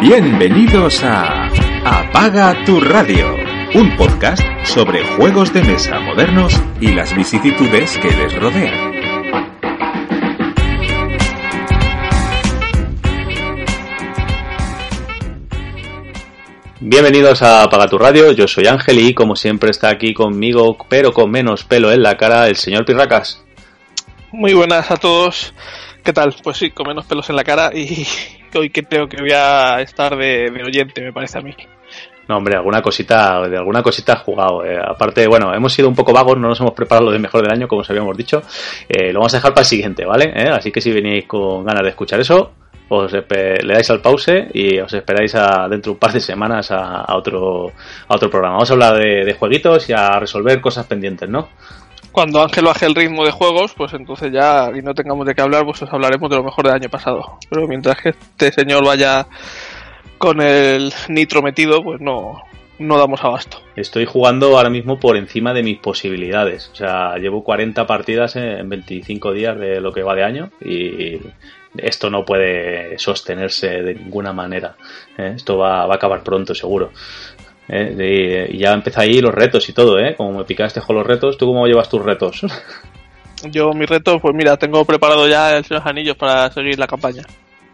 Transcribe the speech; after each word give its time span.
Bienvenidos 0.00 1.02
a 1.04 1.46
Apaga 1.82 2.64
tu 2.66 2.80
radio, 2.80 3.34
un 3.74 3.96
podcast 3.96 4.42
sobre 4.62 5.02
juegos 5.16 5.54
de 5.54 5.62
mesa 5.62 5.98
modernos 6.00 6.52
y 6.82 6.92
las 6.92 7.16
vicisitudes 7.16 7.96
que 7.96 8.10
les 8.10 8.38
rodean. 8.38 8.92
Bienvenidos 16.80 17.40
a 17.40 17.62
Apaga 17.62 17.88
tu 17.88 17.96
radio, 17.96 18.32
yo 18.32 18.46
soy 18.46 18.66
Ángel 18.66 18.98
y 18.98 19.14
como 19.14 19.34
siempre 19.34 19.70
está 19.70 19.88
aquí 19.88 20.12
conmigo, 20.12 20.76
pero 20.90 21.14
con 21.14 21.30
menos 21.30 21.64
pelo 21.64 21.90
en 21.90 22.02
la 22.02 22.18
cara, 22.18 22.48
el 22.48 22.56
señor 22.56 22.84
Pirracas. 22.84 23.42
Muy 24.30 24.52
buenas 24.52 24.90
a 24.90 24.98
todos. 24.98 25.54
¿Qué 26.04 26.12
tal? 26.12 26.36
Pues 26.42 26.58
sí, 26.58 26.70
con 26.70 26.86
menos 26.86 27.06
pelos 27.06 27.30
en 27.30 27.36
la 27.36 27.44
cara 27.44 27.70
y 27.74 28.06
hoy 28.56 28.70
que 28.70 28.82
creo 28.84 29.08
que 29.08 29.20
voy 29.20 29.32
a 29.32 29.80
estar 29.80 30.16
de, 30.16 30.50
oyente, 30.64 31.02
me 31.02 31.12
parece 31.12 31.38
a 31.38 31.42
mí. 31.42 31.54
No, 32.28 32.38
hombre, 32.38 32.56
alguna 32.56 32.82
cosita, 32.82 33.48
de 33.48 33.56
alguna 33.56 33.82
cosita 33.82 34.14
has 34.14 34.22
jugado. 34.22 34.64
Eh. 34.64 34.76
aparte, 34.76 35.26
bueno, 35.28 35.54
hemos 35.54 35.72
sido 35.72 35.88
un 35.88 35.94
poco 35.94 36.12
vagos, 36.12 36.36
no 36.38 36.48
nos 36.48 36.60
hemos 36.60 36.72
preparado 36.72 37.06
lo 37.06 37.12
de 37.12 37.20
mejor 37.20 37.42
del 37.42 37.52
año, 37.52 37.68
como 37.68 37.82
os 37.82 37.90
habíamos 37.90 38.16
dicho. 38.16 38.42
Eh, 38.88 39.12
lo 39.12 39.20
vamos 39.20 39.34
a 39.34 39.36
dejar 39.36 39.52
para 39.52 39.62
el 39.62 39.66
siguiente, 39.66 40.04
¿vale? 40.04 40.32
Eh, 40.34 40.48
así 40.48 40.72
que 40.72 40.80
si 40.80 40.92
venís 40.92 41.26
con 41.26 41.64
ganas 41.64 41.84
de 41.84 41.90
escuchar 41.90 42.18
eso, 42.18 42.52
os 42.88 43.12
le 43.12 43.74
dais 43.74 43.90
al 43.90 44.00
pause 44.00 44.48
y 44.52 44.78
os 44.78 44.92
esperáis 44.92 45.32
dentro 45.32 45.90
de 45.90 45.90
un 45.90 45.98
par 45.98 46.12
de 46.12 46.20
semanas 46.20 46.70
a, 46.70 47.16
otro, 47.16 47.72
a 48.08 48.14
otro 48.14 48.30
programa. 48.30 48.54
Vamos 48.54 48.70
a 48.70 48.74
hablar 48.74 48.96
de, 48.96 49.34
jueguitos 49.38 49.88
y 49.90 49.92
a 49.92 50.18
resolver 50.18 50.60
cosas 50.60 50.86
pendientes, 50.86 51.28
¿no? 51.28 51.48
Cuando 52.16 52.40
Ángel 52.40 52.64
baje 52.64 52.86
el 52.86 52.94
ritmo 52.94 53.26
de 53.26 53.30
juegos, 53.30 53.74
pues 53.76 53.92
entonces 53.92 54.32
ya, 54.32 54.70
y 54.74 54.80
no 54.80 54.94
tengamos 54.94 55.26
de 55.26 55.34
qué 55.34 55.42
hablar, 55.42 55.66
pues 55.66 55.82
os 55.82 55.92
hablaremos 55.92 56.30
de 56.30 56.36
lo 56.36 56.44
mejor 56.44 56.64
del 56.64 56.72
año 56.72 56.88
pasado. 56.88 57.36
Pero 57.50 57.68
mientras 57.68 58.00
que 58.00 58.08
este 58.08 58.52
señor 58.52 58.86
vaya 58.86 59.26
con 60.16 60.40
el 60.40 60.94
nitro 61.10 61.42
metido, 61.42 61.82
pues 61.82 62.00
no, 62.00 62.42
no 62.78 62.96
damos 62.96 63.22
abasto. 63.22 63.58
Estoy 63.76 64.06
jugando 64.06 64.56
ahora 64.56 64.70
mismo 64.70 64.98
por 64.98 65.18
encima 65.18 65.52
de 65.52 65.62
mis 65.62 65.78
posibilidades. 65.78 66.70
O 66.72 66.76
sea, 66.76 67.18
llevo 67.18 67.44
40 67.44 67.86
partidas 67.86 68.34
en 68.36 68.66
25 68.66 69.34
días 69.34 69.58
de 69.58 69.82
lo 69.82 69.92
que 69.92 70.02
va 70.02 70.14
de 70.14 70.24
año 70.24 70.50
y 70.64 71.20
esto 71.76 72.08
no 72.08 72.24
puede 72.24 72.98
sostenerse 72.98 73.82
de 73.82 73.94
ninguna 73.94 74.32
manera. 74.32 74.76
¿eh? 75.18 75.34
Esto 75.36 75.58
va, 75.58 75.84
va, 75.84 75.92
a 75.92 75.96
acabar 75.96 76.22
pronto, 76.22 76.54
seguro. 76.54 76.92
¿Eh? 77.68 78.48
y 78.50 78.58
ya 78.58 78.72
empieza 78.72 79.02
ahí 79.02 79.20
los 79.20 79.34
retos 79.34 79.68
y 79.68 79.72
todo, 79.72 79.98
¿eh? 79.98 80.14
Como 80.16 80.38
me 80.38 80.44
picaste 80.44 80.80
con 80.80 80.96
los 80.96 81.06
retos, 81.06 81.36
¿tú 81.36 81.46
cómo 81.46 81.66
llevas 81.66 81.88
tus 81.88 82.02
retos? 82.02 82.42
Yo 83.50 83.72
mis 83.72 83.88
retos, 83.88 84.18
pues 84.20 84.34
mira, 84.34 84.56
tengo 84.56 84.84
preparado 84.84 85.28
ya 85.28 85.56
el 85.56 85.64
Señor 85.64 85.82
Anillos 85.84 86.16
para 86.16 86.50
seguir 86.50 86.78
la 86.78 86.86
campaña. 86.86 87.22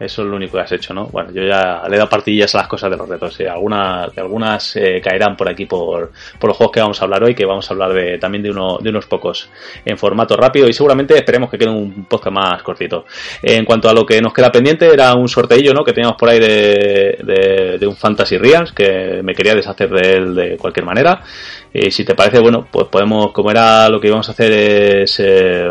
Eso 0.03 0.21
es 0.23 0.27
lo 0.27 0.35
único 0.35 0.57
que 0.57 0.63
has 0.63 0.71
hecho, 0.71 0.93
¿no? 0.93 1.07
Bueno, 1.07 1.31
yo 1.31 1.43
ya 1.43 1.83
le 1.87 1.95
he 1.95 1.97
dado 1.97 2.09
partillas 2.09 2.53
a 2.55 2.59
las 2.59 2.67
cosas 2.67 2.91
de 2.91 2.97
los 2.97 3.07
retos. 3.07 3.39
¿eh? 3.39 3.47
Algunas, 3.47 4.17
algunas 4.17 4.77
caerán 5.01 5.37
por 5.37 5.49
aquí 5.49 5.65
por, 5.65 6.11
por, 6.39 6.49
los 6.49 6.57
juegos 6.57 6.73
que 6.73 6.81
vamos 6.81 7.01
a 7.01 7.05
hablar 7.05 7.23
hoy, 7.23 7.33
que 7.33 7.45
vamos 7.45 7.69
a 7.69 7.73
hablar 7.73 7.93
de, 7.93 8.17
también 8.17 8.43
de, 8.43 8.51
uno, 8.51 8.79
de 8.81 8.89
unos 8.89 9.05
pocos 9.05 9.49
en 9.85 9.97
formato 9.97 10.35
rápido 10.35 10.67
y 10.67 10.73
seguramente 10.73 11.15
esperemos 11.15 11.49
que 11.49 11.57
quede 11.57 11.69
un 11.69 12.05
podcast 12.05 12.33
más 12.33 12.63
cortito. 12.63 13.05
En 13.41 13.63
cuanto 13.65 13.89
a 13.89 13.93
lo 13.93 14.05
que 14.05 14.21
nos 14.21 14.33
queda 14.33 14.51
pendiente, 14.51 14.87
era 14.91 15.13
un 15.15 15.29
sorteillo, 15.29 15.73
¿no? 15.73 15.83
Que 15.83 15.93
teníamos 15.93 16.17
por 16.17 16.29
ahí 16.29 16.39
de, 16.39 17.77
de, 17.79 17.87
un 17.87 17.95
Fantasy 17.95 18.37
Realms, 18.37 18.71
que 18.71 19.21
me 19.23 19.33
quería 19.33 19.55
deshacer 19.55 19.89
de 19.89 20.13
él 20.13 20.35
de 20.35 20.57
cualquier 20.57 20.85
manera. 20.85 21.21
Y 21.73 21.89
si 21.89 22.05
te 22.05 22.13
parece, 22.13 22.39
bueno, 22.39 22.67
pues 22.69 22.87
podemos, 22.87 23.31
como 23.31 23.49
era 23.49 23.89
lo 23.89 23.99
que 23.99 24.07
íbamos 24.07 24.29
a 24.29 24.33
hacer 24.33 24.51
es 24.51 25.19
eh, 25.19 25.67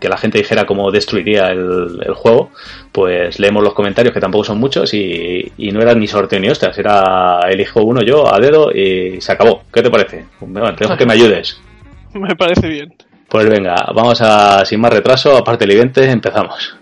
que 0.00 0.08
la 0.08 0.16
gente 0.16 0.38
dijera 0.38 0.66
cómo 0.66 0.90
destruiría 0.90 1.50
el, 1.50 2.00
el 2.04 2.14
juego, 2.14 2.50
pues 2.90 3.38
leemos 3.38 3.62
los 3.62 3.74
comentarios 3.74 4.12
que 4.12 4.20
tampoco 4.20 4.44
son 4.44 4.58
muchos 4.58 4.92
y, 4.92 5.52
no 5.56 5.80
era 5.80 5.94
ni 5.94 6.08
sorteo 6.08 6.40
ni 6.40 6.48
hostias, 6.48 6.76
era 6.78 7.40
elijo 7.48 7.82
uno 7.82 8.00
yo 8.02 8.32
a 8.32 8.40
dedo 8.40 8.72
y 8.72 9.20
se 9.20 9.32
acabó. 9.32 9.62
¿Qué 9.72 9.82
te 9.82 9.90
parece? 9.90 10.24
Bueno, 10.40 10.74
tengo 10.74 10.96
que 10.96 11.06
me 11.06 11.14
ayudes. 11.14 11.60
Me 12.14 12.34
parece 12.36 12.68
bien. 12.68 12.94
Pues 13.28 13.48
venga, 13.48 13.74
vamos 13.92 14.20
a, 14.20 14.64
sin 14.64 14.80
más 14.80 14.92
retraso, 14.92 15.36
aparte 15.36 15.66
del 15.66 15.76
evento, 15.76 16.00
empezamos. 16.00 16.76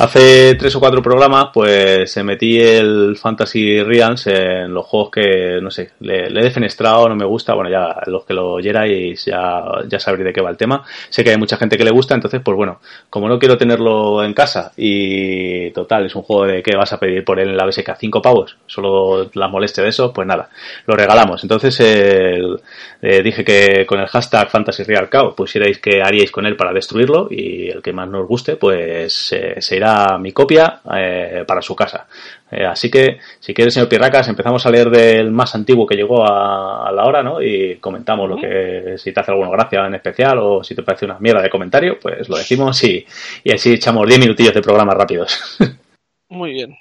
Hace 0.00 0.54
tres 0.54 0.74
o 0.76 0.80
cuatro 0.80 1.02
programas, 1.02 1.48
pues 1.52 2.10
se 2.10 2.24
metí 2.24 2.58
el 2.58 3.18
Fantasy 3.20 3.82
Realms 3.82 4.28
en 4.28 4.72
los 4.72 4.86
juegos 4.86 5.10
que, 5.10 5.58
no 5.60 5.70
sé, 5.70 5.90
le, 6.00 6.28
he 6.28 6.42
defenestrado, 6.42 7.06
no 7.06 7.14
me 7.14 7.26
gusta. 7.26 7.52
Bueno, 7.52 7.68
ya 7.68 8.00
los 8.06 8.24
que 8.24 8.32
lo 8.32 8.52
oyerais 8.52 9.22
ya, 9.26 9.62
ya 9.86 10.00
sabréis 10.00 10.24
de 10.24 10.32
qué 10.32 10.40
va 10.40 10.48
el 10.48 10.56
tema. 10.56 10.82
Sé 11.10 11.22
que 11.22 11.32
hay 11.32 11.36
mucha 11.36 11.58
gente 11.58 11.76
que 11.76 11.84
le 11.84 11.90
gusta, 11.90 12.14
entonces, 12.14 12.40
pues 12.42 12.56
bueno, 12.56 12.80
como 13.10 13.28
no 13.28 13.38
quiero 13.38 13.58
tenerlo 13.58 14.24
en 14.24 14.32
casa 14.32 14.72
y 14.74 15.70
total, 15.72 16.06
es 16.06 16.14
un 16.14 16.22
juego 16.22 16.46
de 16.46 16.62
que 16.62 16.74
vas 16.78 16.94
a 16.94 16.98
pedir 16.98 17.22
por 17.22 17.38
él 17.38 17.50
en 17.50 17.58
la 17.58 17.66
BSK 17.66 17.94
cinco 17.98 18.22
pavos, 18.22 18.56
solo 18.66 19.30
la 19.34 19.48
molestia 19.48 19.82
de 19.82 19.90
eso, 19.90 20.14
pues 20.14 20.26
nada, 20.26 20.48
lo 20.86 20.96
regalamos. 20.96 21.42
Entonces, 21.42 21.78
el, 21.78 22.58
eh, 23.02 23.22
dije 23.22 23.44
que 23.44 23.84
con 23.84 24.00
el 24.00 24.06
hashtag 24.06 24.48
Fantasy 24.48 24.82
Real 24.82 25.10
Cow 25.10 25.34
pusierais 25.34 25.78
que 25.78 26.00
haríais 26.00 26.30
con 26.30 26.46
él 26.46 26.56
para 26.56 26.72
destruirlo 26.72 27.28
y 27.30 27.68
el 27.68 27.82
que 27.82 27.92
más 27.92 28.08
nos 28.08 28.26
guste, 28.26 28.56
pues 28.56 29.32
eh, 29.32 29.56
se 29.58 29.76
irá 29.76 29.89
mi 30.18 30.32
copia 30.32 30.80
eh, 30.96 31.44
para 31.46 31.62
su 31.62 31.74
casa. 31.74 32.06
Eh, 32.50 32.64
así 32.64 32.90
que, 32.90 33.18
si 33.38 33.54
quieres, 33.54 33.74
señor 33.74 33.88
Pirracas, 33.88 34.28
empezamos 34.28 34.64
a 34.66 34.70
leer 34.70 34.90
del 34.90 35.30
más 35.30 35.54
antiguo 35.54 35.86
que 35.86 35.94
llegó 35.94 36.24
a, 36.24 36.90
la 36.92 37.04
hora, 37.04 37.22
¿no? 37.22 37.40
Y 37.40 37.76
comentamos 37.76 38.28
lo 38.28 38.36
que, 38.36 38.96
si 38.98 39.12
te 39.12 39.20
hace 39.20 39.30
alguna 39.30 39.50
gracia 39.50 39.86
en 39.86 39.94
especial 39.94 40.38
o 40.38 40.64
si 40.64 40.74
te 40.74 40.82
parece 40.82 41.04
una 41.04 41.18
mierda 41.18 41.42
de 41.42 41.50
comentario, 41.50 41.98
pues 42.00 42.28
lo 42.28 42.36
decimos 42.36 42.82
y, 42.84 43.06
y 43.44 43.52
así 43.52 43.74
echamos 43.74 44.06
10 44.06 44.20
minutillos 44.20 44.54
de 44.54 44.62
programa 44.62 44.94
rápidos. 44.94 45.58
Muy 46.28 46.52
bien. 46.52 46.76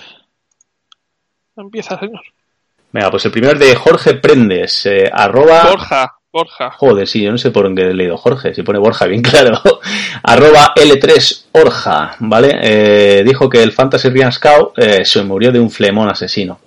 Empieza, 1.56 2.00
señor. 2.00 2.22
Venga, 2.92 3.12
pues 3.12 3.25
el 3.25 3.31
primero 3.31 3.53
es 3.53 3.59
de 3.59 3.75
Jorge 3.75 4.16
Prendes, 4.16 4.86
eh, 4.86 5.09
arroba... 5.12 5.69
Borja. 5.69 6.19
Borja. 6.32 6.70
Joder, 6.72 7.08
sí, 7.08 7.24
yo 7.24 7.32
no 7.32 7.40
sé 7.40 7.50
por 7.50 7.74
qué 7.74 7.90
he 7.90 7.94
leído 7.94 8.16
Jorge, 8.16 8.54
si 8.54 8.62
pone 8.62 8.78
Borja, 8.78 9.06
bien 9.08 9.22
claro. 9.24 9.60
Arroba 10.22 10.74
L3 10.76 11.46
Orja, 11.54 12.16
¿vale? 12.20 12.60
Eh, 12.62 13.24
dijo 13.26 13.50
que 13.50 13.64
el 13.64 13.72
Fantasy 13.72 14.10
Rian 14.10 14.32
Scout 14.32 14.78
eh, 14.78 15.04
se 15.06 15.24
murió 15.24 15.52
de 15.52 15.60
un 15.60 15.72
flemón 15.72 16.10
asesino. 16.10 16.60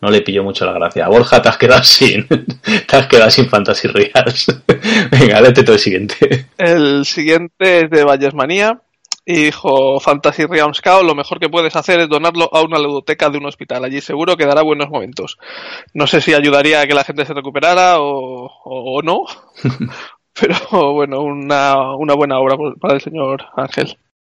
No 0.00 0.10
le 0.10 0.20
pilló 0.20 0.42
mucho 0.42 0.66
la 0.66 0.72
gracia. 0.72 1.08
Borja, 1.08 1.40
te 1.40 1.48
has 1.48 1.56
quedado 1.56 1.84
sin. 1.84 2.26
te 2.86 2.96
has 2.96 3.06
quedado 3.06 3.30
sin 3.30 3.48
Fantasy 3.48 3.88
Reals. 3.88 4.46
Venga, 5.10 5.40
léete 5.40 5.62
todo 5.62 5.76
el 5.76 5.80
siguiente. 5.80 6.46
El 6.58 7.06
siguiente 7.06 7.84
es 7.84 7.90
de 7.90 8.04
Vallesmanía. 8.04 8.80
Y 9.26 9.44
dijo 9.44 10.00
Fantasy 10.00 10.44
Realms 10.44 10.82
Cow, 10.82 11.02
lo 11.02 11.14
mejor 11.14 11.40
que 11.40 11.48
puedes 11.48 11.74
hacer 11.76 12.00
es 12.00 12.08
donarlo 12.08 12.50
a 12.52 12.62
una 12.62 12.78
ludoteca 12.78 13.30
de 13.30 13.38
un 13.38 13.46
hospital. 13.46 13.84
Allí 13.84 14.00
seguro 14.00 14.36
que 14.36 14.44
dará 14.44 14.62
buenos 14.62 14.90
momentos. 14.90 15.38
No 15.94 16.06
sé 16.06 16.20
si 16.20 16.34
ayudaría 16.34 16.82
a 16.82 16.86
que 16.86 16.94
la 16.94 17.04
gente 17.04 17.24
se 17.24 17.32
recuperara 17.32 18.00
o, 18.00 18.50
o, 18.64 19.02
no, 19.02 19.24
pero 20.38 20.92
bueno, 20.92 21.22
una, 21.22 21.96
una 21.96 22.14
buena 22.14 22.38
obra 22.38 22.56
para 22.78 22.94
el 22.94 23.00
señor 23.00 23.46
Ángel. 23.56 23.96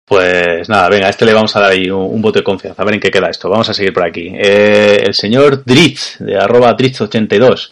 Pues 0.08 0.70
nada, 0.70 0.88
venga, 0.88 1.08
a 1.08 1.10
este 1.10 1.26
le 1.26 1.34
vamos 1.34 1.56
a 1.56 1.62
dar 1.62 1.72
ahí 1.72 1.90
un, 1.90 2.22
voto 2.22 2.38
de 2.38 2.44
confianza, 2.44 2.80
a 2.80 2.86
ver 2.86 2.94
en 2.94 3.00
qué 3.00 3.10
queda 3.10 3.28
esto. 3.28 3.50
Vamos 3.50 3.68
a 3.70 3.74
seguir 3.74 3.92
por 3.92 4.06
aquí. 4.06 4.32
Eh, 4.36 5.02
el 5.04 5.16
señor 5.16 5.64
Dritz, 5.66 6.20
de 6.20 6.38
arroba 6.38 6.78
Dritz82, 6.78 7.72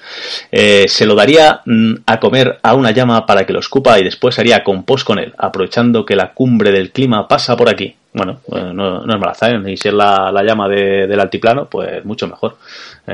eh, 0.51 0.85
se 0.87 1.05
lo 1.05 1.13
daría 1.13 1.61
mm, 1.63 1.93
a 2.07 2.19
comer 2.19 2.57
a 2.63 2.73
una 2.73 2.89
llama 2.89 3.27
para 3.27 3.45
que 3.45 3.53
lo 3.53 3.59
escupa 3.59 3.99
y 3.99 4.03
después 4.03 4.39
haría 4.39 4.63
compost 4.63 5.05
con 5.05 5.19
él, 5.19 5.31
aprovechando 5.37 6.07
que 6.07 6.15
la 6.15 6.33
cumbre 6.33 6.71
del 6.71 6.91
clima 6.91 7.27
pasa 7.27 7.55
por 7.55 7.69
aquí. 7.69 7.95
Bueno, 8.13 8.39
eh, 8.51 8.71
no, 8.73 9.01
es 9.01 9.19
mala 9.19 9.35
¿eh? 9.41 9.71
y 9.71 9.77
si 9.77 9.89
es 9.89 9.93
la, 9.93 10.31
llama 10.43 10.67
del 10.67 11.19
altiplano, 11.19 11.67
pues 11.69 12.03
mucho 12.03 12.27
mejor. 12.27 12.57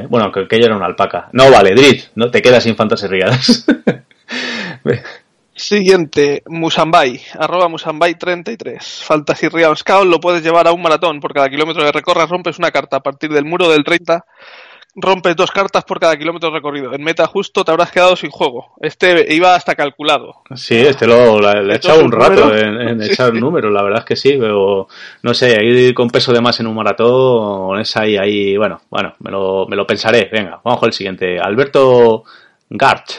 bueno, 0.07 0.31
que 0.31 0.41
aquello 0.41 0.67
era 0.67 0.77
una 0.77 0.85
alpaca. 0.85 1.27
No 1.33 1.51
vale, 1.51 1.75
Dritz, 1.75 2.11
no 2.15 2.31
te 2.31 2.41
quedas 2.41 2.63
sin 2.63 2.77
fantasías 2.77 3.65
Siguiente, 5.59 6.41
Musambay, 6.47 7.19
arroba 7.37 7.67
Musambay33. 7.67 9.03
Fantasy 9.03 9.49
Real 9.49 9.75
Scout 9.75 10.05
lo 10.05 10.21
puedes 10.21 10.41
llevar 10.41 10.67
a 10.69 10.71
un 10.71 10.81
maratón. 10.81 11.19
Por 11.19 11.33
cada 11.33 11.49
kilómetro 11.49 11.83
que 11.83 11.91
recorras 11.91 12.29
rompes 12.29 12.57
una 12.59 12.71
carta. 12.71 12.95
A 12.95 13.03
partir 13.03 13.29
del 13.29 13.43
muro 13.43 13.67
del 13.69 13.83
30 13.83 14.23
rompes 14.95 15.35
dos 15.35 15.51
cartas 15.51 15.83
por 15.83 15.99
cada 15.99 16.15
kilómetro 16.15 16.49
recorrido. 16.49 16.93
En 16.93 17.03
meta 17.03 17.27
justo 17.27 17.65
te 17.65 17.71
habrás 17.71 17.91
quedado 17.91 18.15
sin 18.15 18.29
juego. 18.29 18.73
Este 18.79 19.35
iba 19.35 19.53
hasta 19.53 19.75
calculado. 19.75 20.43
Sí, 20.55 20.77
este 20.77 21.05
lo, 21.05 21.39
le 21.41 21.73
he 21.73 21.75
echado 21.75 22.05
un 22.05 22.11
rato 22.11 22.55
en, 22.55 23.01
echar 23.03 23.33
números, 23.33 23.71
la 23.71 23.83
verdad 23.83 23.99
es 23.99 24.05
que 24.05 24.15
sí, 24.15 24.37
pero 24.39 24.87
no 25.23 25.33
sé, 25.33 25.61
ir 25.61 25.93
con 25.93 26.09
peso 26.09 26.31
de 26.31 26.39
más 26.39 26.57
en 26.61 26.67
un 26.67 26.75
maratón 26.75 27.79
es 27.81 27.97
ahí, 27.97 28.15
ahí, 28.15 28.55
bueno, 28.55 28.81
bueno, 28.89 29.15
me 29.19 29.29
lo, 29.29 29.67
me 29.67 29.75
lo 29.75 29.85
pensaré. 29.85 30.29
Venga, 30.31 30.61
vamos 30.63 30.79
con 30.79 30.87
el 30.87 30.93
siguiente. 30.93 31.37
Alberto 31.37 32.23
Gart. 32.69 33.09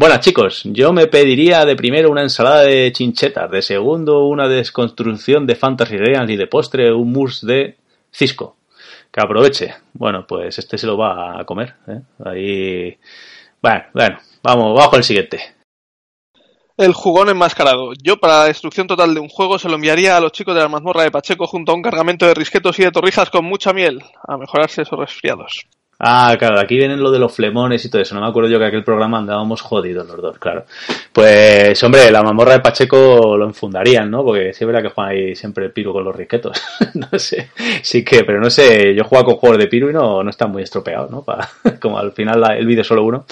Bueno, 0.00 0.16
chicos, 0.18 0.62
yo 0.64 0.94
me 0.94 1.08
pediría 1.08 1.66
de 1.66 1.76
primero 1.76 2.10
una 2.10 2.22
ensalada 2.22 2.62
de 2.62 2.90
chinchetas, 2.90 3.50
de 3.50 3.60
segundo 3.60 4.24
una 4.24 4.48
desconstrucción 4.48 5.46
de 5.46 5.56
Fantasy 5.56 5.98
Real 5.98 6.30
y 6.30 6.38
de 6.38 6.46
postre 6.46 6.90
un 6.90 7.12
mousse 7.12 7.46
de 7.46 7.76
Cisco. 8.10 8.56
Que 9.12 9.20
aproveche. 9.20 9.74
Bueno, 9.92 10.26
pues 10.26 10.58
este 10.58 10.78
se 10.78 10.86
lo 10.86 10.96
va 10.96 11.38
a 11.38 11.44
comer. 11.44 11.74
¿eh? 11.86 12.00
Ahí. 12.24 12.98
Bueno, 13.60 13.84
bueno, 13.92 14.18
vamos, 14.42 14.88
con 14.88 15.00
el 15.00 15.04
siguiente. 15.04 15.38
El 16.78 16.94
jugón 16.94 17.28
enmascarado. 17.28 17.92
Yo, 18.02 18.16
para 18.16 18.38
la 18.38 18.44
destrucción 18.46 18.86
total 18.86 19.12
de 19.12 19.20
un 19.20 19.28
juego, 19.28 19.58
se 19.58 19.68
lo 19.68 19.74
enviaría 19.74 20.16
a 20.16 20.20
los 20.22 20.32
chicos 20.32 20.54
de 20.54 20.62
la 20.62 20.68
mazmorra 20.68 21.02
de 21.02 21.10
Pacheco 21.10 21.46
junto 21.46 21.72
a 21.72 21.74
un 21.74 21.82
cargamento 21.82 22.24
de 22.24 22.32
risquetos 22.32 22.78
y 22.78 22.84
de 22.84 22.90
torrijas 22.90 23.28
con 23.28 23.44
mucha 23.44 23.74
miel, 23.74 24.02
a 24.26 24.38
mejorarse 24.38 24.80
esos 24.80 24.98
resfriados. 24.98 25.66
Ah, 26.02 26.34
claro, 26.38 26.58
aquí 26.58 26.78
vienen 26.78 27.02
lo 27.02 27.10
de 27.10 27.18
los 27.18 27.30
flemones 27.30 27.84
y 27.84 27.90
todo 27.90 28.00
eso. 28.00 28.14
No 28.14 28.22
me 28.22 28.28
acuerdo 28.28 28.48
yo 28.48 28.58
que 28.58 28.64
aquel 28.64 28.82
programa 28.82 29.18
andábamos 29.18 29.60
jodidos 29.60 30.08
los 30.08 30.16
dos, 30.16 30.38
claro. 30.38 30.64
Pues, 31.12 31.82
hombre, 31.84 32.10
la 32.10 32.22
mamorra 32.22 32.54
de 32.54 32.60
Pacheco 32.60 33.36
lo 33.36 33.44
enfundarían, 33.44 34.10
¿no? 34.10 34.24
Porque 34.24 34.54
sí 34.54 34.64
es 34.64 34.66
verdad 34.66 34.82
que 34.82 34.94
juegan 34.94 35.12
ahí 35.12 35.36
siempre 35.36 35.66
el 35.66 35.72
piru 35.72 35.92
con 35.92 36.02
los 36.02 36.16
risquetos. 36.16 36.58
no 36.94 37.18
sé, 37.18 37.50
sí 37.82 38.02
que, 38.02 38.24
pero 38.24 38.40
no 38.40 38.48
sé, 38.48 38.94
yo 38.94 39.04
juego 39.04 39.26
con 39.26 39.36
juegos 39.36 39.58
de 39.58 39.66
piru 39.66 39.90
y 39.90 39.92
no, 39.92 40.22
no 40.22 40.30
están 40.30 40.50
muy 40.50 40.62
estropeados, 40.62 41.10
¿no? 41.10 41.22
Como 41.80 41.98
al 41.98 42.12
final 42.12 42.42
el 42.56 42.66
vídeo 42.66 42.82
solo 42.82 43.04
uno. 43.04 43.26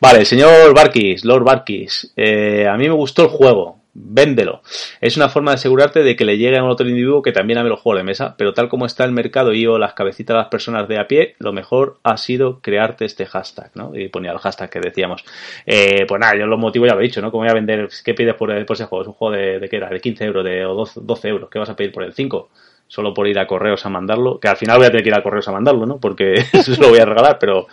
Vale, 0.00 0.24
señor 0.24 0.74
Barkis, 0.74 1.24
Lord 1.24 1.44
Barkis, 1.44 2.12
eh, 2.16 2.66
a 2.66 2.76
mí 2.76 2.88
me 2.88 2.94
gustó 2.94 3.22
el 3.22 3.28
juego 3.28 3.77
véndelo. 4.00 4.62
Es 5.00 5.16
una 5.16 5.28
forma 5.28 5.50
de 5.50 5.56
asegurarte 5.56 6.02
de 6.02 6.16
que 6.16 6.24
le 6.24 6.38
llegue 6.38 6.58
a 6.58 6.62
un 6.62 6.70
otro 6.70 6.86
individuo 6.88 7.22
que 7.22 7.32
también 7.32 7.58
ame 7.58 7.68
los 7.68 7.80
juegos 7.80 8.00
de 8.00 8.04
mesa, 8.04 8.34
pero 8.36 8.54
tal 8.54 8.68
como 8.68 8.86
está 8.86 9.04
el 9.04 9.12
mercado 9.12 9.52
y 9.52 9.66
o 9.66 9.78
las 9.78 9.94
cabecitas 9.94 10.34
de 10.34 10.38
las 10.38 10.48
personas 10.48 10.88
de 10.88 10.98
a 10.98 11.06
pie, 11.06 11.34
lo 11.38 11.52
mejor 11.52 11.98
ha 12.02 12.16
sido 12.16 12.60
crearte 12.60 13.04
este 13.04 13.26
hashtag, 13.26 13.70
¿no? 13.74 13.94
Y 13.94 14.08
ponía 14.08 14.32
el 14.32 14.38
hashtag 14.38 14.70
que 14.70 14.80
decíamos. 14.80 15.24
Eh, 15.66 16.04
pues 16.06 16.20
nada, 16.20 16.36
yo 16.36 16.46
los 16.46 16.58
motivos 16.58 16.88
ya 16.88 16.94
lo 16.94 17.00
he 17.00 17.04
dicho, 17.04 17.20
¿no? 17.20 17.30
¿Cómo 17.30 17.42
voy 17.42 17.50
a 17.50 17.54
vender? 17.54 17.88
¿Qué 18.04 18.14
pides 18.14 18.34
por, 18.34 18.50
ese 18.50 18.84
juego? 18.84 19.02
Es 19.02 19.08
un 19.08 19.14
juego 19.14 19.36
de, 19.36 19.58
de 19.58 19.68
¿qué 19.68 19.76
era? 19.76 19.88
De 19.88 20.00
15 20.00 20.24
euros 20.24 20.44
de, 20.44 20.64
o 20.64 20.74
12, 20.74 21.28
euros. 21.28 21.50
¿Qué 21.50 21.58
vas 21.58 21.70
a 21.70 21.76
pedir 21.76 21.92
por 21.92 22.04
el 22.04 22.12
5? 22.12 22.48
Solo 22.86 23.12
por 23.12 23.28
ir 23.28 23.38
a 23.38 23.46
correos 23.46 23.84
a 23.84 23.90
mandarlo, 23.90 24.38
que 24.40 24.48
al 24.48 24.56
final 24.56 24.78
voy 24.78 24.86
a 24.86 24.90
tener 24.90 25.02
que 25.02 25.10
ir 25.10 25.14
a 25.14 25.22
correos 25.22 25.46
a 25.48 25.52
mandarlo, 25.52 25.84
¿no? 25.84 25.98
Porque 25.98 26.34
eso 26.52 26.80
lo 26.80 26.88
voy 26.88 26.98
a 26.98 27.04
regalar, 27.04 27.38
pero 27.38 27.66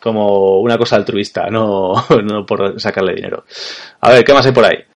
como 0.00 0.60
una 0.60 0.78
cosa 0.78 0.96
altruista, 0.96 1.48
no, 1.50 1.94
no 2.24 2.46
por 2.46 2.80
sacarle 2.80 3.14
dinero. 3.14 3.44
A 4.00 4.10
ver, 4.10 4.24
¿qué 4.24 4.32
más 4.32 4.46
hay 4.46 4.52
por 4.52 4.64
ahí? 4.64 4.91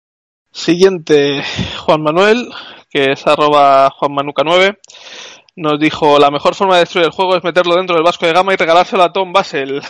Siguiente, 0.54 1.44
Juan 1.80 2.04
Manuel, 2.04 2.48
que 2.90 3.12
es 3.12 3.26
arroba 3.26 3.90
juanmanuca9, 3.90 4.78
nos 5.56 5.80
dijo, 5.80 6.20
la 6.20 6.30
mejor 6.30 6.54
forma 6.54 6.76
de 6.76 6.82
destruir 6.82 7.08
el 7.08 7.12
juego 7.12 7.36
es 7.36 7.44
meterlo 7.44 7.76
dentro 7.76 7.96
del 7.96 8.04
Vasco 8.06 8.28
de 8.28 8.34
Gama 8.34 8.54
y 8.54 8.58
regalárselo 8.58 9.04
a 9.04 9.12
Tom 9.12 9.34
Basel. 9.34 9.82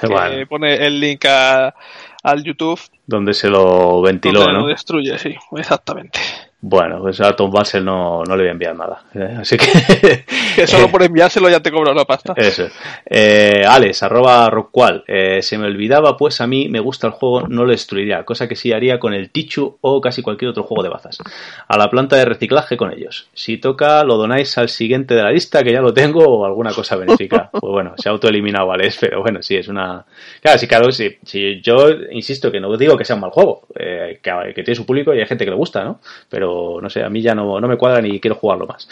Que 0.00 0.46
pone 0.48 0.74
el 0.74 0.98
link 0.98 1.24
al 1.24 2.42
YouTube. 2.42 2.80
Donde 3.06 3.32
se 3.32 3.48
lo 3.48 4.00
ventiló, 4.02 4.40
donde 4.40 4.52
¿no? 4.54 4.60
lo 4.60 4.66
destruye, 4.66 5.16
sí, 5.18 5.34
exactamente. 5.56 6.18
Bueno, 6.64 7.00
pues 7.00 7.20
a 7.20 7.34
Tom 7.34 7.50
Basel 7.50 7.84
no, 7.84 8.22
no 8.22 8.36
le 8.36 8.44
voy 8.44 8.48
a 8.48 8.52
enviar 8.52 8.76
nada. 8.76 9.02
¿eh? 9.14 9.36
Así 9.40 9.56
que. 9.56 9.66
que 10.54 10.66
solo 10.68 10.88
por 10.92 11.02
enviárselo 11.02 11.50
ya 11.50 11.58
te 11.58 11.72
cobro 11.72 11.92
la 11.92 12.04
pasta. 12.04 12.34
Eso. 12.36 12.68
Eh, 13.04 13.64
Alex, 13.66 14.04
arroba 14.04 14.48
rockqual. 14.48 15.02
Eh, 15.08 15.42
se 15.42 15.58
me 15.58 15.66
olvidaba, 15.66 16.16
pues 16.16 16.40
a 16.40 16.46
mí 16.46 16.68
me 16.68 16.78
gusta 16.78 17.08
el 17.08 17.14
juego, 17.14 17.48
no 17.48 17.64
lo 17.64 17.72
destruiría. 17.72 18.22
Cosa 18.24 18.46
que 18.46 18.54
sí 18.54 18.72
haría 18.72 19.00
con 19.00 19.12
el 19.12 19.30
Tichu 19.30 19.76
o 19.80 20.00
casi 20.00 20.22
cualquier 20.22 20.50
otro 20.50 20.62
juego 20.62 20.84
de 20.84 20.88
bazas. 20.90 21.18
A 21.66 21.76
la 21.76 21.90
planta 21.90 22.14
de 22.14 22.26
reciclaje 22.26 22.76
con 22.76 22.92
ellos. 22.92 23.26
Si 23.34 23.58
toca, 23.58 24.04
lo 24.04 24.16
donáis 24.16 24.56
al 24.56 24.68
siguiente 24.68 25.16
de 25.16 25.22
la 25.24 25.32
lista, 25.32 25.64
que 25.64 25.72
ya 25.72 25.80
lo 25.80 25.92
tengo, 25.92 26.20
o 26.20 26.46
alguna 26.46 26.72
cosa 26.72 26.94
benéfica. 26.94 27.50
pues 27.60 27.72
bueno, 27.72 27.94
se 27.96 28.08
ha 28.08 28.12
autoeliminado 28.12 28.70
Alex, 28.70 28.98
pero 29.00 29.20
bueno, 29.20 29.42
sí, 29.42 29.56
es 29.56 29.66
una. 29.66 30.04
Claro, 30.40 30.58
sí, 30.60 30.68
claro, 30.68 30.92
sí, 30.92 31.18
sí, 31.24 31.60
yo 31.60 31.90
insisto 32.12 32.52
que 32.52 32.60
no 32.60 32.76
digo 32.76 32.96
que 32.96 33.04
sea 33.04 33.16
un 33.16 33.22
mal 33.22 33.30
juego, 33.30 33.66
eh, 33.76 34.20
que, 34.22 34.30
que 34.54 34.62
tiene 34.62 34.76
su 34.76 34.86
público 34.86 35.12
y 35.12 35.18
hay 35.18 35.26
gente 35.26 35.44
que 35.44 35.50
le 35.50 35.56
gusta, 35.56 35.82
¿no? 35.82 36.00
Pero 36.28 36.51
no 36.80 36.90
sé, 36.90 37.02
a 37.02 37.08
mí 37.08 37.22
ya 37.22 37.34
no, 37.34 37.60
no 37.60 37.68
me 37.68 37.76
cuadra 37.76 38.00
ni 38.00 38.20
quiero 38.20 38.36
jugarlo 38.36 38.66
más. 38.66 38.88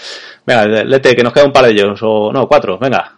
Venga, 0.47 0.67
Lete, 0.85 1.17
que 1.17 1.23
nos 1.23 1.33
queda 1.33 1.45
un 1.45 1.53
par 1.53 1.65
de 1.65 1.73
ellos, 1.73 2.01
o 2.03 2.33
no, 2.33 2.47
cuatro, 2.49 2.79
venga. 2.79 3.17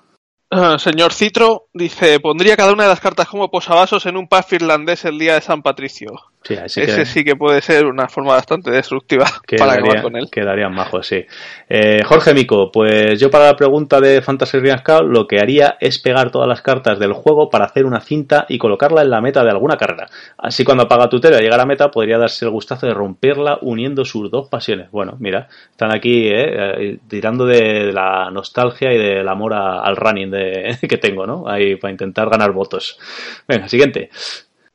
Ah, 0.51 0.79
señor 0.79 1.15
Citro 1.15 1.69
dice, 1.73 2.21
pondría 2.21 2.57
cada 2.57 2.73
una 2.73 2.83
de 2.83 2.91
las 2.91 3.01
cartas 3.01 3.29
como 3.29 3.51
posavasos 3.51 4.05
en 4.07 4.19
un 4.19 4.29
pub 4.29 4.45
irlandés 4.51 5.05
el 5.07 5.19
día 5.19 5.35
de 5.35 5.41
San 5.41 5.63
Patricio. 5.63 6.32
Sí, 6.43 6.55
Ese 6.55 7.07
sí 7.07 7.25
que 7.25 7.37
puede 7.37 7.61
ser 7.63 7.87
una 7.87 8.09
forma 8.09 8.35
bastante 8.35 8.71
destructiva 8.71 9.27
para 9.59 9.75
acabar 9.75 10.03
con 10.03 10.17
él. 10.17 10.29
Quedarían 10.31 10.75
majos, 10.75 11.07
sí. 11.07 11.25
Eh, 11.69 12.03
Jorge 12.05 12.35
Mico, 12.35 12.71
pues 12.73 13.21
yo 13.21 13.31
para 13.31 13.47
la 13.47 13.57
pregunta 13.57 14.01
de 14.01 14.23
Fantasy 14.23 14.59
Realms 14.59 14.83
lo 15.05 15.27
que 15.27 15.39
haría 15.39 15.77
es 15.81 15.99
pegar 15.99 16.31
todas 16.31 16.49
las 16.49 16.63
cartas 16.63 16.99
del 16.99 17.13
juego 17.13 17.49
para 17.49 17.67
hacer 17.67 17.85
una 17.85 18.01
cinta 18.01 18.47
y 18.49 18.59
colocarla 18.59 19.03
en 19.03 19.11
la 19.11 19.21
meta 19.21 19.45
de 19.45 19.51
alguna 19.51 19.77
carrera. 19.77 20.09
Así 20.39 20.65
cuando 20.65 20.85
apaga 20.85 21.09
tu 21.09 21.21
tele 21.21 21.37
a 21.37 21.41
llegar 21.41 21.61
a 21.61 21.67
meta 21.67 21.91
podría 21.91 22.19
darse 22.19 22.45
el 22.45 22.51
gustazo 22.51 22.87
de 22.87 22.95
romperla 22.95 23.59
uniendo 23.63 24.05
sus 24.05 24.31
dos 24.31 24.49
pasiones. 24.49 24.91
Bueno, 24.91 25.17
mira, 25.21 25.49
están 25.71 25.95
aquí 25.95 26.27
eh, 26.29 26.35
eh, 26.35 26.99
tirando 27.09 27.47
de 27.47 27.93
la 27.93 28.31
nostalgia 28.31 28.93
y 28.93 28.99
del 28.99 29.29
amor 29.29 29.55
al 29.55 29.97
running 29.97 30.31
de, 30.31 30.79
que 30.89 30.99
tengo, 30.99 31.27
¿no? 31.27 31.49
Ahí 31.49 31.77
para 31.77 31.93
intentar 31.93 32.29
ganar 32.29 32.53
votos. 32.53 32.99
Venga, 33.47 33.69
siguiente. 33.69 34.11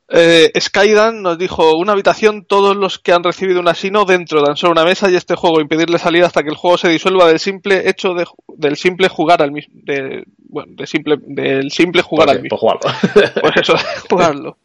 Eh, 0.09 0.51
Skydan 0.57 1.21
nos 1.21 1.38
dijo 1.38 1.75
una 1.75 1.92
habitación 1.92 2.45
todos 2.45 2.77
los 2.77 2.98
que 2.98 3.12
han 3.12 3.24
recibido 3.24 3.59
un 3.59 3.68
asino 3.68 4.06
dentro 4.06 4.42
dan 4.42 4.56
solo 4.56 4.71
una 4.71 4.86
mesa 4.86 5.09
y 5.12 5.15
este 5.15 5.36
juego 5.36 5.59
impedirle 5.59 6.00
salir 6.00 6.24
hasta 6.24 6.44
que 6.44 6.50
el 6.50 6.56
juego 6.56 6.77
se 6.77 6.88
disuelva 6.88 7.27
del 7.27 7.39
simple 7.39 7.89
hecho 7.89 8.13
de 8.13 8.25
del 8.56 8.77
simple 8.77 9.09
jugar 9.09 9.42
al 9.42 9.51
mismo 9.51 9.74
de, 9.83 10.24
bueno, 10.50 10.74
de 10.75 10.88
simple 10.88 11.18
del 11.21 11.71
simple 11.71 12.01
jugar 12.01 12.27
pues 12.27 12.38
al 12.38 12.44
mismo. 12.44 12.57
jugarlo. 12.57 12.81
Pues 13.42 13.57
eso, 13.57 13.75
jugarlo. 14.09 14.57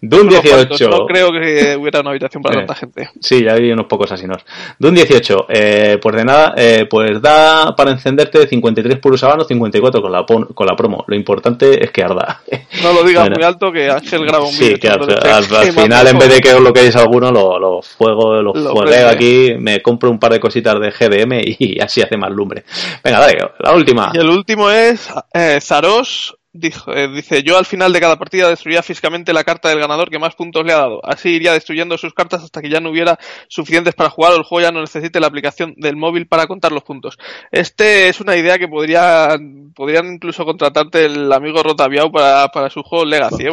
Doom 0.00 0.28
18. 0.28 0.88
No 0.88 1.06
creo 1.06 1.30
que 1.30 1.76
hubiera 1.78 2.00
una 2.00 2.10
habitación 2.10 2.42
para 2.42 2.58
tanta 2.58 2.74
gente. 2.74 3.10
Sí, 3.20 3.44
ya 3.44 3.52
hay 3.54 3.70
unos 3.70 3.86
pocos 3.86 4.10
asinos. 4.12 4.44
Doom 4.78 4.94
18, 4.94 5.46
eh, 5.48 5.98
pues 6.00 6.16
de 6.16 6.24
nada, 6.24 6.54
eh, 6.56 6.86
pues 6.88 7.20
da 7.20 7.74
para 7.76 7.92
encenderte 7.92 8.46
53 8.46 8.98
puros 8.98 9.22
habanos, 9.22 9.46
54 9.46 10.02
con 10.02 10.12
la 10.12 10.24
con 10.26 10.66
la 10.66 10.76
promo. 10.76 11.04
Lo 11.06 11.16
importante 11.16 11.84
es 11.84 11.90
que 11.90 12.02
arda. 12.02 12.42
No 12.82 12.92
lo 12.92 13.04
digas 13.04 13.30
muy 13.34 13.42
alto 13.42 13.70
que 13.70 13.90
Ángel 13.90 14.24
graba 14.24 14.46
un 14.46 14.54
al, 14.88 15.72
final, 15.72 16.06
en 16.06 16.18
vez 16.18 16.28
de 16.28 16.40
que 16.40 16.54
os 16.54 16.60
lo 16.60 16.72
queréis 16.72 16.96
alguno, 16.96 17.30
lo, 17.30 17.58
lo 17.58 17.82
fuego, 17.82 18.42
lo, 18.42 18.52
lo 18.52 19.08
aquí, 19.08 19.54
me 19.58 19.82
compro 19.82 20.10
un 20.10 20.18
par 20.18 20.32
de 20.32 20.40
cositas 20.40 20.76
de 20.80 20.90
GDM 20.90 21.40
y 21.58 21.80
así 21.82 22.02
hace 22.02 22.16
más 22.16 22.30
lumbre. 22.30 22.64
Venga, 23.02 23.20
dale, 23.20 23.38
la 23.58 23.72
última. 23.72 24.10
Y 24.14 24.18
el 24.18 24.28
último 24.28 24.70
es 24.70 25.08
eh, 25.32 25.58
Zaros 25.60 26.36
eh, 26.62 27.08
dice, 27.08 27.42
yo 27.42 27.58
al 27.58 27.66
final 27.66 27.92
de 27.92 28.00
cada 28.00 28.16
partida 28.16 28.48
destruía 28.48 28.82
físicamente 28.82 29.32
la 29.32 29.44
carta 29.44 29.68
del 29.68 29.80
ganador 29.80 30.10
que 30.10 30.18
más 30.18 30.34
puntos 30.34 30.64
le 30.64 30.72
ha 30.72 30.78
dado. 30.78 31.00
Así 31.04 31.30
iría 31.30 31.52
destruyendo 31.52 31.96
sus 31.98 32.14
cartas 32.14 32.42
hasta 32.42 32.60
que 32.60 32.68
ya 32.68 32.80
no 32.80 32.90
hubiera 32.90 33.18
suficientes 33.48 33.94
para 33.94 34.10
jugar 34.10 34.32
o 34.32 34.36
el 34.36 34.42
juego 34.42 34.62
ya 34.62 34.72
no 34.72 34.80
necesite 34.80 35.20
la 35.20 35.26
aplicación 35.26 35.74
del 35.76 35.96
móvil 35.96 36.26
para 36.26 36.46
contar 36.46 36.72
los 36.72 36.82
puntos. 36.82 37.18
Este 37.50 38.08
es 38.08 38.20
una 38.20 38.36
idea 38.36 38.58
que 38.58 38.68
podría, 38.68 39.36
podrían 39.74 40.14
incluso 40.14 40.44
contratarte 40.44 41.06
el 41.06 41.32
amigo 41.32 41.62
Rotaviao 41.62 42.10
para, 42.10 42.48
para 42.48 42.70
su 42.70 42.82
juego 42.82 43.04
Legacy. 43.04 43.44
¿eh? 43.44 43.50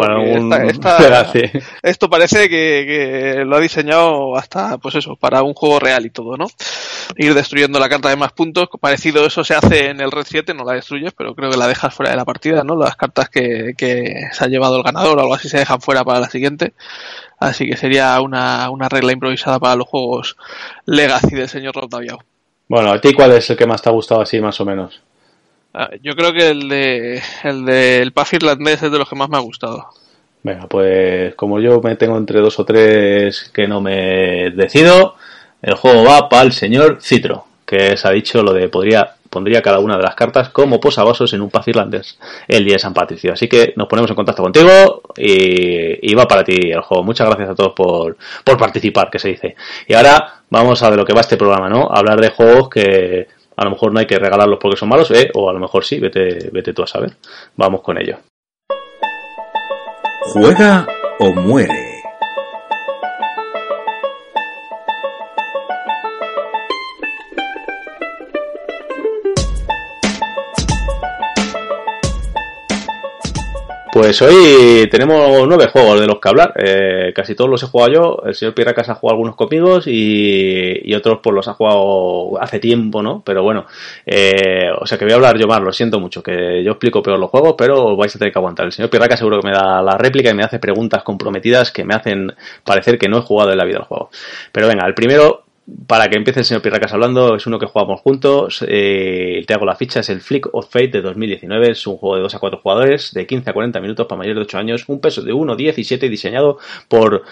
Esto 1.83 2.09
parece 2.09 2.49
que, 2.49 3.43
lo 3.45 3.55
ha 3.55 3.59
diseñado 3.59 4.35
hasta, 4.37 4.77
pues 4.77 4.95
eso, 4.95 5.15
para 5.15 5.43
un 5.43 5.53
juego 5.53 5.79
real 5.79 6.05
y 6.05 6.09
todo, 6.09 6.37
¿no? 6.37 6.47
Ir 7.17 7.33
destruyendo 7.33 7.79
la 7.79 7.89
carta 7.89 8.09
de 8.09 8.15
más 8.15 8.31
puntos. 8.31 8.67
Parecido 8.79 9.25
eso 9.25 9.43
se 9.43 9.53
hace 9.53 9.89
en 9.89 10.01
el 10.01 10.11
Red 10.11 10.25
7, 10.27 10.53
no 10.53 10.63
la 10.63 10.73
destruyes, 10.73 11.13
pero 11.13 11.35
creo 11.35 11.49
que 11.49 11.57
la 11.57 11.67
dejas 11.67 11.93
fuera 11.93 12.11
de 12.11 12.17
la 12.17 12.25
partida, 12.25 12.63
¿no? 12.63 12.75
Cartas 12.95 13.29
que, 13.29 13.73
se 13.77 14.43
ha 14.43 14.47
llevado 14.47 14.77
el 14.77 14.83
ganador 14.83 15.17
o 15.17 15.21
algo 15.21 15.33
así 15.33 15.49
se 15.49 15.59
dejan 15.59 15.81
fuera 15.81 16.03
para 16.03 16.19
la 16.19 16.29
siguiente. 16.29 16.73
Así 17.39 17.67
que 17.67 17.77
sería 17.77 18.19
una, 18.21 18.69
regla 18.89 19.11
improvisada 19.11 19.59
para 19.59 19.75
los 19.75 19.87
juegos 19.87 20.37
Legacy 20.85 21.35
del 21.35 21.49
señor 21.49 21.75
Rob 21.75 21.89
Bueno, 22.67 22.91
¿a 22.91 23.01
ti 23.01 23.13
cuál 23.13 23.33
es 23.33 23.49
el 23.49 23.57
que 23.57 23.67
más 23.67 23.81
te 23.81 23.89
ha 23.89 23.93
gustado 23.93 24.21
así, 24.21 24.39
más 24.39 24.59
o 24.61 24.65
menos? 24.65 25.01
Ah, 25.73 25.89
yo 26.01 26.13
creo 26.15 26.31
que 26.33 26.49
el 26.49 26.69
de 26.69 27.21
el 27.43 27.65
del 27.65 28.11
Puff 28.11 28.33
irlandés 28.33 28.83
es 28.83 28.91
de 28.91 28.97
los 28.99 29.09
que 29.09 29.15
más 29.15 29.29
me 29.29 29.37
ha 29.37 29.41
gustado. 29.41 29.89
Venga, 30.43 30.67
pues 30.67 31.33
como 31.35 31.59
yo 31.59 31.81
me 31.81 31.95
tengo 31.95 32.17
entre 32.17 32.41
dos 32.41 32.59
o 32.59 32.65
tres 32.65 33.49
que 33.53 33.67
no 33.67 33.81
me 33.81 34.51
decido, 34.51 35.15
el 35.61 35.75
juego 35.75 36.03
va 36.03 36.29
para 36.29 36.43
el 36.43 36.51
señor 36.51 36.99
Citro, 37.01 37.45
que 37.65 37.97
se 37.97 38.07
ha 38.07 38.11
dicho 38.11 38.43
lo 38.43 38.53
de 38.53 38.67
podría 38.67 39.15
pondría 39.33 39.63
cada 39.63 39.79
una 39.79 39.97
de 39.97 40.03
las 40.03 40.15
cartas 40.15 40.49
como 40.49 40.79
posavasos 40.79 41.33
en 41.33 41.41
un 41.41 41.49
paz 41.49 41.67
irlandés 41.67 42.19
el 42.47 42.63
día 42.63 42.75
de 42.75 42.79
San 42.79 42.93
Patricio. 42.93 43.33
Así 43.33 43.49
que 43.49 43.73
nos 43.75 43.87
ponemos 43.87 44.09
en 44.11 44.15
contacto 44.15 44.43
contigo 44.43 45.01
y, 45.17 46.13
va 46.13 46.27
para 46.27 46.43
ti 46.43 46.71
el 46.71 46.81
juego. 46.81 47.03
Muchas 47.03 47.27
gracias 47.27 47.49
a 47.49 47.55
todos 47.55 47.73
por, 47.73 48.15
por 48.43 48.57
participar, 48.57 49.09
que 49.09 49.17
se 49.17 49.29
dice. 49.29 49.55
Y 49.87 49.95
ahora 49.95 50.43
vamos 50.51 50.83
a 50.83 50.89
ver 50.89 50.99
lo 50.99 51.05
que 51.05 51.13
va 51.13 51.21
este 51.21 51.37
programa, 51.37 51.67
¿no? 51.67 51.89
hablar 51.91 52.21
de 52.21 52.29
juegos 52.29 52.69
que 52.69 53.27
a 53.55 53.63
lo 53.63 53.71
mejor 53.71 53.91
no 53.91 53.99
hay 53.99 54.05
que 54.05 54.19
regalarlos 54.19 54.59
porque 54.61 54.77
son 54.77 54.89
malos, 54.89 55.09
¿eh? 55.11 55.31
o 55.33 55.49
a 55.49 55.53
lo 55.53 55.59
mejor 55.59 55.83
sí, 55.83 55.99
vete, 55.99 56.49
vete 56.51 56.73
tú 56.73 56.83
a 56.83 56.87
saber. 56.87 57.13
Vamos 57.55 57.81
con 57.81 57.97
ello. 57.97 58.17
Juega 60.21 60.87
o 61.19 61.33
muere. 61.33 61.92
Pues 73.93 74.19
hoy 74.23 74.89
tenemos 74.89 75.47
nueve 75.47 75.67
juegos 75.67 75.99
de 75.99 76.07
los 76.07 76.19
que 76.19 76.27
hablar. 76.27 76.51
Eh, 76.57 77.13
casi 77.13 77.35
todos 77.35 77.47
los 77.47 77.61
he 77.61 77.67
jugado 77.67 77.91
yo. 77.93 78.23
El 78.25 78.33
señor 78.33 78.55
Pirracas 78.55 78.89
ha 78.89 78.95
jugado 78.95 79.17
algunos 79.17 79.35
conmigo 79.35 79.77
y, 79.85 80.91
y 80.91 80.95
otros 80.95 81.19
pues 81.21 81.35
los 81.35 81.47
ha 81.47 81.53
jugado 81.53 82.41
hace 82.41 82.57
tiempo, 82.57 83.03
¿no? 83.03 83.21
Pero 83.23 83.43
bueno, 83.43 83.67
eh, 84.03 84.71
o 84.81 84.87
sea 84.87 84.97
que 84.97 85.05
voy 85.05 85.11
a 85.11 85.17
hablar 85.17 85.37
yo 85.37 85.45
más, 85.45 85.61
lo 85.61 85.71
siento 85.71 85.99
mucho, 85.99 86.23
que 86.23 86.63
yo 86.63 86.71
explico 86.71 87.03
peor 87.03 87.19
los 87.19 87.29
juegos, 87.29 87.53
pero 87.55 87.95
vais 87.95 88.15
a 88.15 88.17
tener 88.17 88.33
que 88.33 88.39
aguantar. 88.39 88.65
El 88.65 88.71
señor 88.71 88.89
Pirracas 88.89 89.19
seguro 89.19 89.39
que 89.39 89.49
me 89.49 89.53
da 89.53 89.79
la 89.83 89.95
réplica 89.95 90.31
y 90.31 90.33
me 90.33 90.43
hace 90.43 90.57
preguntas 90.57 91.03
comprometidas 91.03 91.71
que 91.71 91.83
me 91.83 91.93
hacen 91.93 92.33
parecer 92.63 92.97
que 92.97 93.07
no 93.07 93.19
he 93.19 93.21
jugado 93.21 93.51
en 93.51 93.59
la 93.59 93.65
vida 93.65 93.77
el 93.77 93.85
juego. 93.85 94.09
Pero 94.51 94.67
venga, 94.69 94.87
el 94.87 94.95
primero 94.95 95.43
para 95.87 96.09
que 96.09 96.17
empiece 96.17 96.41
el 96.41 96.45
señor 96.45 96.61
Pirracas 96.61 96.93
hablando, 96.93 97.35
es 97.35 97.47
uno 97.47 97.57
que 97.57 97.67
jugamos 97.67 98.01
juntos. 98.01 98.65
Eh, 98.67 99.43
te 99.47 99.53
hago 99.53 99.65
la 99.65 99.75
ficha, 99.75 100.01
es 100.01 100.09
el 100.09 100.21
Flick 100.21 100.53
of 100.53 100.69
Fate 100.69 100.89
de 100.89 101.01
2019. 101.01 101.71
Es 101.71 101.87
un 101.87 101.97
juego 101.97 102.17
de 102.17 102.21
2 102.23 102.35
a 102.35 102.39
4 102.39 102.59
jugadores, 102.61 103.13
de 103.13 103.25
15 103.25 103.49
a 103.49 103.53
40 103.53 103.79
minutos 103.79 104.05
para 104.07 104.19
mayores 104.19 104.35
de 104.35 104.41
8 104.41 104.57
años. 104.57 104.83
Un 104.87 104.99
peso 104.99 105.21
de 105.21 105.33
1,17 105.33 106.09
diseñado 106.09 106.57
por 106.87 107.23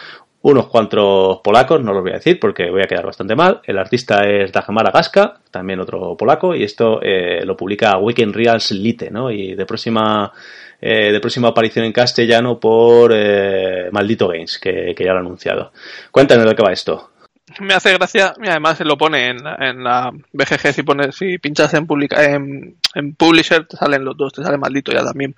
unos 0.44 0.68
cuantos 0.68 1.40
polacos, 1.44 1.82
no 1.82 1.94
los 1.94 2.02
voy 2.02 2.12
a 2.12 2.16
decir 2.16 2.40
porque 2.40 2.70
voy 2.72 2.82
a 2.82 2.88
quedar 2.88 3.06
bastante 3.06 3.36
mal. 3.36 3.62
El 3.64 3.78
artista 3.78 4.28
es 4.28 4.52
Dagmar 4.52 4.92
Gaska, 4.92 5.40
también 5.52 5.80
otro 5.80 6.16
polaco, 6.18 6.56
y 6.56 6.64
esto 6.64 7.00
eh, 7.02 7.46
lo 7.46 7.56
publica 7.56 7.98
Weekend 7.98 8.34
Reals 8.34 8.72
Lite, 8.72 9.12
¿no? 9.12 9.30
Y 9.30 9.54
de 9.54 9.66
próxima, 9.66 10.32
eh, 10.82 11.12
de 11.12 11.20
próxima 11.20 11.50
aparición 11.50 11.86
en 11.86 11.92
castellano 11.92 12.60
por 12.60 13.12
eh, 13.14 13.90
Maldito 13.92 14.30
Games, 14.30 14.58
que, 14.58 14.96
que, 14.96 15.04
ya 15.04 15.12
lo 15.12 15.18
ha 15.18 15.22
anunciado. 15.22 15.72
Cuéntanos 16.10 16.46
de 16.46 16.56
qué 16.56 16.64
va 16.64 16.72
esto 16.72 17.11
me 17.60 17.74
hace 17.74 17.94
gracia, 17.94 18.34
y 18.42 18.48
además 18.48 18.78
se 18.78 18.86
lo 18.86 18.98
pone 18.98 19.30
en, 19.30 19.40
en 19.60 19.84
la 19.84 20.12
BGG, 20.32 20.74
si 20.74 20.84
pones, 20.84 21.16
si 21.16 21.38
pinchas 21.38 21.74
en, 21.74 21.86
publica, 21.86 22.24
en, 22.24 22.78
en, 22.96 23.16
Publisher, 23.16 23.68
te 23.68 23.78
salen 23.78 24.06
los 24.06 24.16
dos, 24.16 24.34
te 24.34 24.44
sale 24.44 24.58
maldito 24.58 24.92
ya 24.92 25.04
también. 25.04 25.36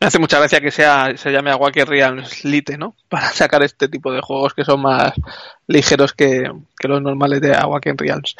Me 0.00 0.06
hace 0.06 0.18
mucha 0.18 0.38
gracia 0.38 0.60
que 0.60 0.70
sea, 0.70 1.16
se 1.16 1.30
llame 1.30 1.50
Awaken 1.50 1.86
Realms 1.86 2.44
Lite, 2.44 2.78
¿no? 2.78 2.94
Para 3.08 3.28
sacar 3.30 3.62
este 3.62 3.88
tipo 3.88 4.12
de 4.12 4.20
juegos 4.20 4.54
que 4.54 4.64
son 4.64 4.82
más 4.82 5.12
ligeros 5.66 6.12
que, 6.12 6.50
que 6.78 6.88
los 6.88 7.02
normales 7.02 7.40
de 7.40 7.54
Awaken 7.54 7.98
Realms. 7.98 8.36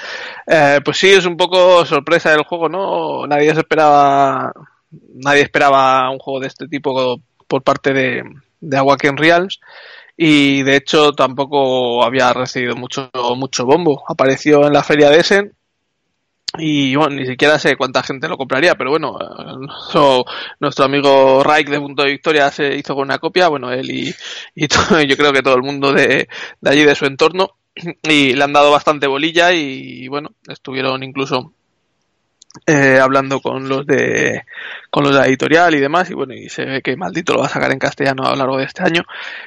Eh, 0.46 0.80
pues 0.84 0.96
sí, 0.96 1.10
es 1.10 1.26
un 1.26 1.36
poco 1.36 1.84
sorpresa 1.84 2.32
el 2.32 2.44
juego, 2.44 2.68
¿no? 2.68 3.26
Nadie 3.26 3.50
esperaba, 3.50 4.52
nadie 5.14 5.42
esperaba 5.42 6.08
un 6.10 6.18
juego 6.18 6.40
de 6.40 6.46
este 6.46 6.68
tipo 6.68 7.20
por 7.46 7.62
parte 7.62 7.92
de, 7.92 8.24
de 8.60 8.76
Awaken 8.76 9.16
Realms 9.16 9.60
y 10.22 10.62
de 10.64 10.76
hecho 10.76 11.12
tampoco 11.12 12.04
había 12.04 12.30
recibido 12.34 12.76
mucho, 12.76 13.10
mucho 13.36 13.64
bombo. 13.64 14.02
Apareció 14.06 14.66
en 14.66 14.74
la 14.74 14.82
feria 14.82 15.08
de 15.08 15.20
Essen 15.20 15.54
y 16.58 16.94
bueno, 16.94 17.16
ni 17.16 17.24
siquiera 17.26 17.58
sé 17.58 17.74
cuánta 17.74 18.02
gente 18.02 18.28
lo 18.28 18.36
compraría, 18.36 18.74
pero 18.74 18.90
bueno, 18.90 19.16
nuestro, 19.58 20.26
nuestro 20.58 20.84
amigo 20.84 21.42
Raik 21.42 21.70
de 21.70 21.80
Punto 21.80 22.02
de 22.02 22.10
Victoria 22.10 22.50
se 22.50 22.76
hizo 22.76 22.94
con 22.94 23.04
una 23.04 23.18
copia, 23.18 23.48
bueno, 23.48 23.72
él 23.72 23.90
y, 23.90 24.14
y 24.54 24.68
todo, 24.68 25.00
yo 25.08 25.16
creo 25.16 25.32
que 25.32 25.40
todo 25.40 25.54
el 25.54 25.62
mundo 25.62 25.90
de, 25.90 26.28
de 26.60 26.70
allí, 26.70 26.84
de 26.84 26.94
su 26.94 27.06
entorno, 27.06 27.52
y 28.02 28.34
le 28.34 28.44
han 28.44 28.52
dado 28.52 28.70
bastante 28.70 29.06
bolilla 29.06 29.54
y 29.54 30.06
bueno, 30.08 30.32
estuvieron 30.48 31.02
incluso 31.02 31.54
eh, 32.66 32.98
hablando 33.00 33.40
con 33.40 33.68
los 33.68 33.86
de 33.86 34.44
con 34.90 35.04
los 35.04 35.12
de 35.12 35.20
la 35.20 35.26
editorial 35.28 35.72
y 35.74 35.78
demás 35.78 36.10
y 36.10 36.14
bueno 36.14 36.34
y 36.34 36.48
se 36.48 36.64
ve 36.64 36.82
que 36.82 36.96
maldito 36.96 37.32
lo 37.32 37.40
va 37.40 37.46
a 37.46 37.50
sacar 37.50 37.70
en 37.70 37.78
castellano 37.78 38.24
a 38.24 38.30
lo 38.30 38.36
largo 38.36 38.58
de 38.58 38.64
este 38.64 38.82
año 38.82 39.02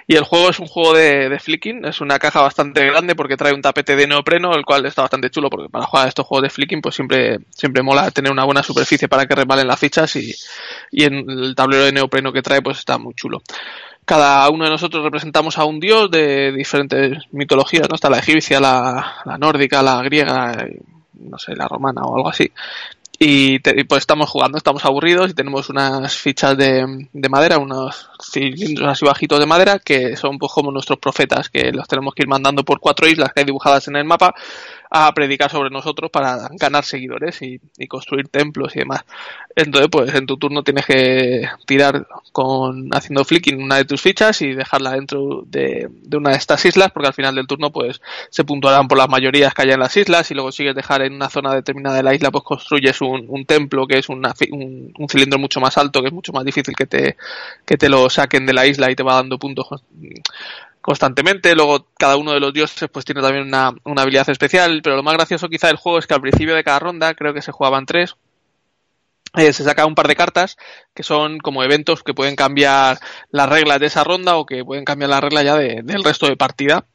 y 0.08 0.16
el 0.16 0.24
juego 0.24 0.50
es 0.50 0.60
un 0.60 0.68
juego 0.68 0.94
de, 0.94 1.28
de 1.28 1.40
flicking 1.40 1.84
es 1.84 2.00
una 2.00 2.18
caja 2.18 2.42
bastante 2.42 2.86
grande 2.86 3.14
porque 3.14 3.36
trae 3.36 3.54
un 3.54 3.62
tapete 3.62 3.98
de 3.98 4.08
neopreno 4.08 4.56
el 4.56 4.64
cual 4.64 4.86
está 4.86 5.02
bastante 5.02 5.30
chulo 5.30 5.50
porque 5.50 5.70
para 5.70 5.86
jugar 5.86 6.08
estos 6.08 6.26
juegos 6.26 6.44
de 6.44 6.50
flicking 6.50 6.82
pues 6.82 6.96
siempre 6.96 7.40
siempre 7.50 7.84
mola 7.84 8.10
tener 8.12 8.32
una 8.32 8.46
buena 8.46 8.64
superficie 8.64 9.10
para 9.10 9.26
que 9.26 9.36
resbalen 9.36 9.68
las 9.68 9.80
fichas 9.80 10.16
y, 10.16 10.34
y 10.92 11.04
en 11.04 11.30
el 11.30 11.56
tablero 11.56 11.84
de 11.84 11.92
neopreno 11.92 12.32
que 12.32 12.42
trae 12.42 12.62
pues 12.62 12.80
está 12.80 12.98
muy 12.98 13.14
chulo 13.16 13.42
cada 14.06 14.50
uno 14.50 14.64
de 14.64 14.70
nosotros 14.70 15.04
representamos 15.04 15.58
a 15.58 15.66
un 15.66 15.80
dios 15.80 16.12
de 16.12 16.52
diferentes 16.52 17.20
mitologías, 17.32 17.88
¿no? 17.88 17.96
Está 17.96 18.10
la 18.10 18.20
egipcia, 18.20 18.60
la, 18.60 19.22
la 19.24 19.38
nórdica, 19.38 19.82
la 19.82 20.02
griega, 20.04 20.68
no 21.30 21.38
sé, 21.38 21.56
la 21.56 21.68
romana 21.68 22.02
o 22.04 22.16
algo 22.16 22.30
así. 22.30 22.52
Y, 23.20 23.60
te, 23.60 23.86
pues 23.86 24.02
estamos 24.02 24.30
jugando, 24.30 24.58
estamos 24.58 24.84
aburridos 24.86 25.30
y 25.30 25.34
tenemos 25.34 25.70
unas 25.70 26.16
fichas 26.16 26.58
de, 26.58 27.08
de, 27.14 27.30
madera, 27.30 27.60
unos 27.60 28.10
cilindros 28.22 28.90
así 28.90 29.06
bajitos 29.06 29.40
de 29.40 29.46
madera 29.46 29.80
que 29.80 30.18
son 30.18 30.38
pues 30.38 30.52
como 30.52 30.72
nuestros 30.72 31.00
profetas, 31.00 31.50
que 31.50 31.72
los 31.72 31.88
tenemos 31.88 32.14
que 32.16 32.24
ir 32.24 32.28
mandando 32.28 32.64
por 32.64 32.80
cuatro 32.80 33.08
islas 33.08 33.32
que 33.32 33.42
hay 33.42 33.46
dibujadas 33.46 33.88
en 33.88 33.98
el 33.98 34.04
mapa 34.04 34.34
a 34.96 35.12
predicar 35.12 35.50
sobre 35.50 35.72
nosotros 35.72 36.12
para 36.12 36.50
ganar 36.52 36.86
seguidores 36.86 37.42
y, 37.42 37.60
construir 37.88 38.28
templos 38.28 38.76
y 38.76 38.80
demás. 38.80 39.04
Entonces, 39.56 39.90
pues 39.92 40.14
en 40.14 40.28
tu 40.28 40.38
turno 40.38 40.64
tienes 40.64 40.86
que 40.86 41.50
tirar 41.66 42.08
con 42.32 42.90
haciendo 42.94 43.26
flicking 43.26 43.62
una 43.62 43.78
de 43.78 43.86
tus 43.86 44.02
fichas 44.02 44.42
y 44.44 44.54
dejarla 44.54 44.92
dentro 44.92 45.44
de, 45.48 45.90
de, 45.90 46.18
una 46.18 46.30
de 46.30 46.38
estas 46.38 46.64
islas, 46.66 46.92
porque 46.92 47.08
al 47.08 47.16
final 47.16 47.34
del 47.34 47.48
turno, 47.48 47.72
pues 47.72 48.02
se 48.30 48.44
puntuarán 48.44 48.88
por 48.88 49.00
las 49.00 49.10
mayorías 49.10 49.56
que 49.56 49.64
haya 49.64 49.74
en 49.74 49.80
las 49.80 49.98
islas 49.98 50.30
y 50.30 50.36
luego 50.36 50.52
sigues 50.52 50.76
dejar 50.76 51.02
en 51.02 51.14
una 51.14 51.30
zona 51.30 51.56
determinada 51.56 51.98
de 51.98 52.04
la 52.04 52.14
isla, 52.14 52.30
pues 52.30 52.44
construyes 52.44 53.02
un, 53.02 53.26
un 53.30 53.46
templo 53.46 53.88
que 53.88 53.98
es 53.98 54.10
una, 54.10 54.36
un, 54.52 54.94
un, 54.96 55.10
cilindro 55.10 55.40
mucho 55.40 55.60
más 55.60 55.76
alto, 55.80 56.02
que 56.02 56.10
es 56.10 56.14
mucho 56.14 56.34
más 56.34 56.46
difícil 56.46 56.76
que 56.76 56.86
te, 56.86 57.18
que 57.66 57.78
te 57.78 57.90
lo 57.90 58.12
saquen 58.12 58.46
de 58.46 58.54
la 58.54 58.68
isla 58.68 58.92
y 58.92 58.96
te 58.96 59.02
va 59.02 59.16
dando 59.16 59.40
puntos 59.40 59.68
constantemente. 60.84 61.56
Luego, 61.56 61.88
cada 61.98 62.18
uno 62.18 62.34
de 62.34 62.40
los 62.40 62.54
dioses 62.54 62.88
pues 62.92 63.06
tiene 63.06 63.22
también 63.22 63.48
una, 63.48 63.74
una, 63.86 64.04
habilidad 64.04 64.30
especial. 64.30 64.82
Pero 64.84 64.98
lo 64.98 65.04
más 65.04 65.16
gracioso 65.16 65.50
quizá 65.50 65.68
del 65.68 65.78
juego 65.78 65.98
es 65.98 66.06
que 66.06 66.14
al 66.14 66.22
principio 66.22 66.54
de 66.54 66.64
cada 66.64 66.78
ronda, 66.80 67.16
creo 67.16 67.34
que 67.34 67.42
se 67.42 67.52
jugaban 67.52 67.88
tres, 67.88 68.16
eh, 69.36 69.52
se 69.52 69.64
saca 69.64 69.88
un 69.88 69.96
par 69.96 70.08
de 70.08 70.16
cartas 70.16 70.58
que 70.94 71.02
son 71.02 71.40
como 71.40 71.64
eventos 71.64 72.04
que 72.04 72.14
pueden 72.14 72.36
cambiar 72.36 73.00
las 73.32 73.50
reglas 73.50 73.80
de 73.80 73.88
esa 73.88 74.04
ronda 74.04 74.36
o 74.36 74.46
que 74.46 74.64
pueden 74.64 74.86
cambiar 74.86 75.10
la 75.10 75.22
regla 75.22 75.42
ya 75.42 75.56
de, 75.56 75.82
del 75.84 76.04
resto 76.04 76.28
de 76.28 76.38
partida 76.38 76.86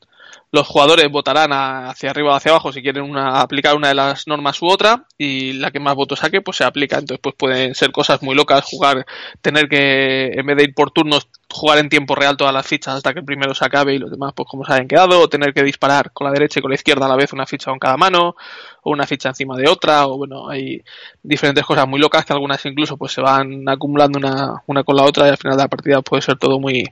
los 0.50 0.66
jugadores 0.66 1.10
votarán 1.10 1.50
hacia 1.52 2.10
arriba 2.10 2.32
o 2.32 2.36
hacia 2.36 2.52
abajo 2.52 2.72
si 2.72 2.82
quieren 2.82 3.02
una, 3.02 3.40
aplicar 3.40 3.76
una 3.76 3.88
de 3.88 3.94
las 3.94 4.26
normas 4.26 4.60
u 4.62 4.66
otra 4.66 5.04
y 5.18 5.54
la 5.54 5.70
que 5.70 5.80
más 5.80 5.94
votos 5.94 6.20
saque 6.20 6.40
pues 6.40 6.56
se 6.56 6.64
aplica. 6.64 6.98
Entonces 6.98 7.20
pues 7.22 7.34
pueden 7.36 7.74
ser 7.74 7.92
cosas 7.92 8.22
muy 8.22 8.34
locas, 8.34 8.64
jugar, 8.64 9.06
tener 9.42 9.68
que 9.68 10.28
en 10.28 10.46
vez 10.46 10.56
de 10.56 10.64
ir 10.64 10.74
por 10.74 10.90
turnos 10.90 11.28
jugar 11.50 11.78
en 11.78 11.88
tiempo 11.88 12.14
real 12.14 12.36
todas 12.36 12.52
las 12.52 12.66
fichas 12.66 12.96
hasta 12.96 13.12
que 13.12 13.20
el 13.20 13.24
primero 13.24 13.54
se 13.54 13.64
acabe 13.64 13.94
y 13.94 13.98
los 13.98 14.10
demás 14.10 14.32
pues 14.34 14.48
como 14.48 14.64
se 14.64 14.72
hayan 14.72 14.88
quedado 14.88 15.20
o 15.20 15.28
tener 15.28 15.54
que 15.54 15.62
disparar 15.62 16.12
con 16.12 16.26
la 16.26 16.32
derecha 16.32 16.58
y 16.58 16.62
con 16.62 16.70
la 16.70 16.74
izquierda 16.74 17.06
a 17.06 17.08
la 17.08 17.16
vez 17.16 17.32
una 17.32 17.46
ficha 17.46 17.70
con 17.70 17.78
cada 17.78 17.96
mano 17.96 18.36
o 18.82 18.90
una 18.90 19.06
ficha 19.06 19.30
encima 19.30 19.56
de 19.56 19.68
otra 19.68 20.06
o 20.06 20.18
bueno 20.18 20.48
hay 20.48 20.82
diferentes 21.22 21.64
cosas 21.64 21.88
muy 21.88 22.00
locas 22.00 22.24
que 22.26 22.34
algunas 22.34 22.64
incluso 22.66 22.96
pues 22.96 23.12
se 23.12 23.22
van 23.22 23.68
acumulando 23.68 24.18
una, 24.18 24.62
una 24.66 24.84
con 24.84 24.96
la 24.96 25.04
otra 25.04 25.26
y 25.26 25.30
al 25.30 25.38
final 25.38 25.56
de 25.56 25.62
la 25.62 25.68
partida 25.68 26.02
puede 26.02 26.22
ser 26.22 26.36
todo 26.36 26.60
muy 26.60 26.84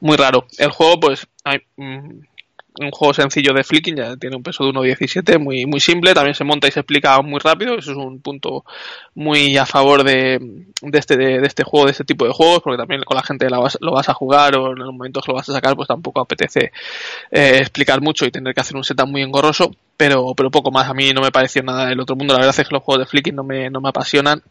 muy 0.00 0.16
raro. 0.16 0.46
El 0.58 0.70
juego 0.70 0.98
pues 0.98 1.26
hay, 1.44 1.60
mm, 1.76 2.20
un 2.84 2.90
juego 2.90 3.14
sencillo 3.14 3.52
de 3.52 3.64
flicking, 3.64 3.96
ya 3.96 4.16
tiene 4.16 4.36
un 4.36 4.42
peso 4.42 4.64
de 4.64 4.70
1.17, 4.70 5.38
muy, 5.38 5.66
muy 5.66 5.80
simple, 5.80 6.14
también 6.14 6.34
se 6.34 6.44
monta 6.44 6.68
y 6.68 6.70
se 6.70 6.80
explica 6.80 7.20
muy 7.22 7.38
rápido, 7.38 7.76
eso 7.76 7.92
es 7.92 7.96
un 7.96 8.20
punto 8.20 8.64
muy 9.14 9.56
a 9.56 9.66
favor 9.66 10.02
de, 10.02 10.38
de 10.82 10.98
este, 10.98 11.16
de, 11.16 11.40
de, 11.40 11.46
este 11.46 11.64
juego, 11.64 11.86
de 11.86 11.92
este 11.92 12.04
tipo 12.04 12.26
de 12.26 12.32
juegos, 12.32 12.60
porque 12.62 12.78
también 12.78 13.02
con 13.02 13.16
la 13.16 13.22
gente 13.22 13.48
la 13.50 13.58
vas, 13.58 13.78
lo 13.80 13.92
vas 13.92 14.08
a 14.08 14.14
jugar 14.14 14.56
o 14.56 14.72
en 14.72 14.78
el 14.78 14.86
momento 14.86 15.20
que 15.20 15.30
lo 15.30 15.36
vas 15.36 15.48
a 15.48 15.52
sacar, 15.52 15.76
pues 15.76 15.88
tampoco 15.88 16.20
apetece 16.20 16.72
eh, 17.30 17.58
explicar 17.58 18.00
mucho 18.00 18.24
y 18.26 18.30
tener 18.30 18.54
que 18.54 18.60
hacer 18.60 18.76
un 18.76 18.84
setup 18.84 19.08
muy 19.08 19.22
engorroso, 19.22 19.70
pero, 19.96 20.34
pero 20.34 20.50
poco 20.50 20.70
más, 20.70 20.88
a 20.88 20.94
mí 20.94 21.12
no 21.12 21.20
me 21.20 21.30
pareció 21.30 21.62
nada 21.62 21.86
del 21.86 22.00
otro 22.00 22.16
mundo, 22.16 22.34
la 22.34 22.40
verdad 22.40 22.58
es 22.58 22.68
que 22.68 22.74
los 22.74 22.82
juegos 22.82 23.04
de 23.04 23.10
flicking 23.10 23.34
no 23.34 23.44
me, 23.44 23.70
no 23.70 23.80
me 23.80 23.90
apasionan, 23.90 24.42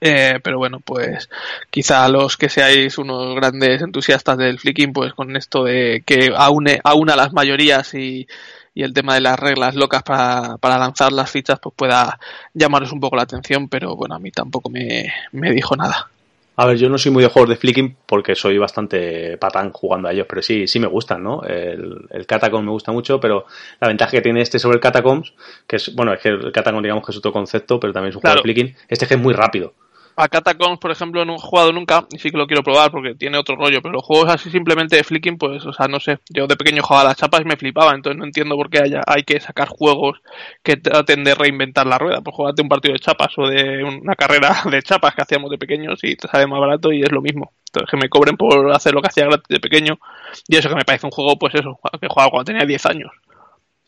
eh, 0.00 0.38
pero 0.42 0.58
bueno, 0.58 0.80
pues 0.80 1.28
quizá 1.70 2.08
los 2.08 2.36
que 2.36 2.48
seáis 2.48 2.98
unos 2.98 3.34
grandes 3.34 3.82
entusiastas 3.82 4.38
del 4.38 4.58
flicking, 4.58 4.92
pues 4.92 5.12
con 5.14 5.36
esto 5.36 5.64
de 5.64 6.02
que 6.06 6.32
aúne, 6.36 6.80
aúna 6.84 7.16
las 7.16 7.32
mayorías 7.32 7.94
y, 7.94 8.26
el 8.74 8.94
tema 8.94 9.14
de 9.14 9.20
las 9.20 9.38
reglas 9.38 9.74
locas 9.74 10.02
para, 10.02 10.56
para, 10.56 10.78
lanzar 10.78 11.12
las 11.12 11.30
fichas, 11.30 11.58
pues 11.60 11.74
pueda 11.76 12.18
llamaros 12.54 12.90
un 12.92 13.00
poco 13.00 13.16
la 13.16 13.22
atención, 13.24 13.68
pero 13.68 13.96
bueno, 13.96 14.14
a 14.14 14.18
mí 14.18 14.30
tampoco 14.30 14.70
me, 14.70 15.12
me 15.32 15.50
dijo 15.50 15.76
nada. 15.76 16.08
A 16.56 16.66
ver, 16.66 16.76
yo 16.76 16.88
no 16.88 16.98
soy 16.98 17.12
muy 17.12 17.22
de 17.22 17.30
juegos 17.30 17.48
de 17.48 17.56
flicking 17.56 17.96
porque 18.06 18.34
soy 18.34 18.58
bastante 18.58 19.38
patán 19.38 19.72
jugando 19.72 20.08
a 20.08 20.12
ellos, 20.12 20.26
pero 20.28 20.42
sí, 20.42 20.66
sí 20.66 20.78
me 20.78 20.86
gustan, 20.86 21.22
¿no? 21.22 21.42
El, 21.44 22.06
el 22.10 22.26
Catacomb 22.26 22.64
me 22.64 22.70
gusta 22.70 22.92
mucho, 22.92 23.18
pero 23.18 23.46
la 23.80 23.88
ventaja 23.88 24.10
que 24.10 24.20
tiene 24.20 24.42
este 24.42 24.58
sobre 24.58 24.74
el 24.74 24.80
Catacombs, 24.80 25.32
que 25.66 25.76
es, 25.76 25.94
bueno, 25.94 26.12
es 26.12 26.20
que 26.20 26.28
el 26.28 26.52
Catacomb 26.52 26.82
digamos 26.82 27.04
que 27.06 27.12
es 27.12 27.18
otro 27.18 27.32
concepto, 27.32 27.80
pero 27.80 27.92
también 27.92 28.10
es 28.10 28.16
un 28.16 28.20
claro. 28.20 28.42
juego 28.42 28.48
de 28.48 28.54
flicking, 28.54 28.76
este 28.88 29.06
que 29.06 29.14
es 29.14 29.20
muy 29.20 29.32
rápido 29.32 29.72
a 30.22 30.28
Catacombs, 30.28 30.78
por 30.78 30.92
ejemplo, 30.92 31.24
no 31.24 31.34
he 31.34 31.38
jugado 31.38 31.72
nunca 31.72 32.06
y 32.12 32.18
sí 32.18 32.30
que 32.30 32.36
lo 32.36 32.46
quiero 32.46 32.62
probar 32.62 32.92
porque 32.92 33.14
tiene 33.16 33.38
otro 33.38 33.56
rollo, 33.56 33.82
pero 33.82 33.94
los 33.94 34.04
juegos 34.04 34.30
así 34.30 34.50
simplemente 34.50 34.94
de 34.94 35.02
flicking, 35.02 35.36
pues, 35.36 35.66
o 35.66 35.72
sea, 35.72 35.88
no 35.88 35.98
sé, 35.98 36.20
yo 36.30 36.46
de 36.46 36.56
pequeño 36.56 36.80
jugaba 36.82 37.08
las 37.08 37.16
chapas 37.16 37.40
y 37.40 37.44
me 37.44 37.56
flipaba, 37.56 37.92
entonces 37.92 38.18
no 38.18 38.24
entiendo 38.24 38.54
por 38.54 38.70
qué 38.70 38.78
haya, 38.78 39.02
hay 39.04 39.24
que 39.24 39.40
sacar 39.40 39.66
juegos 39.66 40.20
que 40.62 40.76
traten 40.76 41.24
de 41.24 41.34
reinventar 41.34 41.88
la 41.88 41.98
rueda, 41.98 42.20
pues 42.20 42.36
jugarte 42.36 42.62
un 42.62 42.68
partido 42.68 42.92
de 42.92 43.00
chapas 43.00 43.36
o 43.36 43.48
de 43.48 43.82
una 43.82 44.14
carrera 44.14 44.62
de 44.70 44.82
chapas 44.82 45.14
que 45.16 45.22
hacíamos 45.22 45.50
de 45.50 45.58
pequeños 45.58 45.98
y 46.04 46.14
te 46.14 46.28
sale 46.28 46.46
más 46.46 46.60
barato 46.60 46.92
y 46.92 47.02
es 47.02 47.10
lo 47.10 47.20
mismo. 47.20 47.52
Entonces 47.66 47.90
que 47.90 47.96
me 47.96 48.08
cobren 48.08 48.36
por 48.36 48.70
hacer 48.72 48.94
lo 48.94 49.02
que 49.02 49.08
hacía 49.08 49.24
gratis 49.24 49.48
de 49.48 49.58
pequeño 49.58 49.98
y 50.46 50.56
eso 50.56 50.68
que 50.68 50.76
me 50.76 50.84
parece 50.84 51.06
un 51.06 51.10
juego, 51.10 51.36
pues 51.36 51.54
eso, 51.56 51.80
que 52.00 52.06
jugaba 52.08 52.30
cuando 52.30 52.44
tenía 52.44 52.64
10 52.64 52.86
años 52.86 53.10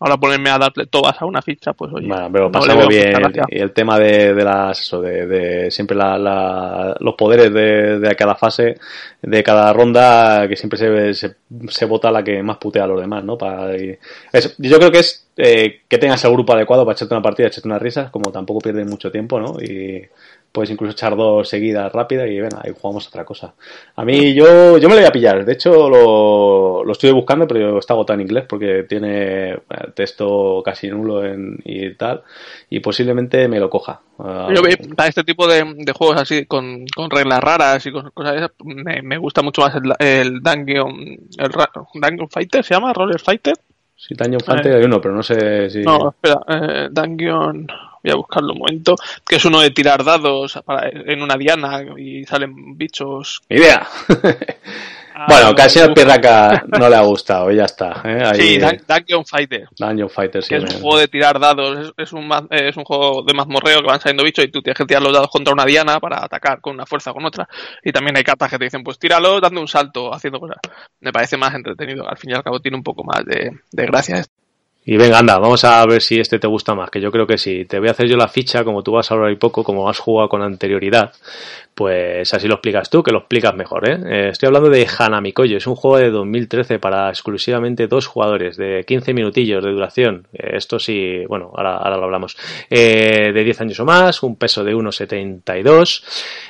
Ahora 0.05 0.19
ponerme 0.19 0.51
a 0.51 0.59
darle 0.59 0.85
todas 0.85 1.17
a 1.19 1.25
una 1.25 1.41
ficha, 1.41 1.73
pues 1.73 1.91
oye. 1.95 2.07
Bueno, 2.07 2.29
pero 2.31 2.53
pasamos 2.53 2.89
bien. 2.89 3.17
Y 3.49 3.59
el 3.59 3.73
tema 3.73 3.99
de, 3.99 4.35
de 4.35 4.45
las, 4.45 4.79
eso, 4.79 5.01
de, 5.01 5.27
de 5.27 5.71
siempre 5.71 5.97
la, 5.97 6.19
la, 6.19 6.95
los 7.01 7.15
poderes 7.15 7.51
de, 7.51 7.99
de, 8.01 8.15
cada 8.15 8.35
fase, 8.35 8.77
de 9.23 9.43
cada 9.43 9.73
ronda, 9.73 10.47
que 10.47 10.57
siempre 10.57 10.79
se, 10.79 11.15
se, 11.15 11.37
se, 11.69 11.87
vota 11.87 12.11
la 12.11 12.23
que 12.23 12.43
más 12.43 12.59
putea 12.59 12.85
a 12.85 12.87
los 12.87 13.01
demás, 13.01 13.25
¿no? 13.25 13.39
Para, 13.39 13.75
y, 13.79 13.97
es, 14.31 14.55
yo 14.59 14.77
creo 14.77 14.93
que 14.93 14.99
es 14.99 15.27
eh, 15.39 15.81
que 15.89 15.97
tengas 15.97 16.23
el 16.27 16.33
grupo 16.33 16.53
adecuado 16.53 16.85
para 16.85 16.97
echarte 16.97 17.15
una 17.15 17.23
partida, 17.23 17.47
echarte 17.47 17.67
unas 17.67 17.81
risas, 17.81 18.11
como 18.11 18.31
tampoco 18.31 18.61
pierdes 18.61 18.87
mucho 18.87 19.11
tiempo, 19.11 19.41
¿no? 19.41 19.57
Y 19.59 20.07
puedes 20.55 20.71
incluso 20.71 20.93
echar 20.93 21.17
dos 21.17 21.49
seguidas 21.49 21.93
rápidas 21.93 22.29
y 22.31 22.39
venga, 22.39 22.61
ahí 22.63 22.73
jugamos 22.81 23.09
otra 23.09 23.25
cosa. 23.25 23.55
A 23.97 24.05
mí 24.05 24.33
yo, 24.35 24.79
yo 24.79 24.89
me 24.89 24.95
lo 24.95 25.01
voy 25.01 25.09
a 25.09 25.13
pillar, 25.13 25.45
de 25.45 25.53
hecho 25.53 25.91
lo, 25.91 26.85
lo 26.85 26.93
estoy 26.93 27.11
buscando, 27.11 27.49
pero 27.49 27.81
está 27.81 27.95
agotado 27.95 28.15
en 28.15 28.21
inglés 28.21 28.45
porque 28.49 28.85
tiene 28.85 29.59
texto 29.95 30.63
casi 30.65 30.87
nulo 30.87 31.25
en, 31.25 31.59
y 31.65 31.93
tal, 31.95 32.23
y 32.71 32.79
posiblemente 32.79 33.49
me 33.49 33.59
lo 33.59 33.69
coja. 33.69 34.01
Uh, 34.17 34.53
yo 34.55 34.63
para 34.95 35.09
este 35.09 35.25
tipo 35.25 35.49
de, 35.49 35.75
de 35.77 35.93
juegos 35.93 36.21
así, 36.21 36.47
con, 36.47 36.87
con, 36.87 37.11
reglas 37.11 37.41
raras 37.41 37.85
y 37.87 37.91
con 37.91 38.11
cosas 38.11 38.37
esas, 38.37 38.51
me, 38.63 39.03
me 39.03 39.19
gusta 39.19 39.43
mucho 39.43 39.61
más 39.61 39.75
el, 39.75 39.93
el 39.99 40.41
Dungeon, 40.41 41.19
el 41.37 41.51
Dungeon 41.95 42.31
Fighter, 42.31 42.63
¿se 42.63 42.75
llama? 42.75 42.93
¿Roller 42.93 43.21
Fighter? 43.21 43.55
Sí, 43.97 44.15
Dungeon 44.15 44.41
Fighter 44.41 44.77
hay 44.77 44.85
uno, 44.85 45.01
pero 45.01 45.17
no 45.17 45.23
sé 45.25 45.69
si... 45.69 45.83
No, 45.83 46.11
espera, 46.11 46.41
eh, 46.49 46.89
Dungeon 46.93 47.67
voy 48.05 48.13
a 48.13 48.17
buscarlo 48.17 48.53
un 48.53 48.59
momento, 48.59 48.95
que 49.27 49.37
es 49.37 49.45
uno 49.45 49.61
de 49.61 49.71
tirar 49.71 50.05
dados 50.05 50.61
para, 50.65 50.89
en 50.89 51.23
una 51.23 51.37
diana 51.37 51.83
y 51.97 52.25
salen 52.25 52.77
bichos. 52.77 53.41
¡Idea! 53.49 53.87
Ah, 55.17 55.27
bueno, 55.29 55.55
casi 55.55 55.79
al 55.79 55.95
Pirraca 55.95 56.65
no 56.77 56.89
le 56.89 56.97
ha 56.97 57.03
gustado 57.03 57.49
y 57.53 57.57
ya 57.57 57.67
está. 57.67 58.03
¿eh? 58.05 58.25
Ahí, 58.27 58.41
sí, 58.41 58.59
Dungeon 58.59 59.25
Fighter. 59.25 59.69
Dungeon 59.79 60.11
Fighter, 60.11 60.43
sí. 60.43 60.49
Que 60.49 60.57
es 60.57 60.75
un 60.75 60.81
juego 60.81 60.99
de 60.99 61.07
tirar 61.07 61.39
dados, 61.39 61.79
es, 61.79 61.93
es, 61.97 62.13
un, 62.13 62.29
es 62.51 62.77
un 62.77 62.83
juego 62.83 63.23
de 63.23 63.33
mazmorreo 63.33 63.81
que 63.81 63.87
van 63.87 64.01
saliendo 64.01 64.25
bichos 64.25 64.45
y 64.45 64.49
tú 64.49 64.61
tienes 64.61 64.77
que 64.77 64.87
tirar 64.87 65.05
los 65.05 65.13
dados 65.13 65.31
contra 65.31 65.55
una 65.55 65.65
diana 65.65 66.01
para 66.01 66.25
atacar 66.25 66.61
con 66.61 66.75
una 66.75 66.85
fuerza 66.85 67.13
o 67.13 67.15
con 67.15 67.25
otra. 67.25 67.49
Y 67.85 67.93
también 67.93 68.17
hay 68.17 68.25
cartas 68.25 68.51
que 68.51 68.59
te 68.59 68.65
dicen, 68.65 68.83
pues 68.83 68.99
tíralo 68.99 69.41
dando 69.41 69.61
un 69.61 69.69
salto, 69.69 70.13
haciendo 70.13 70.41
cosas. 70.41 70.59
Me 70.99 71.13
parece 71.13 71.37
más 71.37 71.55
entretenido. 71.55 72.09
Al 72.09 72.17
fin 72.17 72.31
y 72.31 72.35
al 72.35 72.43
cabo 72.43 72.59
tiene 72.59 72.77
un 72.77 72.83
poco 72.83 73.05
más 73.05 73.25
de, 73.25 73.53
de 73.71 73.87
gracia 73.87 74.17
esto. 74.17 74.44
Y 74.87 74.99
venga, 74.99 75.19
anda, 75.19 75.39
vamos 75.39 75.65
a 75.65 75.85
ver 75.87 76.03
si 76.03 76.21
este 76.21 76.39
te 76.39 76.47
gusta 76.47 76.75
más, 76.75 76.91
que 76.91 77.01
yo 77.01 77.11
creo 77.11 77.27
que 77.27 77.39
sí. 77.39 77.65
Te 77.65 77.79
voy 77.79 77.89
a 77.89 77.93
hacer 77.93 78.07
yo 78.07 78.17
la 78.17 78.29
ficha, 78.29 78.65
como 78.65 78.83
tú 78.83 78.93
vas 78.93 79.11
a 79.11 79.15
hablar 79.15 79.33
y 79.33 79.37
poco, 79.37 79.65
como 79.65 79.89
has 79.89 79.99
jugado 79.99 80.29
con 80.29 80.43
anterioridad, 80.43 81.13
pues 81.75 82.33
así 82.33 82.47
lo 82.47 82.55
explicas 82.55 82.89
tú, 82.89 83.03
que 83.03 83.11
lo 83.11 83.19
explicas 83.19 83.55
mejor, 83.55 83.89
¿eh? 83.89 83.99
eh 84.07 84.29
estoy 84.31 84.47
hablando 84.47 84.71
de 84.71 84.87
Hanamikoyo, 84.87 85.57
es 85.57 85.67
un 85.67 85.75
juego 85.75 85.99
de 85.99 86.11
2013 86.11 86.79
para 86.79 87.09
exclusivamente 87.09 87.89
dos 87.89 88.07
jugadores, 88.07 88.57
de 88.57 88.85
15 88.87 89.13
minutillos 89.13 89.65
de 89.65 89.71
duración. 89.71 90.29
Eh, 90.33 90.57
esto 90.57 90.79
sí, 90.79 91.25
bueno, 91.27 91.51
ahora, 91.55 91.77
ahora 91.77 91.97
lo 91.97 92.05
hablamos. 92.05 92.37
Eh, 92.71 93.33
de 93.35 93.45
10 93.45 93.61
años 93.63 93.81
o 93.81 93.85
más, 93.85 94.23
un 94.23 94.37
peso 94.37 94.63
de 94.63 94.75
1,72. 94.75 96.05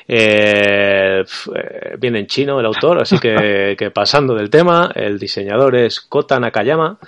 Eh, 0.07 1.25
viene 1.99 2.19
en 2.21 2.27
chino 2.27 2.61
el 2.61 2.67
autor, 2.67 3.01
así 3.01 3.19
que, 3.19 3.75
que 3.79 3.91
pasando 3.91 4.35
del 4.35 4.51
tema, 4.51 4.91
el 4.95 5.19
diseñador 5.19 5.77
es 5.77 6.01
Kota 6.01 6.39
Nakayama 6.39 6.99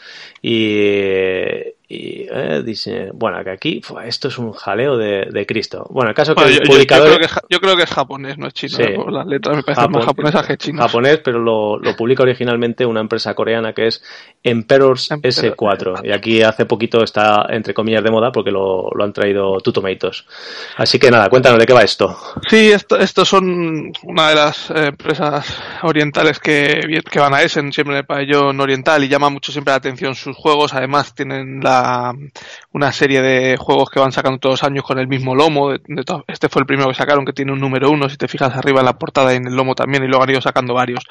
y, 0.41 1.76
y 1.89 2.27
eh, 2.29 2.63
dice, 2.65 3.11
bueno, 3.15 3.45
que 3.45 3.51
aquí 3.51 3.81
esto 4.05 4.27
es 4.27 4.39
un 4.39 4.53
jaleo 4.53 4.97
de, 4.97 5.29
de 5.31 5.47
Cristo. 5.47 5.87
Bueno, 5.91 6.11
el 6.11 6.17
caso 6.17 6.35
bueno, 6.35 6.49
que 6.49 6.57
yo, 6.57 6.63
el 6.63 6.69
publicador... 6.69 7.09
Yo, 7.09 7.17
creo 7.17 7.29
que, 7.29 7.35
yo 7.49 7.61
creo 7.61 7.77
que, 7.77 7.83
es 7.85 7.91
japonés, 7.91 8.39
no 8.39 8.49
es 8.49 8.55
chino. 8.55 8.77
Sí. 8.77 8.85
Las 9.09 9.27
letras 9.27 9.57
me 9.57 9.63
parecen 9.63 9.93
más 9.93 10.05
japonesas 10.05 10.47
que 10.47 10.57
chinas. 10.57 10.87
Japonés, 10.87 11.21
pero 11.25 11.39
lo, 11.39 11.79
lo, 11.79 11.95
publica 11.95 12.25
originalmente 12.25 12.85
una 12.85 13.01
empresa 13.01 13.35
coreana 13.35 13.73
que 13.73 13.87
es 13.87 14.03
Emperor's 14.43 15.13
Emperor, 15.13 15.33
S4. 15.33 16.01
Y 16.05 16.11
aquí 16.11 16.43
hace 16.43 16.67
poquito 16.67 17.05
está, 17.05 17.47
entre 17.51 17.73
comillas, 17.73 18.03
de 18.03 18.11
moda 18.11 18.33
porque 18.33 18.51
lo, 18.51 18.91
lo 18.93 19.05
han 19.05 19.13
traído 19.13 19.61
Tutomatoes. 19.61 20.25
Así 20.77 20.99
que 20.99 21.09
nada, 21.13 21.29
cuéntanos 21.29 21.61
de 21.61 21.67
qué 21.67 21.73
va 21.73 21.83
esto. 21.83 22.17
Sí, 22.49 22.73
esto, 22.73 22.99
estos 22.99 23.29
son 23.29 23.93
una 24.03 24.31
de 24.31 24.35
las 24.35 24.71
empresas 24.71 25.57
orientales 25.83 26.41
que, 26.41 27.01
que 27.09 27.21
van 27.21 27.33
a 27.33 27.43
Essen, 27.43 27.73
siempre 27.73 27.95
en 27.95 27.99
el 27.99 28.07
pabellón 28.07 28.59
oriental, 28.61 29.05
y 29.05 29.09
llama 29.09 29.31
mucho 29.31 29.53
siempre 29.53 29.71
la 29.71 29.77
atención 29.77 30.17
sus 30.17 30.37
juegos. 30.37 30.75
Además, 30.75 31.15
tienen 31.15 31.61
la 31.61 31.76
una 32.73 32.93
serie 32.93 33.23
de 33.23 33.57
juegos 33.57 33.91
que 33.91 34.01
van 34.01 34.13
sacando 34.13 34.39
todos 34.39 34.55
los 34.55 34.65
años 34.65 34.85
con 34.85 34.99
el 34.99 35.09
mismo 35.09 35.35
lomo. 35.35 35.71
De, 35.71 35.81
de 35.87 36.05
todo. 36.05 36.25
Este 36.29 36.49
fue 36.49 36.61
el 36.61 36.67
primero 36.67 36.89
que 36.89 36.95
sacaron, 36.95 37.25
que 37.25 37.33
tiene 37.33 37.53
un 37.53 37.61
número 37.61 37.91
uno, 37.91 38.09
si 38.09 38.17
te 38.17 38.29
fijas 38.29 38.55
arriba 38.57 38.81
en 38.81 38.87
la 38.87 38.99
portada 38.99 39.33
y 39.33 39.37
en 39.37 39.47
el 39.47 39.55
lomo 39.55 39.75
también, 39.75 40.05
y 40.05 40.09
luego 40.09 40.25
han 40.25 40.31
ido 40.31 40.41
sacando 40.41 40.75
varios. 40.75 41.05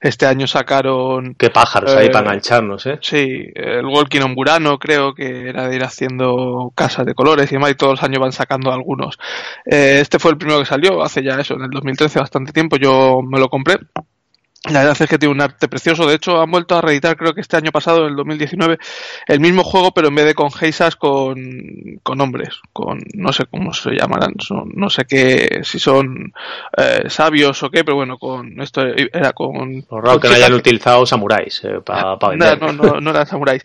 Este 0.00 0.26
año 0.26 0.46
sacaron... 0.46 1.34
Qué 1.34 1.50
pájaros 1.50 1.92
eh, 1.92 1.98
ahí 1.98 2.10
para 2.10 2.26
engancharnos, 2.26 2.86
¿eh? 2.86 2.98
Sí, 3.00 3.44
el 3.54 3.86
Walking 3.86 4.20
on 4.20 4.34
Burano 4.34 4.78
creo 4.78 5.14
que 5.14 5.48
era 5.48 5.68
de 5.68 5.76
ir 5.76 5.84
haciendo 5.84 6.72
casas 6.74 7.06
de 7.06 7.14
colores 7.14 7.50
y 7.50 7.54
demás, 7.54 7.70
y 7.70 7.74
todos 7.74 7.94
los 7.94 8.02
años 8.02 8.20
van 8.20 8.32
sacando 8.32 8.72
algunos. 8.72 9.18
Eh, 9.64 9.98
este 10.00 10.18
fue 10.18 10.32
el 10.32 10.38
primero 10.38 10.60
que 10.60 10.66
salió, 10.66 11.02
hace 11.02 11.22
ya 11.22 11.38
eso, 11.40 11.54
en 11.54 11.62
el 11.62 11.70
2013, 11.70 12.18
bastante 12.18 12.52
tiempo, 12.52 12.76
yo 12.76 13.20
me 13.22 13.38
lo 13.38 13.48
compré. 13.48 13.78
La 14.70 14.80
verdad 14.80 14.96
es 15.00 15.08
que 15.08 15.18
tiene 15.18 15.34
un 15.34 15.40
arte 15.40 15.68
precioso. 15.68 16.06
De 16.06 16.14
hecho, 16.14 16.40
han 16.40 16.50
vuelto 16.50 16.76
a 16.76 16.80
reeditar, 16.80 17.16
creo 17.16 17.34
que 17.34 17.40
este 17.40 17.56
año 17.56 17.70
pasado, 17.70 18.02
en 18.04 18.10
el 18.10 18.16
2019, 18.16 18.78
el 19.28 19.40
mismo 19.40 19.62
juego, 19.62 19.92
pero 19.92 20.08
en 20.08 20.14
vez 20.14 20.26
de 20.26 20.34
con 20.34 20.50
geisas, 20.50 20.96
con, 20.96 21.36
con 22.02 22.20
hombres. 22.20 22.60
Con, 22.72 22.98
no 23.14 23.32
sé 23.32 23.44
cómo 23.46 23.72
se 23.72 23.92
llamarán. 23.92 24.34
Son, 24.38 24.70
no 24.74 24.90
sé 24.90 25.04
qué, 25.04 25.60
si 25.62 25.78
son 25.78 26.32
eh, 26.76 27.04
sabios 27.08 27.62
o 27.62 27.70
qué, 27.70 27.84
pero 27.84 27.96
bueno, 27.96 28.18
con 28.18 28.60
esto 28.60 28.82
era 28.82 29.32
con. 29.32 29.82
Por 29.82 30.04
raro 30.04 30.20
que 30.20 30.28
no 30.28 30.34
hayan 30.34 30.54
utilizado 30.54 31.06
samuráis 31.06 31.62
eh, 31.64 31.80
para 31.84 32.18
pa 32.18 32.28
vender. 32.30 32.60
No, 32.60 32.72
no, 32.72 33.00
no, 33.00 33.10
eran 33.10 33.26
samuráis. 33.26 33.62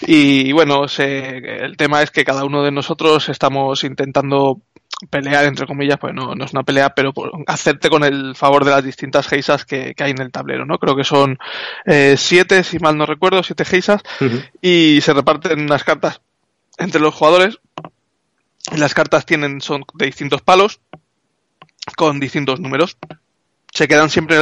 Y, 0.00 0.48
y 0.48 0.52
bueno, 0.52 0.88
se, 0.88 1.38
el 1.38 1.76
tema 1.76 2.02
es 2.02 2.10
que 2.10 2.24
cada 2.24 2.44
uno 2.44 2.62
de 2.62 2.70
nosotros 2.70 3.28
estamos 3.28 3.84
intentando 3.84 4.62
pelear 5.10 5.44
entre 5.44 5.66
comillas, 5.66 5.98
pues 5.98 6.14
no, 6.14 6.34
no 6.34 6.44
es 6.44 6.52
una 6.52 6.64
pelea, 6.64 6.94
pero 6.94 7.12
por 7.12 7.30
hacerte 7.46 7.88
con 7.88 8.04
el 8.04 8.34
favor 8.34 8.64
de 8.64 8.72
las 8.72 8.84
distintas 8.84 9.28
geisas 9.28 9.64
que, 9.64 9.94
que 9.94 10.04
hay 10.04 10.10
en 10.10 10.20
el 10.20 10.32
tablero, 10.32 10.66
¿no? 10.66 10.78
Creo 10.78 10.96
que 10.96 11.04
son 11.04 11.38
eh, 11.86 12.16
siete, 12.16 12.64
si 12.64 12.78
mal 12.78 12.96
no 12.96 13.06
recuerdo, 13.06 13.42
siete 13.42 13.64
geisas, 13.64 14.02
uh 14.20 14.24
-huh. 14.24 14.50
y 14.60 15.00
se 15.00 15.12
reparten 15.12 15.60
unas 15.60 15.84
cartas 15.84 16.20
entre 16.78 17.00
los 17.00 17.14
jugadores. 17.14 17.58
Las 18.76 18.92
cartas 18.92 19.24
tienen, 19.24 19.60
son 19.60 19.84
de 19.94 20.06
distintos 20.06 20.42
palos, 20.42 20.80
con 21.96 22.20
distintos 22.20 22.60
números 22.60 22.98
se 23.78 23.86
quedan 23.86 24.10
siempre, 24.10 24.36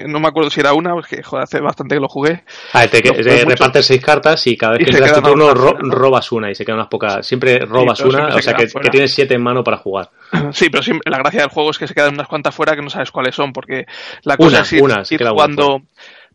eh, 0.00 0.04
no 0.06 0.20
me 0.20 0.28
acuerdo 0.28 0.50
si 0.50 0.60
era 0.60 0.74
una, 0.74 0.92
porque 0.92 1.22
joder, 1.22 1.44
hace 1.44 1.60
bastante 1.60 1.94
que 1.94 2.00
lo 2.00 2.08
jugué. 2.08 2.44
Ah, 2.74 2.86
te, 2.86 3.02
no, 3.02 3.14
te 3.14 3.42
repartes 3.46 3.86
seis 3.86 4.02
cartas 4.02 4.46
y 4.46 4.54
cada 4.54 4.74
vez 4.74 4.86
que 4.86 5.00
das 5.00 5.14
tu 5.14 5.22
turno 5.22 5.54
ro 5.54 5.78
robas 5.80 6.30
una 6.30 6.50
y 6.50 6.54
se 6.54 6.66
quedan 6.66 6.76
unas 6.76 6.90
pocas. 6.90 7.26
Siempre 7.26 7.60
robas 7.60 8.00
sí, 8.00 8.04
una, 8.04 8.26
o 8.26 8.42
sea 8.42 8.52
que, 8.52 8.66
que, 8.66 8.90
tienes 8.90 9.14
siete 9.14 9.32
en 9.32 9.42
mano 9.42 9.64
para 9.64 9.78
jugar. 9.78 10.10
Sí, 10.52 10.68
pero 10.68 10.82
siempre, 10.82 11.10
la 11.10 11.16
gracia 11.18 11.40
del 11.40 11.48
juego 11.48 11.70
es 11.70 11.78
que 11.78 11.88
se 11.88 11.94
quedan 11.94 12.12
unas 12.12 12.28
cuantas 12.28 12.54
fuera 12.54 12.76
que 12.76 12.82
no 12.82 12.90
sabes 12.90 13.10
cuáles 13.10 13.34
son, 13.34 13.54
porque 13.54 13.86
la 14.24 14.36
cosa 14.36 14.48
una, 14.48 14.60
es 14.60 14.72
ir, 14.72 14.82
una, 14.82 15.02
ir 15.08 15.26
jugando, 15.26 15.82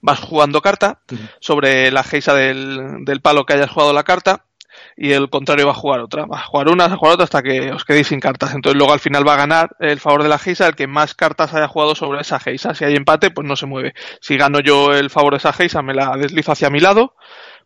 vas 0.01 0.19
jugando 0.19 0.59
carta 0.61 1.01
sobre 1.39 1.91
la 1.91 2.03
geisa 2.03 2.33
del, 2.33 3.05
del 3.05 3.21
palo 3.21 3.45
que 3.45 3.53
hayas 3.53 3.69
jugado 3.69 3.93
la 3.93 4.03
carta 4.03 4.46
y 4.97 5.11
el 5.13 5.29
contrario 5.29 5.67
va 5.67 5.73
a 5.73 5.75
jugar 5.75 5.99
otra. 5.99 6.25
Va 6.25 6.39
a 6.39 6.43
jugar 6.43 6.69
una, 6.69 6.87
va 6.87 6.95
a 6.95 6.97
jugar 6.97 7.13
otra 7.13 7.25
hasta 7.25 7.43
que 7.43 7.71
os 7.71 7.85
quedéis 7.85 8.07
sin 8.07 8.19
cartas. 8.19 8.55
Entonces 8.55 8.77
luego 8.77 8.91
al 8.91 8.99
final 8.99 9.25
va 9.27 9.35
a 9.35 9.37
ganar 9.37 9.75
el 9.79 9.99
favor 9.99 10.23
de 10.23 10.29
la 10.29 10.39
Geisa 10.39 10.67
el 10.67 10.75
que 10.75 10.87
más 10.87 11.13
cartas 11.13 11.53
haya 11.53 11.67
jugado 11.67 11.93
sobre 11.93 12.19
esa 12.19 12.39
Geisa. 12.39 12.73
Si 12.73 12.83
hay 12.83 12.95
empate, 12.95 13.29
pues 13.29 13.47
no 13.47 13.55
se 13.55 13.67
mueve. 13.67 13.93
Si 14.19 14.37
gano 14.37 14.59
yo 14.59 14.93
el 14.93 15.11
favor 15.11 15.33
de 15.33 15.37
esa 15.37 15.53
Geisa, 15.53 15.83
me 15.83 15.93
la 15.93 16.17
deslizo 16.17 16.51
hacia 16.51 16.71
mi 16.71 16.79
lado 16.79 17.13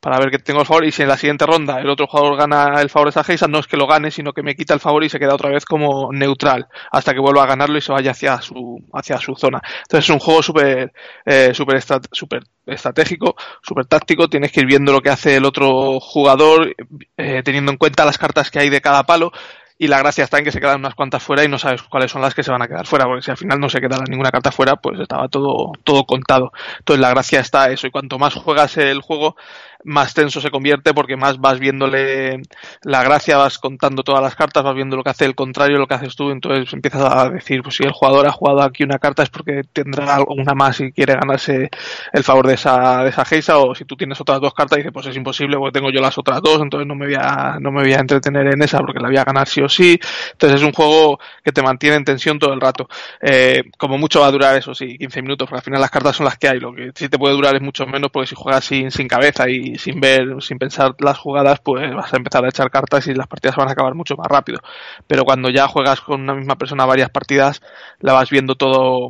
para 0.01 0.17
ver 0.17 0.31
que 0.31 0.39
tengo 0.39 0.61
el 0.61 0.65
favor 0.65 0.83
y 0.83 0.91
si 0.91 1.03
en 1.03 1.07
la 1.07 1.15
siguiente 1.15 1.45
ronda 1.45 1.79
el 1.79 1.89
otro 1.89 2.07
jugador 2.07 2.35
gana 2.35 2.81
el 2.81 2.89
favor 2.89 3.13
de 3.13 3.21
esa 3.33 3.47
no 3.47 3.59
es 3.59 3.67
que 3.67 3.77
lo 3.77 3.85
gane, 3.85 4.09
sino 4.09 4.33
que 4.33 4.41
me 4.41 4.55
quita 4.55 4.73
el 4.73 4.79
favor 4.79 5.03
y 5.03 5.09
se 5.09 5.19
queda 5.19 5.35
otra 5.35 5.51
vez 5.51 5.63
como 5.63 6.11
neutral 6.11 6.67
hasta 6.91 7.13
que 7.13 7.19
vuelva 7.19 7.43
a 7.43 7.47
ganarlo 7.47 7.77
y 7.77 7.81
se 7.81 7.91
vaya 7.91 8.11
hacia 8.11 8.41
su, 8.41 8.83
hacia 8.93 9.17
su 9.19 9.35
zona. 9.35 9.61
Entonces 9.83 10.05
es 10.05 10.09
un 10.09 10.19
juego 10.19 10.41
súper 10.41 10.91
eh, 11.25 11.53
super, 11.53 11.81
super 12.11 12.43
estratégico, 12.65 13.35
súper 13.61 13.85
táctico, 13.85 14.27
tienes 14.27 14.51
que 14.51 14.61
ir 14.61 14.65
viendo 14.65 14.91
lo 14.91 15.01
que 15.01 15.11
hace 15.11 15.37
el 15.37 15.45
otro 15.45 15.99
jugador, 15.99 16.75
eh, 17.17 17.43
teniendo 17.43 17.71
en 17.71 17.77
cuenta 17.77 18.03
las 18.03 18.17
cartas 18.17 18.49
que 18.49 18.59
hay 18.59 18.69
de 18.69 18.81
cada 18.81 19.03
palo, 19.03 19.31
y 19.81 19.87
la 19.87 19.97
gracia 19.97 20.23
está 20.23 20.37
en 20.37 20.43
que 20.43 20.51
se 20.51 20.59
quedan 20.59 20.79
unas 20.79 20.93
cuantas 20.93 21.23
fuera 21.23 21.43
y 21.43 21.47
no 21.47 21.57
sabes 21.57 21.81
cuáles 21.81 22.11
son 22.11 22.21
las 22.21 22.35
que 22.35 22.43
se 22.43 22.51
van 22.51 22.61
a 22.61 22.67
quedar 22.67 22.85
fuera, 22.85 23.05
porque 23.05 23.23
si 23.23 23.31
al 23.31 23.37
final 23.37 23.59
no 23.59 23.67
se 23.67 23.81
queda 23.81 23.97
ninguna 24.07 24.29
carta 24.29 24.51
fuera, 24.51 24.75
pues 24.75 24.99
estaba 24.99 25.27
todo, 25.27 25.71
todo 25.83 26.03
contado. 26.03 26.51
Entonces 26.77 27.01
la 27.01 27.09
gracia 27.09 27.39
está 27.39 27.71
eso, 27.71 27.87
y 27.87 27.89
cuanto 27.89 28.19
más 28.19 28.35
juegas 28.35 28.77
el 28.77 29.01
juego, 29.01 29.35
más 29.83 30.13
tenso 30.13 30.41
se 30.41 30.51
convierte 30.51 30.93
porque 30.93 31.17
más 31.17 31.39
vas 31.39 31.59
viéndole 31.59 32.41
la 32.83 33.03
gracia, 33.03 33.37
vas 33.37 33.57
contando 33.57 34.03
todas 34.03 34.21
las 34.21 34.35
cartas, 34.35 34.63
vas 34.63 34.75
viendo 34.75 34.95
lo 34.95 35.03
que 35.03 35.09
hace 35.09 35.25
el 35.25 35.35
contrario, 35.35 35.77
lo 35.77 35.87
que 35.87 35.95
haces 35.95 36.15
tú, 36.15 36.31
entonces 36.31 36.71
empiezas 36.73 37.01
a 37.01 37.29
decir, 37.29 37.61
pues 37.63 37.75
si 37.75 37.83
el 37.83 37.91
jugador 37.91 38.27
ha 38.27 38.31
jugado 38.31 38.61
aquí 38.61 38.83
una 38.83 38.99
carta 38.99 39.23
es 39.23 39.29
porque 39.29 39.63
tendrá 39.71 40.19
una 40.27 40.53
más 40.53 40.79
y 40.79 40.91
quiere 40.91 41.13
ganarse 41.13 41.69
el 42.13 42.23
favor 42.23 42.47
de 42.47 42.55
esa, 42.55 43.03
de 43.03 43.09
esa 43.09 43.25
geisa, 43.25 43.57
o 43.57 43.75
si 43.75 43.85
tú 43.85 43.95
tienes 43.95 44.19
otras 44.21 44.39
dos 44.39 44.53
cartas, 44.53 44.77
dices, 44.77 44.91
pues 44.93 45.07
es 45.07 45.15
imposible 45.15 45.57
porque 45.57 45.79
tengo 45.79 45.91
yo 45.91 46.01
las 46.01 46.17
otras 46.17 46.41
dos, 46.41 46.61
entonces 46.61 46.87
no 46.87 46.95
me 46.95 47.05
voy 47.05 47.15
a, 47.15 47.57
no 47.59 47.71
me 47.71 47.81
voy 47.81 47.93
a 47.93 47.99
entretener 47.99 48.47
en 48.47 48.61
esa 48.61 48.79
porque 48.79 48.99
la 48.99 49.07
voy 49.07 49.17
a 49.17 49.23
ganar 49.23 49.47
sí 49.47 49.61
o 49.61 49.69
sí. 49.69 49.99
Entonces 50.33 50.61
es 50.61 50.65
un 50.65 50.73
juego 50.73 51.19
que 51.43 51.51
te 51.51 51.61
mantiene 51.61 51.97
en 51.97 52.05
tensión 52.05 52.39
todo 52.39 52.53
el 52.53 52.61
rato. 52.61 52.87
Eh, 53.21 53.63
como 53.77 53.97
mucho 53.97 54.21
va 54.21 54.27
a 54.27 54.31
durar, 54.31 54.55
eso 54.57 54.73
sí, 54.73 54.97
15 54.97 55.21
minutos, 55.21 55.47
porque 55.47 55.59
al 55.59 55.63
final 55.63 55.81
las 55.81 55.91
cartas 55.91 56.15
son 56.15 56.25
las 56.25 56.37
que 56.37 56.47
hay. 56.47 56.59
Lo 56.59 56.73
que 56.73 56.91
sí 56.95 57.09
te 57.09 57.17
puede 57.17 57.33
durar 57.33 57.55
es 57.55 57.61
mucho 57.61 57.85
menos, 57.85 58.11
porque 58.11 58.27
si 58.27 58.35
juegas 58.35 58.65
sin, 58.65 58.91
sin 58.91 59.07
cabeza 59.07 59.49
y 59.49 59.70
sin 59.77 59.99
ver, 59.99 60.41
sin 60.41 60.57
pensar 60.57 60.95
las 60.99 61.17
jugadas, 61.17 61.59
pues 61.59 61.93
vas 61.93 62.13
a 62.13 62.17
empezar 62.17 62.45
a 62.45 62.49
echar 62.49 62.69
cartas 62.69 63.07
y 63.07 63.13
las 63.13 63.27
partidas 63.27 63.55
van 63.55 63.69
a 63.69 63.71
acabar 63.71 63.95
mucho 63.95 64.15
más 64.15 64.27
rápido. 64.27 64.59
Pero 65.07 65.23
cuando 65.23 65.49
ya 65.49 65.67
juegas 65.67 66.01
con 66.01 66.21
una 66.21 66.33
misma 66.33 66.55
persona 66.55 66.85
varias 66.85 67.09
partidas, 67.09 67.61
la 67.99 68.13
vas 68.13 68.29
viendo 68.29 68.55
todo, 68.55 69.09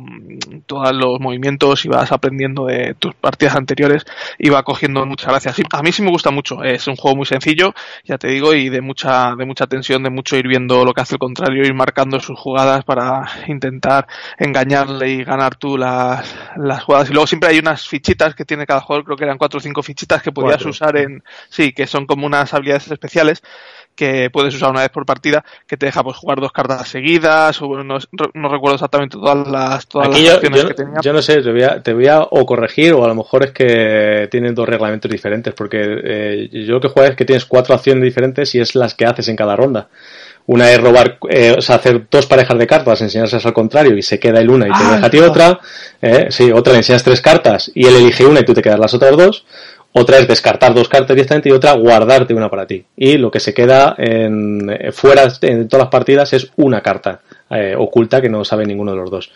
todos 0.66 0.92
los 0.92 1.20
movimientos 1.20 1.84
y 1.84 1.88
vas 1.88 2.12
aprendiendo 2.12 2.66
de 2.66 2.94
tus 2.94 3.14
partidas 3.14 3.56
anteriores 3.56 4.04
y 4.38 4.50
va 4.50 4.62
cogiendo 4.62 5.04
mucha 5.06 5.30
gracia. 5.30 5.52
a 5.72 5.82
mí 5.82 5.92
sí 5.92 6.02
me 6.02 6.10
gusta 6.10 6.30
mucho, 6.30 6.62
es 6.62 6.86
un 6.86 6.96
juego 6.96 7.16
muy 7.16 7.26
sencillo, 7.26 7.74
ya 8.04 8.18
te 8.18 8.28
digo, 8.28 8.54
y 8.54 8.68
de 8.68 8.80
mucha, 8.80 9.34
de 9.36 9.44
mucha 9.44 9.66
tensión, 9.66 10.02
de 10.02 10.10
mucho 10.10 10.36
ir 10.36 10.48
viendo 10.48 10.84
lo 10.84 10.92
que 10.92 11.00
hace 11.00 11.14
el 11.14 11.18
contrario, 11.18 11.64
ir 11.64 11.74
marcando 11.74 12.20
sus 12.20 12.38
jugadas 12.38 12.84
para 12.84 13.28
intentar 13.48 14.06
engañarle 14.38 15.08
y 15.10 15.24
ganar 15.24 15.56
tú 15.56 15.76
las, 15.76 16.34
las 16.56 16.82
jugadas. 16.82 17.10
Y 17.10 17.12
luego 17.12 17.26
siempre 17.26 17.50
hay 17.50 17.58
unas 17.58 17.86
fichitas 17.86 18.34
que 18.34 18.44
tiene 18.44 18.66
cada 18.66 18.80
jugador, 18.80 19.04
creo 19.04 19.16
que 19.16 19.24
eran 19.24 19.38
cuatro 19.38 19.58
o 19.58 19.60
cinco 19.60 19.82
fichitas 19.82 20.22
que 20.22 20.32
podías 20.32 20.51
usar 20.64 20.96
en, 20.96 21.22
sí, 21.48 21.72
que 21.72 21.86
son 21.86 22.06
como 22.06 22.26
unas 22.26 22.52
habilidades 22.54 22.90
especiales 22.90 23.42
que 23.94 24.30
puedes 24.30 24.54
usar 24.54 24.70
una 24.70 24.80
vez 24.80 24.90
por 24.90 25.04
partida, 25.04 25.44
que 25.66 25.76
te 25.76 25.86
deja 25.86 26.02
pues 26.02 26.16
jugar 26.16 26.40
dos 26.40 26.52
cartas 26.52 26.88
seguidas, 26.88 27.60
o 27.60 27.82
no, 27.82 27.98
no 28.34 28.48
recuerdo 28.48 28.74
exactamente 28.74 29.16
todas 29.18 29.46
las, 29.46 29.86
todas 29.86 30.08
las 30.08 30.20
yo, 30.20 30.40
que 30.40 30.74
tenía. 30.74 31.00
Yo 31.02 31.12
no 31.12 31.20
sé, 31.20 31.42
te 31.42 31.52
voy, 31.52 31.62
a, 31.62 31.82
te 31.82 31.92
voy 31.92 32.06
a 32.06 32.20
o 32.22 32.46
corregir, 32.46 32.94
o 32.94 33.04
a 33.04 33.08
lo 33.08 33.14
mejor 33.14 33.44
es 33.44 33.52
que 33.52 34.28
tienen 34.30 34.54
dos 34.54 34.68
reglamentos 34.68 35.10
diferentes, 35.10 35.52
porque 35.54 35.80
eh, 35.82 36.48
yo 36.52 36.74
lo 36.74 36.80
que 36.80 36.88
juego 36.88 37.10
es 37.10 37.16
que 37.16 37.24
tienes 37.24 37.44
cuatro 37.44 37.74
acciones 37.74 38.02
diferentes 38.02 38.54
y 38.54 38.60
es 38.60 38.74
las 38.74 38.94
que 38.94 39.04
haces 39.04 39.28
en 39.28 39.36
cada 39.36 39.56
ronda. 39.56 39.88
Una 40.44 40.72
es 40.72 40.80
robar, 40.80 41.18
eh, 41.30 41.54
o 41.56 41.62
sea, 41.62 41.76
hacer 41.76 42.06
dos 42.10 42.26
parejas 42.26 42.58
de 42.58 42.66
cartas, 42.66 43.00
enseñarse 43.00 43.36
al 43.36 43.54
contrario 43.54 43.96
y 43.96 44.02
se 44.02 44.18
queda 44.18 44.40
el 44.40 44.50
una 44.50 44.66
y 44.66 44.70
te 44.70 44.76
ah, 44.76 44.94
deja 44.94 45.06
a 45.06 45.10
ti 45.10 45.20
otra. 45.20 45.60
Eh, 46.00 46.26
sí, 46.30 46.50
otra 46.50 46.72
le 46.72 46.78
enseñas 46.78 47.04
tres 47.04 47.20
cartas 47.20 47.70
y 47.72 47.86
él 47.86 47.94
elige 47.94 48.26
una 48.26 48.40
y 48.40 48.44
tú 48.44 48.52
te 48.52 48.60
quedas 48.60 48.80
las 48.80 48.92
otras 48.92 49.16
dos. 49.16 49.44
Otra 49.94 50.18
es 50.18 50.26
descartar 50.26 50.72
dos 50.74 50.88
cartas 50.88 51.14
directamente 51.14 51.50
y 51.50 51.52
otra 51.52 51.72
guardarte 51.72 52.32
una 52.32 52.48
para 52.48 52.66
ti. 52.66 52.84
Y 52.96 53.18
lo 53.18 53.30
que 53.30 53.40
se 53.40 53.52
queda 53.52 53.94
en, 53.98 54.70
eh, 54.70 54.92
fuera 54.92 55.24
en 55.42 55.68
todas 55.68 55.84
las 55.84 55.90
partidas 55.90 56.32
es 56.32 56.50
una 56.56 56.80
carta 56.80 57.20
eh, 57.50 57.74
oculta 57.76 58.20
que 58.20 58.30
no 58.30 58.44
sabe 58.44 58.64
ninguno 58.64 58.92
de 58.92 58.98
los 58.98 59.10
dos. 59.10 59.30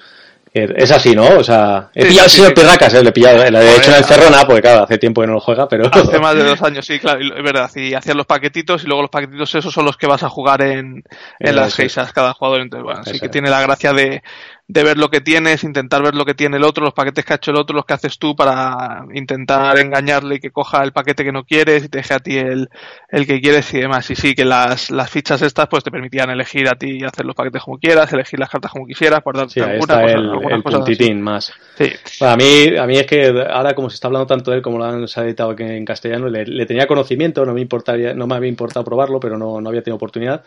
Es 0.57 0.91
así, 0.91 1.15
¿no? 1.15 1.37
O 1.37 1.45
sea, 1.45 1.91
he 1.95 2.07
pillado 2.07 2.25
al 2.25 2.31
señor 2.31 2.55
Pirracas, 2.55 2.95
¿eh? 2.95 3.03
le 3.03 3.11
he 3.11 3.13
pillado, 3.13 3.51
le 3.51 3.59
he 3.59 3.77
hecho 3.77 3.91
una 3.91 3.99
encerrona, 3.99 4.47
porque 4.47 4.63
claro, 4.63 4.85
hace 4.85 4.97
tiempo 4.97 5.21
que 5.21 5.27
no 5.27 5.35
lo 5.35 5.41
juega, 5.41 5.69
pero... 5.69 5.91
Hace 5.93 6.19
más 6.21 6.35
de 6.35 6.45
dos 6.45 6.63
años, 6.63 6.87
sí, 6.87 6.99
claro, 6.99 7.21
es 7.21 7.43
verdad, 7.43 7.71
y 7.75 7.93
hacían 7.93 8.17
los 8.17 8.25
paquetitos 8.25 8.83
y 8.83 8.87
luego 8.87 9.03
los 9.03 9.11
paquetitos 9.11 9.55
esos 9.55 9.75
son 9.75 9.85
los 9.85 9.99
que 9.99 10.07
vas 10.07 10.23
a 10.23 10.31
jugar 10.31 10.63
en, 10.63 11.05
en 11.41 11.57
las 11.57 11.75
geisas 11.75 12.11
cada 12.15 12.33
jugador, 12.33 12.63
entonces 12.63 12.85
bueno, 12.85 13.01
así 13.01 13.21
que 13.21 13.29
tiene 13.29 13.51
la 13.51 13.61
gracia 13.61 13.93
de, 13.93 14.23
de 14.69 14.83
ver 14.83 14.99
lo 14.99 15.11
que 15.11 15.21
tienes, 15.21 15.63
intentar 15.63 16.03
ver 16.03 16.17
lo 16.17 16.25
que 16.25 16.35
tiene 16.35 16.57
el 16.57 16.65
otro, 16.65 16.85
los 16.85 16.93
paquetes 16.93 17.25
que 17.25 17.33
ha 17.33 17.37
hecho 17.37 17.53
el 17.53 17.57
otro, 17.57 17.77
los 17.77 17.85
que 17.85 17.95
haces 17.95 18.19
tú 18.19 18.35
para 18.35 19.05
intentar 19.15 19.79
engañarle 19.79 20.37
y 20.37 20.41
que 20.41 20.51
coja 20.51 20.83
el 20.83 20.93
paquete 20.93 21.23
que 21.23 21.31
no 21.31 21.45
quieres 21.45 21.85
y 21.85 21.89
te 21.89 21.99
deje 21.99 22.15
a 22.15 22.19
ti 22.19 22.37
el, 22.37 22.69
el 23.09 23.27
que 23.29 23.41
quieres 23.41 23.73
y 23.75 23.79
demás. 23.79 24.11
Y 24.11 24.17
sí, 24.17 24.35
que 24.35 24.45
las, 24.45 24.91
las 24.91 25.09
fichas 25.09 25.41
estas 25.43 25.69
pues 25.69 25.85
te 25.85 25.93
permitían 25.93 26.31
elegir 26.31 26.69
a 26.69 26.75
ti 26.75 26.99
y 27.01 27.05
hacer 27.05 27.25
los 27.25 27.37
paquetes 27.37 27.63
como 27.63 27.79
quieras, 27.79 28.13
elegir 28.13 28.41
las 28.41 28.51
cartas 28.51 28.73
como 28.73 28.87
quisieras, 28.87 29.23
guardarte 29.23 29.53
sí, 29.55 29.61
alguna, 29.61 30.03
el, 30.03 31.17
más. 31.21 31.53
Sí. 31.77 31.93
a 32.23 32.37
mí, 32.37 32.77
a 32.77 32.87
mí 32.87 32.97
es 32.97 33.07
que 33.07 33.29
ahora 33.49 33.75
como 33.75 33.89
se 33.89 33.95
está 33.95 34.09
hablando 34.09 34.27
tanto 34.27 34.51
de 34.51 34.57
él 34.57 34.63
como 34.63 34.79
lo 34.79 34.85
han 34.85 35.05
editado 35.05 35.51
aquí 35.51 35.63
en 35.63 35.85
castellano, 35.85 36.29
le, 36.29 36.67
tenía 36.67 36.89
conocimiento, 36.89 37.45
no 37.45 37.55
me 37.55 37.61
importaría, 37.61 38.15
no 38.15 38.27
me 38.27 38.35
había 38.35 38.49
importado 38.49 38.85
probarlo, 38.85 39.21
pero 39.21 39.39
no, 39.39 39.61
no 39.61 39.69
había 39.69 39.83
tenido 39.83 39.97
oportunidad. 39.97 40.43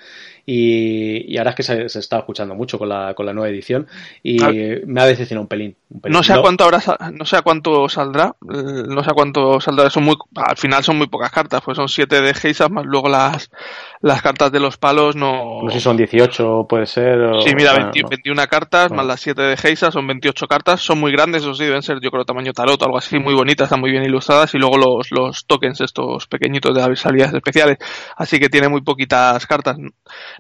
Y, 0.46 1.34
y 1.34 1.38
ahora 1.38 1.52
es 1.52 1.56
que 1.56 1.64
se, 1.64 1.88
se, 1.88 2.00
está 2.00 2.18
escuchando 2.18 2.56
mucho 2.56 2.78
con 2.78 2.90
la, 2.90 3.14
con 3.14 3.26
la 3.26 3.34
nueva 3.34 3.50
edición 3.50 3.88
y 4.24 4.44
ah. 4.44 4.52
me 4.86 5.02
ha 5.02 5.06
decepcionado 5.06 5.44
un 5.44 5.48
pelín, 5.48 5.76
No 6.06 6.24
sé 6.24 6.34
a 6.34 6.42
cuánto 6.42 6.64
habrá, 6.64 6.82
no 7.14 7.26
sé 7.26 7.38
a 7.38 7.42
cuánto 7.42 7.88
saldrá, 7.90 8.36
no 8.42 9.04
sé 9.04 9.10
a 9.10 9.14
cuánto 9.14 9.60
saldrá, 9.60 9.90
son 9.90 10.04
muy, 10.04 10.16
al 10.36 10.58
final 10.58 10.84
son 10.84 10.98
muy 10.98 11.08
pocas 11.08 11.32
cartas, 11.32 11.62
pues 11.64 11.76
son 11.76 11.88
7 11.88 12.22
de 12.22 12.34
Geisas 12.34 12.70
más 12.70 12.86
luego 12.86 13.10
las, 13.10 13.50
las 14.02 14.22
cartas 14.22 14.52
de 14.52 14.60
los 14.60 14.78
palos 14.78 15.16
no... 15.16 15.62
No 15.64 15.70
sé 15.70 15.78
si 15.78 15.84
son 15.84 15.98
18 15.98 16.66
puede 16.68 16.86
ser. 16.86 17.20
Sí, 17.44 17.56
mira, 17.56 17.74
21 17.74 18.48
cartas 18.48 18.92
más 18.92 19.06
las 19.06 19.22
7 19.22 19.42
de 19.42 19.58
Geisas 19.58 19.94
son 19.94 20.08
28 20.08 20.48
cartas, 20.48 20.82
son 20.82 21.00
muy 21.00 21.12
grandes, 21.12 21.44
eso 21.44 21.54
sí, 21.54 21.66
deben 21.66 21.82
ser 21.82 22.00
yo 22.02 22.12
creo 22.12 22.26
tamaño 22.26 22.54
tarot, 22.54 22.82
algo 22.84 22.98
así, 22.98 23.20
muy 23.20 23.34
bonitas, 23.34 23.66
están 23.66 23.80
muy 23.80 23.92
bien 23.92 24.04
ilustradas 24.04 24.54
y 24.54 24.58
luego 24.58 24.78
los, 24.78 25.12
los 25.12 25.46
tokens 25.46 25.82
estos 25.82 26.28
pequeñitos 26.28 26.74
de 26.74 26.88
las 26.88 27.00
salidas 27.00 27.34
especiales, 27.34 27.78
así 28.16 28.40
que 28.40 28.50
tiene 28.50 28.70
muy 28.70 28.82
poquitas 28.82 29.46
cartas. 29.46 29.78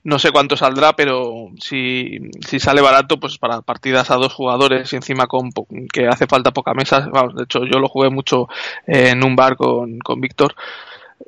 No 0.03 0.19
sé 0.19 0.32
cuánto 0.32 0.55
saldrá, 0.58 0.93
pero 0.93 1.47
si, 1.60 2.19
si 2.45 2.60
sale 2.60 2.82
barato, 2.82 3.19
pues 3.19 3.38
para 3.38 3.59
partidas 3.65 4.12
a 4.12 4.15
dos 4.15 4.34
jugadores 4.34 4.91
y 4.93 4.95
encima 4.95 5.28
con 5.28 5.50
que 5.91 6.08
hace 6.08 6.28
falta 6.28 6.52
poca 6.52 6.74
mesa. 6.74 7.08
Vamos, 7.12 7.36
de 7.36 7.43
hecho, 7.43 7.65
yo 7.65 7.80
lo 7.80 7.88
jugué 7.88 8.10
mucho 8.10 8.48
en 8.88 9.24
un 9.24 9.36
bar 9.36 9.56
con, 9.56 10.00
con 10.00 10.22
Víctor. 10.22 10.56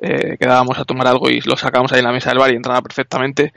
Eh, 0.00 0.36
quedábamos 0.38 0.78
a 0.78 0.84
tomar 0.84 1.06
algo 1.06 1.28
y 1.28 1.40
lo 1.42 1.56
sacamos 1.56 1.92
ahí 1.92 2.00
en 2.00 2.06
la 2.06 2.12
mesa 2.12 2.30
del 2.30 2.38
bar 2.38 2.52
y 2.52 2.56
entraba 2.56 2.82
perfectamente. 2.82 3.52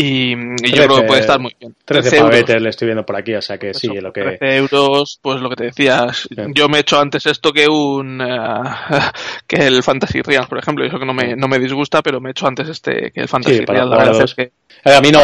Y, 0.00 0.30
yo 0.30 0.84
creo 0.84 1.00
que 1.00 1.06
puede 1.08 1.20
estar 1.22 1.40
muy 1.40 1.52
bien. 1.58 1.74
13, 1.84 2.18
euros. 2.18 2.62
le 2.62 2.68
estoy 2.68 2.86
viendo 2.86 3.04
por 3.04 3.16
aquí, 3.16 3.34
o 3.34 3.42
sea 3.42 3.58
que 3.58 3.74
sí, 3.74 3.88
lo 3.88 4.12
que... 4.12 4.22
13 4.38 4.56
euros, 4.58 5.18
pues 5.20 5.40
lo 5.40 5.50
que 5.50 5.56
te 5.56 5.64
decías. 5.64 6.28
Yo 6.54 6.68
me 6.68 6.76
he 6.76 6.80
hecho 6.82 7.00
antes 7.00 7.26
esto 7.26 7.52
que 7.52 7.66
un... 7.66 8.20
Eh, 8.20 8.28
que 9.48 9.66
el 9.66 9.82
Fantasy 9.82 10.22
Realms, 10.22 10.46
por 10.46 10.58
ejemplo, 10.58 10.84
y 10.84 10.88
eso 10.88 11.00
que 11.00 11.04
no 11.04 11.14
me, 11.14 11.34
no 11.34 11.48
me 11.48 11.58
disgusta, 11.58 12.00
pero 12.00 12.20
me 12.20 12.28
he 12.28 12.30
hecho 12.30 12.46
antes 12.46 12.68
este 12.68 13.10
que 13.10 13.22
el 13.22 13.28
Fantasy 13.28 13.64
Realms. 13.64 13.90
La 13.90 13.96
verdad 13.96 14.22
es 14.22 14.34
que 14.36 14.52
eh, 14.84 14.94
a 14.94 15.00
mí 15.00 15.10
no, 15.10 15.20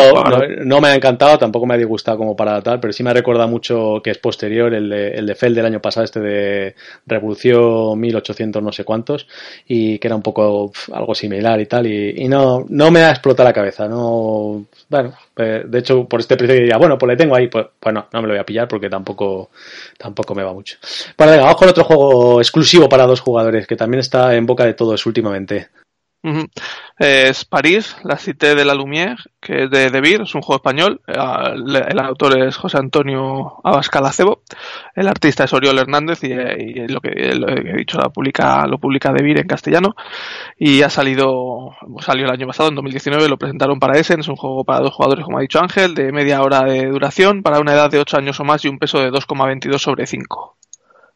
no, 0.65 0.81
me 0.81 0.89
ha 0.89 0.95
encantado, 0.95 1.39
tampoco 1.39 1.67
me 1.67 1.75
ha 1.75 1.79
disgustado 1.79 2.19
como 2.19 2.35
para 2.35 2.61
tal, 2.61 2.81
pero 2.81 2.93
sí 2.93 3.03
me 3.03 3.13
recordado 3.13 3.49
mucho 3.49 4.01
que 4.03 4.11
es 4.11 4.19
posterior 4.19 4.75
el 4.75 4.89
de, 4.89 5.09
el 5.11 5.27
de 5.27 5.35
Fell 5.35 5.55
del 5.55 5.67
año 5.67 5.81
pasado, 5.81 6.05
este 6.05 6.21
de 6.21 6.75
Revolución 7.07 7.99
1800 8.01 8.63
no 8.63 8.73
sé 8.73 8.85
cuántos, 8.85 9.29
y 9.67 9.99
que 9.99 10.09
era 10.09 10.17
un 10.17 10.23
poco 10.23 10.73
algo 10.93 11.15
similar 11.15 11.61
y 11.61 11.67
tal, 11.67 11.87
y, 11.87 12.29
no, 12.29 12.65
no 12.69 12.91
me 12.91 13.03
ha 13.03 13.11
explotado 13.11 13.49
la 13.49 13.53
cabeza, 13.53 13.87
no, 13.87 14.64
bueno, 14.89 15.15
eh, 15.37 15.65
de 15.67 15.79
hecho 15.79 16.05
por 16.05 16.21
este 16.21 16.37
precio 16.37 16.55
diría, 16.55 16.77
bueno, 16.77 16.99
pues 16.99 17.09
le 17.09 17.17
tengo 17.17 17.35
ahí, 17.37 17.49
pues, 17.49 17.67
pues 17.79 17.95
no, 17.95 18.07
no 18.13 18.23
me 18.23 18.29
lo 18.29 18.35
voy 18.35 18.41
a 18.41 18.47
pillar 18.47 18.69
porque 18.69 18.89
tampoco, 18.89 19.51
tampoco 19.99 20.35
me 20.35 20.43
va 20.43 20.53
mucho. 20.53 20.77
Bueno, 21.17 21.33
venga, 21.33 21.45
vamos 21.45 21.59
con 21.59 21.69
otro 21.69 21.85
juego 21.85 22.41
exclusivo 22.41 22.89
para 22.89 23.07
dos 23.07 23.21
jugadores 23.21 23.67
que 23.67 23.77
también 23.77 24.01
está 24.01 24.35
en 24.35 24.47
boca 24.47 24.65
de 24.65 24.75
todos 24.75 25.05
últimamente. 25.07 25.69
Es 26.99 27.45
París, 27.45 27.97
la 28.03 28.17
Cité 28.17 28.55
de 28.55 28.65
la 28.65 28.75
Lumière, 28.75 29.19
que 29.41 29.65
es 29.65 29.71
de 29.71 29.91
De 29.91 30.23
es 30.23 30.35
un 30.35 30.41
juego 30.41 30.57
español. 30.57 31.03
Eh, 31.07 31.13
el 31.15 31.99
autor 31.99 32.39
es 32.39 32.57
José 32.57 32.79
Antonio 32.79 33.61
Abascal 33.63 34.07
Acebo. 34.07 34.43
El 34.95 35.09
artista 35.09 35.45
es 35.45 35.53
Oriol 35.53 35.79
Hernández 35.79 36.25
y, 36.25 36.29
lo 36.89 37.01
que 37.01 37.11
he 37.11 37.77
dicho 37.77 37.99
lo 37.99 38.11
publica, 38.11 38.67
lo 38.67 38.79
publica 38.79 39.13
De 39.13 39.23
en 39.23 39.47
castellano. 39.47 39.95
Y 40.57 40.81
ha 40.83 40.89
salido, 40.89 41.73
salió 42.01 42.25
el 42.25 42.31
año 42.31 42.47
pasado, 42.47 42.71
en 42.71 42.77
2019, 42.77 43.29
lo 43.29 43.37
presentaron 43.37 43.79
para 43.79 43.99
Essen. 43.99 44.21
Es 44.21 44.29
un 44.29 44.37
juego 44.37 44.65
para 44.65 44.81
dos 44.81 44.95
jugadores, 44.95 45.25
como 45.25 45.39
ha 45.39 45.43
dicho 45.43 45.61
Ángel, 45.61 45.95
de 45.95 46.11
media 46.11 46.41
hora 46.43 46.63
de 46.63 46.87
duración, 46.87 47.43
para 47.43 47.61
una 47.61 47.75
edad 47.75 47.91
de 47.91 47.99
8 47.99 48.17
años 48.17 48.41
o 48.41 48.45
más 48.45 48.65
y 48.65 48.69
un 48.69 48.79
peso 48.79 48.99
de 48.99 49.11
2,22 49.11 49.79
sobre 49.79 50.07
5. 50.07 50.57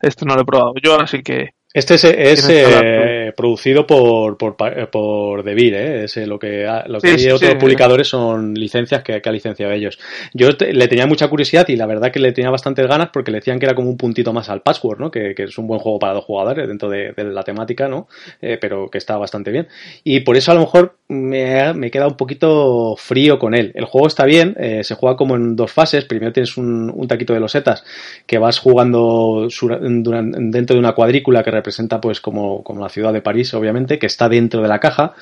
Este 0.00 0.26
no 0.26 0.34
lo 0.34 0.42
he 0.42 0.44
probado 0.44 0.74
yo, 0.82 1.00
así 1.00 1.22
que 1.22 1.57
este 1.78 1.94
es, 1.94 2.04
es 2.04 2.48
eh, 2.50 3.32
producido 3.36 3.86
por, 3.86 4.36
por, 4.36 4.56
por 4.90 5.42
Devir, 5.42 5.74
¿eh? 5.74 6.04
Es, 6.04 6.16
lo 6.16 6.38
que, 6.38 6.66
lo 6.86 7.00
que 7.00 7.10
hay 7.10 7.30
otros 7.30 7.54
publicadores 7.54 8.08
son 8.08 8.54
licencias 8.54 9.02
que, 9.02 9.20
que 9.22 9.28
ha 9.28 9.32
licenciado 9.32 9.72
ellos. 9.72 9.98
Yo 10.34 10.50
le 10.50 10.88
tenía 10.88 11.06
mucha 11.06 11.28
curiosidad 11.28 11.66
y 11.68 11.76
la 11.76 11.86
verdad 11.86 12.10
que 12.10 12.20
le 12.20 12.32
tenía 12.32 12.50
bastantes 12.50 12.86
ganas 12.86 13.10
porque 13.12 13.30
le 13.30 13.38
decían 13.38 13.58
que 13.58 13.66
era 13.66 13.74
como 13.74 13.90
un 13.90 13.96
puntito 13.96 14.32
más 14.32 14.48
al 14.48 14.62
Password, 14.62 14.98
¿no? 14.98 15.10
Que, 15.10 15.34
que 15.34 15.44
es 15.44 15.58
un 15.58 15.66
buen 15.66 15.80
juego 15.80 15.98
para 15.98 16.14
dos 16.14 16.24
jugadores 16.24 16.68
dentro 16.68 16.88
de, 16.88 17.14
la 17.16 17.42
temática, 17.42 17.88
¿no? 17.88 18.08
Eh, 18.40 18.58
pero 18.60 18.88
que 18.90 18.98
está 18.98 19.16
bastante 19.16 19.50
bien. 19.50 19.68
Y 20.04 20.20
por 20.20 20.36
eso 20.36 20.52
a 20.52 20.54
lo 20.54 20.60
mejor 20.60 20.97
me, 21.08 21.72
me 21.72 21.90
queda 21.90 22.06
un 22.06 22.16
poquito 22.16 22.94
frío 22.96 23.38
con 23.38 23.54
él. 23.54 23.72
El 23.74 23.86
juego 23.86 24.06
está 24.06 24.24
bien, 24.26 24.54
eh, 24.58 24.84
se 24.84 24.94
juega 24.94 25.16
como 25.16 25.36
en 25.36 25.56
dos 25.56 25.72
fases. 25.72 26.04
Primero 26.04 26.32
tienes 26.32 26.56
un, 26.56 26.90
un 26.94 27.08
taquito 27.08 27.32
de 27.32 27.40
losetas 27.40 27.84
que 28.26 28.38
vas 28.38 28.58
jugando 28.58 29.48
dentro 29.48 30.74
de 30.74 30.78
una 30.78 30.92
cuadrícula 30.92 31.42
que 31.42 31.50
representa 31.50 32.00
pues 32.00 32.20
como, 32.20 32.62
como 32.62 32.82
la 32.82 32.90
ciudad 32.90 33.12
de 33.12 33.22
París, 33.22 33.54
obviamente, 33.54 33.98
que 33.98 34.06
está 34.06 34.28
dentro 34.28 34.60
de 34.62 34.68
la 34.68 34.80
caja. 34.80 35.14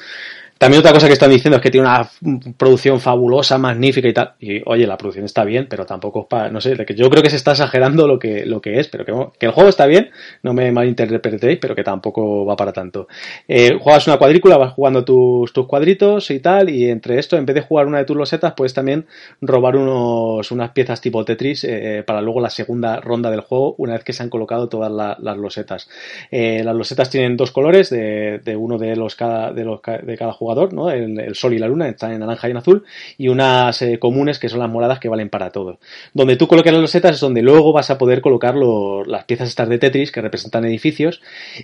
También 0.58 0.80
otra 0.80 0.92
cosa 0.92 1.06
que 1.06 1.12
están 1.12 1.30
diciendo 1.30 1.56
es 1.56 1.62
que 1.62 1.70
tiene 1.70 1.86
una 1.86 2.08
producción 2.56 2.98
fabulosa, 2.98 3.58
magnífica 3.58 4.08
y 4.08 4.14
tal. 4.14 4.32
Y 4.40 4.62
oye, 4.64 4.86
la 4.86 4.96
producción 4.96 5.26
está 5.26 5.44
bien, 5.44 5.66
pero 5.68 5.84
tampoco 5.84 6.20
es 6.20 6.26
para, 6.26 6.48
no 6.48 6.62
sé, 6.62 6.74
yo 6.96 7.10
creo 7.10 7.22
que 7.22 7.28
se 7.28 7.36
está 7.36 7.50
exagerando 7.50 8.08
lo 8.08 8.18
que, 8.18 8.46
lo 8.46 8.62
que 8.62 8.80
es, 8.80 8.88
pero 8.88 9.04
que, 9.04 9.46
el 9.46 9.52
juego 9.52 9.68
está 9.68 9.84
bien, 9.84 10.10
no 10.42 10.54
me 10.54 10.72
malinterpretéis, 10.72 11.58
pero 11.58 11.74
que 11.74 11.84
tampoco 11.84 12.46
va 12.46 12.56
para 12.56 12.72
tanto. 12.72 13.06
Eh, 13.46 13.78
juegas 13.78 14.06
una 14.06 14.16
cuadrícula, 14.16 14.56
vas 14.56 14.72
jugando 14.72 15.04
tus, 15.04 15.52
tus 15.52 15.66
cuadritos 15.66 16.30
y 16.30 16.40
tal, 16.40 16.70
y 16.70 16.88
entre 16.88 17.18
esto, 17.18 17.36
en 17.36 17.44
vez 17.44 17.54
de 17.54 17.60
jugar 17.60 17.86
una 17.86 17.98
de 17.98 18.06
tus 18.06 18.16
losetas, 18.16 18.54
puedes 18.56 18.72
también 18.72 19.06
robar 19.42 19.76
unos, 19.76 20.50
unas 20.50 20.70
piezas 20.70 21.02
tipo 21.02 21.22
Tetris 21.22 21.64
eh, 21.64 22.02
para 22.06 22.22
luego 22.22 22.40
la 22.40 22.50
segunda 22.50 22.98
ronda 23.00 23.30
del 23.30 23.40
juego, 23.40 23.74
una 23.76 23.92
vez 23.92 24.04
que 24.04 24.14
se 24.14 24.22
han 24.22 24.30
colocado 24.30 24.70
todas 24.70 24.90
las 24.90 25.36
losetas. 25.36 25.90
Eh, 26.30 26.62
las 26.64 26.74
losetas 26.74 27.10
tienen 27.10 27.36
dos 27.36 27.50
colores, 27.50 27.90
de, 27.90 28.40
de 28.42 28.56
uno 28.56 28.78
de 28.78 28.96
los 28.96 29.16
cada, 29.16 29.52
de 29.52 29.64
los 29.64 29.80
de 29.82 30.16
cada 30.16 30.32
jugador 30.32 30.45
jugador, 30.46 30.72
¿no? 30.72 30.90
El, 30.90 31.34
sol 31.34 31.54
y 31.54 31.58
la 31.58 31.66
luna 31.66 31.88
están 31.88 32.12
en 32.12 32.20
naranja 32.20 32.46
y 32.46 32.52
en 32.52 32.56
azul, 32.56 32.84
y 33.18 33.28
unas 33.28 33.82
eh, 33.82 33.98
comunes 33.98 34.38
que 34.38 34.48
son 34.48 34.60
las 34.60 34.70
moradas 34.70 35.00
que 35.00 35.08
valen 35.08 35.28
para 35.28 35.50
todo. 35.50 35.80
Donde 36.14 36.36
tú 36.36 36.46
colocas 36.46 36.72
las 36.72 36.82
losetas 36.82 37.16
es 37.16 37.20
donde 37.20 37.42
luego 37.42 37.72
vas 37.72 37.90
a 37.90 37.98
poder 37.98 38.20
colocar 38.20 38.54
las 38.54 39.24
piezas 39.24 39.48
estas 39.48 39.68
de 39.68 39.78
Tetris 39.78 40.12
que 40.12 40.20
representan 40.20 40.64
edificios, 40.64 41.20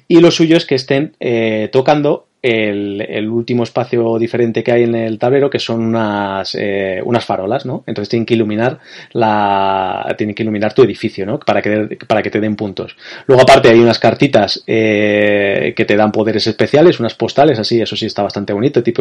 y 0.08 0.20
lo 0.20 0.30
suyo 0.30 0.56
es 0.56 0.66
que 0.66 0.74
estén 0.74 1.16
eh, 1.20 1.68
tocando 1.72 2.26
el, 2.42 3.28
último 3.28 3.62
espacio 3.62 4.18
diferente 4.18 4.62
que 4.62 4.72
hay 4.72 4.82
en 4.84 4.94
el 4.94 5.18
tablero, 5.18 5.48
que 5.48 5.58
son 5.58 5.82
unas, 5.82 6.54
eh, 6.58 7.00
unas 7.04 7.24
farolas, 7.24 7.64
¿no? 7.66 7.84
Entonces 7.86 8.08
tienen 8.08 8.26
que 8.26 8.34
iluminar 8.34 8.78
la, 9.12 10.14
tienen 10.18 10.34
que 10.34 10.42
iluminar 10.42 10.74
tu 10.74 10.82
edificio, 10.82 11.24
¿no? 11.24 11.38
Para 11.38 11.62
que, 11.62 11.96
para 12.06 12.22
que 12.22 12.30
te 12.30 12.40
den 12.40 12.56
puntos. 12.56 12.96
Luego 13.26 13.42
aparte 13.42 13.68
hay 13.68 13.78
unas 13.78 13.98
cartitas 13.98 14.62
eh, 14.66 15.72
que 15.76 15.84
te 15.84 15.96
dan 15.96 16.12
poderes 16.12 16.46
especiales, 16.46 17.00
unas 17.00 17.14
postales 17.14 17.58
así, 17.58 17.80
eso 17.80 17.96
sí 17.96 18.06
está 18.06 18.22
bastante 18.22 18.52
bonito, 18.52 18.82
que 18.82 18.92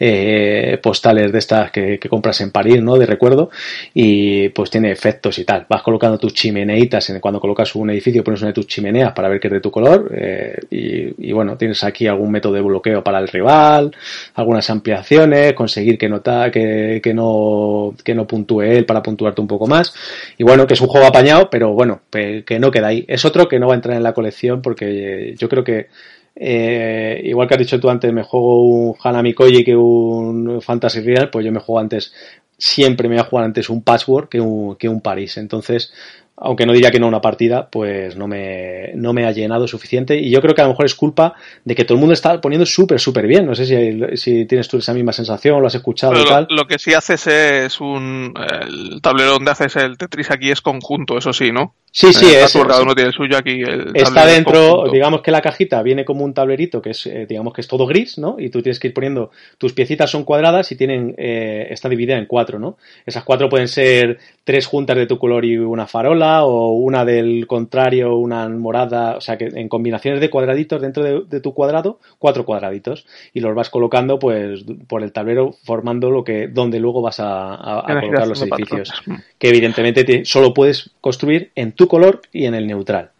eh, 0.00 0.78
postales 0.82 1.32
de 1.32 1.38
estas 1.38 1.70
que, 1.70 1.98
compras 2.08 2.40
en 2.40 2.50
París, 2.50 2.82
¿no? 2.82 2.96
De 2.96 3.06
recuerdo, 3.06 3.50
y 3.92 4.48
pues 4.50 4.70
tiene 4.70 4.90
efectos 4.90 5.38
y 5.38 5.44
tal. 5.44 5.66
Vas 5.68 5.82
colocando 5.82 6.18
tus 6.18 6.34
chimeneitas, 6.34 7.10
en, 7.10 7.20
cuando 7.20 7.40
colocas 7.40 7.74
un 7.74 7.90
edificio 7.90 8.22
pones 8.22 8.40
una 8.40 8.48
de 8.48 8.54
tus 8.54 8.66
chimeneas 8.66 9.12
para 9.12 9.28
ver 9.28 9.40
que 9.40 9.48
es 9.48 9.52
de 9.52 9.60
tu 9.60 9.70
color, 9.70 10.10
eh, 10.14 10.58
y, 10.70 11.28
y 11.28 11.32
bueno, 11.32 11.56
tienes 11.56 11.82
aquí 11.84 12.06
algún 12.06 12.30
método 12.30 12.53
de 12.54 12.62
bloqueo 12.62 13.04
para 13.04 13.18
el 13.18 13.28
rival, 13.28 13.94
algunas 14.34 14.68
ampliaciones, 14.70 15.52
conseguir 15.54 15.98
que, 15.98 16.08
nota, 16.08 16.50
que, 16.50 17.00
que, 17.02 17.12
no, 17.12 17.94
que 18.02 18.14
no 18.14 18.26
puntúe 18.26 18.62
él 18.62 18.86
para 18.86 19.02
puntuarte 19.02 19.40
un 19.40 19.48
poco 19.48 19.66
más. 19.66 19.92
Y 20.38 20.44
bueno, 20.44 20.66
que 20.66 20.74
es 20.74 20.80
un 20.80 20.88
juego 20.88 21.06
apañado, 21.06 21.50
pero 21.50 21.72
bueno, 21.72 22.02
que 22.10 22.58
no 22.58 22.70
queda 22.70 22.88
ahí. 22.88 23.04
Es 23.08 23.24
otro 23.24 23.48
que 23.48 23.58
no 23.58 23.66
va 23.66 23.74
a 23.74 23.76
entrar 23.76 23.96
en 23.96 24.02
la 24.02 24.14
colección 24.14 24.62
porque 24.62 25.34
yo 25.36 25.48
creo 25.48 25.64
que 25.64 25.88
eh, 26.36 27.20
igual 27.24 27.46
que 27.46 27.54
has 27.54 27.60
dicho 27.60 27.78
tú 27.80 27.88
antes, 27.88 28.12
me 28.12 28.22
juego 28.22 28.62
un 28.64 28.94
Hanami 29.02 29.34
Koji 29.34 29.64
que 29.64 29.76
un 29.76 30.60
Fantasy 30.60 31.00
Real, 31.00 31.30
pues 31.30 31.44
yo 31.44 31.52
me 31.52 31.60
juego 31.60 31.80
antes, 31.80 32.12
siempre 32.58 33.08
me 33.08 33.16
voy 33.16 33.22
a 33.22 33.28
jugar 33.28 33.44
antes 33.44 33.68
un 33.70 33.82
Password 33.82 34.28
que 34.28 34.40
un, 34.40 34.76
que 34.76 34.88
un 34.88 35.00
París. 35.00 35.36
Entonces, 35.36 35.92
aunque 36.36 36.66
no 36.66 36.72
diría 36.72 36.90
que 36.90 36.98
no 36.98 37.06
una 37.06 37.20
partida, 37.20 37.68
pues 37.70 38.16
no 38.16 38.26
me, 38.26 38.92
no 38.94 39.12
me 39.12 39.24
ha 39.24 39.30
llenado 39.30 39.68
suficiente. 39.68 40.18
Y 40.18 40.30
yo 40.30 40.40
creo 40.40 40.54
que 40.54 40.62
a 40.62 40.64
lo 40.64 40.70
mejor 40.70 40.86
es 40.86 40.94
culpa 40.94 41.34
de 41.64 41.74
que 41.74 41.84
todo 41.84 41.94
el 41.94 42.00
mundo 42.00 42.12
está 42.14 42.40
poniendo 42.40 42.66
súper, 42.66 42.98
súper 42.98 43.26
bien. 43.26 43.46
No 43.46 43.54
sé 43.54 43.66
si, 43.66 44.16
si 44.16 44.44
tienes 44.46 44.68
tú 44.68 44.78
esa 44.78 44.94
misma 44.94 45.12
sensación, 45.12 45.60
lo 45.60 45.68
has 45.68 45.74
escuchado 45.74 46.20
y 46.20 46.26
tal. 46.26 46.46
Lo, 46.50 46.66
que 46.66 46.78
sí 46.78 46.92
haces 46.92 47.26
es 47.26 47.80
un. 47.80 48.34
El 48.62 49.00
tablero 49.00 49.32
donde 49.32 49.52
haces 49.52 49.76
el 49.76 49.96
Tetris 49.96 50.30
aquí 50.30 50.50
es 50.50 50.60
conjunto, 50.60 51.16
eso 51.16 51.32
sí, 51.32 51.52
¿no? 51.52 51.74
Sí, 51.96 52.12
sí, 52.12 52.26
es, 52.26 52.52
cada 52.52 52.82
uno 52.82 52.92
tiene 52.92 53.10
el 53.10 53.14
suyo 53.14 53.38
aquí. 53.38 53.62
está 53.94 54.26
dentro, 54.26 54.86
digamos 54.90 55.22
que 55.22 55.30
la 55.30 55.40
cajita 55.40 55.80
viene 55.80 56.04
como 56.04 56.24
un 56.24 56.34
tablerito 56.34 56.82
que 56.82 56.90
es, 56.90 57.06
eh, 57.06 57.24
digamos 57.28 57.54
que 57.54 57.60
es 57.60 57.68
todo 57.68 57.86
gris, 57.86 58.18
¿no? 58.18 58.34
Y 58.36 58.50
tú 58.50 58.62
tienes 58.62 58.80
que 58.80 58.88
ir 58.88 58.94
poniendo, 58.94 59.30
tus 59.58 59.74
piecitas 59.74 60.10
son 60.10 60.24
cuadradas 60.24 60.72
y 60.72 60.76
tienen, 60.76 61.14
eh, 61.16 61.68
está 61.70 61.88
dividida 61.88 62.18
en 62.18 62.26
cuatro, 62.26 62.58
¿no? 62.58 62.78
Esas 63.06 63.22
cuatro 63.22 63.48
pueden 63.48 63.68
ser 63.68 64.18
tres 64.42 64.66
juntas 64.66 64.96
de 64.96 65.06
tu 65.06 65.20
color 65.20 65.44
y 65.44 65.56
una 65.56 65.86
farola, 65.86 66.44
o 66.44 66.72
una 66.72 67.04
del 67.04 67.46
contrario, 67.46 68.16
una 68.16 68.48
morada, 68.48 69.16
o 69.16 69.20
sea 69.20 69.38
que 69.38 69.44
en 69.54 69.68
combinaciones 69.68 70.20
de 70.20 70.30
cuadraditos 70.30 70.82
dentro 70.82 71.24
de, 71.24 71.40
tu 71.40 71.54
cuadrado, 71.54 72.00
cuatro 72.18 72.44
cuadraditos, 72.44 73.06
y 73.32 73.38
los 73.38 73.54
vas 73.54 73.70
colocando 73.70 74.18
pues 74.18 74.64
por 74.88 75.04
el 75.04 75.12
tablero 75.12 75.54
formando 75.62 76.10
lo 76.10 76.24
que, 76.24 76.48
donde 76.48 76.80
luego 76.80 77.02
vas 77.02 77.20
a, 77.20 77.84
colocar 77.86 78.26
los 78.26 78.42
edificios. 78.42 78.92
Que 79.38 79.50
evidentemente 79.50 80.24
solo 80.24 80.52
puedes 80.52 80.90
construir 81.00 81.52
en 81.54 81.70
tu 81.70 81.83
color 81.88 82.22
y 82.32 82.46
en 82.46 82.54
el 82.54 82.66
neutral. 82.66 83.10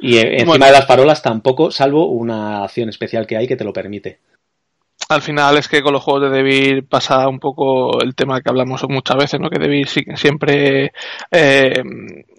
Y 0.00 0.18
encima 0.18 0.66
de 0.66 0.72
las 0.72 0.86
farolas 0.86 1.22
tampoco, 1.22 1.70
salvo 1.72 2.06
una 2.06 2.62
acción 2.62 2.88
especial 2.88 3.26
que 3.26 3.36
hay 3.36 3.48
que 3.48 3.56
te 3.56 3.64
lo 3.64 3.72
permite 3.72 4.18
al 5.08 5.22
final 5.22 5.56
es 5.56 5.68
que 5.68 5.82
con 5.82 5.94
los 5.94 6.02
juegos 6.02 6.24
de 6.24 6.36
Devir 6.36 6.86
pasa 6.86 7.26
un 7.28 7.38
poco 7.38 8.02
el 8.02 8.14
tema 8.14 8.42
que 8.42 8.50
hablamos 8.50 8.84
muchas 8.90 9.16
veces, 9.16 9.40
¿no? 9.40 9.48
Que 9.48 9.58
Devir 9.58 9.88
siempre 9.88 10.92
eh, 11.30 11.82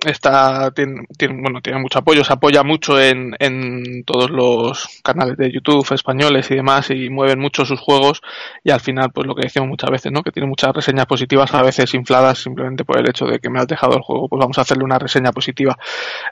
está, 0.06 0.70
tiene, 0.72 1.02
bueno, 1.42 1.62
tiene 1.62 1.80
mucho 1.80 1.98
apoyo, 1.98 2.24
se 2.24 2.32
apoya 2.32 2.62
mucho 2.62 3.02
en, 3.02 3.36
en 3.40 4.04
todos 4.04 4.30
los 4.30 4.88
canales 5.04 5.36
de 5.38 5.52
YouTube 5.52 5.92
españoles 5.94 6.52
y 6.52 6.56
demás 6.56 6.92
y 6.92 7.10
mueven 7.10 7.40
mucho 7.40 7.66
sus 7.66 7.80
juegos 7.80 8.22
y 8.64 8.70
al 8.70 8.80
final, 8.82 9.10
pues 9.12 9.26
lo 9.26 9.34
que 9.34 9.44
decimos 9.44 9.68
muchas 9.68 9.90
veces, 9.90 10.12
¿no? 10.12 10.22
Que 10.22 10.32
tiene 10.32 10.48
muchas 10.48 10.72
reseñas 10.72 11.08
positivas, 11.08 11.52
a 11.56 11.64
veces 11.64 11.92
infladas 11.96 12.38
simplemente 12.38 12.86
por 12.86 13.00
el 13.00 13.10
hecho 13.10 13.26
de 13.26 13.40
que 13.40 13.50
me 13.50 13.60
has 13.60 13.68
dejado 13.68 13.96
el 13.96 14.02
juego, 14.04 14.30
pues 14.30 14.40
vamos 14.40 14.60
a 14.60 14.62
hacerle 14.62 14.84
una 14.84 15.00
reseña 15.00 15.32
positiva. 15.32 15.76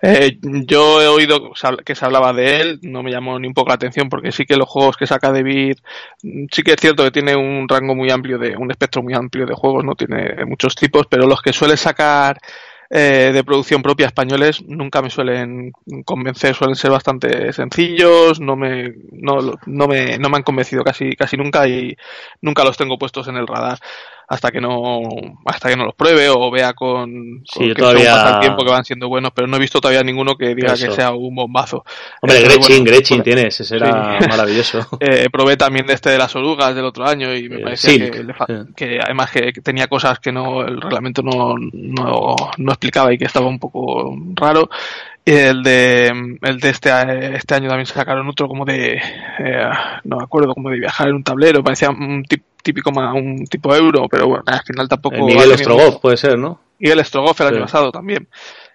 Eh, 0.04 0.38
yo 0.68 1.02
he 1.02 1.08
oído 1.08 1.52
que 1.84 1.96
se 1.96 2.06
hablaba 2.06 2.32
de 2.32 2.62
él, 2.62 2.80
no 2.84 3.02
me 3.02 3.12
llamó 3.12 3.40
ni 3.40 3.48
un 3.48 3.56
poco 3.56 3.70
la 3.70 3.76
atención 3.76 4.08
porque 4.08 4.32
sí 4.32 4.46
que 4.46 4.56
los 4.56 4.70
juegos 4.70 4.98
que 4.98 5.08
saca 5.08 5.32
Devir 5.32 5.78
sí 6.52 6.64
que 6.64 6.72
es 6.72 6.80
cierto 6.80 7.04
que 7.04 7.12
tiene 7.12 7.36
un 7.36 7.68
rango 7.68 7.96
muy 7.96 8.10
amplio 8.10 8.38
de, 8.38 8.56
un 8.56 8.72
espectro 8.72 9.02
muy 9.02 9.14
amplio 9.14 9.46
de 9.46 9.54
juegos, 9.54 9.84
no 9.84 9.96
tiene 9.96 10.46
muchos 10.46 10.76
tipos, 10.76 11.08
pero 11.08 11.28
los 11.28 11.42
que 11.42 11.54
suele 11.54 11.78
sacar 11.78 12.40
eh, 12.90 13.32
de 13.34 13.44
producción 13.44 13.82
propia 13.82 14.06
españoles 14.08 14.64
nunca 14.66 15.02
me 15.02 15.10
suelen 15.10 15.72
convencer, 16.06 16.56
suelen 16.56 16.76
ser 16.76 16.92
bastante 16.92 17.52
sencillos, 17.52 18.40
no 18.40 18.56
me, 18.56 18.94
no, 19.12 19.40
no 19.66 19.88
me, 19.88 20.18
no 20.18 20.30
me 20.30 20.38
han 20.38 20.44
convencido 20.44 20.84
casi, 20.84 21.16
casi 21.16 21.36
nunca 21.36 21.68
y 21.68 21.98
nunca 22.42 22.64
los 22.64 22.78
tengo 22.78 22.98
puestos 22.98 23.28
en 23.28 23.36
el 23.36 23.48
radar 23.48 23.80
hasta 24.28 24.52
que 24.52 24.60
no 24.60 25.00
hasta 25.46 25.70
que 25.70 25.78
no 25.78 25.86
los 25.86 25.96
pruebe 25.96 26.30
o 26.30 26.52
vea 26.52 26.74
con, 26.74 27.44
sí, 27.46 27.74
todavía... 27.74 28.14
pasa 28.14 28.36
el 28.36 28.40
tiempo 28.42 28.66
que 28.66 28.72
van 28.72 28.84
siendo 28.84 29.08
buenos, 29.08 29.32
pero 29.34 29.48
no 29.48 29.56
he 29.56 29.60
visto 29.60 29.80
todavía 29.80 30.04
ninguno 30.04 30.36
que 30.36 30.54
diga 30.54 30.74
que 30.74 30.92
sea 30.92 31.12
un 31.12 31.34
bombazo. 31.34 31.86
Hombre, 32.22 32.42
Gretchen, 32.42 32.84
Gretchen 32.84 33.24
tienes, 33.24 33.60
ese 33.62 33.78
era 33.78 34.20
maravilloso. 34.30 34.86
Eh, 35.00 35.30
probé 35.32 35.56
también 35.56 35.86
de 35.86 35.94
este 35.94 36.10
de 36.10 36.18
las 36.18 36.36
orugas 36.36 36.76
del 36.76 36.86
otro 36.86 37.08
año 37.08 37.34
y 37.34 37.48
me 37.48 37.58
eh, 37.58 37.64
parece 37.64 38.12
que, 38.12 38.26
que, 38.76 39.00
además 39.02 39.32
que, 39.32 39.54
tenía 39.64 39.88
cosas 39.88 40.20
que 40.20 40.32
no 40.32 40.62
el 40.62 40.82
reglamento 40.82 41.22
no, 41.22 41.56
no, 41.58 42.36
no 42.58 42.72
explicaba 42.72 43.14
y 43.14 43.18
que 43.18 43.26
estaba 43.26 43.48
un 43.48 43.60
poco 43.60 44.14
raro. 44.36 44.70
El 45.24 45.62
de 45.62 46.08
el 46.42 46.60
de 46.60 46.70
este, 46.70 46.90
este 47.36 47.56
año 47.56 47.68
también 47.68 47.86
se 47.86 47.94
sacaron 47.94 48.30
otro 48.30 48.48
como 48.48 48.64
de 48.64 48.94
eh, 49.40 49.70
no 50.06 50.18
me 50.18 50.24
acuerdo 50.24 50.54
como 50.54 50.70
de 50.70 50.80
viajar 50.80 51.10
en 51.10 51.16
un 51.16 51.24
tablero 51.24 51.62
parecía 51.62 51.90
un 51.90 52.24
típico 52.68 52.90
un 52.90 53.46
tipo 53.46 53.74
euro 53.74 54.08
pero 54.10 54.28
bueno 54.28 54.44
al 54.46 54.62
final 54.62 54.90
tampoco 54.90 55.26
Miguel 55.26 55.58
Strogoff 55.58 56.02
puede 56.02 56.18
ser 56.18 56.38
no 56.38 56.60
Miguel 56.80 57.04
Strogoff 57.06 57.40
el 57.42 57.48
año 57.48 57.62
pasado 57.62 57.92
también 57.92 58.28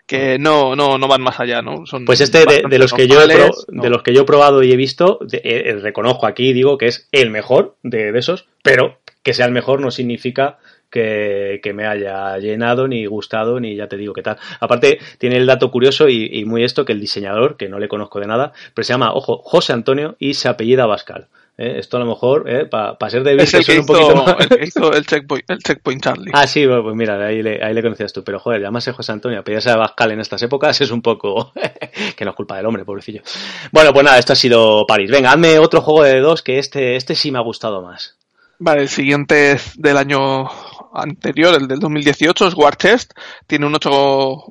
que 0.07 0.39
no 0.39 0.75
no 0.75 0.97
no 0.97 1.09
van 1.09 1.21
más 1.21 1.39
allá 1.41 1.61
no 1.61 1.85
Son 1.85 2.07
pues 2.07 2.23
este 2.23 2.47
de, 2.47 2.79
los 2.79 2.95
que 2.95 3.07
yo 3.07 3.23
he 3.23 3.27
de 3.27 3.91
los 3.91 4.03
que 4.03 4.15
yo 4.15 4.23
he 4.23 4.25
probado 4.25 4.63
y 4.63 4.73
he 4.73 4.77
visto 4.77 5.19
eh, 5.31 5.41
eh, 5.45 5.77
reconozco 5.81 6.27
aquí 6.27 6.55
digo 6.55 6.79
que 6.79 6.87
es 6.87 7.09
el 7.13 7.31
mejor 7.31 7.77
de, 7.83 8.13
de 8.13 8.19
esos 8.19 8.49
pero 8.63 8.99
que 9.23 9.35
sea 9.35 9.45
el 9.45 9.53
mejor 9.53 9.81
no 9.81 9.91
significa 9.91 10.59
que, 10.93 11.73
me 11.75 11.87
haya 11.87 12.39
llenado, 12.39 12.87
ni 12.87 13.07
gustado, 13.07 13.59
ni 13.59 13.75
ya 13.75 13.89
te 13.89 13.97
digo 13.97 14.13
qué 14.13 14.23
tal. 14.23 14.37
Aparte, 14.61 14.99
tiene 15.19 15.37
el 15.37 15.47
dato 15.47 15.71
curioso 15.71 16.09
y, 16.09 16.45
muy 16.45 16.65
esto, 16.65 16.85
que 16.85 16.93
el 16.93 17.01
diseñador, 17.01 17.57
que 17.57 17.69
no 17.69 17.79
le 17.79 17.89
conozco 17.89 18.21
de 18.21 18.27
nada, 18.27 18.53
pero 18.75 18.85
se 18.85 18.93
llama, 18.93 19.13
ojo, 19.15 19.39
José 19.39 19.73
Antonio 19.73 20.17
y 20.19 20.35
se 20.35 20.49
apellida 20.49 20.87
Bascal. 20.87 21.29
¿Eh? 21.63 21.79
Esto 21.79 21.97
a 21.97 22.01
lo 22.01 22.07
mejor, 22.07 22.49
¿eh? 22.49 22.67
para 22.67 23.11
ser 23.11 23.23
de 23.23 23.37
es 23.43 23.55
un 23.55 23.87
poquito 23.87 24.17
más... 24.17 24.37
el, 24.51 24.65
hizo 24.65 24.93
el 24.93 25.07
checkpoint, 25.07 25.51
el 25.51 25.59
checkpoint 25.59 26.03
Charlie. 26.03 26.31
Ah, 26.35 26.47
sí, 26.47 26.67
pues 26.67 26.97
mira, 26.97 27.25
ahí 27.25 27.43
le, 27.43 27.63
ahí 27.65 27.73
le 27.73 27.83
conocías 27.83 28.13
tú. 28.13 28.25
Pero 28.25 28.39
joder, 28.39 28.61
llamarse 28.61 28.93
José 28.93 29.13
Antonio, 29.13 29.41
apellidarse 29.41 29.71
a 29.71 29.77
Bascal 29.77 30.13
en 30.13 30.21
estas 30.21 30.43
épocas 30.43 30.81
es 30.81 30.91
un 30.91 31.03
poco. 31.03 31.53
que 32.17 32.25
no 32.25 32.31
es 32.31 32.37
culpa 32.37 32.57
del 32.57 32.67
hombre, 32.67 32.85
pobrecillo. 32.85 33.23
Bueno, 33.71 33.93
pues 33.93 34.05
nada, 34.05 34.19
esto 34.19 34.33
ha 34.33 34.37
sido 34.37 34.85
París. 34.87 35.11
Venga, 35.11 35.33
hazme 35.33 35.59
otro 35.59 35.81
juego 35.81 36.03
de 36.03 36.21
dos 36.21 36.43
que 36.43 36.59
este, 36.59 36.97
este 36.97 37.15
sí 37.15 37.31
me 37.31 37.39
ha 37.39 37.43
gustado 37.43 37.83
más. 37.83 38.17
Vale, 38.59 38.83
el 38.83 38.89
siguiente 38.89 39.53
es 39.53 39.73
del 39.77 39.97
año 39.97 40.49
anterior, 40.95 41.55
el 41.55 41.67
del 41.67 41.81
2018, 41.81 42.47
es 42.47 42.55
War 42.55 42.77
Chest. 42.77 43.13
Tiene 43.47 43.67
un 43.67 43.75
8, 43.75 43.91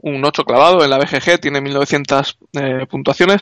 un 0.03 0.25
8 0.25 0.43
clavado 0.43 0.83
en 0.83 0.89
la 0.89 0.97
BGG, 0.97 1.39
tiene 1.39 1.61
1900 1.61 2.37
eh, 2.53 2.85
puntuaciones. 2.89 3.41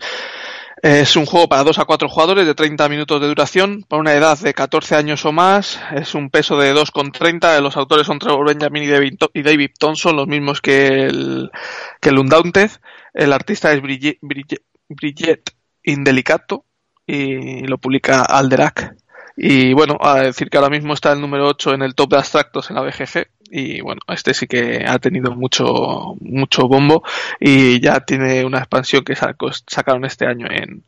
Es 0.82 1.18
un 1.18 1.26
juego 1.26 1.50
para 1.50 1.66
2 1.66 1.78
a 1.80 1.86
4 1.86 2.08
jugadores 2.08 2.46
de 2.46 2.56
30 2.56 2.88
minutos 2.88 3.20
de 3.20 3.28
duración, 3.28 3.84
para 3.84 4.00
una 4.00 4.14
edad 4.14 4.40
de 4.40 4.54
14 4.54 4.96
años 4.96 5.26
o 5.26 5.34
más. 5.34 5.78
Es 5.94 6.16
un 6.16 6.30
peso 6.30 6.58
de 6.58 6.74
2,30. 6.74 7.60
Los 7.62 7.76
autores 7.76 8.08
son 8.08 8.20
Trevor 8.20 8.48
Benjamin 8.48 8.84
y 8.84 9.42
David, 9.42 9.72
Thompson, 9.78 10.16
los 10.16 10.28
mismos 10.28 10.62
que 10.62 10.88
el, 11.06 11.52
que 12.00 12.10
el 12.10 12.20
Undaunted. 12.20 12.72
El 13.14 13.34
artista 13.34 13.74
es 13.74 13.82
Brigitte, 13.82 15.54
Indelicato 15.84 16.64
y 17.06 17.68
lo 17.68 17.78
publica 17.78 18.22
Alderac. 18.22 18.96
Y 19.42 19.72
bueno, 19.72 19.98
a 20.02 20.20
decir 20.20 20.50
que 20.50 20.58
ahora 20.58 20.70
mismo 20.70 20.94
está 20.94 21.14
el 21.14 21.22
número 21.22 21.48
8 21.48 21.74
en 21.74 21.82
el 21.82 21.96
top 21.96 22.10
de 22.10 22.18
abstractos 22.18 22.70
en 22.70 22.76
la 22.76 22.82
BGG. 22.82 23.28
Y 23.50 23.80
bueno, 23.80 24.02
este 24.10 24.34
sí 24.34 24.48
que 24.48 24.84
ha 24.86 25.00
tenido 25.00 25.34
mucho, 25.34 26.18
mucho 26.20 26.68
bombo. 26.68 27.04
Y 27.40 27.80
ya 27.80 28.02
tiene 28.02 28.44
una 28.44 28.58
expansión 28.58 29.06
que 29.06 29.16
sacaron 29.16 30.04
este 30.04 30.26
año 30.28 30.48
en, 30.52 30.84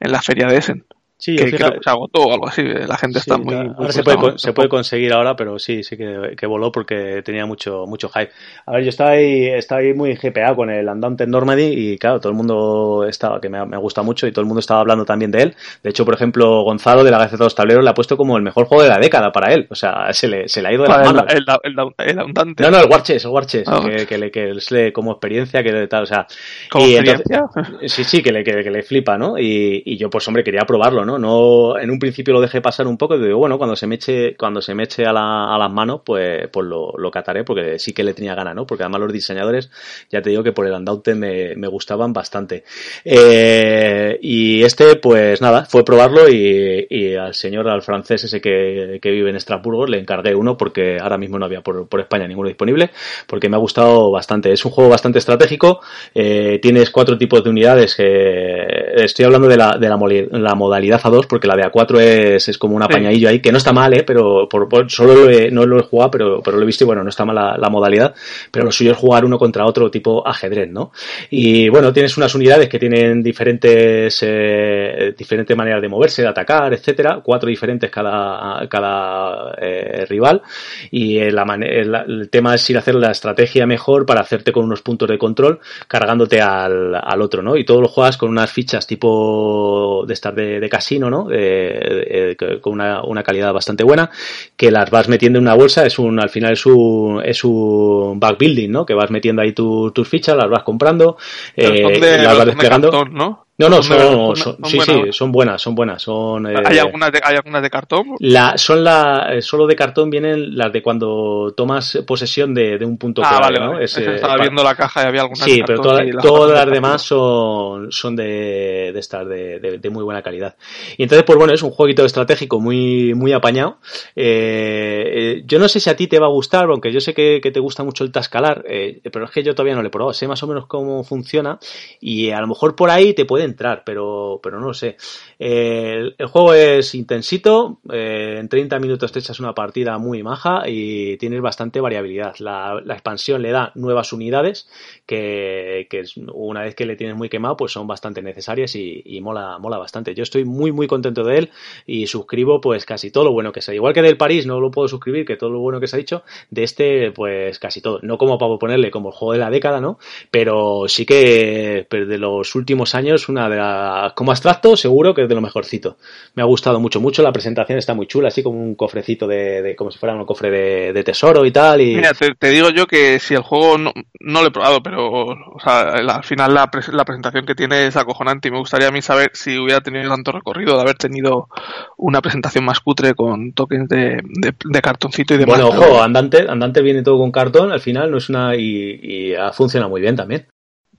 en 0.00 0.12
la 0.12 0.20
feria 0.20 0.48
de 0.48 0.56
Essen. 0.56 0.84
Sí, 1.22 1.36
que, 1.36 1.52
creo 1.52 1.74
que 1.74 1.78
se 1.80 1.88
agotó 1.88 2.22
o 2.22 2.32
algo 2.32 2.48
así. 2.48 2.64
La 2.64 2.96
gente 2.96 3.20
está 3.20 3.38
muy. 3.38 3.54
ahora 3.54 3.92
se, 3.92 4.02
puede, 4.02 4.40
se 4.40 4.52
puede 4.52 4.68
conseguir 4.68 5.12
ahora, 5.12 5.36
pero 5.36 5.56
sí, 5.56 5.84
sí 5.84 5.96
que, 5.96 6.34
que, 6.36 6.46
voló 6.46 6.72
porque 6.72 7.22
tenía 7.24 7.46
mucho 7.46 7.84
mucho 7.86 8.08
hype. 8.08 8.32
A 8.66 8.72
ver, 8.72 8.82
yo 8.82 8.88
estaba 8.88 9.10
ahí, 9.10 9.46
estaba 9.46 9.82
ahí 9.82 9.94
muy 9.94 10.16
GPA 10.16 10.56
con 10.56 10.68
el 10.68 10.88
Andante 10.88 11.24
Normandy 11.28 11.62
y 11.62 11.96
claro, 11.96 12.18
todo 12.18 12.30
el 12.30 12.36
mundo 12.36 13.06
estaba, 13.08 13.40
que 13.40 13.48
me, 13.48 13.64
me, 13.66 13.76
gusta 13.76 14.02
mucho 14.02 14.26
y 14.26 14.32
todo 14.32 14.40
el 14.40 14.48
mundo 14.48 14.58
estaba 14.58 14.80
hablando 14.80 15.04
también 15.04 15.30
de 15.30 15.42
él. 15.42 15.54
De 15.84 15.90
hecho, 15.90 16.04
por 16.04 16.14
ejemplo, 16.14 16.64
Gonzalo 16.64 17.04
de 17.04 17.12
la 17.12 17.18
Gaceta 17.18 17.36
de 17.36 17.44
los 17.44 17.54
Tableros 17.54 17.84
le 17.84 17.90
ha 17.90 17.94
puesto 17.94 18.16
como 18.16 18.36
el 18.36 18.42
mejor 18.42 18.64
juego 18.64 18.82
de 18.82 18.88
la 18.88 18.98
década 18.98 19.30
para 19.30 19.54
él. 19.54 19.68
O 19.70 19.76
sea, 19.76 20.12
se 20.12 20.26
le, 20.26 20.48
se 20.48 20.60
le 20.60 20.70
ha 20.70 20.72
ido 20.72 20.82
de 20.82 20.88
las 20.88 21.06
manos. 21.06 21.24
El, 21.28 21.44
el, 21.62 21.92
el, 21.98 22.18
Andante. 22.18 22.64
No, 22.64 22.72
no, 22.72 22.80
el 22.80 22.90
Warches, 22.90 23.24
el 23.24 23.30
Warches, 23.30 23.68
ah. 23.68 23.80
que, 23.84 24.06
que, 24.08 24.18
le, 24.18 24.32
que 24.32 24.50
es 24.50 24.92
como 24.92 25.12
experiencia, 25.12 25.62
que 25.62 25.86
tal, 25.86 26.02
o 26.02 26.06
sea. 26.06 26.26
¿Como 26.68 26.84
y 26.84 26.96
experiencia? 26.96 27.44
Entonces, 27.54 27.92
sí, 27.92 28.02
sí, 28.02 28.22
que 28.24 28.32
le, 28.32 28.42
que, 28.42 28.60
le 28.68 28.82
flipa, 28.82 29.16
¿no? 29.16 29.38
Y, 29.38 29.84
y 29.86 29.96
yo, 29.96 30.10
pues 30.10 30.26
hombre, 30.26 30.42
quería 30.42 30.62
probarlo, 30.62 31.04
¿no? 31.04 31.11
No, 31.18 31.78
en 31.78 31.90
un 31.90 31.98
principio 31.98 32.34
lo 32.34 32.40
dejé 32.40 32.60
pasar 32.60 32.86
un 32.86 32.96
poco 32.96 33.16
y 33.16 33.20
digo, 33.20 33.38
bueno, 33.38 33.58
cuando 33.58 33.76
se 33.76 33.86
me 33.86 33.96
eche, 33.96 34.36
cuando 34.36 34.60
se 34.60 34.74
me 34.74 34.84
eche 34.84 35.04
a, 35.04 35.12
la, 35.12 35.54
a 35.54 35.58
las 35.58 35.70
manos, 35.70 36.00
pues, 36.04 36.48
pues 36.52 36.66
lo, 36.66 37.10
cataré, 37.10 37.44
porque 37.44 37.78
sí 37.78 37.92
que 37.92 38.02
le 38.04 38.14
tenía 38.14 38.34
gana, 38.34 38.54
¿no? 38.54 38.66
Porque 38.66 38.84
además 38.84 39.02
los 39.02 39.12
diseñadores, 39.12 39.70
ya 40.10 40.22
te 40.22 40.30
digo 40.30 40.42
que 40.42 40.52
por 40.52 40.66
el 40.66 40.74
Andaute 40.74 41.14
me, 41.14 41.66
gustaban 41.72 42.12
bastante. 42.12 42.64
Eh, 43.04 44.18
y 44.20 44.62
este, 44.62 44.96
pues 44.96 45.40
nada, 45.40 45.64
fue 45.64 45.84
probarlo 45.84 46.28
y, 46.28 47.14
al 47.16 47.34
señor, 47.34 47.68
al 47.68 47.82
francés 47.82 48.24
ese 48.24 48.40
que, 48.40 48.98
vive 49.02 49.30
en 49.30 49.36
Estrasburgo, 49.36 49.86
le 49.86 49.98
encargué 49.98 50.34
uno 50.34 50.56
porque 50.56 50.98
ahora 51.00 51.18
mismo 51.18 51.38
no 51.38 51.44
había 51.44 51.60
por, 51.60 51.88
por, 51.88 52.00
España 52.00 52.26
ninguno 52.26 52.48
disponible, 52.48 52.90
porque 53.26 53.48
me 53.48 53.56
ha 53.56 53.60
gustado 53.60 54.10
bastante. 54.10 54.52
Es 54.52 54.64
un 54.64 54.70
juego 54.70 54.90
bastante 54.90 55.18
estratégico, 55.18 55.80
eh, 56.14 56.58
tienes 56.60 56.90
cuatro 56.90 57.18
tipos 57.18 57.44
de 57.44 57.50
unidades, 57.50 57.94
eh, 57.98 58.94
estoy 58.96 59.24
hablando 59.24 59.48
de 59.48 59.56
la, 59.56 59.76
de 59.78 59.88
la, 59.88 59.98
la 60.38 60.54
modalidad 60.54 61.00
A2, 61.04 61.26
porque 61.26 61.46
la 61.46 61.56
de 61.56 61.62
A4 61.62 62.00
es, 62.00 62.48
es 62.48 62.58
como 62.58 62.76
un 62.76 62.82
apañadillo 62.82 63.28
ahí, 63.28 63.40
que 63.40 63.52
no 63.52 63.58
está 63.58 63.72
mal, 63.72 63.92
¿eh? 63.94 64.04
pero 64.04 64.48
por, 64.48 64.68
por, 64.68 64.90
solo 64.90 65.14
lo 65.14 65.30
he, 65.30 65.50
no 65.50 65.66
lo 65.66 65.78
he 65.78 65.82
jugado, 65.82 66.10
pero, 66.10 66.42
pero 66.42 66.56
lo 66.56 66.62
he 66.62 66.66
visto 66.66 66.84
y 66.84 66.86
bueno, 66.86 67.02
no 67.02 67.10
está 67.10 67.24
mal 67.24 67.34
la, 67.34 67.56
la, 67.58 67.68
modalidad, 67.68 68.14
pero 68.50 68.64
lo 68.64 68.72
suyo 68.72 68.92
es 68.92 68.96
jugar 68.96 69.24
uno 69.24 69.38
contra 69.38 69.66
otro 69.66 69.90
tipo 69.90 70.26
ajedrez, 70.26 70.70
¿no? 70.70 70.92
Y 71.30 71.68
bueno, 71.68 71.92
tienes 71.92 72.16
unas 72.16 72.34
unidades 72.34 72.68
que 72.68 72.78
tienen 72.78 73.22
diferentes, 73.22 74.18
eh, 74.22 75.14
diferentes 75.16 75.56
maneras 75.56 75.82
de 75.82 75.88
moverse, 75.88 76.22
de 76.22 76.28
atacar, 76.28 76.72
etcétera, 76.72 77.20
cuatro 77.22 77.48
diferentes 77.48 77.90
cada, 77.90 78.66
cada 78.68 79.54
eh, 79.60 80.04
rival, 80.08 80.42
y 80.90 81.18
la, 81.30 81.42
el, 81.60 81.94
el, 81.94 82.30
tema 82.30 82.54
es 82.54 82.68
ir 82.70 82.76
a 82.76 82.80
hacer 82.80 82.94
la 82.94 83.10
estrategia 83.10 83.66
mejor 83.66 84.06
para 84.06 84.20
hacerte 84.20 84.52
con 84.52 84.64
unos 84.64 84.82
puntos 84.82 85.08
de 85.08 85.18
control, 85.18 85.60
cargándote 85.88 86.40
al, 86.40 86.94
al 86.94 87.22
otro, 87.22 87.42
¿no? 87.42 87.56
Y 87.56 87.64
todo 87.64 87.80
lo 87.80 87.88
juegas 87.88 88.16
con 88.16 88.30
unas 88.30 88.50
fichas 88.50 88.86
tipo 88.86 90.04
de 90.06 90.14
estar 90.14 90.34
de, 90.34 90.60
de 90.60 90.68
casino, 90.82 91.08
¿no? 91.08 91.24
De, 91.24 92.34
eh, 92.34 92.36
con 92.60 92.72
una, 92.74 93.02
una, 93.04 93.22
calidad 93.22 93.52
bastante 93.52 93.84
buena, 93.84 94.10
que 94.56 94.70
las 94.70 94.90
vas 94.90 95.08
metiendo 95.08 95.38
en 95.38 95.44
una 95.44 95.54
bolsa, 95.54 95.86
es 95.86 95.98
un, 95.98 96.18
al 96.20 96.28
final 96.28 96.52
es 96.52 96.66
un, 96.66 97.22
es 97.24 97.44
un 97.44 98.18
backbuilding, 98.18 98.70
¿no? 98.70 98.84
Que 98.84 98.94
vas 98.94 99.10
metiendo 99.10 99.42
ahí 99.42 99.52
tu, 99.52 99.92
tus 99.92 100.08
fichas, 100.08 100.36
las 100.36 100.50
vas 100.50 100.64
comprando, 100.64 101.16
eh, 101.56 101.82
las 102.22 102.36
vas 102.36 102.46
desplegando. 102.46 102.88
De 102.88 102.92
cartón, 102.92 103.14
¿no? 103.14 103.46
No, 103.62 103.76
no, 103.76 103.82
son, 103.82 104.36
son, 104.36 104.36
son 104.36 104.64
sí, 104.64 104.76
buenas. 104.76 104.96
sí, 105.04 105.12
son 105.12 105.32
buenas, 105.32 105.62
son 105.62 105.74
buenas. 105.74 106.02
Son, 106.02 106.46
eh, 106.46 106.54
¿Hay, 106.64 106.78
algunas 106.78 107.12
de, 107.12 107.20
¿Hay 107.22 107.36
algunas 107.36 107.62
de 107.62 107.70
cartón? 107.70 108.06
La, 108.18 108.58
son 108.58 108.82
la, 108.82 109.28
eh, 109.32 109.42
solo 109.42 109.66
de 109.66 109.76
cartón 109.76 110.10
vienen 110.10 110.56
las 110.56 110.72
de 110.72 110.82
cuando 110.82 111.52
tomas 111.56 112.02
posesión 112.06 112.54
de, 112.54 112.78
de 112.78 112.84
un 112.84 112.98
punto 112.98 113.22
ah, 113.24 113.28
clave, 113.28 113.42
vale, 113.42 113.60
¿no? 113.60 113.72
Vale. 113.72 113.84
Es, 113.84 113.96
estaba 113.96 114.36
viendo 114.36 114.64
la 114.64 114.74
caja 114.74 115.02
y 115.02 115.06
había 115.06 115.22
algunas 115.22 115.44
Sí, 115.44 115.58
de 115.58 115.64
pero 115.64 115.80
toda, 115.80 116.02
todas 116.20 116.58
las 116.64 116.74
demás 116.74 117.02
son, 117.02 117.92
son 117.92 118.16
de, 118.16 118.90
de 118.92 119.00
estar 119.00 119.26
de, 119.26 119.60
de, 119.60 119.78
de, 119.78 119.90
muy 119.90 120.04
buena 120.04 120.22
calidad. 120.22 120.56
Y 120.96 121.04
entonces, 121.04 121.24
pues 121.24 121.38
bueno, 121.38 121.52
es 121.52 121.62
un 121.62 121.70
jueguito 121.70 122.04
estratégico 122.04 122.60
muy, 122.60 123.14
muy 123.14 123.32
apañado. 123.32 123.78
Eh, 124.16 125.04
eh, 125.06 125.42
yo 125.46 125.58
no 125.58 125.68
sé 125.68 125.80
si 125.80 125.90
a 125.90 125.96
ti 125.96 126.06
te 126.06 126.18
va 126.18 126.26
a 126.26 126.30
gustar, 126.30 126.64
aunque 126.64 126.92
yo 126.92 127.00
sé 127.00 127.14
que, 127.14 127.40
que 127.42 127.50
te 127.50 127.60
gusta 127.60 127.84
mucho 127.84 128.04
el 128.04 128.12
tascalar, 128.12 128.64
pero 129.12 129.24
es 129.24 129.30
que 129.30 129.42
yo 129.42 129.54
todavía 129.54 129.74
no 129.74 129.82
lo 129.82 129.88
he 129.88 129.90
probado. 129.90 130.12
Sé 130.12 130.26
más 130.26 130.42
o 130.42 130.46
menos 130.46 130.66
cómo 130.66 131.04
funciona 131.04 131.58
y 132.00 132.30
a 132.30 132.40
lo 132.40 132.46
mejor 132.46 132.74
por 132.74 132.90
ahí 132.90 133.14
te 133.14 133.24
puede 133.24 133.44
entrar, 133.52 133.82
pero 133.84 134.22
pero, 134.42 134.60
no 134.60 134.74
sé. 134.74 134.96
El 135.38 136.14
juego 136.26 136.54
es 136.54 136.94
intensito, 136.94 137.80
eh, 137.90 138.36
en 138.38 138.48
30 138.48 138.78
minutos 138.78 139.12
te 139.12 139.18
echas 139.18 139.40
una 139.40 139.54
partida 139.54 139.98
muy 139.98 140.22
maja 140.22 140.62
y 140.66 141.16
tienes 141.16 141.40
bastante 141.40 141.80
variabilidad. 141.80 142.34
La, 142.38 142.82
expansión 142.92 143.42
le 143.42 143.50
da 143.50 143.72
nuevas 143.74 144.12
unidades 144.12 144.68
que, 145.06 145.86
que, 145.90 146.04
una 146.32 146.62
vez 146.62 146.74
que 146.74 146.86
le 146.86 146.96
tienes 146.96 147.16
muy 147.16 147.28
quemado, 147.28 147.56
pues 147.56 147.72
son 147.72 147.86
bastante 147.86 148.22
necesarias 148.22 148.74
y, 148.76 149.20
mola, 149.22 149.58
mola 149.58 149.78
bastante. 149.78 150.14
Yo 150.14 150.22
estoy 150.22 150.44
muy, 150.44 150.72
muy 150.72 150.86
contento 150.86 151.24
de 151.24 151.38
él 151.38 151.50
y 151.86 152.06
suscribo 152.06 152.60
pues 152.60 152.84
casi 152.84 153.10
todo 153.10 153.24
lo 153.24 153.32
bueno 153.32 153.52
que 153.52 153.62
sea. 153.62 153.74
Igual 153.74 153.94
que 153.94 154.02
del 154.02 154.16
París 154.16 154.46
no 154.46 154.60
lo 154.60 154.70
puedo 154.70 154.88
suscribir, 154.88 155.24
que 155.24 155.36
todo 155.36 155.50
lo 155.50 155.60
bueno 155.60 155.80
que 155.80 155.86
se 155.86 155.96
ha 155.96 155.98
dicho, 155.98 156.22
de 156.50 156.62
este 156.62 157.12
pues 157.12 157.58
casi 157.58 157.80
todo. 157.80 157.98
No 158.02 158.18
como 158.18 158.38
para 158.38 158.56
ponerle 158.58 158.90
como 158.90 159.08
el 159.08 159.14
juego 159.14 159.32
de 159.32 159.38
la 159.38 159.50
década, 159.50 159.80
¿no? 159.80 159.98
Pero 160.30 160.84
sí 160.88 161.06
que 161.06 161.86
de 161.90 162.18
los 162.18 162.54
últimos 162.54 162.94
años, 162.94 163.28
una 163.28 163.41
de 163.48 163.56
las 163.56 164.12
como 164.14 164.30
abstracto, 164.30 164.76
seguro 164.76 165.14
que 165.14 165.22
es 165.22 165.28
de 165.28 165.34
lo 165.34 165.40
mejorcito. 165.40 165.96
Me 166.34 166.42
ha 166.42 166.46
gustado 166.46 166.80
mucho, 166.80 167.00
mucho. 167.00 167.22
La 167.22 167.32
presentación 167.32 167.78
está 167.78 167.94
muy 167.94 168.06
chula, 168.06 168.28
así 168.28 168.42
como 168.42 168.60
un 168.60 168.74
cofrecito 168.74 169.26
de, 169.26 169.62
de 169.62 169.76
como 169.76 169.90
si 169.90 169.98
fuera 169.98 170.14
un 170.14 170.24
cofre 170.24 170.50
de, 170.50 170.92
de 170.92 171.04
tesoro 171.04 171.44
y 171.44 171.50
tal. 171.50 171.80
Y... 171.80 171.96
Mira, 171.96 172.12
te, 172.12 172.34
te, 172.34 172.50
digo 172.50 172.70
yo 172.70 172.86
que 172.86 173.18
si 173.18 173.34
el 173.34 173.42
juego 173.42 173.78
no, 173.78 173.92
no 174.20 174.42
lo 174.42 174.48
he 174.48 174.50
probado, 174.50 174.82
pero 174.82 175.08
o 175.10 175.60
sea, 175.62 175.80
al 175.90 176.24
final 176.24 176.54
la, 176.54 176.70
la, 176.92 177.04
presentación 177.04 177.46
que 177.46 177.54
tiene 177.54 177.86
es 177.86 177.96
acojonante 177.96 178.48
y 178.48 178.50
me 178.50 178.58
gustaría 178.58 178.88
a 178.88 178.92
mí 178.92 179.02
saber 179.02 179.30
si 179.34 179.58
hubiera 179.58 179.80
tenido 179.80 180.08
tanto 180.10 180.32
recorrido 180.32 180.76
de 180.76 180.82
haber 180.82 180.96
tenido 180.96 181.48
una 181.96 182.20
presentación 182.20 182.64
más 182.64 182.80
cutre 182.80 183.14
con 183.14 183.52
tokens 183.52 183.88
de, 183.88 184.20
de, 184.24 184.54
de 184.64 184.82
cartoncito 184.82 185.34
y 185.34 185.38
demás. 185.38 185.60
Bueno, 185.60 185.68
ojo, 185.68 186.02
Andante, 186.02 186.46
Andante 186.48 186.82
viene 186.82 187.02
todo 187.02 187.18
con 187.18 187.32
cartón, 187.32 187.72
al 187.72 187.80
final 187.80 188.10
no 188.10 188.18
es 188.18 188.28
una 188.28 188.56
y, 188.56 189.32
y 189.32 189.34
funciona 189.52 189.88
muy 189.88 190.00
bien 190.00 190.16
también. 190.16 190.46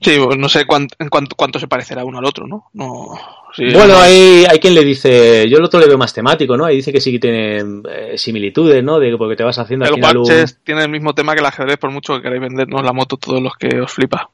Sí, 0.04 0.18
no 0.38 0.48
sé 0.48 0.66
cuánto, 0.66 0.96
cuánto, 1.10 1.34
cuánto 1.34 1.58
se 1.58 1.66
parecerá 1.66 2.04
uno 2.04 2.18
al 2.18 2.26
otro, 2.26 2.46
¿no? 2.46 2.66
no 2.74 3.18
sí, 3.54 3.64
bueno, 3.72 3.94
no. 3.94 4.00
hay, 4.00 4.44
hay 4.48 4.58
quien 4.58 4.74
le 4.74 4.84
dice, 4.84 5.48
yo 5.48 5.58
el 5.58 5.64
otro 5.64 5.80
le 5.80 5.86
veo 5.86 5.96
más 5.96 6.12
temático, 6.12 6.56
¿no? 6.56 6.66
Ahí 6.66 6.76
dice 6.76 6.92
que 6.92 7.00
sí 7.00 7.10
que 7.10 7.18
tiene 7.18 7.58
eh, 7.88 8.18
similitudes, 8.18 8.84
¿no? 8.84 8.98
De 8.98 9.16
porque 9.16 9.36
te 9.36 9.44
vas 9.44 9.58
haciendo 9.58 9.86
el 9.86 9.92
al 9.92 9.94
final 9.94 10.16
un... 10.18 10.46
tiene 10.62 10.82
el 10.82 10.90
mismo 10.90 11.14
tema 11.14 11.32
que 11.32 11.40
el 11.40 11.46
ajedrez, 11.46 11.78
por 11.78 11.90
mucho 11.90 12.14
que 12.14 12.22
queráis 12.22 12.42
vendernos 12.42 12.84
la 12.84 12.92
moto 12.92 13.16
todos 13.16 13.42
los 13.42 13.54
que 13.56 13.80
os 13.80 13.90
flipa. 13.90 14.28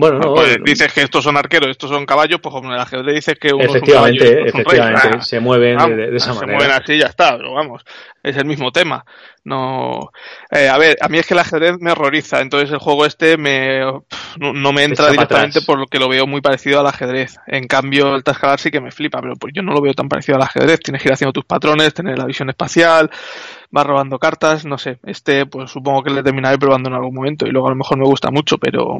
Bueno, 0.00 0.18
no, 0.18 0.34
pues 0.34 0.56
dices 0.64 0.90
que 0.94 1.02
estos 1.02 1.22
son 1.22 1.36
arqueros, 1.36 1.68
estos 1.68 1.90
son 1.90 2.06
caballos, 2.06 2.40
pues 2.40 2.54
como 2.54 2.68
en 2.68 2.76
el 2.76 2.80
ajedrez 2.80 3.14
dices 3.14 3.38
que 3.38 3.52
uno 3.52 3.64
efectivamente, 3.64 4.24
es 4.24 4.30
un 4.30 4.34
caballo, 4.34 4.48
efectivamente, 4.48 5.08
ah, 5.12 5.20
se 5.20 5.40
mueven 5.40 5.76
vamos, 5.76 5.96
de, 5.98 6.10
de, 6.10 6.16
esa 6.16 6.32
se 6.32 6.40
manera. 6.40 6.58
Se 6.58 6.64
mueven 6.64 6.82
así 6.82 6.92
y 6.94 6.98
ya 7.00 7.06
está, 7.06 7.36
pero 7.36 7.52
vamos, 7.52 7.84
es 8.22 8.34
el 8.34 8.46
mismo 8.46 8.72
tema. 8.72 9.04
No, 9.44 10.10
eh, 10.50 10.70
a 10.70 10.78
ver, 10.78 10.96
a 11.02 11.08
mí 11.08 11.18
es 11.18 11.26
que 11.26 11.34
el 11.34 11.40
ajedrez 11.40 11.76
me 11.80 11.92
horroriza, 11.92 12.40
entonces 12.40 12.70
el 12.70 12.78
juego 12.78 13.04
este 13.04 13.36
me 13.36 13.80
no, 13.80 14.04
no 14.54 14.72
me 14.72 14.84
entra 14.84 15.10
directamente 15.10 15.60
por 15.60 15.78
lo 15.78 15.86
que 15.86 15.98
lo 15.98 16.08
veo 16.08 16.26
muy 16.26 16.40
parecido 16.40 16.80
al 16.80 16.86
ajedrez. 16.86 17.36
En 17.46 17.66
cambio, 17.66 18.14
el 18.14 18.24
Tascalar 18.24 18.58
sí 18.58 18.70
que 18.70 18.80
me 18.80 18.92
flipa, 18.92 19.20
pero 19.20 19.36
pues 19.36 19.52
yo 19.54 19.62
no 19.62 19.72
lo 19.72 19.82
veo 19.82 19.92
tan 19.92 20.08
parecido 20.08 20.36
al 20.36 20.42
ajedrez. 20.42 20.80
Tienes 20.80 21.02
que 21.02 21.08
ir 21.08 21.12
haciendo 21.12 21.34
tus 21.34 21.44
patrones, 21.44 21.92
tener 21.92 22.16
la 22.16 22.24
visión 22.24 22.48
espacial, 22.48 23.10
vas 23.70 23.86
robando 23.86 24.18
cartas, 24.18 24.64
no 24.64 24.78
sé. 24.78 24.98
Este, 25.04 25.46
pues 25.46 25.70
supongo 25.70 26.02
que 26.02 26.10
le 26.10 26.22
terminaré 26.22 26.58
probando 26.58 26.88
en 26.88 26.96
algún 26.96 27.14
momento 27.14 27.46
y 27.46 27.50
luego 27.50 27.68
a 27.68 27.70
lo 27.70 27.76
mejor 27.76 27.98
me 27.98 28.06
gusta 28.06 28.30
mucho, 28.30 28.58
pero. 28.58 28.98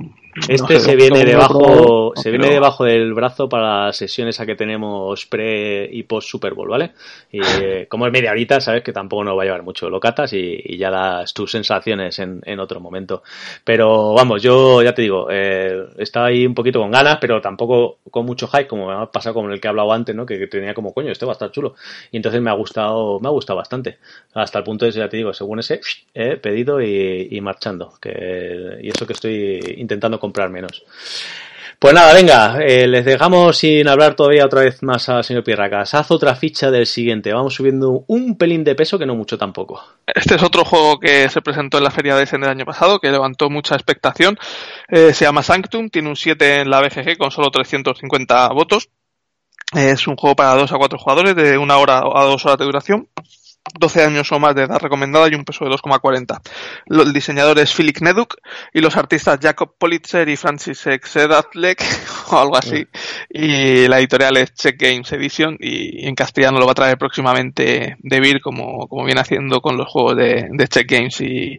Este 0.48 0.62
no 0.62 0.68
sé, 0.68 0.80
se 0.80 0.96
viene 0.96 1.24
debajo, 1.24 2.12
se 2.14 2.30
viene 2.30 2.50
debajo 2.50 2.84
del 2.84 3.12
brazo 3.14 3.48
para 3.48 3.86
las 3.86 3.96
sesiones 3.96 4.38
a 4.38 4.46
que 4.46 4.54
tenemos 4.54 5.26
pre 5.26 5.88
y 5.90 6.04
post 6.04 6.28
Super 6.28 6.54
Bowl, 6.54 6.68
¿vale? 6.68 6.92
Y 7.32 7.40
como 7.88 8.06
es 8.06 8.12
media 8.12 8.30
horita, 8.30 8.60
sabes 8.60 8.84
que 8.84 8.92
tampoco 8.92 9.24
nos 9.24 9.36
va 9.36 9.42
a 9.42 9.46
llevar 9.46 9.64
mucho. 9.64 9.90
Lo 9.90 9.98
catas 9.98 10.32
y, 10.32 10.60
y 10.64 10.78
ya 10.78 10.90
das 10.90 11.34
tus 11.34 11.50
sensaciones 11.50 12.20
en, 12.20 12.40
en, 12.44 12.60
otro 12.60 12.78
momento. 12.78 13.24
Pero 13.64 14.14
vamos, 14.14 14.40
yo 14.40 14.82
ya 14.82 14.94
te 14.94 15.02
digo, 15.02 15.26
eh, 15.30 15.86
estaba 15.98 16.26
ahí 16.26 16.46
un 16.46 16.54
poquito 16.54 16.78
con 16.78 16.92
ganas, 16.92 17.18
pero 17.20 17.40
tampoco 17.40 17.98
con 18.08 18.24
mucho 18.24 18.46
hype, 18.46 18.68
como 18.68 18.86
me 18.86 18.94
ha 18.94 19.06
pasado 19.06 19.34
con 19.34 19.50
el 19.50 19.60
que 19.60 19.66
he 19.66 19.70
hablado 19.70 19.92
antes, 19.92 20.14
¿no? 20.14 20.24
Que, 20.24 20.38
que 20.38 20.46
tenía 20.46 20.74
como, 20.74 20.94
coño, 20.94 21.10
este 21.10 21.26
va 21.26 21.32
a 21.32 21.34
estar 21.34 21.50
chulo. 21.50 21.74
Y 22.12 22.18
entonces 22.18 22.40
me 22.40 22.50
ha 22.50 22.54
gustado, 22.54 23.18
me 23.18 23.26
ha 23.26 23.32
gustado 23.32 23.56
bastante. 23.56 23.98
Hasta 24.32 24.59
el 24.60 24.64
punto 24.64 24.84
de, 24.84 24.92
ya 24.92 25.08
te 25.08 25.16
digo, 25.16 25.32
según 25.32 25.60
ese, 25.60 25.80
pedido 26.42 26.80
y, 26.80 27.40
marchando. 27.40 27.94
Y 28.04 28.88
eso 28.88 29.06
que 29.06 29.12
estoy 29.12 29.60
intentando 29.78 30.20
comprar 30.20 30.50
menos. 30.50 30.84
Pues 31.80 31.94
nada, 31.94 32.12
venga, 32.12 32.58
eh, 32.60 32.86
les 32.86 33.06
dejamos 33.06 33.56
sin 33.56 33.88
hablar 33.88 34.14
todavía 34.14 34.44
otra 34.44 34.60
vez 34.60 34.82
más 34.82 35.08
al 35.08 35.24
señor 35.24 35.44
Pierracas. 35.44 35.94
Haz 35.94 36.10
otra 36.10 36.34
ficha 36.34 36.70
del 36.70 36.84
siguiente. 36.84 37.32
Vamos 37.32 37.54
subiendo 37.54 38.04
un 38.06 38.36
pelín 38.36 38.64
de 38.64 38.74
peso, 38.74 38.98
que 38.98 39.06
no 39.06 39.14
mucho 39.14 39.38
tampoco. 39.38 39.82
Este 40.06 40.34
es 40.34 40.42
otro 40.42 40.66
juego 40.66 41.00
que 41.00 41.30
se 41.30 41.40
presentó 41.40 41.78
en 41.78 41.84
la 41.84 41.90
Feria 41.90 42.16
de 42.16 42.24
Essen 42.24 42.42
del 42.42 42.50
año 42.50 42.66
pasado, 42.66 43.00
que 43.00 43.10
levantó 43.10 43.48
mucha 43.48 43.76
expectación. 43.76 44.38
Eh, 44.88 45.14
se 45.14 45.24
llama 45.24 45.42
Sanctum, 45.42 45.88
tiene 45.88 46.10
un 46.10 46.16
7 46.16 46.60
en 46.60 46.68
la 46.68 46.82
BGG 46.82 47.16
con 47.16 47.30
solo 47.30 47.50
350 47.50 48.48
votos. 48.50 48.90
Es 49.72 50.06
un 50.06 50.16
juego 50.16 50.36
para 50.36 50.56
2 50.56 50.70
a 50.70 50.76
4 50.76 50.98
jugadores 50.98 51.34
de 51.34 51.56
una 51.56 51.78
hora 51.78 52.00
a 52.00 52.24
dos 52.24 52.44
horas 52.44 52.58
de 52.58 52.66
duración. 52.66 53.08
12 53.78 54.04
años 54.04 54.32
o 54.32 54.38
más 54.38 54.54
de 54.54 54.62
edad 54.62 54.78
recomendada 54.80 55.28
y 55.28 55.34
un 55.34 55.44
peso 55.44 55.64
de 55.64 55.70
2,40. 55.70 56.40
El 56.86 57.12
diseñador 57.12 57.58
es 57.58 57.74
Philip 57.74 57.98
Neduk 58.00 58.36
y 58.72 58.80
los 58.80 58.96
artistas 58.96 59.38
Jacob 59.40 59.74
Politzer 59.78 60.28
y 60.28 60.36
Francis 60.36 60.80
Xedatlek 60.80 61.82
o 62.30 62.38
algo 62.38 62.56
así 62.56 62.86
y 63.28 63.86
la 63.88 63.98
editorial 63.98 64.36
es 64.36 64.54
Check 64.54 64.80
Games 64.80 65.12
Edition 65.12 65.56
y 65.60 66.06
en 66.06 66.14
castellano 66.14 66.58
lo 66.58 66.66
va 66.66 66.72
a 66.72 66.74
traer 66.74 66.98
próximamente 66.98 67.96
Devir 68.00 68.40
como, 68.40 68.88
como 68.88 69.04
viene 69.04 69.20
haciendo 69.20 69.60
con 69.60 69.76
los 69.76 69.88
juegos 69.88 70.16
de, 70.16 70.48
de 70.50 70.68
Check 70.68 70.90
Games 70.90 71.20
y, 71.20 71.56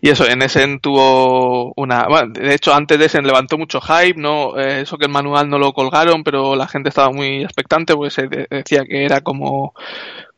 y 0.00 0.08
eso, 0.08 0.26
en 0.28 0.42
Essen 0.42 0.80
tuvo 0.80 1.72
una, 1.76 2.06
bueno, 2.08 2.32
de 2.32 2.54
hecho 2.54 2.74
antes 2.74 2.98
de 2.98 3.06
Essen 3.06 3.26
levantó 3.26 3.58
mucho 3.58 3.80
hype, 3.80 4.20
no, 4.20 4.58
eh, 4.58 4.82
eso 4.82 4.98
que 4.98 5.06
el 5.06 5.12
manual 5.12 5.48
no 5.48 5.58
lo 5.58 5.72
colgaron, 5.72 6.24
pero 6.24 6.56
la 6.56 6.68
gente 6.68 6.88
estaba 6.88 7.10
muy 7.10 7.42
expectante 7.42 7.94
porque 7.94 8.10
se 8.10 8.28
decía 8.50 8.84
que 8.84 9.04
era 9.04 9.20
como 9.20 9.74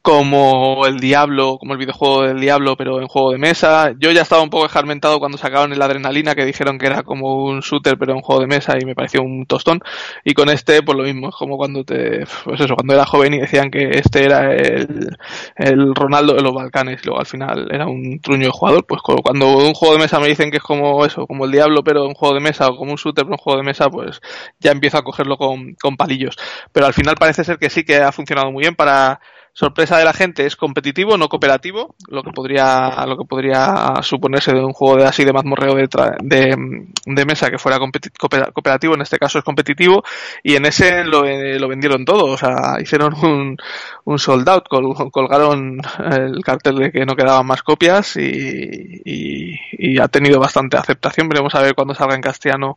como 0.02 0.84
el 0.86 0.98
Diablo, 0.98 1.58
como 1.58 1.74
el 1.74 1.78
videojuego 1.78 2.22
del 2.22 2.40
Diablo, 2.40 2.76
pero 2.76 3.00
en 3.00 3.06
juego 3.06 3.30
de 3.30 3.38
mesa. 3.38 3.94
Yo 3.98 4.10
ya 4.10 4.22
estaba 4.22 4.42
un 4.42 4.50
poco 4.50 4.66
escarmentado 4.66 5.20
cuando 5.20 5.38
sacaron 5.38 5.72
el 5.72 5.80
Adrenalina, 5.80 6.34
que 6.34 6.44
dijeron 6.44 6.78
que 6.78 6.86
era 6.86 7.04
como 7.04 7.44
un 7.44 7.60
shooter, 7.60 7.96
pero 7.96 8.12
en 8.12 8.20
juego 8.20 8.40
de 8.40 8.48
mesa, 8.48 8.74
y 8.80 8.84
me 8.84 8.96
pareció 8.96 9.22
un 9.22 9.46
tostón. 9.46 9.80
Y 10.24 10.34
con 10.34 10.48
este, 10.50 10.82
pues 10.82 10.98
lo 10.98 11.04
mismo, 11.04 11.28
es 11.28 11.36
como 11.36 11.56
cuando 11.56 11.84
te, 11.84 12.26
pues 12.44 12.60
eso, 12.60 12.74
cuando 12.74 12.94
era 12.94 13.06
joven 13.06 13.34
y 13.34 13.38
decían 13.38 13.70
que 13.70 13.90
este 13.90 14.24
era 14.24 14.52
el, 14.54 15.16
el 15.56 15.94
Ronaldo 15.94 16.34
de 16.34 16.42
los 16.42 16.52
Balcanes, 16.52 17.00
y 17.02 17.06
luego 17.06 17.20
al 17.20 17.26
final 17.26 17.68
era 17.70 17.86
un 17.86 18.20
truño 18.20 18.46
de 18.46 18.52
jugador, 18.52 18.84
pues 18.86 19.00
cuando 19.02 19.56
un 19.56 19.74
juego 19.74 19.94
de 19.94 20.00
mesa 20.00 20.18
me 20.18 20.26
dicen 20.28 20.50
que 20.50 20.56
es 20.56 20.62
como 20.64 21.06
eso, 21.06 21.26
como 21.28 21.44
el 21.44 21.52
Diablo, 21.52 21.84
pero 21.84 22.06
en 22.06 22.14
juego 22.14 22.34
de 22.34 22.40
mesa, 22.40 22.68
o 22.68 22.76
como 22.76 22.90
un 22.90 22.96
shooter, 22.96 23.24
pero 23.24 23.34
en 23.34 23.38
juego 23.38 23.58
de 23.58 23.64
mesa, 23.64 23.88
pues 23.88 24.20
ya 24.58 24.72
empiezo 24.72 24.98
a 24.98 25.04
cogerlo 25.04 25.36
con, 25.36 25.74
con 25.74 25.96
palillos. 25.96 26.36
Pero 26.72 26.86
al 26.86 26.94
final 26.94 27.14
parece 27.14 27.44
ser 27.44 27.58
que 27.58 27.70
sí 27.70 27.84
que 27.84 27.96
ha 27.98 28.10
funcionado 28.10 28.50
muy 28.50 28.62
bien 28.62 28.74
para, 28.74 29.20
sorpresa 29.52 29.98
de 29.98 30.04
la 30.04 30.12
gente 30.12 30.46
es 30.46 30.56
competitivo, 30.56 31.18
no 31.18 31.28
cooperativo, 31.28 31.94
lo 32.08 32.22
que 32.22 32.30
podría, 32.30 33.04
lo 33.06 33.18
que 33.18 33.24
podría 33.24 33.94
suponerse 34.02 34.52
de 34.52 34.64
un 34.64 34.72
juego 34.72 34.96
de 34.96 35.04
así 35.04 35.24
de 35.24 35.32
mazmorreo 35.32 35.74
de, 35.74 36.56
de, 37.04 37.24
mesa 37.26 37.50
que 37.50 37.58
fuera 37.58 37.78
cooperativo, 37.78 38.94
en 38.94 39.02
este 39.02 39.18
caso 39.18 39.38
es 39.38 39.44
competitivo, 39.44 40.02
y 40.42 40.56
en 40.56 40.64
ese 40.64 41.04
lo, 41.04 41.24
lo 41.24 41.68
vendieron 41.68 42.04
todo, 42.04 42.24
o 42.24 42.36
sea, 42.38 42.80
hicieron 42.80 43.14
un, 43.22 43.56
un 44.04 44.18
sold 44.18 44.48
out, 44.48 44.68
colgaron 44.68 45.80
el 46.10 46.42
cartel 46.42 46.76
de 46.76 46.92
que 46.92 47.04
no 47.06 47.14
quedaban 47.14 47.46
más 47.46 47.62
copias 47.62 48.16
y, 48.16 49.02
y, 49.04 49.98
ha 50.00 50.08
tenido 50.08 50.40
bastante 50.40 50.76
aceptación. 50.76 51.28
Veremos 51.28 51.54
a 51.54 51.62
ver 51.62 51.74
cuando 51.74 51.94
salga 51.94 52.14
en 52.14 52.22
castellano 52.22 52.76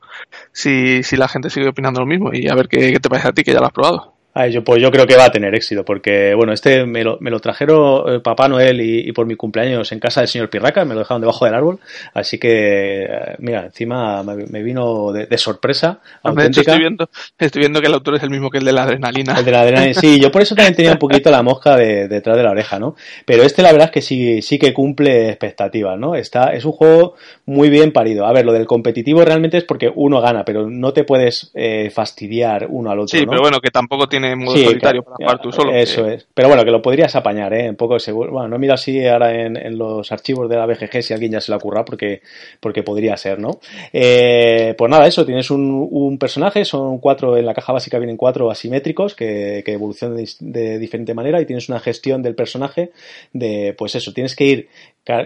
si, 0.52 1.04
si 1.04 1.16
la 1.18 1.28
gente 1.28 1.50
sigue 1.50 1.70
opinando 1.70 2.02
lo 2.02 2.06
mismo 2.06 2.32
y 2.34 2.48
a 2.50 2.56
ver 2.56 2.68
qué, 2.68 2.92
qué 2.92 3.00
te 3.00 3.10
parece 3.10 3.30
a 3.30 3.34
ti 3.34 3.44
que 3.44 3.54
ya 3.54 3.60
lo 3.60 3.68
has 3.68 3.72
probado 3.74 4.15
yo, 4.52 4.64
pues 4.64 4.82
yo 4.82 4.92
creo 4.92 5.08
que 5.08 5.16
va 5.16 5.26
a 5.26 5.32
tener 5.32 5.56
éxito, 5.56 5.86
porque 5.86 6.34
bueno, 6.36 6.52
este 6.52 6.86
me 6.86 7.04
lo, 7.04 7.18
me 7.22 7.32
lo 7.32 7.40
trajeron 7.40 8.16
eh, 8.16 8.20
Papá 8.20 8.50
Noel 8.50 8.82
y, 8.82 9.12
por 9.14 9.26
mi 9.26 9.36
cumpleaños 9.36 9.92
en 9.94 10.00
casa 10.00 10.20
del 10.20 10.28
señor 10.28 10.50
Pirraca, 10.50 10.84
me 10.84 10.94
lo 10.94 11.00
dejaron 11.00 11.22
debajo 11.22 11.46
del 11.46 11.54
árbol, 11.54 11.80
así 12.14 12.38
que, 12.38 13.04
eh, 13.04 13.36
mira, 13.40 13.66
encima 13.66 14.24
me, 14.24 14.62
vino 14.62 15.14
de, 15.14 15.38
sorpresa. 15.38 16.00
estoy 16.24 16.80
viendo, 16.80 17.10
estoy 17.38 17.62
viendo 17.62 17.80
que 17.80 17.88
el 17.88 17.94
autor 17.94 18.16
es 18.16 18.24
el 18.24 18.30
mismo 18.30 18.50
que 18.50 18.58
el 18.58 18.66
de 18.66 18.74
la 18.74 18.84
adrenalina. 18.84 19.40
El 19.40 19.46
de 19.46 19.52
la 19.52 19.62
adrenalina, 19.62 19.94
sí, 19.94 20.20
yo 20.20 20.32
por 20.32 20.42
eso 20.42 20.54
también 20.54 20.76
tenía 20.76 20.92
un 20.92 21.00
poquito 21.00 21.32
la 21.32 21.42
mosca 21.42 21.78
de, 21.78 22.10
detrás 22.10 22.36
de 22.36 22.44
la 22.44 22.52
oreja, 22.52 22.78
¿no? 22.78 22.96
Pero 23.26 23.44
este 23.44 23.62
la 23.62 23.72
verdad 23.72 23.88
es 23.88 23.92
que 23.94 24.02
sí, 24.02 24.42
sí 24.42 24.60
que 24.60 24.74
cumple 24.74 25.30
expectativas, 25.30 25.98
¿no? 25.98 26.16
Está, 26.16 26.54
es 26.54 26.66
un 26.66 26.74
juego 26.74 27.16
muy 27.46 27.70
bien 27.70 27.94
parido. 27.94 28.26
A 28.26 28.34
ver, 28.34 28.46
lo 28.46 28.52
del 28.52 28.66
competitivo 28.66 29.24
realmente 29.24 29.58
es 29.58 29.64
porque 29.64 29.92
uno 29.96 30.20
gana, 30.20 30.44
pero 30.44 30.70
no 30.70 30.92
te 30.92 31.06
puedes 31.06 31.52
eh, 31.54 31.90
fastidiar 31.90 32.68
uno 32.70 32.92
al 32.92 33.00
otro. 33.00 33.18
Sí, 33.18 33.26
pero 33.26 33.42
bueno, 33.42 33.60
que 33.62 33.72
tampoco 33.72 34.08
tiene 34.10 34.25
modo 34.34 34.56
solitario 34.56 35.04
para 35.04 35.16
jugar 35.18 35.42
tú 35.42 35.52
solo. 35.52 35.74
Eso 35.74 36.08
es. 36.08 36.28
Pero 36.34 36.48
bueno, 36.48 36.64
que 36.66 36.72
lo 36.72 36.82
podrías 36.82 37.16
apañar, 37.16 37.54
¿eh? 37.54 37.70
Un 37.70 37.76
poco 37.76 38.00
seguro. 38.00 38.32
Bueno, 38.32 38.48
no 38.48 38.58
mira 38.58 38.76
así 38.76 39.06
ahora 39.06 39.34
en, 39.34 39.78
los 39.78 40.12
archivos 40.12 40.50
de 40.50 40.56
la 40.56 40.66
BGG 40.66 41.04
si 41.04 41.14
alguien 41.14 41.34
ya 41.34 41.42
se 41.42 41.52
lo 41.52 41.58
ocurra, 41.58 41.84
porque, 41.86 42.22
porque 42.60 42.84
podría 42.84 43.18
ser, 43.18 43.40
¿no? 43.40 43.60
Eh, 43.92 44.74
pues 44.78 44.90
nada, 44.90 45.06
eso, 45.08 45.26
tienes 45.26 45.52
un, 45.52 45.88
un, 45.92 46.18
personaje, 46.18 46.66
son 46.66 47.00
cuatro, 47.00 47.38
en 47.38 47.46
la 47.46 47.54
caja 47.54 47.74
básica 47.74 48.00
vienen 48.00 48.18
cuatro 48.18 48.50
asimétricos 48.50 49.16
que, 49.16 49.62
que 49.66 49.74
evolucionan 49.74 50.18
de, 50.18 50.30
de 50.40 50.80
diferente 50.80 51.14
manera 51.14 51.42
y 51.42 51.46
tienes 51.46 51.70
una 51.70 51.80
gestión 51.80 52.22
del 52.22 52.36
personaje 52.36 52.92
de, 53.34 53.76
pues 53.78 53.96
eso, 53.96 54.14
tienes 54.14 54.36
que 54.36 54.46
ir 54.46 54.70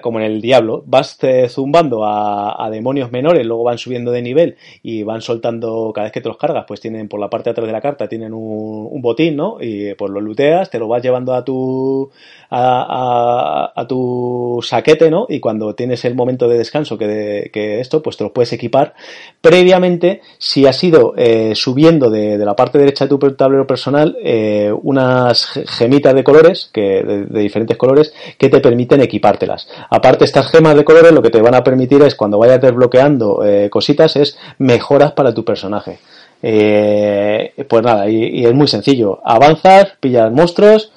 como 0.02 0.20
en 0.20 0.26
el 0.26 0.42
Diablo, 0.42 0.84
vas 0.86 1.18
zumbando 1.50 2.06
a, 2.06 2.64
a, 2.64 2.70
demonios 2.70 3.12
menores, 3.12 3.46
luego 3.46 3.64
van 3.64 3.78
subiendo 3.78 4.12
de 4.12 4.22
nivel 4.22 4.58
y 4.84 5.04
van 5.04 5.22
soltando 5.22 5.92
cada 5.94 6.06
vez 6.06 6.14
que 6.14 6.22
te 6.22 6.28
los 6.28 6.38
cargas, 6.38 6.66
pues 6.68 6.82
tienen 6.82 7.08
por 7.08 7.20
la 7.20 7.30
parte 7.30 7.50
de 7.50 7.52
atrás 7.52 7.68
de 7.68 7.74
la 7.74 7.82
carta 7.82 8.08
tienen 8.08 8.34
un, 8.34 8.88
un 8.92 9.02
botín, 9.02 9.36
¿no? 9.36 9.58
Y 9.62 9.94
pues 9.96 10.12
lo 10.12 10.20
looteas, 10.20 10.70
te 10.70 10.80
lo 10.80 10.88
vas 10.88 11.02
llevando 11.02 11.34
a 11.34 11.44
tu 11.46 12.12
a, 12.50 13.72
a, 13.76 13.88
tu 13.88 14.60
saquete, 14.64 15.10
¿no? 15.12 15.28
Y 15.30 15.40
cuando 15.40 15.76
tienes 15.76 16.04
el 16.06 16.16
momento 16.16 16.48
de 16.48 16.58
descanso 16.58 16.98
que, 16.98 17.50
que 17.54 17.80
esto, 17.80 18.02
pues 18.02 18.18
te 18.18 18.24
lo 18.24 18.34
puedes 18.34 18.52
equipar. 18.54 18.96
Previamente, 19.40 20.22
si 20.38 20.66
has 20.66 20.84
ido 20.84 21.14
eh, 21.16 21.54
subiendo 21.56 22.10
de, 22.10 22.38
de, 22.38 22.46
la 22.46 22.56
parte 22.56 22.80
derecha 22.80 23.06
de 23.06 23.10
tu 23.10 23.20
tablero 23.36 23.68
personal 23.68 24.18
eh, 24.24 24.74
unas 24.82 25.60
gemitas 25.68 26.16
de 26.16 26.24
colores, 26.24 26.70
que 26.74 27.04
de, 27.04 27.26
de 27.26 27.40
diferentes 27.40 27.78
colores, 27.78 28.14
que 28.38 28.50
te 28.50 28.60
permiten 28.60 29.02
equipártelas. 29.02 29.69
Aparte, 29.90 30.26
estas 30.26 30.50
gemas 30.50 30.76
de 30.76 30.84
colores 30.84 31.12
lo 31.12 31.22
que 31.22 31.30
te 31.30 31.42
van 31.42 31.56
a 31.56 31.64
permitir 31.64 32.02
es, 32.02 32.16
cuando 32.16 32.38
vayas 32.38 32.62
desbloqueando 32.62 33.44
eh, 33.46 33.70
cositas, 33.70 34.16
es 34.16 34.38
mejoras 34.58 35.12
para 35.14 35.34
tu 35.34 35.44
personaje. 35.44 36.00
Eh, 36.42 37.54
pues 37.68 37.84
nada, 37.84 38.10
y, 38.10 38.46
es 38.46 38.54
muy 38.54 38.68
sencillo. 38.68 39.20
Avanzas, 39.24 39.94
pillas 40.00 40.32
monstruos, 40.32 40.92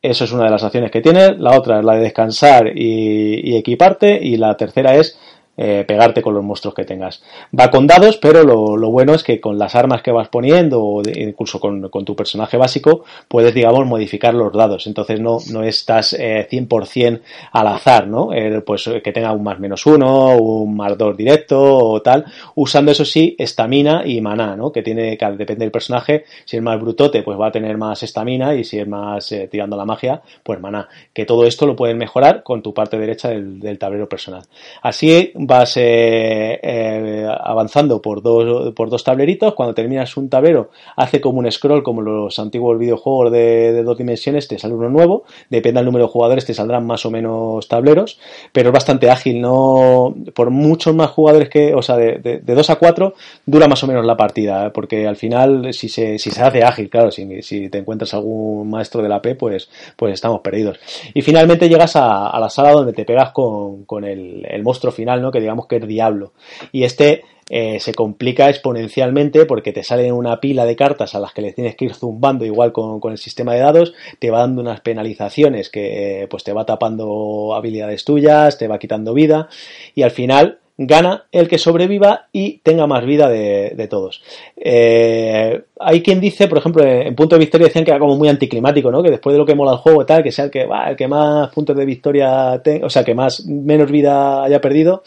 eso 0.00 0.24
es 0.24 0.32
una 0.32 0.44
de 0.44 0.50
las 0.50 0.62
acciones 0.62 0.90
que 0.90 1.00
tienes. 1.00 1.38
La 1.38 1.58
otra 1.58 1.78
es 1.78 1.84
la 1.84 1.94
de 1.94 2.02
descansar 2.02 2.70
y 2.74 3.56
equiparte. 3.56 4.18
Y 4.22 4.36
la 4.36 4.54
tercera 4.54 4.96
es 4.96 5.18
eh, 5.56 5.84
pegarte 5.86 6.20
con 6.20 6.34
los 6.34 6.42
monstruos 6.42 6.74
que 6.74 6.84
tengas. 6.84 7.22
Va 7.58 7.70
con 7.70 7.86
dados, 7.86 8.16
pero 8.16 8.42
lo, 8.42 8.76
lo, 8.76 8.90
bueno 8.90 9.14
es 9.14 9.22
que 9.22 9.40
con 9.40 9.58
las 9.58 9.74
armas 9.74 10.02
que 10.02 10.10
vas 10.10 10.28
poniendo 10.28 10.82
o 10.82 11.02
incluso 11.08 11.60
con, 11.60 11.88
con, 11.90 12.04
tu 12.04 12.16
personaje 12.16 12.56
básico 12.56 13.04
puedes, 13.28 13.54
digamos, 13.54 13.86
modificar 13.86 14.34
los 14.34 14.52
dados. 14.52 14.86
Entonces 14.86 15.20
no, 15.20 15.38
no 15.52 15.62
estás 15.62 16.12
eh, 16.14 16.48
100% 16.50 17.20
al 17.52 17.66
azar, 17.68 18.08
¿no? 18.08 18.32
Eh, 18.32 18.62
pues 18.62 18.90
que 19.02 19.12
tenga 19.12 19.32
un 19.32 19.44
más 19.44 19.60
menos 19.60 19.86
uno, 19.86 20.36
un 20.36 20.76
más 20.76 20.98
dos 20.98 21.16
directo 21.16 21.62
o 21.62 22.02
tal, 22.02 22.24
usando 22.56 22.90
eso 22.90 23.04
sí 23.04 23.36
estamina 23.38 24.02
y 24.04 24.20
maná, 24.20 24.56
¿no? 24.56 24.72
Que 24.72 24.82
tiene, 24.82 25.16
que 25.16 25.26
depende 25.32 25.64
del 25.64 25.70
personaje, 25.70 26.24
si 26.44 26.56
es 26.56 26.62
más 26.62 26.80
brutote 26.80 27.22
pues 27.22 27.38
va 27.38 27.48
a 27.48 27.52
tener 27.52 27.76
más 27.78 28.02
estamina 28.02 28.54
y 28.54 28.64
si 28.64 28.78
es 28.78 28.88
más 28.88 29.30
eh, 29.32 29.48
tirando 29.50 29.76
la 29.76 29.84
magia, 29.84 30.22
pues 30.42 30.60
maná. 30.60 30.88
Que 31.12 31.24
todo 31.24 31.46
esto 31.46 31.66
lo 31.66 31.76
puedes 31.76 31.96
mejorar 31.96 32.42
con 32.42 32.62
tu 32.62 32.74
parte 32.74 32.98
derecha 32.98 33.28
del, 33.28 33.60
del 33.60 33.78
tablero 33.78 34.08
personal. 34.08 34.42
Así 34.82 35.32
vas 35.46 35.76
eh, 35.76 36.58
eh, 36.62 37.28
avanzando 37.40 38.00
por 38.00 38.22
dos, 38.22 38.72
por 38.74 38.90
dos 38.90 39.04
tableritos, 39.04 39.54
cuando 39.54 39.74
terminas 39.74 40.16
un 40.16 40.28
tablero 40.28 40.70
hace 40.96 41.20
como 41.20 41.38
un 41.38 41.50
scroll 41.50 41.82
como 41.82 42.02
los 42.02 42.38
antiguos 42.38 42.78
videojuegos 42.78 43.32
de, 43.32 43.82
dos 43.82 43.98
dimensiones, 43.98 44.48
te 44.48 44.58
sale 44.58 44.74
uno 44.74 44.88
nuevo, 44.88 45.24
depende 45.50 45.78
del 45.78 45.86
número 45.86 46.06
de 46.06 46.12
jugadores 46.12 46.44
te 46.44 46.54
saldrán 46.54 46.86
más 46.86 47.04
o 47.06 47.10
menos 47.10 47.68
tableros, 47.68 48.18
pero 48.52 48.70
es 48.70 48.72
bastante 48.72 49.10
ágil, 49.10 49.40
no 49.40 50.14
por 50.34 50.50
muchos 50.50 50.94
más 50.94 51.10
jugadores 51.10 51.48
que, 51.48 51.74
o 51.74 51.82
sea, 51.82 51.96
de, 51.96 52.18
de, 52.18 52.54
2 52.54 52.70
a 52.70 52.76
4 52.76 53.14
dura 53.46 53.68
más 53.68 53.82
o 53.84 53.86
menos 53.86 54.04
la 54.04 54.16
partida, 54.16 54.72
porque 54.72 55.06
al 55.06 55.16
final 55.16 55.72
si 55.72 55.88
se, 55.88 56.18
si 56.18 56.30
se 56.30 56.42
hace 56.42 56.62
ágil, 56.62 56.88
claro, 56.88 57.10
si, 57.10 57.42
si 57.42 57.68
te 57.68 57.78
encuentras 57.78 58.14
algún 58.14 58.70
maestro 58.70 59.02
de 59.02 59.08
la 59.08 59.20
P, 59.20 59.34
pues, 59.34 59.68
pues 59.96 60.14
estamos 60.14 60.40
perdidos. 60.40 60.78
Y 61.12 61.22
finalmente 61.22 61.68
llegas 61.68 61.96
a, 61.96 62.38
la 62.38 62.48
sala 62.48 62.72
donde 62.72 62.92
te 62.92 63.04
pegas 63.04 63.30
con, 63.32 63.84
con 63.84 64.04
el 64.04 64.62
monstruo 64.62 64.92
final, 64.92 65.20
¿no? 65.20 65.30
Que 65.34 65.40
digamos 65.40 65.66
que 65.66 65.76
es 65.76 65.86
Diablo. 65.86 66.32
Y 66.72 66.84
este 66.84 67.24
eh, 67.50 67.78
se 67.78 67.92
complica 67.92 68.48
exponencialmente 68.48 69.44
porque 69.44 69.72
te 69.72 69.82
sale 69.82 70.10
una 70.12 70.40
pila 70.40 70.64
de 70.64 70.76
cartas 70.76 71.14
a 71.14 71.20
las 71.20 71.34
que 71.34 71.42
le 71.42 71.52
tienes 71.52 71.76
que 71.76 71.84
ir 71.84 71.94
zumbando 71.94 72.46
igual 72.46 72.72
con, 72.72 73.00
con 73.00 73.12
el 73.12 73.18
sistema 73.18 73.52
de 73.52 73.60
dados, 73.60 73.92
te 74.18 74.30
va 74.30 74.38
dando 74.38 74.62
unas 74.62 74.80
penalizaciones 74.80 75.68
que 75.68 76.26
pues 76.30 76.42
te 76.42 76.54
va 76.54 76.64
tapando 76.64 77.54
habilidades 77.54 78.04
tuyas, 78.04 78.56
te 78.56 78.66
va 78.66 78.78
quitando 78.78 79.12
vida 79.12 79.48
y 79.94 80.02
al 80.02 80.10
final 80.10 80.60
gana 80.76 81.24
el 81.30 81.48
que 81.48 81.58
sobreviva 81.58 82.26
y 82.32 82.58
tenga 82.58 82.86
más 82.86 83.04
vida 83.04 83.28
de, 83.28 83.74
de 83.76 83.88
todos. 83.88 84.22
Eh, 84.56 85.62
hay 85.78 86.02
quien 86.02 86.20
dice, 86.20 86.48
por 86.48 86.58
ejemplo, 86.58 86.82
en 86.84 87.14
punto 87.14 87.36
de 87.36 87.40
victoria 87.40 87.68
decían 87.68 87.84
que 87.84 87.92
era 87.92 88.00
como 88.00 88.16
muy 88.16 88.28
anticlimático, 88.28 88.90
¿no? 88.90 89.02
Que 89.02 89.10
después 89.10 89.34
de 89.34 89.38
lo 89.38 89.46
que 89.46 89.54
mola 89.54 89.72
el 89.72 89.78
juego 89.78 90.04
tal, 90.04 90.22
que 90.22 90.32
sea 90.32 90.46
el 90.46 90.50
que, 90.50 90.66
va, 90.66 90.90
el 90.90 90.96
que 90.96 91.06
más 91.06 91.50
puntos 91.50 91.76
de 91.76 91.84
victoria 91.84 92.60
tenga, 92.62 92.86
o 92.86 92.90
sea, 92.90 93.04
que 93.04 93.14
más, 93.14 93.46
menos 93.46 93.90
vida 93.90 94.42
haya 94.42 94.60
perdido, 94.60 95.02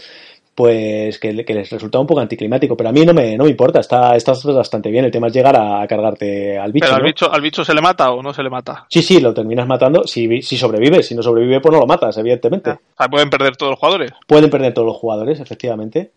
pues 0.57 1.19
que, 1.19 1.33
les 1.33 1.69
resultaba 1.69 2.01
un 2.01 2.07
poco 2.07 2.19
anticlimático, 2.19 2.75
pero 2.75 2.89
a 2.89 2.91
mí 2.91 3.05
no 3.05 3.13
me, 3.13 3.37
no 3.37 3.43
me 3.43 3.51
importa, 3.51 3.79
está, 3.79 4.15
está 4.15 4.33
bastante 4.45 4.89
bien, 4.89 5.05
el 5.05 5.11
tema 5.11 5.27
es 5.27 5.33
llegar 5.33 5.55
a, 5.55 5.85
cargarte 5.85 6.57
al 6.57 6.71
bicho. 6.71 6.87
Pero 6.87 6.95
al, 6.95 7.03
bicho, 7.03 7.31
¿al 7.31 7.41
bicho 7.41 7.63
se 7.63 7.75
le 7.75 7.81
mata 7.81 8.11
o 8.11 8.23
no 8.23 8.33
se 8.33 8.41
le 8.41 8.49
mata? 8.49 8.87
Sí, 8.89 9.03
sí, 9.03 9.21
lo 9.21 9.35
terminas 9.35 9.67
matando, 9.67 10.07
si, 10.07 10.41
si 10.41 10.57
sobrevive, 10.57 11.03
si 11.03 11.13
no 11.13 11.21
sobrevive 11.21 11.61
pues 11.61 11.71
no 11.71 11.79
lo 11.79 11.85
matas, 11.85 12.17
evidentemente. 12.17 12.75
Ah, 12.97 13.07
pueden 13.07 13.29
perder 13.29 13.55
todos 13.55 13.73
los 13.73 13.79
jugadores. 13.79 14.13
Pueden 14.25 14.49
perder 14.49 14.73
todos 14.73 14.87
los 14.87 14.97
jugadores, 14.97 15.39
efectivamente. 15.39 16.13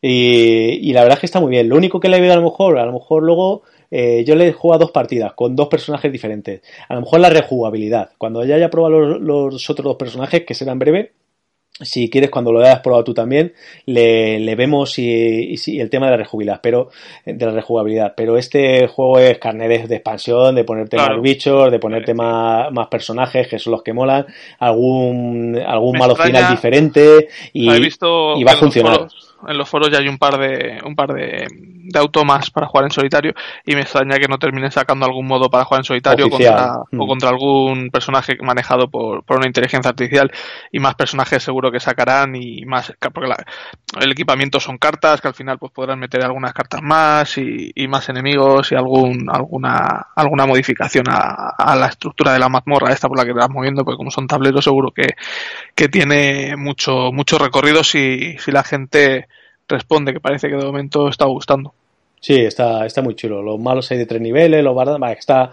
Y, 0.00 0.88
y 0.88 0.92
la 0.92 1.00
verdad 1.00 1.16
es 1.16 1.20
que 1.20 1.26
está 1.26 1.40
muy 1.40 1.50
bien, 1.50 1.68
lo 1.68 1.74
único 1.74 1.98
que 1.98 2.08
le 2.08 2.18
he 2.18 2.30
a 2.30 2.36
lo 2.36 2.42
mejor, 2.42 2.78
a 2.78 2.86
lo 2.86 2.92
mejor 2.92 3.24
luego 3.24 3.62
eh, 3.90 4.22
yo 4.24 4.36
le 4.36 4.46
he 4.46 4.52
jugado 4.52 4.84
dos 4.84 4.92
partidas 4.92 5.32
con 5.34 5.56
dos 5.56 5.66
personajes 5.66 6.12
diferentes. 6.12 6.62
A 6.88 6.94
lo 6.94 7.00
mejor 7.00 7.18
la 7.18 7.30
rejugabilidad. 7.30 8.10
Cuando 8.16 8.44
ya 8.44 8.54
haya 8.54 8.70
probado 8.70 9.00
los, 9.00 9.20
los, 9.20 9.70
otros 9.70 9.84
dos 9.84 9.96
personajes, 9.96 10.44
que 10.44 10.54
serán 10.54 10.78
breve, 10.78 11.14
si 11.80 12.10
quieres, 12.10 12.30
cuando 12.30 12.52
lo 12.52 12.60
hayas 12.60 12.80
probado 12.80 13.04
tú 13.04 13.14
también, 13.14 13.52
le, 13.86 14.38
le 14.40 14.54
vemos 14.54 14.98
y, 14.98 15.54
y, 15.54 15.80
el 15.80 15.90
tema 15.90 16.06
de 16.06 16.12
la 16.12 16.18
rejugabilidad, 16.18 16.60
pero 16.62 16.90
de 17.24 17.46
la 17.46 17.52
rejugabilidad. 17.52 18.14
Pero 18.16 18.36
este 18.36 18.86
juego 18.86 19.18
es 19.18 19.38
carne 19.38 19.68
de, 19.68 19.96
expansión, 19.96 20.54
de 20.54 20.64
ponerte 20.64 20.96
más 20.96 21.20
bichos, 21.22 21.70
de 21.70 21.78
ponerte 21.78 22.14
más, 22.14 22.72
más, 22.72 22.88
personajes 22.88 23.48
que 23.48 23.58
son 23.58 23.72
los 23.72 23.82
que 23.82 23.92
molan, 23.92 24.26
algún 24.58 25.58
algún 25.64 25.98
malo 25.98 26.16
final 26.16 26.50
diferente 26.50 27.28
y, 27.52 27.70
y 27.70 28.44
va 28.44 28.52
a 28.52 28.56
funcionar 28.56 29.08
en 29.46 29.58
los 29.58 29.68
foros 29.68 29.90
ya 29.90 29.98
hay 29.98 30.08
un 30.08 30.18
par 30.18 30.38
de 30.38 30.80
un 30.84 30.94
par 30.94 31.12
de, 31.12 31.46
de 31.90 31.98
automas 31.98 32.50
para 32.50 32.66
jugar 32.66 32.84
en 32.84 32.90
solitario 32.90 33.34
y 33.64 33.74
me 33.74 33.82
extraña 33.82 34.16
que 34.18 34.28
no 34.28 34.38
terminen 34.38 34.70
sacando 34.70 35.06
algún 35.06 35.26
modo 35.26 35.50
para 35.50 35.64
jugar 35.64 35.80
en 35.80 35.84
solitario 35.84 36.28
contra, 36.30 36.76
o 36.78 36.86
mm. 36.92 37.06
contra 37.08 37.28
algún 37.30 37.90
personaje 37.90 38.36
manejado 38.42 38.88
por, 38.88 39.24
por, 39.24 39.38
una 39.38 39.46
inteligencia 39.46 39.90
artificial 39.90 40.30
y 40.70 40.78
más 40.78 40.94
personajes 40.94 41.42
seguro 41.42 41.70
que 41.70 41.80
sacarán 41.80 42.36
y 42.36 42.64
más 42.64 42.92
porque 43.12 43.32
el 44.00 44.12
equipamiento 44.12 44.60
son 44.60 44.78
cartas 44.78 45.20
que 45.20 45.28
al 45.28 45.34
final 45.34 45.58
pues 45.58 45.72
podrán 45.72 45.98
meter 45.98 46.22
algunas 46.22 46.52
cartas 46.52 46.80
más 46.82 47.36
y, 47.38 47.72
y 47.74 47.88
más 47.88 48.08
enemigos 48.08 48.70
y 48.72 48.74
algún 48.74 49.28
alguna 49.30 50.06
alguna 50.14 50.46
modificación 50.46 51.06
a, 51.08 51.54
a, 51.58 51.76
la 51.76 51.86
estructura 51.86 52.32
de 52.32 52.38
la 52.38 52.48
mazmorra 52.48 52.92
esta 52.92 53.08
por 53.08 53.18
la 53.18 53.24
que 53.24 53.32
te 53.32 53.38
vas 53.38 53.50
moviendo 53.50 53.84
porque 53.84 53.96
como 53.96 54.10
son 54.10 54.26
tableros 54.26 54.64
seguro 54.64 54.92
que, 54.92 55.08
que 55.74 55.88
tiene 55.88 56.56
mucho 56.56 57.10
mucho 57.12 57.38
recorrido 57.38 57.82
si, 57.82 58.36
si 58.38 58.52
la 58.52 58.62
gente 58.62 59.28
responde, 59.70 60.12
que 60.12 60.20
parece 60.20 60.48
que 60.48 60.56
de 60.56 60.64
momento 60.64 61.08
está 61.08 61.24
gustando. 61.24 61.72
Sí, 62.20 62.36
está, 62.36 62.84
está 62.84 63.00
muy 63.00 63.14
chulo. 63.14 63.42
Los 63.42 63.58
malos 63.58 63.90
hay 63.90 63.98
de 63.98 64.06
tres 64.06 64.20
niveles, 64.20 64.62
los 64.62 64.74
bardas, 64.74 65.00
está, 65.18 65.52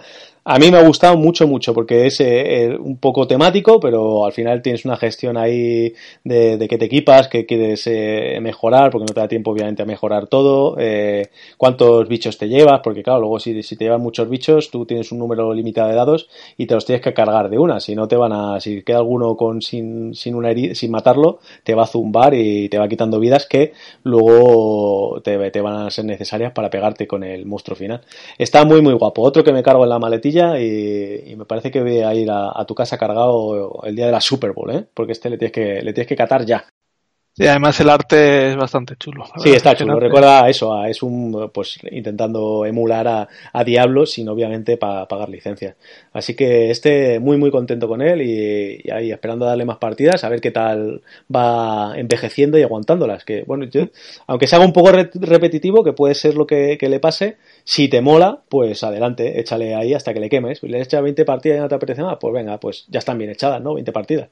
a 0.49 0.59
mí 0.59 0.71
me 0.71 0.77
ha 0.77 0.87
gustado 0.87 1.17
mucho, 1.17 1.45
mucho, 1.45 1.73
porque 1.73 2.05
es 2.05 2.21
eh, 2.21 2.73
un 2.79 2.99
poco 2.99 3.27
temático, 3.27 3.81
pero 3.81 4.25
al 4.25 4.31
final 4.31 4.61
tienes 4.61 4.85
una 4.85 4.95
gestión 4.95 5.35
ahí 5.35 5.93
de, 6.23 6.65
que 6.69 6.77
te 6.77 6.85
equipas, 6.85 7.27
que 7.27 7.45
quieres 7.45 7.85
eh, 7.87 8.39
mejorar, 8.41 8.89
porque 8.89 9.07
no 9.09 9.13
te 9.13 9.19
da 9.19 9.27
tiempo 9.27 9.51
obviamente 9.51 9.83
a 9.83 9.85
mejorar 9.85 10.27
todo, 10.27 10.77
eh, 10.79 11.31
cuántos 11.57 12.07
bichos 12.07 12.37
te 12.37 12.47
llevas, 12.47 12.79
porque 12.81 13.03
claro, 13.03 13.19
luego 13.19 13.41
si, 13.41 13.61
si 13.61 13.75
te 13.75 13.83
llevan 13.83 13.99
muchos 13.99 14.29
bichos, 14.29 14.71
tú 14.71 14.85
tienes 14.85 15.11
un 15.11 15.19
número 15.19 15.53
limitado 15.53 15.89
de 15.89 15.95
dados 15.95 16.29
y 16.55 16.65
te 16.65 16.75
los 16.75 16.85
tienes 16.85 17.03
que 17.03 17.13
cargar 17.13 17.49
de 17.49 17.59
una, 17.59 17.81
si 17.81 17.93
no 17.93 18.07
te 18.07 18.15
van 18.15 18.31
a, 18.31 18.61
si 18.61 18.83
queda 18.83 18.99
alguno 18.99 19.35
con 19.35 19.61
sin, 19.61 20.15
sin 20.15 20.33
una 20.33 20.51
herida, 20.51 20.75
sin 20.75 20.91
matarlo, 20.91 21.39
te 21.65 21.75
va 21.75 21.83
a 21.83 21.87
zumbar 21.87 22.33
y 22.33 22.69
te 22.69 22.77
va 22.77 22.87
quitando 22.87 23.19
vidas 23.19 23.47
que 23.47 23.73
luego 24.03 25.19
te, 25.21 25.51
te 25.51 25.59
van 25.59 25.87
a 25.87 25.91
ser 25.91 26.05
necesarias 26.05 26.53
para 26.53 26.69
pegarte 26.69 27.05
con 27.05 27.25
el 27.25 27.45
monstruo 27.45 27.75
final. 27.75 27.99
Está 28.37 28.63
muy 28.63 28.81
muy 28.81 28.93
guapo. 28.93 29.23
Otro 29.23 29.43
que 29.43 29.51
me 29.51 29.61
cargo 29.61 29.83
en 29.83 29.89
la 29.89 29.99
maletilla 29.99 30.36
y, 30.37 31.35
me 31.35 31.45
parece 31.45 31.71
que 31.71 31.81
voy 31.81 31.99
a 31.99 32.13
ir 32.13 32.29
a, 32.31 32.65
tu 32.65 32.75
casa 32.75 32.97
cargado 32.97 33.83
el 33.83 33.95
día 33.95 34.07
de 34.07 34.11
la 34.11 34.21
Super 34.21 34.51
Bowl, 34.51 34.71
¿eh? 34.71 34.85
porque 34.93 35.13
este 35.13 35.29
le 35.29 35.37
tienes 35.37 35.53
que, 35.53 35.81
le 35.81 35.93
tienes 35.93 36.07
que 36.07 36.15
catar 36.15 36.45
ya. 36.45 36.65
Y 37.39 37.45
además 37.45 37.79
el 37.79 37.89
arte 37.89 38.49
es 38.49 38.55
bastante 38.55 38.95
chulo. 38.95 39.25
Sí, 39.37 39.51
está 39.51 39.75
chulo. 39.75 39.99
Recuerda 39.99 40.45
a 40.45 40.49
eso, 40.49 40.83
es 40.85 41.03
un, 41.03 41.51
pues 41.53 41.77
intentando 41.91 42.65
emular 42.65 43.07
a, 43.07 43.27
a 43.53 43.63
Diablo 43.63 44.07
sin 44.07 44.27
obviamente 44.27 44.75
pa, 44.77 45.07
pagar 45.07 45.29
licencias. 45.29 45.75
Así 46.13 46.35
que 46.35 46.71
este 46.71 47.19
muy 47.19 47.37
muy 47.37 47.51
contento 47.51 47.87
con 47.87 48.01
él 48.01 48.23
y, 48.23 48.89
ahí 48.89 49.11
esperando 49.11 49.45
darle 49.45 49.65
más 49.65 49.77
partidas, 49.77 50.23
a 50.23 50.29
ver 50.29 50.41
qué 50.41 50.49
tal 50.49 51.03
va 51.33 51.93
envejeciendo 51.95 52.57
y 52.57 52.63
aguantándolas. 52.63 53.23
Que 53.23 53.43
bueno, 53.43 53.65
yo, 53.65 53.83
aunque 54.25 54.47
se 54.47 54.55
haga 54.55 54.65
un 54.65 54.73
poco 54.73 54.91
repetitivo, 54.91 55.83
que 55.83 55.93
puede 55.93 56.15
ser 56.15 56.33
lo 56.35 56.47
que, 56.47 56.77
que, 56.79 56.89
le 56.89 56.99
pase, 56.99 57.37
si 57.63 57.87
te 57.87 58.01
mola, 58.01 58.41
pues 58.49 58.83
adelante, 58.83 59.39
échale 59.39 59.75
ahí 59.75 59.93
hasta 59.93 60.11
que 60.11 60.19
le 60.19 60.29
quemes. 60.29 60.63
Le 60.63 60.81
echas 60.81 61.03
20 61.03 61.23
partidas 61.23 61.59
y 61.59 61.61
no 61.61 61.67
te 61.67 61.75
apetece 61.75 62.01
más, 62.01 62.17
pues 62.19 62.33
venga, 62.33 62.59
pues 62.59 62.85
ya 62.89 62.97
están 62.97 63.19
bien 63.19 63.29
echadas, 63.29 63.61
¿no? 63.61 63.75
20 63.75 63.91
partidas. 63.91 64.29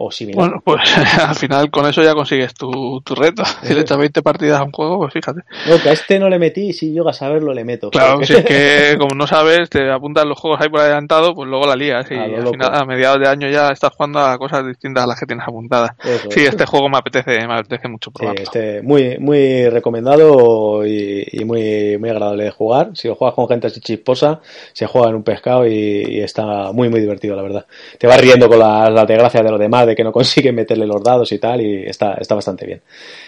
O 0.00 0.10
Bueno, 0.32 0.62
pues 0.64 0.80
al 1.18 1.34
final 1.34 1.72
con 1.72 1.84
eso 1.88 2.04
ya 2.04 2.14
consigues 2.14 2.54
tu, 2.54 3.00
tu 3.00 3.16
reto. 3.16 3.42
Si 3.64 3.74
le 3.74 3.80
echas 3.80 3.98
20 3.98 4.22
partidas 4.22 4.60
a 4.60 4.62
un 4.62 4.70
juego, 4.70 4.96
pues 4.98 5.12
fíjate. 5.12 5.40
No, 5.68 5.82
que 5.82 5.88
a 5.88 5.92
este 5.92 6.20
no 6.20 6.28
le 6.28 6.38
metí 6.38 6.68
y 6.68 6.72
si 6.72 6.94
yo 6.94 7.08
a 7.08 7.12
saberlo 7.12 7.52
le 7.52 7.64
meto. 7.64 7.90
Claro, 7.90 8.20
si 8.24 8.32
es 8.34 8.44
que 8.44 8.96
como 8.96 9.16
no 9.16 9.26
sabes, 9.26 9.68
te 9.68 9.90
apuntas 9.90 10.24
los 10.24 10.38
juegos 10.38 10.60
ahí 10.60 10.68
por 10.68 10.82
adelantado, 10.82 11.34
pues 11.34 11.48
luego 11.48 11.66
la 11.66 11.74
lías. 11.74 12.08
Y 12.12 12.14
al 12.14 12.46
final, 12.46 12.74
a 12.76 12.84
mediados 12.84 13.18
de 13.18 13.26
año 13.26 13.48
ya 13.48 13.70
estás 13.70 13.90
jugando 13.92 14.20
a 14.20 14.38
cosas 14.38 14.64
distintas 14.68 15.02
a 15.02 15.08
las 15.08 15.18
que 15.18 15.26
tienes 15.26 15.44
apuntadas. 15.44 15.90
sí, 16.30 16.44
este 16.44 16.64
juego 16.64 16.88
me 16.88 16.98
apetece, 16.98 17.44
me 17.48 17.54
apetece 17.54 17.88
mucho 17.88 18.12
probarlo. 18.12 18.38
Sí, 18.38 18.44
este 18.44 18.82
muy, 18.82 19.18
muy 19.18 19.68
recomendado 19.68 20.86
y, 20.86 21.26
muy, 21.44 21.98
muy 21.98 22.10
agradable 22.10 22.44
de 22.44 22.50
jugar. 22.52 22.90
Si 22.94 23.08
lo 23.08 23.16
juegas 23.16 23.34
con 23.34 23.48
gente 23.48 23.66
así 23.66 23.80
chisposa, 23.80 24.42
se 24.72 24.86
juega 24.86 25.08
en 25.08 25.16
un 25.16 25.24
pescado 25.24 25.66
y, 25.66 26.20
está 26.20 26.70
muy, 26.70 26.88
muy 26.88 27.00
divertido, 27.00 27.34
la 27.34 27.42
verdad. 27.42 27.66
Te 27.98 28.06
vas 28.06 28.20
riendo 28.20 28.48
con 28.48 28.60
las, 28.60 28.92
las 28.92 29.08
desgracias 29.08 29.42
de 29.42 29.50
los 29.50 29.58
demás 29.58 29.87
de 29.88 29.96
que 29.96 30.04
no 30.04 30.12
consigue 30.12 30.52
meterle 30.52 30.86
los 30.86 31.02
dados 31.02 31.32
y 31.32 31.38
tal, 31.38 31.60
y 31.60 31.84
está, 31.84 32.14
está 32.14 32.34
bastante 32.34 32.66
bien. 32.66 32.82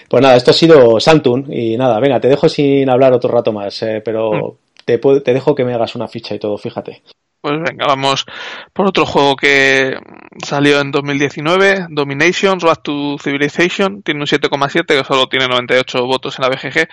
Pues 0.08 0.22
nada, 0.22 0.36
esto 0.36 0.50
ha 0.50 0.54
sido 0.54 1.00
Santun, 1.00 1.52
y 1.52 1.76
nada, 1.76 1.98
venga, 2.00 2.20
te 2.20 2.28
dejo 2.28 2.48
sin 2.48 2.88
hablar 2.88 3.12
otro 3.12 3.30
rato 3.30 3.52
más, 3.52 3.82
eh, 3.82 4.02
pero 4.04 4.30
mm. 4.32 4.84
te, 4.84 4.98
te 4.98 5.32
dejo 5.34 5.54
que 5.54 5.64
me 5.64 5.74
hagas 5.74 5.94
una 5.94 6.08
ficha 6.08 6.34
y 6.34 6.38
todo, 6.38 6.56
fíjate. 6.58 7.02
Pues 7.42 7.54
venga, 7.58 7.86
vamos 7.86 8.26
por 8.74 8.86
otro 8.86 9.06
juego 9.06 9.34
que 9.34 9.96
salió 10.44 10.78
en 10.78 10.90
2019, 10.90 11.86
Domination, 11.88 12.60
Road 12.60 12.76
to 12.82 13.16
Civilization, 13.18 14.02
tiene 14.02 14.20
un 14.20 14.26
7,7 14.26 14.84
que 14.84 15.04
solo 15.04 15.26
tiene 15.26 15.48
98 15.48 16.04
votos 16.04 16.38
en 16.38 16.42
la 16.42 16.50
BGG, 16.50 16.88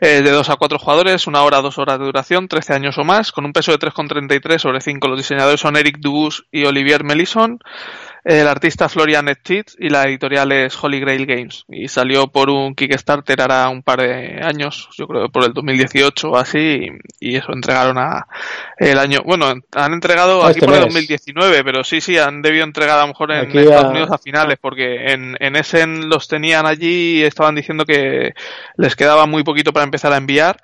eh, 0.00 0.22
de 0.22 0.30
2 0.30 0.50
a 0.50 0.56
4 0.56 0.80
jugadores, 0.80 1.28
una 1.28 1.44
hora, 1.44 1.60
dos 1.60 1.78
horas 1.78 2.00
de 2.00 2.06
duración, 2.06 2.48
13 2.48 2.74
años 2.74 2.98
o 2.98 3.04
más, 3.04 3.30
con 3.30 3.44
un 3.44 3.52
peso 3.52 3.70
de 3.70 3.78
3,33 3.78 4.58
sobre 4.58 4.80
5. 4.80 5.06
Los 5.06 5.18
diseñadores 5.18 5.60
son 5.60 5.76
Eric 5.76 5.98
Dubus 6.00 6.44
y 6.50 6.64
Olivier 6.64 7.04
Melisson 7.04 7.60
el 8.24 8.48
artista 8.48 8.88
Florian 8.88 9.28
Stitz 9.34 9.76
y 9.78 9.90
la 9.90 10.04
editorial 10.04 10.50
es 10.52 10.82
Holy 10.82 10.98
Grail 10.98 11.26
Games. 11.26 11.64
Y 11.68 11.88
salió 11.88 12.28
por 12.28 12.48
un 12.48 12.74
Kickstarter 12.74 13.42
hará 13.42 13.68
un 13.68 13.82
par 13.82 14.00
de 14.00 14.40
años, 14.42 14.88
yo 14.96 15.06
creo 15.06 15.28
por 15.28 15.44
el 15.44 15.52
2018 15.52 16.30
o 16.30 16.36
así, 16.36 16.88
y, 17.20 17.36
eso 17.36 17.52
entregaron 17.52 17.98
a 17.98 18.26
el 18.78 18.98
año. 18.98 19.20
Bueno, 19.26 19.52
han 19.74 19.92
entregado 19.92 20.42
aquí 20.42 20.58
este 20.58 20.66
por 20.66 20.74
el 20.74 20.82
2019, 20.84 21.62
pero 21.64 21.84
sí, 21.84 22.00
sí, 22.00 22.16
han 22.16 22.40
debido 22.40 22.64
entregar 22.64 22.98
a 22.98 23.02
lo 23.02 23.08
mejor 23.08 23.32
en 23.32 23.58
Estados 23.58 23.90
Unidos 23.90 24.10
a 24.10 24.18
finales, 24.18 24.56
porque 24.58 25.12
en, 25.12 25.36
en 25.38 25.56
Essen 25.56 26.08
los 26.08 26.26
tenían 26.26 26.64
allí 26.64 27.18
y 27.18 27.22
estaban 27.24 27.54
diciendo 27.54 27.84
que 27.84 28.32
les 28.76 28.96
quedaba 28.96 29.26
muy 29.26 29.44
poquito 29.44 29.72
para 29.72 29.84
empezar 29.84 30.12
a 30.14 30.16
enviar 30.16 30.56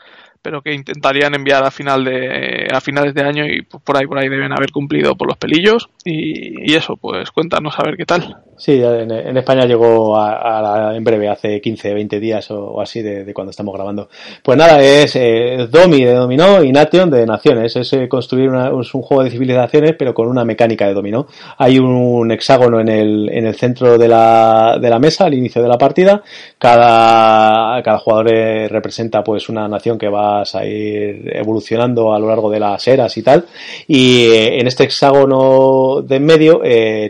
pero 0.42 0.62
que 0.62 0.72
intentarían 0.72 1.34
enviar 1.34 1.64
a 1.64 1.70
final 1.70 2.04
de 2.04 2.68
a 2.72 2.80
finales 2.80 3.14
de 3.14 3.22
año 3.22 3.44
y 3.46 3.62
por 3.62 3.96
ahí 3.96 4.06
por 4.06 4.18
ahí 4.18 4.28
deben 4.28 4.52
haber 4.52 4.70
cumplido 4.70 5.14
por 5.16 5.28
los 5.28 5.36
pelillos 5.36 5.90
y, 6.04 6.74
eso 6.74 6.96
pues 6.96 7.30
cuéntanos 7.30 7.78
a 7.78 7.82
ver 7.82 7.96
qué 7.96 8.06
tal 8.06 8.36
Sí, 8.60 8.72
en, 8.72 9.38
España 9.38 9.64
llegó 9.64 10.18
a, 10.18 10.94
en 10.94 11.02
breve, 11.02 11.30
hace 11.30 11.62
15, 11.62 11.94
20 11.94 12.20
días 12.20 12.50
o, 12.50 12.78
así 12.78 13.00
de, 13.00 13.32
cuando 13.32 13.52
estamos 13.52 13.74
grabando. 13.74 14.10
Pues 14.42 14.58
nada, 14.58 14.82
es 14.82 15.16
eh, 15.16 15.66
Domi 15.70 16.04
de 16.04 16.12
dominó 16.12 16.62
y 16.62 16.70
Nation 16.70 17.10
de 17.10 17.24
naciones. 17.24 17.74
Es 17.76 17.90
eh, 17.94 18.06
construir 18.06 18.50
una, 18.50 18.70
un 18.70 18.84
juego 18.84 19.24
de 19.24 19.30
civilizaciones, 19.30 19.94
pero 19.98 20.12
con 20.12 20.28
una 20.28 20.44
mecánica 20.44 20.86
de 20.86 20.92
dominó. 20.92 21.26
Hay 21.56 21.78
un, 21.78 22.30
hexágono 22.30 22.80
en 22.80 22.90
el, 22.90 23.30
en 23.30 23.46
el 23.46 23.54
centro 23.54 23.96
de 23.96 24.08
la, 24.08 24.76
de 24.78 24.90
la 24.90 24.98
mesa, 24.98 25.24
al 25.24 25.32
inicio 25.32 25.62
de 25.62 25.68
la 25.68 25.78
partida. 25.78 26.22
Cada, 26.58 27.82
cada 27.82 27.96
jugador 27.96 28.30
eh, 28.30 28.68
representa 28.68 29.24
pues 29.24 29.48
una 29.48 29.66
nación 29.68 29.96
que 29.96 30.10
a 30.38 30.64
ir 30.64 31.30
evolucionando 31.34 32.12
a 32.14 32.18
lo 32.18 32.28
largo 32.28 32.50
de 32.50 32.60
las 32.60 32.86
eras 32.86 33.16
y 33.16 33.22
tal. 33.22 33.46
Y 33.86 34.26
en 34.32 34.66
este 34.66 34.84
hexágono 34.84 36.02
de 36.02 36.16
en 36.16 36.24
medio 36.24 36.60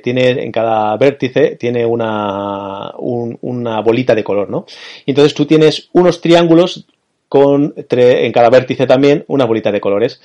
tiene 0.03 0.31
en 0.31 0.53
cada 0.53 0.97
vértice 0.97 1.57
tiene 1.57 1.85
una, 1.85 2.93
una 2.99 3.81
bolita 3.81 4.15
de 4.15 4.25
color, 4.25 4.51
¿no? 4.51 4.67
Y 5.05 5.11
entonces 5.13 5.35
tú 5.35 5.47
tienes 5.47 5.89
unos 5.93 6.21
triángulos 6.21 6.87
con 7.31 7.75
en 7.77 8.33
cada 8.33 8.51
vértice 8.51 8.89
también 8.89 9.25
una 9.29 9.45
bolita 9.45 9.71
de 9.71 9.81
colores. 9.81 10.21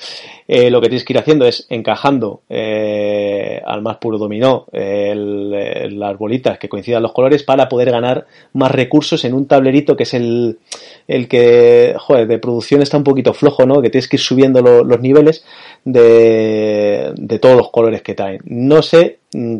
Eh, 0.47 0.71
lo 0.71 0.81
que 0.81 0.87
tienes 0.87 1.05
que 1.05 1.13
ir 1.13 1.19
haciendo 1.19 1.45
es 1.45 1.67
encajando 1.69 2.41
eh, 2.49 3.61
al 3.63 3.83
más 3.83 3.97
puro 3.97 4.17
dominó 4.17 4.65
las 4.73 6.17
bolitas 6.17 6.57
que 6.57 6.67
coincidan 6.67 7.03
los 7.03 7.13
colores 7.13 7.43
para 7.43 7.69
poder 7.69 7.91
ganar 7.91 8.25
más 8.53 8.71
recursos 8.71 9.23
en 9.23 9.35
un 9.35 9.45
tablerito 9.45 9.95
que 9.95 10.01
es 10.01 10.15
el, 10.15 10.57
el 11.07 11.27
que, 11.27 11.93
joder, 11.99 12.25
de 12.25 12.39
producción 12.39 12.81
está 12.81 12.97
un 12.97 13.03
poquito 13.03 13.35
flojo, 13.35 13.67
¿no? 13.67 13.83
Que 13.83 13.91
tienes 13.91 14.07
que 14.07 14.15
ir 14.15 14.21
subiendo 14.21 14.61
los 14.61 14.99
niveles 14.99 15.45
de, 15.83 17.13
de 17.15 17.37
todos 17.37 17.55
los 17.55 17.69
colores 17.69 18.01
que 18.01 18.15
traen. 18.15 18.41
No 18.45 18.81
sé 18.81 19.19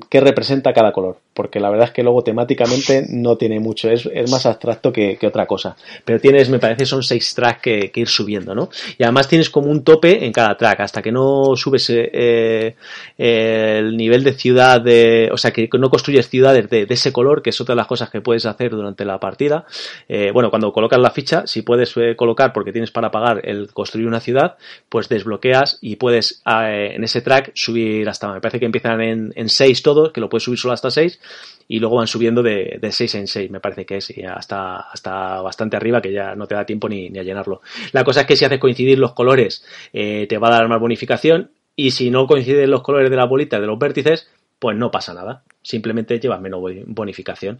qué 0.10 0.20
representa 0.20 0.74
cada 0.74 0.92
color 0.92 1.18
porque 1.36 1.60
la 1.60 1.70
verdad 1.70 1.88
es 1.88 1.92
que 1.92 2.02
luego 2.02 2.24
temáticamente 2.24 3.06
no 3.10 3.36
tiene 3.36 3.60
mucho, 3.60 3.90
es, 3.90 4.10
es 4.12 4.32
más 4.32 4.46
abstracto 4.46 4.92
que, 4.92 5.18
que, 5.18 5.28
otra 5.28 5.46
cosa. 5.46 5.76
Pero 6.06 6.18
tienes, 6.18 6.50
me 6.50 6.60
parece, 6.60 6.86
son 6.86 7.04
seis 7.04 7.36
tracks 7.36 7.62
que, 7.62 7.92
que, 7.92 8.00
ir 8.00 8.08
subiendo, 8.08 8.56
¿no? 8.56 8.70
Y 8.98 9.04
además 9.04 9.28
tienes 9.28 9.50
como 9.50 9.70
un 9.70 9.84
tope 9.84 10.26
en 10.26 10.32
cada 10.32 10.56
track, 10.56 10.80
hasta 10.80 11.02
que 11.02 11.12
no 11.12 11.58
subes 11.58 11.90
eh, 11.90 12.76
eh, 13.18 13.76
el 13.80 13.98
nivel 13.98 14.24
de 14.24 14.32
ciudad, 14.32 14.82
o 15.30 15.38
sea, 15.38 15.52
que 15.52 15.68
no 15.78 15.90
construyes 15.90 16.30
ciudades 16.30 16.70
de, 16.70 16.86
de, 16.86 16.94
ese 16.94 17.12
color, 17.12 17.42
que 17.42 17.50
es 17.50 17.60
otra 17.60 17.76
de 17.76 17.78
las 17.78 17.88
cosas 17.88 18.10
que 18.10 18.22
puedes 18.22 18.46
hacer 18.46 18.72
durante 18.72 19.04
la 19.04 19.20
partida. 19.20 19.66
Eh, 20.08 20.32
bueno, 20.32 20.50
cuando 20.50 20.72
colocas 20.72 21.00
la 21.00 21.12
ficha, 21.12 21.46
si 21.48 21.64
puedes 21.64 21.94
colocar, 22.16 22.54
porque 22.54 22.72
tienes 22.72 22.92
para 22.92 23.12
pagar 23.12 23.42
el 23.44 23.74
construir 23.74 24.08
una 24.08 24.22
ciudad, 24.22 24.56
pues 24.88 25.10
desbloqueas 25.10 25.80
y 25.82 25.98
puedes 25.98 26.42
en 26.46 27.04
ese 27.04 27.20
track 27.20 27.52
subir 27.56 28.08
hasta, 28.08 28.32
me 28.32 28.40
parece 28.40 28.60
que 28.60 28.66
empiezan 28.66 29.02
en, 29.02 29.34
en 29.36 29.50
6 29.66 29.82
todos, 29.82 30.12
que 30.12 30.22
lo 30.22 30.30
puedes 30.30 30.44
subir 30.44 30.60
solo 30.60 30.74
hasta 30.74 30.92
6, 30.92 31.20
y 31.68 31.80
luego 31.80 31.96
van 31.96 32.08
subiendo 32.08 32.44
de, 32.44 32.78
de 32.80 32.92
6 32.92 33.16
en 33.16 33.28
6, 33.28 33.50
me 33.50 33.60
parece 33.60 33.86
que 33.86 33.98
es, 33.98 34.14
hasta, 34.30 34.82
hasta 34.82 35.42
bastante 35.42 35.76
arriba, 35.76 36.02
que 36.02 36.12
ya 36.12 36.36
no 36.36 36.46
te 36.46 36.54
da 36.54 36.66
tiempo 36.66 36.88
ni, 36.88 37.10
ni 37.10 37.18
a 37.18 37.24
llenarlo. 37.24 37.62
La 37.92 38.04
cosa 38.04 38.22
es 38.22 38.28
que 38.28 38.36
si 38.36 38.46
haces 38.46 38.60
coincidir 38.60 39.00
los 39.00 39.14
colores, 39.14 39.66
eh, 39.92 40.28
te 40.30 40.38
va 40.38 40.50
a 40.50 40.52
dar 40.52 40.68
más 40.68 40.80
bonificación, 40.80 41.50
y 41.76 41.92
si 41.92 42.12
no 42.12 42.28
coinciden 42.28 42.70
los 42.70 42.84
colores 42.84 43.10
de 43.10 43.16
la 43.16 43.26
bolita 43.26 43.60
de 43.60 43.68
los 43.68 43.80
vértices, 43.80 44.30
pues 44.60 44.78
no 44.78 44.92
pasa 44.92 45.14
nada 45.14 45.44
simplemente 45.66 46.20
llevas 46.20 46.40
menos 46.40 46.62
bonificación. 46.86 47.60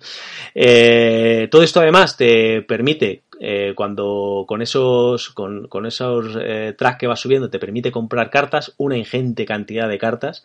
Eh, 0.54 1.48
todo 1.50 1.64
esto 1.64 1.80
además 1.82 2.16
te 2.16 2.62
permite, 2.62 3.24
eh, 3.40 3.74
cuando 3.76 4.46
con 4.48 4.62
esos, 4.62 5.30
con, 5.30 5.68
con 5.68 5.86
esos 5.86 6.38
eh, 6.40 6.74
tracks 6.78 6.98
que 7.00 7.08
vas 7.08 7.20
subiendo, 7.20 7.50
te 7.50 7.60
permite 7.60 7.92
comprar 7.92 8.30
cartas, 8.30 8.74
una 8.78 8.98
ingente 8.98 9.46
cantidad 9.46 9.88
de 9.90 9.98
cartas, 9.98 10.44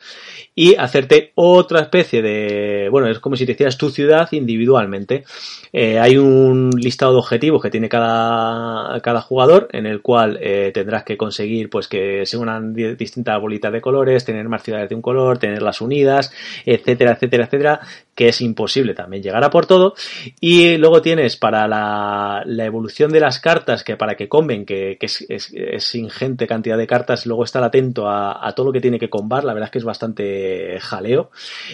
y 0.54 0.74
hacerte 0.76 1.32
otra 1.34 1.80
especie 1.80 2.22
de, 2.22 2.88
bueno, 2.90 3.08
es 3.08 3.18
como 3.20 3.36
si 3.36 3.46
te 3.46 3.52
hicieras 3.52 3.78
tu 3.78 3.90
ciudad 3.90 4.28
individualmente. 4.32 5.24
hay 5.72 6.16
un 6.16 6.70
listado 6.76 7.12
de 7.12 7.18
objetivos 7.18 7.62
que 7.62 7.70
tiene 7.70 7.88
cada, 7.88 9.00
cada 9.00 9.20
jugador, 9.20 9.68
en 9.72 9.86
el 9.86 10.02
cual 10.02 10.38
tendrás 10.74 11.04
que 11.04 11.16
conseguir, 11.16 11.70
pues, 11.70 11.88
que 11.88 12.26
se 12.26 12.36
unan 12.36 12.74
distintas 12.74 13.40
bolitas 13.40 13.72
de 13.72 13.80
colores, 13.80 14.24
tener 14.24 14.48
más 14.48 14.62
ciudades 14.62 14.88
de 14.88 14.94
un 14.94 15.02
color, 15.02 15.38
tenerlas 15.38 15.80
unidas, 15.80 16.32
etcétera, 16.64 17.12
etcétera, 17.12 17.44
etcétera, 17.44 17.80
que 18.20 18.28
es 18.28 18.42
imposible 18.42 18.92
también 18.92 19.22
llegar 19.22 19.42
a 19.42 19.48
por 19.48 19.64
todo. 19.64 19.94
Y 20.40 20.76
luego 20.76 21.00
tienes 21.00 21.38
para 21.38 21.66
la, 21.66 22.44
evolución 22.66 23.10
de 23.10 23.18
las 23.18 23.40
cartas, 23.40 23.82
que 23.82 23.96
para 23.96 24.14
que 24.14 24.28
comben, 24.28 24.66
que, 24.66 24.98
es, 25.00 25.94
ingente 25.94 26.46
cantidad 26.46 26.76
de 26.76 26.86
cartas, 26.86 27.24
luego 27.24 27.44
estar 27.44 27.64
atento 27.64 28.10
a, 28.10 28.52
todo 28.54 28.66
lo 28.66 28.72
que 28.72 28.82
tiene 28.82 28.98
que 28.98 29.08
combar, 29.08 29.44
la 29.44 29.54
verdad 29.54 29.68
es 29.68 29.70
que 29.70 29.78
es 29.78 29.84
bastante 29.84 30.78
jaleo. 30.82 31.30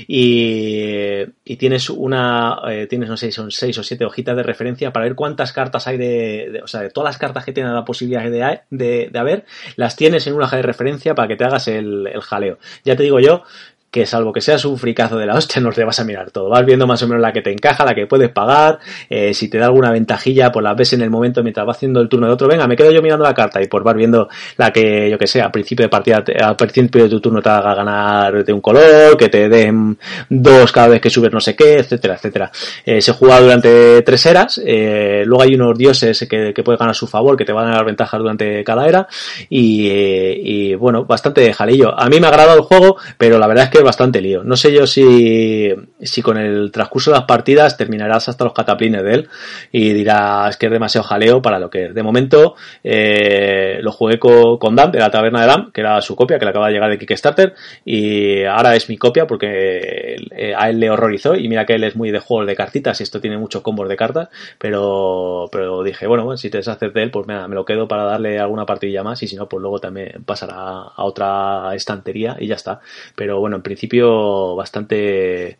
Y, 0.06 1.24
tienes 1.56 1.90
una, 1.90 2.60
eh, 2.68 2.86
tienes, 2.86 3.08
no 3.08 3.16
sé, 3.16 3.32
son 3.32 3.50
seis 3.50 3.76
o 3.78 3.82
siete 3.82 4.04
hojitas 4.04 4.36
de 4.36 4.44
referencia 4.44 4.92
para 4.92 5.06
ver 5.06 5.16
cuántas 5.16 5.52
cartas 5.52 5.88
hay 5.88 5.96
de, 5.96 6.60
o 6.62 6.68
sea, 6.68 6.82
de 6.82 6.90
todas 6.90 7.08
las 7.08 7.18
cartas 7.18 7.44
que 7.44 7.52
tienen 7.52 7.74
la 7.74 7.84
posibilidad 7.84 8.22
de, 8.70 9.08
de, 9.10 9.18
haber, 9.18 9.46
las 9.74 9.96
tienes 9.96 10.24
en 10.28 10.34
una 10.34 10.44
hoja 10.44 10.58
de 10.58 10.62
referencia 10.62 11.16
para 11.16 11.26
que 11.26 11.34
te 11.34 11.42
hagas 11.42 11.66
el, 11.66 12.06
el 12.06 12.20
jaleo. 12.20 12.58
Ya 12.84 12.94
te 12.94 13.02
digo 13.02 13.18
yo 13.18 13.42
que 13.90 14.04
salvo 14.04 14.32
que 14.32 14.40
seas 14.40 14.64
un 14.64 14.76
fricazo 14.78 15.16
de 15.16 15.26
la 15.26 15.34
hostia, 15.34 15.62
no 15.62 15.70
te 15.70 15.84
vas 15.84 15.98
a 16.00 16.04
mirar 16.04 16.30
todo. 16.30 16.48
Vas 16.50 16.66
viendo 16.66 16.86
más 16.86 17.02
o 17.02 17.08
menos 17.08 17.22
la 17.22 17.32
que 17.32 17.40
te 17.40 17.50
encaja, 17.50 17.84
la 17.84 17.94
que 17.94 18.06
puedes 18.06 18.30
pagar, 18.30 18.78
eh, 19.08 19.32
si 19.32 19.48
te 19.48 19.58
da 19.58 19.66
alguna 19.66 19.90
ventajilla, 19.90 20.52
pues 20.52 20.62
la 20.62 20.74
ves 20.74 20.92
en 20.92 21.02
el 21.02 21.10
momento 21.10 21.42
mientras 21.42 21.66
va 21.66 21.72
haciendo 21.72 22.00
el 22.00 22.08
turno 22.08 22.26
de 22.26 22.32
otro. 22.34 22.48
Venga, 22.48 22.66
me 22.66 22.76
quedo 22.76 22.90
yo 22.90 23.00
mirando 23.00 23.24
la 23.24 23.32
carta 23.32 23.62
y 23.62 23.68
pues 23.68 23.82
vas 23.82 23.94
viendo 23.94 24.28
la 24.56 24.70
que, 24.70 25.08
yo 25.10 25.18
que 25.18 25.26
sé, 25.26 25.40
al 25.40 25.50
principio 25.50 25.84
de 25.84 25.88
partida, 25.88 26.22
al 26.42 26.56
principio 26.56 27.04
de 27.04 27.08
tu 27.08 27.20
turno 27.20 27.40
te 27.40 27.48
haga 27.48 27.74
ganar 27.74 28.44
de 28.44 28.52
un 28.52 28.60
color, 28.60 29.16
que 29.16 29.28
te 29.28 29.48
den 29.48 29.96
dos 30.28 30.72
cada 30.72 30.88
vez 30.88 31.00
que 31.00 31.08
subes 31.08 31.32
no 31.32 31.40
sé 31.40 31.56
qué, 31.56 31.78
etcétera, 31.78 32.14
etcétera. 32.14 32.50
Eh, 32.84 33.00
se 33.00 33.12
juega 33.12 33.40
durante 33.40 34.02
tres 34.02 34.26
eras, 34.26 34.60
eh, 34.64 35.22
luego 35.24 35.42
hay 35.42 35.54
unos 35.54 35.76
dioses 35.76 36.26
que, 36.28 36.52
que 36.52 36.62
puedes 36.62 36.78
ganar 36.78 36.90
a 36.90 36.94
su 36.94 37.06
favor, 37.06 37.36
que 37.36 37.44
te 37.44 37.52
van 37.52 37.68
a 37.68 37.76
dar 37.76 37.84
ventajas 37.84 38.20
durante 38.20 38.62
cada 38.64 38.86
era 38.86 39.06
y, 39.48 39.88
y 39.88 40.74
bueno, 40.74 41.04
bastante 41.04 41.52
jalillo. 41.52 41.98
A 41.98 42.08
mí 42.08 42.20
me 42.20 42.26
ha 42.26 42.30
agradado 42.30 42.56
el 42.56 42.62
juego, 42.62 42.96
pero 43.16 43.38
la 43.38 43.46
verdad 43.46 43.64
es 43.64 43.70
que 43.70 43.75
bastante 43.82 44.20
lío. 44.20 44.44
No 44.44 44.56
sé 44.56 44.72
yo 44.72 44.86
si, 44.86 45.72
si 46.00 46.22
con 46.22 46.36
el 46.36 46.70
transcurso 46.72 47.10
de 47.10 47.18
las 47.18 47.26
partidas 47.26 47.76
terminarás 47.76 48.28
hasta 48.28 48.44
los 48.44 48.52
cataplines 48.52 49.02
de 49.02 49.14
él 49.14 49.28
y 49.72 49.92
dirás 49.92 50.56
que 50.56 50.66
es 50.66 50.72
demasiado 50.72 51.06
jaleo 51.06 51.42
para 51.42 51.58
lo 51.58 51.70
que 51.70 51.86
es. 51.86 51.94
De 51.94 52.02
momento 52.02 52.54
eh, 52.84 53.78
lo 53.82 53.92
jugué 53.92 54.18
con, 54.18 54.58
con 54.58 54.76
Dan 54.76 54.92
de 54.92 54.98
la 54.98 55.10
taberna 55.10 55.40
de 55.40 55.46
Dan, 55.46 55.70
que 55.72 55.80
era 55.80 56.00
su 56.02 56.16
copia, 56.16 56.38
que 56.38 56.44
le 56.44 56.50
acaba 56.50 56.68
de 56.68 56.74
llegar 56.74 56.90
de 56.90 56.98
Kickstarter 56.98 57.54
y 57.84 58.44
ahora 58.44 58.76
es 58.76 58.88
mi 58.88 58.96
copia 58.96 59.26
porque 59.26 60.16
eh, 60.30 60.54
a 60.56 60.68
él 60.68 60.80
le 60.80 60.90
horrorizó 60.90 61.34
y 61.34 61.48
mira 61.48 61.66
que 61.66 61.74
él 61.74 61.84
es 61.84 61.96
muy 61.96 62.10
de 62.10 62.18
juegos 62.18 62.46
de 62.46 62.56
cartitas 62.56 63.00
y 63.00 63.02
esto 63.02 63.20
tiene 63.20 63.38
muchos 63.38 63.62
combos 63.62 63.88
de 63.88 63.96
cartas, 63.96 64.28
pero, 64.58 65.48
pero 65.50 65.82
dije, 65.82 66.06
bueno, 66.06 66.36
si 66.36 66.50
te 66.50 66.58
deshaces 66.58 66.92
de 66.92 67.02
él, 67.02 67.10
pues 67.10 67.26
me, 67.26 67.46
me 67.48 67.54
lo 67.54 67.64
quedo 67.64 67.88
para 67.88 68.04
darle 68.04 68.38
alguna 68.38 68.66
partidilla 68.66 69.02
más 69.02 69.22
y 69.22 69.28
si 69.28 69.36
no, 69.36 69.48
pues 69.48 69.60
luego 69.60 69.78
también 69.78 70.22
pasará 70.24 70.54
a 70.56 71.04
otra 71.04 71.74
estantería 71.74 72.36
y 72.38 72.46
ya 72.46 72.54
está. 72.54 72.80
Pero 73.14 73.40
bueno, 73.40 73.56
en 73.56 73.62
principio 73.66 74.56
bastante 74.56 75.58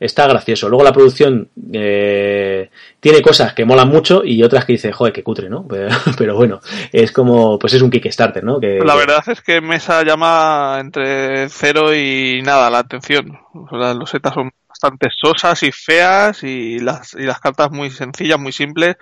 está 0.00 0.26
gracioso. 0.26 0.68
Luego 0.68 0.84
la 0.84 0.92
producción 0.92 1.48
eh, 1.72 2.70
tiene 3.00 3.20
cosas 3.20 3.52
que 3.52 3.64
molan 3.64 3.88
mucho 3.88 4.22
y 4.24 4.42
otras 4.42 4.64
que 4.64 4.74
dice, 4.74 4.92
joder, 4.92 5.12
qué 5.12 5.22
cutre, 5.22 5.48
¿no? 5.48 5.66
Pero, 6.18 6.36
bueno, 6.36 6.60
es 6.92 7.12
como, 7.12 7.58
pues 7.58 7.74
es 7.74 7.82
un 7.82 7.90
Kickstarter, 7.90 8.44
¿no? 8.44 8.60
Que, 8.60 8.78
la 8.84 8.94
verdad 8.94 9.22
es 9.26 9.40
que 9.40 9.60
Mesa 9.60 10.02
llama 10.02 10.78
entre 10.80 11.48
cero 11.48 11.94
y 11.94 12.40
nada 12.42 12.70
la 12.70 12.78
atención. 12.80 13.38
Las 13.72 13.96
losetas 13.96 14.34
son 14.34 14.50
bastante 14.68 15.08
sosas 15.10 15.62
y 15.62 15.72
feas 15.72 16.42
y 16.44 16.78
las, 16.78 17.14
y 17.14 17.22
las 17.22 17.40
cartas 17.40 17.70
muy 17.70 17.90
sencillas, 17.90 18.38
muy 18.38 18.52
simples. 18.52 18.96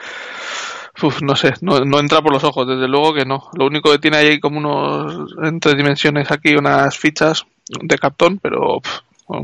No 1.20 1.36
sé, 1.36 1.52
no, 1.60 1.80
no, 1.80 2.00
entra 2.00 2.22
por 2.22 2.32
los 2.32 2.42
ojos, 2.42 2.66
desde 2.66 2.88
luego 2.88 3.12
que 3.12 3.26
no. 3.26 3.50
Lo 3.52 3.66
único 3.66 3.92
que 3.92 3.98
tiene 3.98 4.16
ahí 4.16 4.40
como 4.40 4.56
unos, 4.56 5.30
en 5.42 5.60
tres 5.60 5.76
dimensiones 5.76 6.30
aquí, 6.30 6.54
unas 6.54 6.96
fichas 6.96 7.44
de 7.68 7.98
cartón, 7.98 8.38
pero 8.38 8.80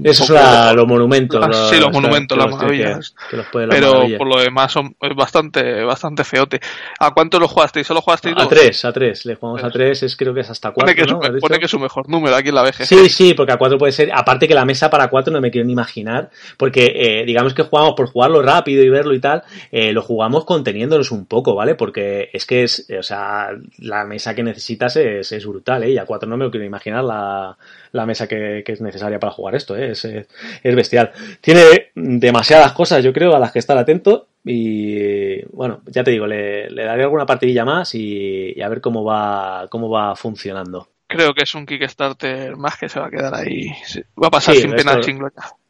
esos 0.05 0.29
son 0.29 0.77
los 0.77 0.87
monumentos. 0.87 1.45
Ah, 1.45 1.69
sí, 1.69 1.81
los 1.81 1.91
monumentos, 1.91 2.39
las 2.39 2.51
maravillas. 2.53 3.15
pero 3.51 4.05
por 4.17 4.29
lo 4.29 4.41
demás 4.41 4.71
son, 4.71 4.95
es 5.01 5.15
bastante, 5.17 5.83
bastante 5.83 6.23
feote. 6.23 6.61
¿A 7.01 7.13
cuánto 7.13 7.41
lo 7.41 7.49
jugasteis? 7.49 7.87
¿Solo 7.87 8.01
jugasteis 8.01 8.37
A 8.39 8.47
tres, 8.47 8.85
a 8.85 8.93
tres. 8.93 9.27
Le 9.27 9.35
jugamos 9.35 9.65
a 9.65 9.71
tres, 9.71 10.05
es, 10.05 10.17
creo 10.17 10.33
que 10.33 10.41
es 10.41 10.51
hasta 10.51 10.71
cuatro. 10.71 10.95
Pone 11.41 11.59
que, 11.59 11.65
es 11.65 11.71
su 11.71 11.81
mejor 11.81 12.09
número 12.09 12.37
aquí 12.37 12.51
en 12.51 12.55
la 12.55 12.63
BGG. 12.63 12.87
Sí, 12.87 13.09
sí, 13.09 13.35
porque 13.35 13.53
a 13.53 13.57
cuatro 13.57 13.77
puede 13.77 13.91
ser. 13.91 14.11
Aparte 14.15 14.47
que 14.47 14.55
la 14.55 14.65
mesa 14.65 14.89
para 14.89 15.09
cuatro 15.09 15.33
no 15.33 15.41
me 15.41 15.51
quiero 15.51 15.67
ni 15.67 15.73
imaginar. 15.73 16.31
Porque 16.57 16.93
eh, 16.95 17.25
digamos 17.27 17.53
que 17.53 17.63
jugamos 17.63 17.95
por 17.97 18.07
jugarlo 18.07 18.41
rápido 18.41 18.85
y 18.85 18.89
verlo 18.89 19.15
y 19.15 19.21
tal. 19.21 19.43
Eh, 19.73 19.93
lo 19.93 20.03
jugamos 20.03 20.45
conteniéndonos 20.45 21.11
un 21.11 21.27
poco, 21.27 21.57
¿vale? 21.57 21.75
Porque 21.75 22.31
es 22.33 22.47
que 22.47 22.63
es, 22.63 22.87
o 22.97 23.03
sea, 23.03 23.49
la 23.79 24.05
mesa 24.05 24.33
que 24.33 24.45
necesitas 24.45 24.95
es, 24.95 25.33
es 25.33 25.45
brutal, 25.45 25.83
¿eh? 25.83 25.91
Y 25.91 25.99
a 25.99 26.07
cuatro 26.07 26.29
no 26.29 26.37
me 26.37 26.45
lo 26.45 26.53
quiero 26.53 26.65
imaginar 26.65 27.03
la, 27.03 27.57
la 27.93 28.07
mesa 28.07 28.27
que, 28.27 28.63
que 28.65 28.73
es 28.73 28.81
necesaria 28.81 29.21
para 29.21 29.33
jugar 29.33 29.55
esto, 29.55 29.77
¿eh? 29.77 29.93
es, 29.93 30.05
es, 30.05 30.77
bestial. 30.77 31.13
Tiene 31.41 31.91
demasiadas 31.95 32.73
cosas, 32.73 33.05
yo 33.05 33.13
creo, 33.13 33.37
a 33.37 33.39
las 33.39 33.53
que 33.53 33.59
estar 33.59 33.77
atento. 33.79 34.29
Y 34.45 35.45
bueno, 35.55 35.83
ya 35.87 36.03
te 36.03 36.11
digo, 36.11 36.27
le, 36.27 36.69
le 36.71 36.85
daré 36.85 37.05
alguna 37.05 37.27
partidilla 37.27 37.65
más 37.65 37.95
y, 37.95 38.55
y, 38.57 38.63
a 38.63 38.69
ver 38.69 38.81
cómo 38.81 39.05
va, 39.05 39.69
cómo 39.71 39.89
va 39.89 40.17
funcionando. 40.17 40.89
Creo 41.07 41.35
que 41.35 41.43
es 41.43 41.55
un 41.55 41.67
Kickstarter 41.67 42.57
más 42.57 42.79
que 42.79 42.89
se 42.89 42.99
va 42.99 43.07
a 43.07 43.11
quedar 43.11 43.35
ahí. 43.35 43.69
Va 44.21 44.29
a 44.29 44.31
pasar 44.31 44.55
sin 44.55 44.73
pena 44.73 44.99
esto, 44.99 45.13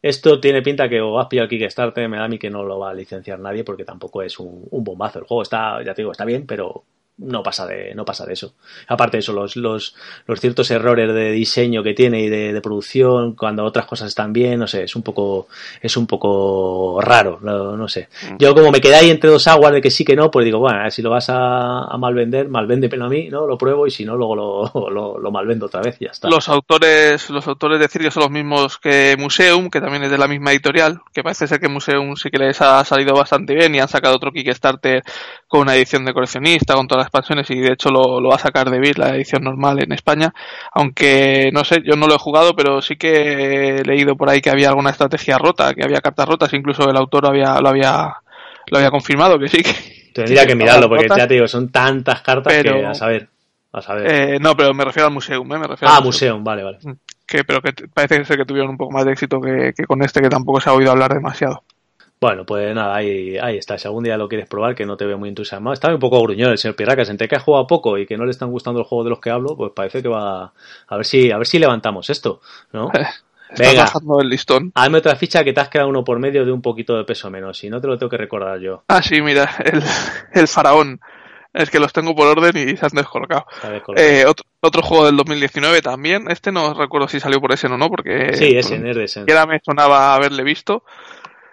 Esto 0.01 0.39
tiene 0.39 0.61
pinta 0.61 0.87
que 0.87 1.01
o 1.01 1.19
has 1.19 1.27
pillado 1.27 1.49
el 1.49 1.59
Kickstarter, 1.59 2.07
me 2.07 2.15
da 2.15 2.23
a 2.23 2.29
mí 2.29 2.39
que 2.39 2.49
no 2.49 2.63
lo 2.63 2.79
va 2.79 2.91
a 2.91 2.93
licenciar 2.93 3.39
nadie 3.39 3.65
porque 3.65 3.83
tampoco 3.83 4.23
es 4.23 4.39
un, 4.39 4.65
un 4.71 4.83
bombazo. 4.85 5.19
El 5.19 5.25
juego 5.25 5.43
está, 5.43 5.83
ya 5.83 5.93
te 5.93 6.01
digo, 6.01 6.13
está 6.13 6.23
bien, 6.23 6.47
pero 6.47 6.85
no 7.17 7.43
pasa 7.43 7.67
de 7.67 7.93
no 7.93 8.05
pasa 8.05 8.25
de 8.25 8.33
eso. 8.33 8.53
Aparte 8.87 9.17
de 9.17 9.19
eso 9.19 9.33
los, 9.33 9.55
los, 9.55 9.95
los 10.25 10.39
ciertos 10.39 10.71
errores 10.71 11.13
de 11.13 11.31
diseño 11.31 11.83
que 11.83 11.93
tiene 11.93 12.21
y 12.21 12.29
de, 12.29 12.53
de, 12.53 12.61
producción 12.61 13.33
cuando 13.35 13.63
otras 13.63 13.85
cosas 13.85 14.07
están 14.07 14.33
bien 14.33 14.59
no 14.59 14.67
sé 14.67 14.83
es 14.83 14.95
un 14.95 15.03
poco 15.03 15.47
es 15.81 15.95
un 15.95 16.07
poco 16.07 16.99
raro 17.01 17.39
no, 17.41 17.77
no 17.77 17.87
sé. 17.87 18.09
Mm. 18.31 18.37
yo 18.39 18.53
como 18.55 18.71
me 18.71 18.81
quedé 18.81 18.95
ahí 18.95 19.09
entre 19.09 19.29
dos 19.29 19.47
aguas 19.47 19.73
de 19.73 19.81
que 19.81 19.91
sí 19.91 20.03
que 20.03 20.15
no 20.15 20.31
pues 20.31 20.45
digo 20.45 20.59
bueno 20.59 20.89
si 20.89 21.01
lo 21.01 21.09
vas 21.09 21.29
a, 21.29 21.83
a 21.85 21.97
mal 21.97 22.13
vender 22.13 22.47
mal 22.49 22.65
vende 22.65 22.89
pero 22.89 23.05
a 23.05 23.09
mí 23.09 23.29
no 23.29 23.45
lo 23.45 23.57
pruebo 23.57 23.85
y 23.85 23.91
si 23.91 24.05
no 24.05 24.15
luego 24.15 24.35
lo, 24.35 24.89
lo, 24.89 25.19
lo 25.19 25.31
mal 25.31 25.45
vendo 25.45 25.67
otra 25.67 25.81
vez 25.81 25.97
y 25.99 26.05
ya 26.05 26.11
está 26.11 26.29
los 26.29 26.49
autores 26.49 27.29
los 27.29 27.47
autores 27.47 27.79
de 27.79 27.87
Cirque 27.87 28.11
son 28.11 28.23
los 28.23 28.31
mismos 28.31 28.77
que 28.77 29.15
Museum 29.19 29.69
que 29.69 29.81
también 29.81 30.03
es 30.03 30.11
de 30.11 30.17
la 30.17 30.27
misma 30.27 30.51
editorial 30.51 31.01
que 31.13 31.21
parece 31.21 31.47
ser 31.47 31.59
que 31.59 31.69
Museum 31.69 32.15
sí 32.15 32.29
que 32.29 32.39
les 32.39 32.61
ha 32.61 32.83
salido 32.85 33.13
bastante 33.13 33.53
bien 33.53 33.75
y 33.75 33.79
han 33.79 33.87
sacado 33.87 34.15
otro 34.15 34.31
Kickstarter 34.31 35.03
con 35.47 35.61
una 35.61 35.75
edición 35.75 36.05
de 36.05 36.13
coleccionista 36.13 36.73
con 36.73 36.87
todas 36.87 37.02
expansiones 37.03 37.49
y 37.49 37.59
de 37.59 37.73
hecho 37.73 37.89
lo, 37.89 38.19
lo 38.19 38.29
va 38.29 38.35
a 38.35 38.39
sacar 38.39 38.69
de 38.69 38.79
Beat, 38.79 38.97
la 38.97 39.15
edición 39.15 39.43
normal 39.43 39.81
en 39.81 39.91
España. 39.91 40.33
Aunque 40.73 41.49
no 41.53 41.63
sé, 41.63 41.81
yo 41.83 41.95
no 41.95 42.07
lo 42.07 42.15
he 42.15 42.19
jugado, 42.19 42.55
pero 42.55 42.81
sí 42.81 42.95
que 42.95 43.77
he 43.77 43.83
leído 43.83 44.15
por 44.15 44.29
ahí 44.29 44.41
que 44.41 44.49
había 44.49 44.69
alguna 44.69 44.89
estrategia 44.89 45.37
rota, 45.37 45.73
que 45.73 45.83
había 45.83 46.01
cartas 46.01 46.27
rotas, 46.27 46.53
incluso 46.53 46.89
el 46.89 46.97
autor 46.97 47.27
había, 47.27 47.59
lo 47.59 47.69
había 47.69 48.15
lo 48.67 48.77
había 48.77 48.91
confirmado 48.91 49.39
que 49.39 49.47
sí. 49.47 49.63
Que, 49.63 49.73
Tendría 50.13 50.45
que 50.45 50.55
mirarlo, 50.55 50.87
porque 50.87 51.03
rotas, 51.03 51.17
ya 51.17 51.27
te 51.27 51.33
digo, 51.35 51.47
son 51.47 51.69
tantas 51.69 52.21
cartas 52.21 52.53
pero, 52.53 52.75
que 52.75 52.85
a 52.85 52.93
saber. 52.93 53.27
A 53.71 53.81
saber. 53.81 54.11
Eh, 54.11 54.39
no, 54.39 54.55
pero 54.55 54.73
me 54.73 54.85
refiero 54.85 55.07
al 55.07 55.13
museum, 55.13 55.51
¿eh? 55.53 55.57
Me 55.57 55.67
refiero 55.67 55.93
ah, 55.93 56.01
museum, 56.01 56.43
vale, 56.43 56.63
vale. 56.63 56.77
Mm, 56.83 56.91
que, 57.25 57.43
pero 57.43 57.61
que 57.61 57.73
parece 57.93 58.23
ser 58.25 58.37
que 58.37 58.45
tuvieron 58.45 58.71
un 58.71 58.77
poco 58.77 58.91
más 58.91 59.05
de 59.05 59.13
éxito 59.13 59.41
que, 59.41 59.73
que 59.75 59.85
con 59.85 60.03
este, 60.03 60.21
que 60.21 60.29
tampoco 60.29 60.61
se 60.61 60.69
ha 60.69 60.73
oído 60.73 60.91
hablar 60.91 61.13
demasiado. 61.13 61.63
Bueno, 62.23 62.45
pues 62.45 62.73
nada, 62.73 62.95
ahí, 62.95 63.37
ahí 63.37 63.57
está. 63.57 63.77
Si 63.77 63.85
algún 63.85 64.05
día 64.05 64.15
lo 64.15 64.29
quieres 64.29 64.47
probar, 64.47 64.75
que 64.75 64.85
no 64.85 64.95
te 64.95 65.05
veo 65.05 65.17
muy 65.17 65.27
entusiasmado. 65.27 65.73
Está 65.73 65.89
un 65.89 65.99
poco 65.99 66.21
gruñón 66.23 66.51
el 66.51 66.57
señor 66.57 66.77
Pirracas. 66.77 67.09
Entre 67.09 67.27
que 67.27 67.35
ha 67.35 67.41
jugado 67.41 67.67
poco 67.67 67.97
y 67.97 68.05
que 68.05 68.15
no 68.15 68.23
le 68.23 68.31
están 68.31 68.49
gustando 68.49 68.79
los 68.79 68.87
juegos 68.87 69.07
de 69.07 69.09
los 69.09 69.19
que 69.19 69.29
hablo, 69.29 69.57
pues 69.57 69.73
parece 69.75 70.01
que 70.01 70.07
va 70.07 70.53
a 70.87 70.95
ver 70.95 71.05
si, 71.05 71.31
a 71.31 71.37
ver 71.37 71.45
si 71.45 71.59
levantamos 71.59 72.09
esto, 72.09 72.39
¿no? 72.71 72.89
Venga, 73.57 73.91
el 74.21 74.29
listón. 74.29 74.71
hazme 74.73 74.99
otra 74.99 75.17
ficha 75.17 75.43
que 75.43 75.51
te 75.51 75.59
has 75.59 75.67
quedado 75.67 75.89
uno 75.89 76.05
por 76.05 76.17
medio 76.17 76.45
de 76.45 76.53
un 76.53 76.61
poquito 76.61 76.95
de 76.95 77.03
peso 77.03 77.29
menos. 77.29 77.57
Si 77.57 77.69
no 77.69 77.81
te 77.81 77.87
lo 77.87 77.97
tengo 77.97 78.09
que 78.09 78.17
recordar 78.17 78.57
yo. 78.57 78.85
Ah, 78.87 79.01
sí, 79.01 79.21
mira, 79.21 79.49
el, 79.65 79.83
el 80.33 80.47
faraón. 80.47 81.01
Es 81.53 81.69
que 81.69 81.79
los 81.79 81.91
tengo 81.91 82.15
por 82.15 82.27
orden 82.27 82.55
y 82.57 82.77
se 82.77 82.85
han 82.85 82.93
descolocado. 82.93 83.45
Eh, 83.97 84.25
otro, 84.25 84.81
juego 84.81 85.05
del 85.05 85.17
2019 85.17 85.81
también. 85.81 86.31
Este 86.31 86.53
no 86.53 86.73
recuerdo 86.73 87.09
si 87.09 87.19
salió 87.19 87.41
por 87.41 87.51
ese 87.51 87.67
o 87.67 87.77
no, 87.77 87.89
porque. 87.89 88.33
Sí, 88.33 88.57
ese, 88.57 88.81
ese. 89.03 89.25
Era 89.27 89.45
me 89.45 89.59
sonaba 89.63 90.15
haberle 90.15 90.43
visto. 90.43 90.83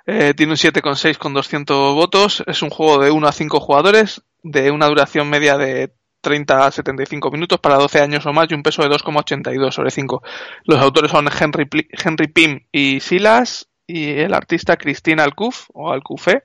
Eh, 0.06 0.34
tiene 0.34 0.52
un 0.52 0.56
7,6 0.56 1.18
con 1.18 1.34
200 1.34 1.94
votos. 1.94 2.42
Es 2.46 2.62
un 2.62 2.70
juego 2.70 3.02
de 3.02 3.10
1 3.10 3.26
a 3.26 3.32
5 3.32 3.60
jugadores, 3.60 4.22
de 4.42 4.70
una 4.70 4.86
duración 4.86 5.28
media 5.28 5.56
de 5.56 5.92
30 6.20 6.66
a 6.66 6.70
75 6.70 7.30
minutos 7.30 7.60
para 7.60 7.76
12 7.76 8.00
años 8.00 8.26
o 8.26 8.32
más 8.32 8.50
y 8.50 8.54
un 8.54 8.62
peso 8.62 8.82
de 8.82 8.88
2,82 8.88 9.72
sobre 9.72 9.90
5. 9.90 10.22
Los 10.64 10.80
autores 10.80 11.10
son 11.10 11.28
Henry, 11.28 11.68
Henry 11.92 12.28
Pym 12.28 12.60
y 12.72 13.00
Silas 13.00 13.68
y 13.86 14.10
el 14.10 14.34
artista 14.34 14.76
Cristina 14.76 15.24
Alcuf 15.24 15.68
o 15.72 15.92
Alcufe 15.92 16.44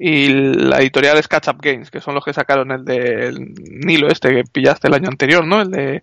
y 0.00 0.28
la 0.28 0.78
editorial 0.78 1.18
es 1.18 1.26
Catch 1.26 1.48
Up 1.48 1.58
Games, 1.60 1.90
que 1.90 2.00
son 2.00 2.14
los 2.14 2.24
que 2.24 2.32
sacaron 2.32 2.70
el 2.70 2.84
de 2.84 3.32
Nilo 3.84 4.08
este 4.08 4.30
que 4.30 4.44
pillaste 4.44 4.86
el 4.86 4.94
año 4.94 5.08
anterior, 5.08 5.44
¿no? 5.44 5.60
El 5.60 5.70
de 5.70 6.02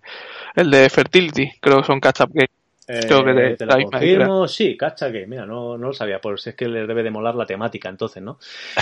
el 0.54 0.70
de 0.70 0.90
Fertility, 0.90 1.52
creo 1.60 1.80
que 1.80 1.86
son 1.86 2.00
Catch 2.00 2.20
Up 2.20 2.30
Games. 2.34 2.50
Eh, 2.88 3.56
te 3.58 3.66
lo 3.66 3.90
confirmo, 3.90 4.46
sí, 4.46 4.76
cacha 4.76 5.10
que, 5.10 5.26
mira, 5.26 5.44
no, 5.44 5.76
no 5.76 5.88
lo 5.88 5.92
sabía, 5.92 6.20
por 6.20 6.38
si 6.38 6.50
es 6.50 6.54
que 6.54 6.68
les 6.68 6.86
debe 6.86 7.02
de 7.02 7.10
molar 7.10 7.34
la 7.34 7.44
temática, 7.44 7.88
entonces, 7.88 8.22
¿no? 8.22 8.38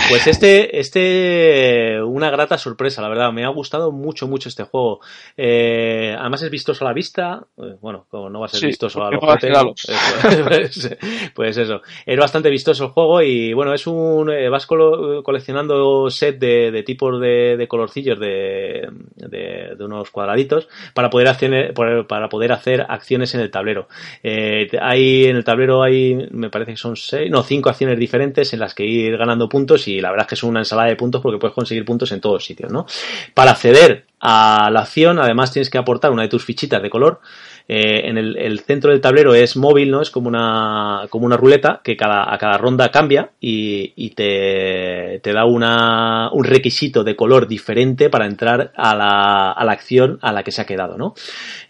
Pues 0.09 0.27
este, 0.27 0.79
este, 0.79 1.99
una 2.03 2.29
grata 2.29 2.59
sorpresa, 2.59 3.01
la 3.01 3.09
verdad, 3.09 3.31
me 3.31 3.45
ha 3.45 3.49
gustado 3.49 3.91
mucho, 3.91 4.27
mucho 4.27 4.47
este 4.47 4.63
juego. 4.63 4.99
Eh, 5.35 6.15
además 6.19 6.43
es 6.43 6.51
vistoso 6.51 6.85
a 6.85 6.89
la 6.89 6.93
vista, 6.93 7.47
eh, 7.57 7.77
bueno, 7.81 8.05
como 8.07 8.29
no 8.29 8.41
va 8.41 8.45
a 8.45 8.49
ser 8.49 8.67
vistoso 8.67 9.03
a 9.03 9.09
los 9.11 9.21
pues, 10.45 10.97
pues, 11.33 11.57
eso, 11.57 11.81
es 12.05 12.19
bastante 12.19 12.51
vistoso 12.51 12.85
el 12.85 12.89
juego 12.91 13.23
y 13.23 13.53
bueno, 13.53 13.73
es 13.73 13.87
un, 13.87 14.31
vas 14.51 14.67
coleccionando 14.67 16.11
set 16.11 16.37
de, 16.37 16.83
tipos 16.83 17.19
de, 17.19 17.57
de 17.57 17.67
colorcillos 17.67 18.19
de, 18.19 18.87
de, 19.15 19.75
unos 19.83 20.11
cuadraditos 20.11 20.67
para 20.93 21.09
poder 21.09 21.27
hacer, 21.27 21.73
para 21.73 22.29
poder 22.29 22.51
hacer 22.51 22.85
acciones 22.87 23.33
en 23.33 23.41
el 23.41 23.49
tablero. 23.49 23.87
Eh, 24.23 24.69
hay 24.81 25.25
en 25.25 25.35
el 25.35 25.43
tablero 25.43 25.83
hay, 25.83 26.27
me 26.31 26.49
parece 26.49 26.71
que 26.71 26.77
son 26.77 26.95
seis, 26.95 27.29
no, 27.29 27.43
cinco 27.43 27.69
acciones 27.69 27.97
diferentes 27.97 28.53
en 28.53 28.59
las 28.59 28.73
que 28.73 28.85
ir 28.85 29.17
ganando 29.17 29.49
puntos 29.49 29.87
y 29.87 30.01
la 30.01 30.11
verdad 30.11 30.25
es 30.25 30.29
que 30.29 30.35
es 30.35 30.43
una 30.43 30.59
ensalada 30.59 30.89
de 30.89 30.95
puntos 30.95 31.21
porque 31.21 31.39
puedes 31.39 31.53
conseguir 31.53 31.85
puntos 31.85 32.11
en 32.11 32.21
todos 32.21 32.45
sitios, 32.45 32.71
¿no? 32.71 32.85
Para 33.33 33.51
acceder 33.51 34.05
a 34.19 34.69
la 34.71 34.81
acción, 34.81 35.19
además 35.19 35.51
tienes 35.51 35.69
que 35.69 35.77
aportar 35.77 36.11
una 36.11 36.23
de 36.23 36.29
tus 36.29 36.43
fichitas 36.43 36.81
de 36.81 36.89
color 36.89 37.21
eh, 37.67 38.01
en 38.05 38.17
el, 38.17 38.59
centro 38.59 38.91
del 38.91 39.01
tablero 39.01 39.33
es 39.33 39.57
móvil, 39.57 39.89
¿no? 39.89 40.01
Es 40.01 40.11
como 40.11 40.27
una, 40.27 41.07
como 41.09 41.25
una 41.25 41.35
ruleta 41.35 41.81
que 41.83 41.97
cada, 41.97 42.31
a 42.31 42.37
cada 42.37 42.59
ronda 42.59 42.91
cambia 42.91 43.31
y, 43.41 43.91
y 43.95 44.11
te, 44.11 45.19
te, 45.23 45.33
da 45.33 45.45
una, 45.45 46.29
un 46.31 46.43
requisito 46.43 47.03
de 47.03 47.15
color 47.15 47.47
diferente 47.47 48.11
para 48.11 48.27
entrar 48.27 48.71
a 48.75 48.95
la, 48.95 49.51
a 49.51 49.65
la 49.65 49.71
acción 49.71 50.19
a 50.21 50.31
la 50.31 50.43
que 50.43 50.51
se 50.51 50.61
ha 50.61 50.65
quedado, 50.65 50.95
¿no? 50.97 51.15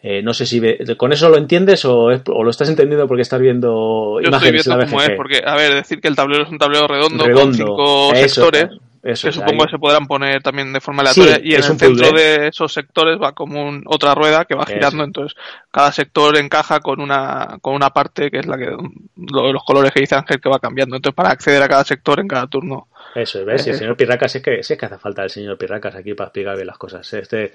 Eh, 0.04 0.22
no 0.22 0.34
sé 0.34 0.46
si 0.46 0.62
con 0.98 1.14
eso 1.14 1.30
lo 1.30 1.38
entiendes 1.38 1.86
o, 1.86 2.08
o, 2.08 2.44
lo 2.44 2.50
estás 2.50 2.68
entendiendo 2.68 3.08
porque 3.08 3.22
estás 3.22 3.40
viendo 3.40 4.20
Yo 4.22 4.28
imágenes 4.28 4.68
estoy 4.68 4.76
viendo 4.76 4.92
cómo 4.92 5.02
es, 5.02 5.12
porque, 5.16 5.42
a 5.46 5.56
ver, 5.56 5.76
decir 5.76 6.02
que 6.02 6.10
el 6.10 6.16
tablero 6.16 6.44
es 6.44 6.50
un 6.50 6.58
tablero 6.58 6.88
redondo, 6.88 7.26
con 7.32 7.54
cinco 7.54 8.14
sectores 8.16 8.68
que 9.06 9.32
supongo 9.32 9.66
que 9.66 9.72
se 9.72 9.78
podrán 9.78 10.08
poner 10.08 10.42
también 10.42 10.74
de 10.74 10.82
forma 10.82 11.02
aleatoria. 11.02 11.40
y 11.44 11.52
en 11.54 11.58
el 11.58 11.64
centro 11.64 12.12
de 12.12 12.48
esos 12.48 12.74
sectores 12.74 13.20
va 13.22 13.34
como 13.34 13.82
otra 13.86 14.16
rueda 14.16 14.46
que 14.46 14.56
va 14.56 14.66
girando. 14.66 15.04
Entonces, 15.04 15.38
cada 15.72 15.92
sector 15.92 16.36
encaja 16.38 16.80
con 16.80 17.00
una, 17.00 17.60
con 17.62 17.76
una 17.76 17.92
parte 17.92 18.32
que 18.32 18.40
es 18.40 18.48
la 18.48 18.58
que 18.58 18.76
los 19.16 19.64
colores 19.64 19.92
que 19.92 20.00
dice 20.00 20.16
Ángel 20.16 20.42
que 20.42 20.50
va 20.50 20.60
cambiando. 20.60 20.96
Entonces, 20.96 21.16
para 21.16 21.30
acceder 21.30 21.62
a 21.62 21.70
cada 21.70 21.84
sector 21.84 22.20
en 22.20 22.28
cada 22.28 22.48
turno 22.48 22.88
eso 23.16 23.40
es, 23.40 23.46
¿ves? 23.46 23.68
Y 23.68 23.70
el 23.72 23.76
señor 23.80 23.96
Pirracas 23.96 24.36
es 24.36 24.42
que, 24.42 24.60
es 24.60 24.68
que 24.68 24.86
hace 24.86 24.98
falta 24.98 25.24
el 25.24 25.30
señor 25.30 25.58
Pirracas 25.58 25.96
aquí 25.96 26.14
para 26.14 26.28
explicar 26.28 26.56
bien 26.56 26.68
las 26.68 26.78
cosas. 26.78 27.12
Este, 27.14 27.54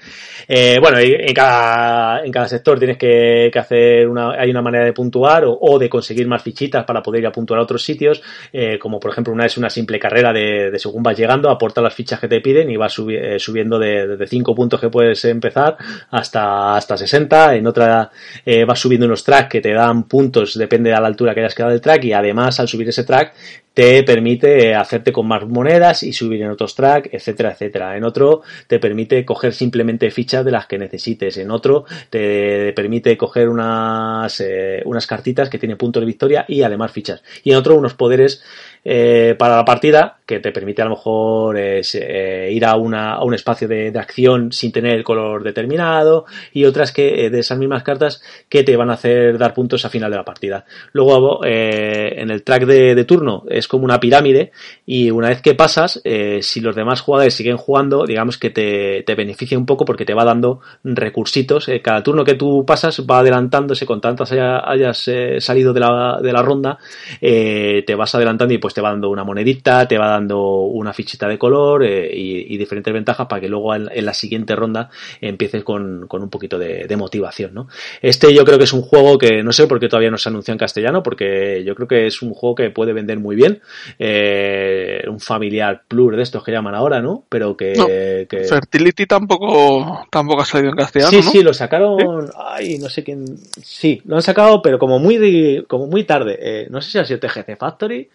eh, 0.48 0.78
bueno, 0.80 0.98
en 0.98 1.34
cada, 1.34 2.24
en 2.24 2.32
cada 2.32 2.48
sector 2.48 2.78
tienes 2.78 2.96
que, 2.96 3.50
que 3.52 3.58
hacer 3.58 4.08
una, 4.08 4.32
hay 4.32 4.50
una 4.50 4.62
manera 4.62 4.84
de 4.84 4.92
puntuar 4.92 5.44
o, 5.44 5.56
o, 5.60 5.78
de 5.78 5.88
conseguir 5.88 6.26
más 6.26 6.42
fichitas 6.42 6.84
para 6.84 7.02
poder 7.02 7.22
ir 7.22 7.26
a 7.26 7.32
puntuar 7.32 7.60
a 7.60 7.62
otros 7.62 7.82
sitios, 7.82 8.22
eh, 8.52 8.78
como 8.78 8.98
por 8.98 9.10
ejemplo 9.10 9.32
una 9.32 9.46
es 9.46 9.56
una 9.58 9.70
simple 9.70 9.98
carrera 9.98 10.32
de, 10.32 10.70
de 10.70 10.78
según 10.78 11.02
vas 11.02 11.16
llegando, 11.16 11.50
aporta 11.50 11.80
las 11.80 11.94
fichas 11.94 12.20
que 12.20 12.28
te 12.28 12.40
piden 12.40 12.70
y 12.70 12.76
vas 12.76 12.96
eh, 13.08 13.38
subiendo 13.38 13.78
de, 13.78 14.16
de 14.16 14.26
5 14.26 14.54
puntos 14.54 14.80
que 14.80 14.88
puedes 14.88 15.24
empezar 15.24 15.76
hasta, 16.10 16.76
hasta 16.76 16.96
60. 16.96 17.56
En 17.56 17.66
otra 17.66 18.10
eh, 18.44 18.64
vas 18.64 18.78
subiendo 18.78 19.06
unos 19.06 19.24
tracks 19.24 19.48
que 19.48 19.60
te 19.60 19.72
dan 19.72 20.04
puntos, 20.04 20.56
depende 20.56 20.90
de 20.90 21.00
la 21.00 21.06
altura 21.06 21.34
que 21.34 21.40
hayas 21.40 21.54
quedado 21.54 21.72
del 21.72 21.80
track 21.80 22.04
y 22.04 22.12
además 22.12 22.60
al 22.60 22.68
subir 22.68 22.88
ese 22.88 23.04
track 23.04 23.34
te 23.74 24.02
permite 24.02 24.74
hacerte 24.74 25.12
con 25.12 25.26
más 25.28 25.44
monedas 25.50 26.02
y 26.02 26.12
subir 26.12 26.42
en 26.42 26.50
otros 26.50 26.74
track, 26.74 27.10
etcétera, 27.12 27.52
etcétera. 27.52 27.96
En 27.96 28.04
otro 28.04 28.42
te 28.66 28.78
permite 28.78 29.24
coger 29.24 29.52
simplemente 29.52 30.10
fichas 30.10 30.44
de 30.44 30.50
las 30.50 30.66
que 30.66 30.78
necesites. 30.78 31.36
En 31.38 31.50
otro 31.50 31.84
te 32.08 32.72
permite 32.74 33.16
coger 33.16 33.48
unas, 33.48 34.40
eh, 34.40 34.82
unas 34.84 35.06
cartitas 35.06 35.48
que 35.50 35.58
tienen 35.58 35.78
puntos 35.78 36.00
de 36.00 36.06
victoria 36.06 36.44
y 36.48 36.62
además 36.62 36.92
fichas. 36.92 37.22
Y 37.42 37.50
en 37.50 37.56
otro 37.56 37.76
unos 37.76 37.94
poderes 37.94 38.42
eh, 38.84 39.34
para 39.38 39.56
la 39.56 39.64
partida 39.64 40.19
que 40.30 40.40
te 40.40 40.52
permite 40.52 40.82
a 40.82 40.86
lo 40.86 40.92
mejor 40.92 41.56
eh, 41.58 42.50
ir 42.52 42.64
a, 42.64 42.76
una, 42.76 43.14
a 43.14 43.24
un 43.24 43.34
espacio 43.34 43.68
de, 43.68 43.92
acción 44.00 44.52
sin 44.52 44.72
tener 44.72 44.96
el 44.96 45.04
color 45.04 45.42
determinado 45.42 46.24
y 46.52 46.64
otras 46.64 46.92
que 46.92 47.28
de 47.28 47.38
esas 47.40 47.58
mismas 47.58 47.82
cartas 47.82 48.22
que 48.48 48.62
te 48.62 48.76
van 48.76 48.88
a 48.88 48.94
hacer 48.94 49.36
dar 49.36 49.52
puntos 49.52 49.84
a 49.84 49.90
final 49.90 50.10
de 50.10 50.16
la 50.16 50.24
partida. 50.24 50.64
Luego 50.92 51.44
en 51.44 52.30
el 52.30 52.42
track 52.42 52.64
de, 52.64 52.94
de 52.94 53.04
turno 53.04 53.44
es 53.48 53.68
como 53.68 53.84
una 53.84 54.00
pirámide 54.00 54.52
y 54.86 55.10
una 55.10 55.28
vez 55.28 55.42
que 55.42 55.54
pasas, 55.54 56.00
eh, 56.04 56.40
si 56.42 56.60
los 56.60 56.74
demás 56.74 57.00
jugadores 57.00 57.34
siguen 57.34 57.56
jugando, 57.56 58.04
digamos 58.06 58.38
que 58.38 58.50
te, 58.50 59.02
te 59.02 59.14
beneficia 59.14 59.58
un 59.58 59.66
poco 59.66 59.84
porque 59.84 60.04
te 60.04 60.14
va 60.14 60.24
dando 60.24 60.60
recursitos. 60.84 61.68
Eh, 61.68 61.80
cada 61.82 62.02
turno 62.02 62.24
que 62.24 62.34
tú 62.34 62.64
pasas 62.66 63.04
va 63.08 63.20
adelantándose 63.20 63.86
con 63.86 64.00
tantas 64.00 64.32
hayas 64.32 65.08
eh, 65.08 65.40
salido 65.40 65.72
de 65.72 65.80
la, 65.80 66.18
de 66.22 66.32
la 66.32 66.42
ronda, 66.42 66.78
te 67.20 67.94
vas 67.96 68.14
adelantando 68.14 68.54
y 68.54 68.58
pues 68.58 68.74
te 68.74 68.80
va 68.80 68.90
dando 68.90 69.10
una 69.10 69.24
monedita, 69.24 69.86
te 69.86 69.98
va 69.98 70.08
dando 70.08 70.19
una 70.28 70.92
fichita 70.92 71.28
de 71.28 71.38
color 71.38 71.84
y, 71.84 72.58
diferentes 72.60 72.92
ventajas 72.92 73.26
para 73.26 73.40
que 73.40 73.48
luego 73.48 73.74
en, 73.74 74.04
la 74.04 74.12
siguiente 74.12 74.54
ronda 74.54 74.90
empieces 75.20 75.64
con, 75.64 76.06
con 76.08 76.22
un 76.22 76.28
poquito 76.28 76.58
de, 76.58 76.86
de, 76.86 76.96
motivación. 76.96 77.54
¿no? 77.54 77.68
Este 78.02 78.34
yo 78.34 78.44
creo 78.44 78.58
que 78.58 78.64
es 78.64 78.72
un 78.72 78.82
juego 78.82 79.16
que 79.16 79.42
no 79.42 79.52
sé 79.52 79.66
por 79.66 79.80
qué 79.80 79.88
todavía 79.88 80.10
no 80.10 80.18
se 80.18 80.28
anunció 80.28 80.52
en 80.52 80.58
castellano, 80.58 81.02
porque 81.02 81.64
yo 81.64 81.74
creo 81.74 81.88
que 81.88 82.06
es 82.06 82.20
un 82.22 82.34
juego 82.34 82.54
que 82.54 82.70
puede 82.70 82.92
vender 82.92 83.18
muy 83.18 83.36
bien 83.36 83.60
eh, 83.98 85.02
un 85.08 85.20
familiar 85.20 85.82
plur 85.88 86.16
de 86.16 86.22
estos 86.22 86.44
que 86.44 86.52
llaman 86.52 86.74
ahora, 86.74 87.00
¿no? 87.00 87.24
Pero 87.28 87.56
que, 87.56 88.26
Fertility 88.48 89.06
tampoco, 89.06 90.06
tampoco 90.10 90.42
ha 90.42 90.44
salido 90.44 90.70
en 90.70 90.76
castellano. 90.76 91.10
Sí, 91.10 91.22
sí, 91.22 91.42
lo 91.42 91.54
sacaron. 91.54 92.30
Ay, 92.36 92.78
no 92.78 92.88
sé 92.88 93.04
quién. 93.04 93.24
Sí, 93.62 94.00
lo 94.04 94.16
han 94.16 94.22
sacado, 94.22 94.62
pero 94.62 94.78
como 94.78 94.98
muy, 94.98 95.64
como 95.68 95.86
muy 95.86 96.04
tarde. 96.04 96.38
Eh, 96.40 96.66
no 96.70 96.80
sé 96.80 96.90
si 96.90 96.98
ha 96.98 97.04
sido 97.04 97.20
TGC 97.20 97.56
Factory. 97.58 98.08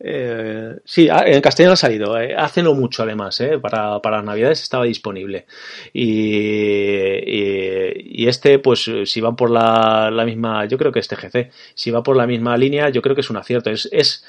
Eh, 0.00 0.76
sí, 0.84 1.08
ah, 1.10 1.24
en 1.26 1.40
castellano 1.40 1.72
ha 1.72 1.76
salido, 1.76 2.18
eh, 2.20 2.34
hace 2.36 2.62
mucho 2.62 3.02
además, 3.02 3.40
eh, 3.40 3.58
para, 3.58 4.00
para 4.00 4.22
navidades 4.22 4.62
estaba 4.62 4.84
disponible. 4.84 5.46
Y, 5.92 6.36
y, 8.22 8.28
este, 8.28 8.58
pues 8.60 8.90
si 9.04 9.20
van 9.20 9.36
por 9.36 9.50
la, 9.50 10.10
la, 10.12 10.24
misma, 10.24 10.66
yo 10.66 10.78
creo 10.78 10.92
que 10.92 11.00
es 11.00 11.08
TGC, 11.08 11.50
si 11.74 11.90
va 11.90 12.02
por 12.02 12.16
la 12.16 12.26
misma 12.26 12.56
línea, 12.56 12.90
yo 12.90 13.02
creo 13.02 13.14
que 13.14 13.22
es 13.22 13.30
un 13.30 13.36
acierto. 13.38 13.70
Es, 13.70 13.88
es 13.92 14.24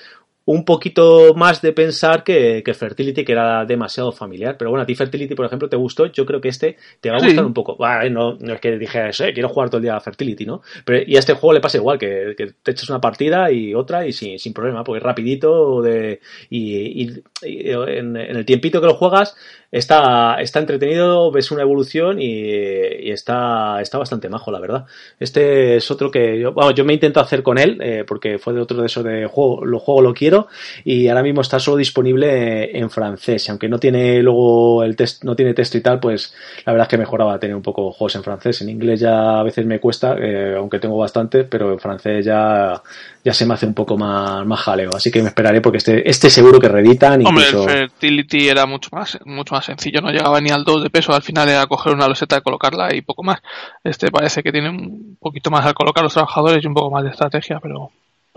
un 0.50 0.66
poquito 0.66 1.36
más 1.36 1.62
de 1.62 1.74
pensar 1.74 2.24
que, 2.24 2.64
que, 2.66 2.74
Fertility, 2.74 3.24
que 3.24 3.34
era 3.34 3.66
demasiado 3.66 4.12
familiar. 4.12 4.58
Pero 4.58 4.72
bueno, 4.72 4.82
a 4.82 4.86
ti 4.88 4.96
Fertility, 4.96 5.36
por 5.36 5.46
ejemplo, 5.46 5.70
te 5.70 5.76
gustó. 5.76 6.08
Yo 6.08 6.26
creo 6.26 6.42
que 6.42 6.48
este 6.50 6.76
te 7.00 7.12
va 7.12 7.18
a 7.18 7.20
gustar 7.20 7.46
un 7.46 7.54
poco. 7.54 7.78
no, 8.10 8.34
no, 8.34 8.54
es 8.56 8.60
que 8.60 8.80
dije 8.80 9.10
eso, 9.10 9.26
eh, 9.26 9.34
quiero 9.34 9.50
jugar 9.50 9.70
todo 9.70 9.78
el 9.78 9.84
día 9.84 9.96
a 9.96 10.00
Fertility, 10.00 10.48
¿no? 10.48 10.64
Pero 10.86 11.04
y 11.06 11.18
a 11.18 11.20
este 11.20 11.34
juego 11.34 11.54
le 11.54 11.62
pasa 11.62 11.78
igual, 11.78 12.00
que, 12.00 12.34
que 12.36 12.48
te 12.64 12.72
echas 12.72 12.90
una 12.90 13.00
partida 13.00 13.52
y 13.52 13.76
otra 13.76 14.08
y 14.08 14.12
sin, 14.12 14.40
sin 14.40 14.52
problema, 14.52 14.84
porque 14.84 14.98
es 14.98 15.04
rapidito 15.04 15.84
de, 15.84 16.20
y, 16.50 17.04
y, 17.04 17.24
en, 17.44 18.18
en, 18.18 18.36
el 18.36 18.44
tiempito 18.44 18.82
que 18.82 18.88
lo 18.88 18.96
juegas 18.96 19.36
está, 19.72 20.36
está 20.42 20.60
entretenido, 20.60 21.32
ves 21.32 21.52
una 21.52 21.62
evolución 21.62 22.22
y, 22.22 23.10
está, 23.12 23.82
está 23.82 23.98
bastante 23.98 24.30
majo, 24.30 24.52
la 24.52 24.60
verdad. 24.60 24.86
Este 25.20 25.78
es 25.78 25.92
otro 25.92 26.10
que 26.12 26.40
yo, 26.40 26.54
bueno, 26.54 26.72
yo 26.72 26.86
me 26.86 26.94
intento 26.94 27.20
hacer 27.20 27.44
con 27.44 27.58
él, 27.58 27.78
eh, 27.82 28.04
porque 28.08 28.40
fue 28.40 28.54
de 28.54 28.62
otro 28.62 28.80
de 28.82 28.88
esos 28.88 29.04
de 29.04 29.26
juego, 29.28 29.66
lo 29.66 29.80
juego, 29.80 30.02
lo 30.02 30.14
quiero, 30.14 30.48
y 30.84 31.08
ahora 31.08 31.24
mismo 31.24 31.42
está 31.42 31.60
solo 31.60 31.78
disponible 31.78 32.78
en 32.78 32.90
francés, 32.90 33.50
aunque 33.50 33.70
no 33.70 33.80
tiene 33.80 34.22
luego 34.24 34.84
el 34.84 34.96
test, 34.96 35.24
no 35.24 35.36
tiene 35.36 35.54
texto 35.54 35.78
y 35.78 35.82
tal, 35.82 36.00
pues 36.00 36.34
la 36.66 36.74
verdad 36.74 36.88
es 36.88 36.90
que 36.90 36.98
mejoraba 36.98 37.40
tener 37.40 37.56
un 37.56 37.62
poco 37.62 37.92
juegos 37.92 38.16
en 38.16 38.24
francés. 38.24 38.62
En 38.62 38.70
inglés 38.70 39.00
ya 39.00 39.40
a 39.40 39.44
veces 39.44 39.66
me 39.66 39.80
cuesta, 39.80 40.16
eh, 40.20 40.56
aunque 40.58 40.80
tengo 40.80 40.98
bastante, 40.98 41.44
pero 41.44 41.72
en 41.72 41.80
francés 41.80 42.26
ya, 42.26 42.82
ya 43.24 43.34
se 43.34 43.46
me 43.46 43.54
hace 43.54 43.66
un 43.66 43.74
poco 43.74 43.98
más, 43.98 44.46
más 44.46 44.60
jaleo. 44.60 44.92
Así 44.96 45.12
que 45.12 45.22
me 45.22 45.30
esperaré 45.30 45.62
porque 45.62 45.78
este, 45.78 46.10
este 46.10 46.30
seguro 46.30 46.60
que 46.60 46.70
reeditan. 46.70 47.26
Hombre, 47.26 47.46
el 47.50 47.64
Fertility 47.64 48.48
era 48.48 48.66
mucho 48.66 48.90
más, 48.92 49.20
mucho 49.26 49.56
más 49.56 49.66
sencillo, 49.66 50.02
no 50.02 50.12
llegaba 50.12 50.40
ni 50.42 50.50
al 50.50 50.64
2 50.64 50.84
de 50.84 50.90
peso, 50.90 51.14
al 51.14 51.22
final 51.22 51.50
era 51.50 51.66
coger 51.68 51.94
una 51.94 52.08
loseta 52.08 52.38
y 52.38 52.42
colocarla 52.42 52.96
y 52.96 53.02
poco 53.02 53.24
más. 53.24 53.40
Este 53.84 54.12
parece 54.12 54.44
que 54.44 54.52
tiene 54.52 54.70
un 54.70 55.18
poquito 55.20 55.52
más 55.52 55.66
al 55.66 55.74
colocar 55.74 56.04
los 56.04 56.14
trabajadores 56.14 56.64
y 56.64 56.68
un 56.68 56.74
poco 56.74 56.92
más 56.92 57.04
de 57.04 57.10
estrategia, 57.10 57.60
pero, 57.62 57.92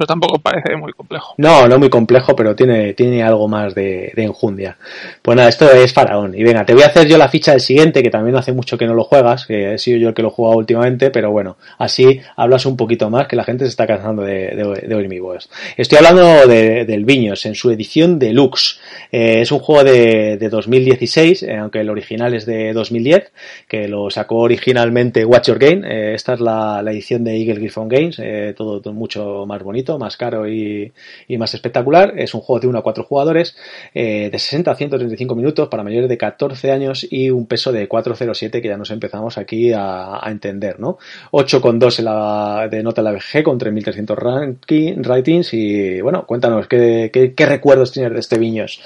tampoco 0.07 0.39
parece 0.39 0.77
muy 0.77 0.93
complejo. 0.93 1.35
No, 1.39 1.67
no 1.69 1.79
muy 1.79 1.91
complejo, 1.91 2.35
pero 2.37 2.55
tiene, 2.55 2.95
tiene 2.95 3.23
algo 3.23 3.49
más 3.49 3.75
de, 3.75 4.13
de 4.15 4.25
enjundia. 4.25 4.77
Pues 5.21 5.37
nada, 5.37 5.49
esto 5.49 5.71
es 5.71 5.93
Faraón. 5.93 6.35
Y 6.35 6.43
venga, 6.43 6.65
te 6.65 6.75
voy 6.75 6.83
a 6.83 6.87
hacer 6.87 7.07
yo 7.07 7.19
la 7.19 7.29
ficha 7.29 7.53
del 7.53 7.61
siguiente, 7.61 8.03
que 8.03 8.11
también 8.11 8.37
hace 8.37 8.53
mucho 8.53 8.79
que 8.79 8.87
no 8.87 8.95
lo 8.95 9.05
juegas, 9.05 9.47
que 9.47 9.75
he 9.75 9.79
sido 9.79 9.99
yo 9.99 10.09
el 10.09 10.15
que 10.15 10.23
lo 10.23 10.29
he 10.29 10.33
jugado 10.33 10.59
últimamente, 10.59 11.11
pero 11.11 11.31
bueno, 11.31 11.57
así 11.79 12.21
hablas 12.37 12.67
un 12.67 12.77
poquito 12.77 13.11
más, 13.11 13.27
que 13.27 13.37
la 13.37 13.45
gente 13.45 13.65
se 13.65 13.71
está 13.71 13.87
cansando 13.87 14.23
de, 14.23 14.63
oír 14.95 15.09
mi 15.09 15.19
voz. 15.19 15.49
Estoy 15.77 15.99
hablando 15.99 16.47
de, 16.47 16.85
del 16.85 17.05
Viños, 17.05 17.47
en 17.47 17.55
su 17.55 17.71
edición 17.71 18.19
deluxe. 18.19 18.81
Eh, 19.11 19.41
es 19.43 19.53
un 19.53 19.59
juego 19.59 19.85
de, 19.85 20.37
de 20.37 20.49
2016, 20.49 21.43
eh, 21.43 21.57
aunque 21.57 21.81
el 21.81 21.91
original 21.91 22.35
es 22.35 22.47
de 22.47 22.73
2010, 22.73 23.33
que 23.69 23.89
lo 23.89 24.11
sacó 24.11 24.37
originalmente 24.37 25.25
Watch 25.25 25.49
Your 25.49 25.59
Game. 25.59 25.83
Eh, 25.85 26.15
esta 26.15 26.35
es 26.35 26.41
la, 26.41 26.83
edición 26.87 27.25
de 27.25 27.37
Eagle 27.37 27.55
Griffon 27.55 27.89
Games, 27.89 28.19
eh, 28.19 28.55
todo, 28.57 28.81
mucho 28.93 29.45
más 29.47 29.63
bonito, 29.63 29.92
más 29.99 30.17
caro 30.17 30.49
y, 30.49 30.93
más 31.39 31.55
espectacular. 31.55 32.15
Es 32.17 32.35
un 32.35 32.41
juego 32.41 32.61
de 32.61 32.67
1 32.69 32.79
a 32.79 32.83
4 32.83 33.05
jugadores, 33.05 33.57
eh, 33.95 34.31
de 34.31 34.39
60 34.39 34.71
a 34.71 34.75
135 34.75 35.35
minutos 35.35 35.69
para 35.69 35.83
mayores 35.83 36.09
de 36.09 36.19
14 36.19 36.71
años 36.71 37.07
y 37.11 37.31
un 37.31 37.47
peso 37.47 37.73
de 37.73 37.89
407 37.89 38.63
que 38.63 38.69
ya 38.69 38.77
nos 38.77 38.91
empezamos 38.91 39.39
aquí 39.39 39.73
a, 39.73 40.21
entender, 40.27 40.81
¿no? 40.81 40.99
8,2 41.33 41.99
en 41.99 42.05
la, 42.05 42.69
de 42.71 42.83
nota 42.83 43.01
en 43.01 43.05
la 43.05 43.13
BG 43.13 43.43
con 43.43 43.59
3.300 43.59 44.17
ranking, 44.17 45.03
ratings 45.03 45.53
y 45.55 46.01
bueno, 46.01 46.25
cuéntanos, 46.27 46.67
¿qué, 46.69 47.11
qué, 47.13 47.35
qué 47.35 47.47
recuerdos 47.47 47.93
tienes 47.93 48.13
de 48.13 48.21
este 48.21 48.39
Viños? 48.39 48.81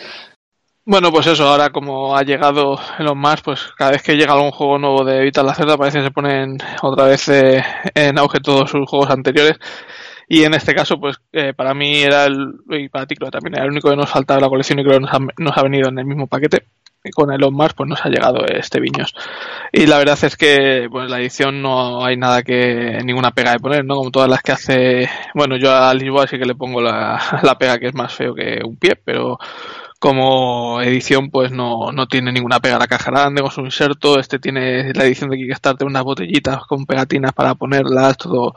Bueno, 0.89 1.11
pues 1.11 1.27
eso, 1.27 1.49
ahora 1.49 1.71
como 1.71 2.17
ha 2.17 2.23
llegado 2.23 2.79
Elon 3.01 3.19
Musk, 3.19 3.45
pues 3.45 3.61
cada 3.77 3.91
vez 3.91 4.05
que 4.05 4.15
llega 4.15 4.35
algún 4.35 4.53
juego 4.53 4.79
nuevo 4.79 5.05
de 5.05 5.21
Vital 5.21 5.45
la 5.45 5.53
Cerda 5.53 5.77
parece 5.77 5.99
que 5.99 6.05
se 6.05 6.11
ponen 6.13 6.59
otra 6.81 7.07
vez 7.07 7.29
eh, 7.29 7.61
en 7.93 8.17
auge 8.17 8.39
todos 8.39 8.71
sus 8.71 8.89
juegos 8.89 9.11
anteriores. 9.11 9.59
Y 10.29 10.43
en 10.43 10.55
este 10.55 10.75
caso, 10.75 10.99
pues 10.99 11.17
eh, 11.33 11.55
para 11.55 11.73
mí 11.75 12.03
era 12.03 12.25
el, 12.25 12.55
y 12.71 12.89
para 12.89 13.07
ti 13.07 13.15
creo 13.15 13.31
también 13.31 13.55
era 13.55 13.65
el 13.65 13.71
único 13.71 13.91
que 13.91 13.97
nos 13.97 14.11
faltaba 14.11 14.41
la 14.41 14.49
colección 14.49 14.79
y 14.79 14.85
creo 14.85 14.99
que 14.99 15.05
nos 15.05 15.15
ha, 15.15 15.19
nos 15.39 15.57
ha 15.57 15.63
venido 15.63 15.89
en 15.89 15.99
el 15.99 16.05
mismo 16.05 16.27
paquete. 16.27 16.67
Y 17.05 17.11
con 17.11 17.33
Elon 17.33 17.55
Musk 17.55 17.77
pues 17.77 17.89
nos 17.89 18.05
ha 18.05 18.09
llegado 18.09 18.45
este 18.47 18.81
Viños. 18.81 19.15
Y 19.73 19.87
la 19.87 19.99
verdad 19.99 20.19
es 20.21 20.37
que 20.37 20.89
pues 20.91 21.09
la 21.09 21.21
edición 21.21 21.63
no 21.63 22.05
hay 22.05 22.17
nada 22.17 22.43
que, 22.43 22.99
ninguna 23.05 23.31
pega 23.31 23.53
de 23.53 23.61
poner, 23.61 23.85
¿no? 23.85 23.95
Como 23.95 24.11
todas 24.11 24.29
las 24.29 24.43
que 24.43 24.53
hace, 24.53 25.09
bueno, 25.35 25.57
yo 25.57 25.73
a 25.73 25.95
Lisboa 25.95 26.27
sí 26.27 26.37
que 26.39 26.45
le 26.45 26.57
pongo 26.57 26.81
la, 26.81 27.21
la 27.45 27.57
pega 27.59 27.79
que 27.79 27.87
es 27.87 27.95
más 27.95 28.13
feo 28.13 28.35
que 28.35 28.61
un 28.65 28.77
pie, 28.77 28.97
pero 28.97 29.39
como 29.99 30.81
edición 30.83 31.31
pues 31.31 31.53
no, 31.53 31.91
no 31.93 32.07
tiene 32.07 32.33
ninguna 32.33 32.61
pega 32.61 32.79
la 32.79 32.87
caja 32.87 33.11
grande 33.11 33.41
con 33.41 33.51
su 33.51 33.63
inserto 33.63 34.19
este 34.19 34.39
tiene 34.39 34.93
la 34.93 35.05
edición 35.05 35.31
de 35.31 35.39
Kickstarter 35.39 35.87
unas 35.87 36.05
botellitas 36.05 36.65
con 36.67 36.85
pegatinas 36.85 37.33
para 37.33 37.55
ponerlas 37.55 38.17
todo 38.19 38.55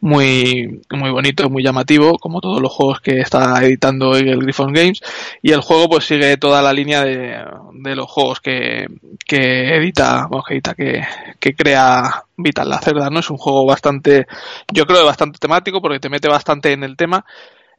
muy 0.00 0.80
muy 0.90 1.10
bonito 1.10 1.50
muy 1.50 1.62
llamativo 1.62 2.18
como 2.18 2.40
todos 2.40 2.60
los 2.60 2.72
juegos 2.72 3.00
que 3.00 3.20
está 3.20 3.62
editando 3.64 4.16
el 4.16 4.40
Griffon 4.40 4.72
Games. 4.72 5.00
Y 5.42 5.52
el 5.52 5.60
juego 5.60 5.88
pues 5.88 6.04
sigue 6.04 6.36
toda 6.36 6.62
la 6.62 6.72
línea 6.72 7.04
de, 7.04 7.44
de 7.72 7.96
los 7.96 8.10
juegos 8.10 8.40
que, 8.40 8.86
que 9.26 9.76
edita 9.76 10.26
bueno, 10.28 10.44
que 10.46 10.54
edita 10.54 10.74
que, 10.74 11.02
que 11.38 11.54
crea 11.54 12.24
Vital 12.36 12.68
la 12.68 12.80
Cerda 12.80 13.10
no 13.10 13.20
es 13.20 13.30
un 13.30 13.36
juego 13.36 13.66
bastante 13.66 14.26
yo 14.72 14.86
creo 14.86 15.04
bastante 15.04 15.38
temático 15.38 15.80
porque 15.80 16.00
te 16.00 16.08
mete 16.08 16.28
bastante 16.28 16.72
en 16.72 16.84
el 16.84 16.96
tema 16.96 17.24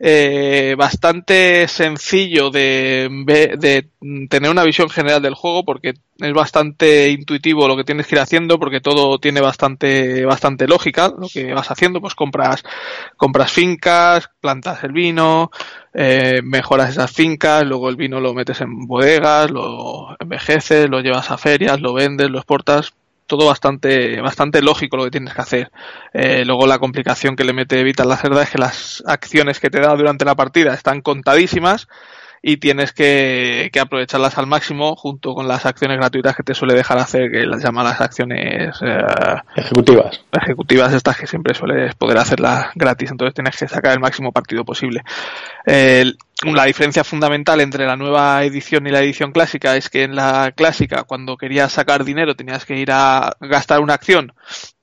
eh, 0.04 0.74
bastante 0.76 1.68
sencillo 1.68 2.50
de, 2.50 3.08
de, 3.60 3.88
tener 4.30 4.50
una 4.50 4.64
visión 4.64 4.90
general 4.90 5.22
del 5.22 5.36
juego 5.36 5.64
porque 5.64 5.94
es 6.18 6.34
bastante 6.34 7.10
intuitivo 7.10 7.68
lo 7.68 7.78
que 7.78 7.84
tienes 7.84 8.08
que 8.08 8.16
ir 8.16 8.22
haciendo 8.22 8.58
porque 8.58 8.82
todo 8.82 9.20
tiene 9.20 9.42
bastante 9.42 10.26
bastante 10.26 10.68
lógica 10.68 11.14
lo 11.16 11.28
que 11.30 11.54
vas 11.54 11.70
haciendo 11.70 12.02
pues 12.02 12.16
compras 12.16 12.64
compras 13.16 13.52
fincas 13.52 14.28
plantas 14.40 14.84
el 14.84 14.92
vino 14.92 15.52
eh, 15.94 16.42
mejoras 16.44 16.90
esas 16.90 17.12
fincas 17.12 17.64
luego 17.64 17.88
el 17.88 17.96
vino 17.96 18.20
lo 18.20 18.34
metes 18.34 18.60
en 18.62 18.88
bodegas 18.88 19.52
lo 19.52 20.16
envejeces 20.20 20.90
lo 20.90 21.02
llevas 21.02 21.30
a 21.30 21.38
ferias 21.38 21.80
lo 21.80 21.94
vendes 21.94 22.28
lo 22.32 22.40
exportas 22.40 22.92
todo 23.32 23.48
bastante, 23.48 24.20
bastante 24.20 24.62
lógico 24.62 24.98
lo 24.98 25.06
que 25.06 25.12
tienes 25.12 25.34
que 25.34 25.42
hacer. 25.42 25.72
Eh, 26.14 26.44
luego 26.44 26.68
la 26.68 26.80
complicación 26.80 27.38
que 27.38 27.46
le 27.46 27.54
mete 27.54 27.82
Vital 27.82 28.10
la 28.10 28.18
cerda 28.18 28.44
es 28.44 28.50
que 28.50 28.58
las 28.58 29.02
acciones 29.08 29.62
que 29.62 29.70
te 29.70 29.80
da 29.80 29.96
durante 29.96 30.26
la 30.26 30.36
partida 30.36 30.74
están 30.74 31.00
contadísimas 31.00 31.88
y 32.42 32.58
tienes 32.58 32.92
que, 32.92 33.70
que, 33.72 33.80
aprovecharlas 33.80 34.38
al 34.38 34.48
máximo 34.48 34.98
junto 34.98 35.34
con 35.34 35.48
las 35.48 35.66
acciones 35.66 35.98
gratuitas 35.98 36.36
que 36.36 36.44
te 36.44 36.54
suele 36.54 36.74
dejar 36.74 36.98
hacer, 36.98 37.32
que 37.32 37.46
las 37.46 37.64
llamadas 37.64 38.02
acciones 38.02 38.76
eh, 38.82 39.06
ejecutivas. 39.56 40.26
Ejecutivas 40.34 40.94
estas 40.94 41.18
que 41.18 41.28
siempre 41.28 41.54
sueles 41.54 41.96
poder 41.96 42.18
hacerlas 42.18 42.72
gratis, 42.76 43.12
entonces 43.12 43.34
tienes 43.34 43.56
que 43.56 43.68
sacar 43.70 43.94
el 43.94 44.02
máximo 44.02 44.34
partido 44.34 44.66
posible. 44.66 45.04
Eh, 45.66 46.12
la 46.44 46.66
diferencia 46.66 47.04
fundamental 47.04 47.62
entre 47.62 47.86
la 47.86 47.96
nueva 47.96 48.44
edición 48.44 48.88
y 48.88 48.90
la 48.90 49.00
edición 49.00 49.32
clásica 49.32 49.76
es 49.76 49.90
que 49.90 50.04
en 50.04 50.16
la 50.16 50.52
clásica 50.56 51.04
cuando 51.04 51.38
querías 51.38 51.72
sacar 51.72 52.04
dinero 52.04 52.36
tenías 52.36 52.66
que 52.66 52.78
ir 52.78 52.92
a 52.92 53.36
gastar 53.40 53.80
una 53.80 53.94
acción 53.94 54.34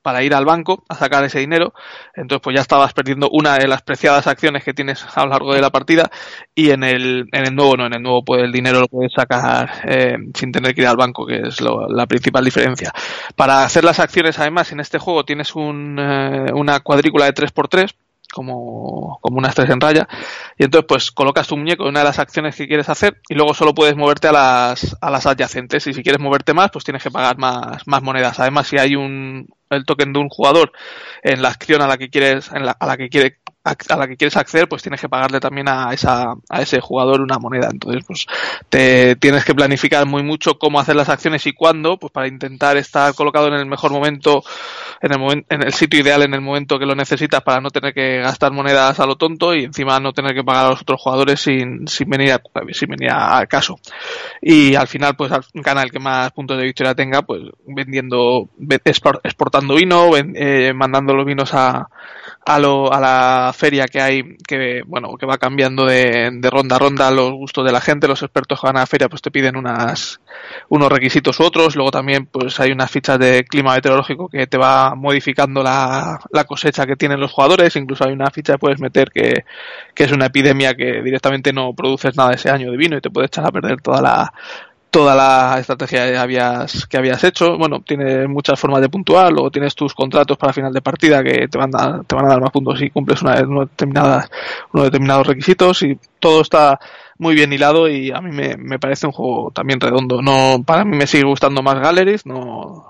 para 0.00 0.22
ir 0.22 0.34
al 0.34 0.44
banco 0.44 0.84
a 0.88 0.94
sacar 0.94 1.24
ese 1.24 1.40
dinero, 1.40 1.74
entonces 2.14 2.40
pues 2.42 2.54
ya 2.54 2.62
estabas 2.62 2.94
perdiendo 2.94 3.28
una 3.30 3.58
de 3.58 3.68
las 3.68 3.82
preciadas 3.82 4.26
acciones 4.26 4.64
que 4.64 4.72
tienes 4.72 5.04
a 5.14 5.24
lo 5.24 5.30
largo 5.30 5.52
de 5.52 5.60
la 5.60 5.70
partida 5.70 6.10
y 6.54 6.70
en 6.70 6.84
el, 6.84 7.28
en 7.32 7.46
el 7.46 7.54
nuevo 7.54 7.76
no, 7.76 7.86
en 7.86 7.94
el 7.94 8.02
nuevo 8.02 8.24
pues 8.24 8.42
el 8.42 8.52
dinero 8.52 8.80
lo 8.80 8.86
puedes 8.86 9.12
sacar 9.12 9.82
eh, 9.84 10.16
sin 10.34 10.52
tener 10.52 10.74
que 10.74 10.82
ir 10.82 10.86
al 10.86 10.96
banco, 10.96 11.26
que 11.26 11.48
es 11.48 11.60
lo, 11.60 11.88
la 11.88 12.06
principal 12.06 12.44
diferencia. 12.44 12.92
Para 13.36 13.64
hacer 13.64 13.84
las 13.84 13.98
acciones 13.98 14.38
además 14.38 14.72
en 14.72 14.80
este 14.80 14.98
juego 14.98 15.24
tienes 15.24 15.54
un, 15.54 15.98
eh, 15.98 16.52
una 16.54 16.80
cuadrícula 16.80 17.26
de 17.26 17.34
3x3 17.34 17.92
como, 18.38 19.18
como 19.20 19.38
una 19.38 19.48
estrella 19.48 19.74
en 19.74 19.80
raya. 19.80 20.08
Y 20.56 20.64
entonces, 20.64 20.86
pues 20.86 21.10
colocas 21.10 21.48
tu 21.48 21.56
muñeco 21.56 21.82
en 21.82 21.88
una 21.88 22.00
de 22.00 22.04
las 22.04 22.20
acciones 22.20 22.54
que 22.54 22.68
quieres 22.68 22.88
hacer 22.88 23.20
y 23.28 23.34
luego 23.34 23.52
solo 23.52 23.74
puedes 23.74 23.96
moverte 23.96 24.28
a 24.28 24.32
las, 24.32 24.96
a 25.00 25.10
las 25.10 25.26
adyacentes. 25.26 25.88
Y 25.88 25.92
si 25.92 26.04
quieres 26.04 26.20
moverte 26.20 26.54
más, 26.54 26.70
pues 26.70 26.84
tienes 26.84 27.02
que 27.02 27.10
pagar 27.10 27.36
más, 27.36 27.84
más 27.88 28.00
monedas. 28.00 28.38
Además, 28.38 28.68
si 28.68 28.78
hay 28.78 28.94
un, 28.94 29.48
el 29.70 29.84
token 29.84 30.12
de 30.12 30.20
un 30.20 30.28
jugador 30.28 30.70
en 31.24 31.42
la 31.42 31.48
acción 31.48 31.82
a 31.82 31.88
la 31.88 31.98
que 31.98 32.10
quieres, 32.10 32.52
en 32.52 32.64
la, 32.64 32.76
a 32.78 32.86
la 32.86 32.96
que 32.96 33.08
quiere 33.08 33.38
a 33.70 33.96
la 33.96 34.08
que 34.08 34.16
quieres 34.16 34.36
acceder, 34.36 34.68
pues 34.68 34.82
tienes 34.82 35.00
que 35.00 35.08
pagarle 35.08 35.40
también 35.40 35.68
a 35.68 35.92
esa 35.92 36.34
a 36.48 36.62
ese 36.62 36.80
jugador 36.80 37.20
una 37.20 37.38
moneda. 37.38 37.68
Entonces, 37.70 38.04
pues 38.06 38.26
te 38.68 39.16
tienes 39.16 39.44
que 39.44 39.54
planificar 39.54 40.06
muy 40.06 40.22
mucho 40.22 40.58
cómo 40.58 40.80
hacer 40.80 40.96
las 40.96 41.08
acciones 41.08 41.46
y 41.46 41.52
cuándo, 41.52 41.98
pues 41.98 42.12
para 42.12 42.28
intentar 42.28 42.76
estar 42.76 43.14
colocado 43.14 43.48
en 43.48 43.54
el 43.54 43.66
mejor 43.66 43.92
momento, 43.92 44.42
en 45.00 45.12
el 45.12 45.18
momento, 45.18 45.46
en 45.50 45.62
el 45.62 45.72
sitio 45.72 46.00
ideal 46.00 46.22
en 46.22 46.34
el 46.34 46.40
momento 46.40 46.78
que 46.78 46.86
lo 46.86 46.94
necesitas 46.94 47.42
para 47.42 47.60
no 47.60 47.70
tener 47.70 47.94
que 47.94 48.18
gastar 48.18 48.52
monedas 48.52 48.98
a 49.00 49.06
lo 49.06 49.16
tonto 49.16 49.54
y 49.54 49.64
encima 49.64 50.00
no 50.00 50.12
tener 50.12 50.34
que 50.34 50.44
pagar 50.44 50.66
a 50.66 50.70
los 50.70 50.82
otros 50.82 51.00
jugadores 51.00 51.40
sin, 51.40 51.86
sin 51.86 52.08
venir 52.08 52.32
a, 52.32 52.40
sin 52.72 52.88
venir 52.88 53.10
a 53.12 53.46
caso. 53.46 53.78
Y 54.40 54.74
al 54.74 54.86
final, 54.86 55.16
pues 55.16 55.32
gana 55.54 55.82
el 55.82 55.90
que 55.90 55.98
más 55.98 56.30
puntos 56.32 56.58
de 56.58 56.64
victoria 56.64 56.94
tenga, 56.94 57.22
pues 57.22 57.42
vendiendo, 57.66 58.48
exportando 58.84 59.74
vino, 59.74 60.10
eh, 60.16 60.72
mandando 60.74 61.14
los 61.14 61.26
vinos 61.26 61.50
a 61.54 61.88
a, 62.48 62.58
lo, 62.58 62.90
a 62.90 62.98
la 62.98 63.52
feria 63.54 63.84
que 63.84 64.00
hay, 64.00 64.22
que 64.46 64.82
bueno, 64.86 65.18
que 65.18 65.26
va 65.26 65.36
cambiando 65.36 65.84
de, 65.84 66.30
de, 66.32 66.50
ronda 66.50 66.76
a 66.76 66.78
ronda 66.78 67.10
los 67.10 67.32
gustos 67.32 67.62
de 67.62 67.72
la 67.72 67.82
gente, 67.82 68.08
los 68.08 68.22
expertos 68.22 68.58
que 68.58 68.66
van 68.66 68.78
a 68.78 68.80
la 68.80 68.86
feria 68.86 69.10
pues 69.10 69.20
te 69.20 69.30
piden 69.30 69.54
unas, 69.54 70.18
unos 70.70 70.90
requisitos 70.90 71.38
u 71.40 71.42
otros, 71.42 71.76
luego 71.76 71.90
también 71.90 72.24
pues 72.24 72.58
hay 72.58 72.72
unas 72.72 72.90
fichas 72.90 73.18
de 73.18 73.44
clima 73.44 73.74
meteorológico 73.74 74.30
que 74.30 74.46
te 74.46 74.56
va 74.56 74.94
modificando 74.94 75.62
la, 75.62 76.18
la 76.32 76.44
cosecha 76.44 76.86
que 76.86 76.96
tienen 76.96 77.20
los 77.20 77.32
jugadores, 77.32 77.76
incluso 77.76 78.04
hay 78.04 78.14
una 78.14 78.30
ficha 78.30 78.54
que 78.54 78.58
puedes 78.58 78.80
meter 78.80 79.10
que, 79.10 79.44
que 79.94 80.04
es 80.04 80.12
una 80.12 80.26
epidemia 80.26 80.74
que 80.74 81.02
directamente 81.02 81.52
no 81.52 81.74
produces 81.74 82.16
nada 82.16 82.32
ese 82.32 82.48
año 82.48 82.70
de 82.70 82.78
vino 82.78 82.96
y 82.96 83.02
te 83.02 83.10
puede 83.10 83.26
echar 83.26 83.46
a 83.46 83.52
perder 83.52 83.82
toda 83.82 84.00
la, 84.00 84.32
toda 84.98 85.14
la 85.14 85.60
estrategia 85.60 86.10
que 86.10 86.16
habías, 86.16 86.84
que 86.86 86.96
habías 86.96 87.22
hecho. 87.22 87.56
Bueno, 87.56 87.82
tienes 87.86 88.28
muchas 88.28 88.58
formas 88.58 88.80
de 88.80 88.88
puntuar, 88.88 89.30
luego 89.32 89.48
tienes 89.48 89.76
tus 89.76 89.94
contratos 89.94 90.36
para 90.36 90.52
final 90.52 90.72
de 90.72 90.82
partida 90.82 91.22
que 91.22 91.46
te 91.46 91.56
van 91.56 91.70
a, 91.76 92.02
te 92.02 92.16
van 92.16 92.24
a 92.24 92.30
dar 92.30 92.40
más 92.40 92.50
puntos 92.50 92.80
si 92.80 92.90
cumples 92.90 93.22
una, 93.22 93.40
una 93.42 93.68
unos 94.72 94.84
determinados 94.84 95.24
requisitos 95.24 95.84
y 95.84 95.96
todo 96.18 96.40
está 96.40 96.80
muy 97.16 97.36
bien 97.36 97.52
hilado 97.52 97.88
y 97.88 98.10
a 98.10 98.20
mí 98.20 98.32
me, 98.32 98.78
parece 98.80 99.06
un 99.06 99.12
juego 99.12 99.52
también 99.52 99.78
redondo. 99.78 100.20
No, 100.20 100.64
para 100.66 100.84
mí 100.84 100.96
me 100.96 101.06
sigue 101.06 101.22
gustando 101.22 101.62
más 101.62 101.78
Galleries, 101.78 102.26
no, 102.26 102.86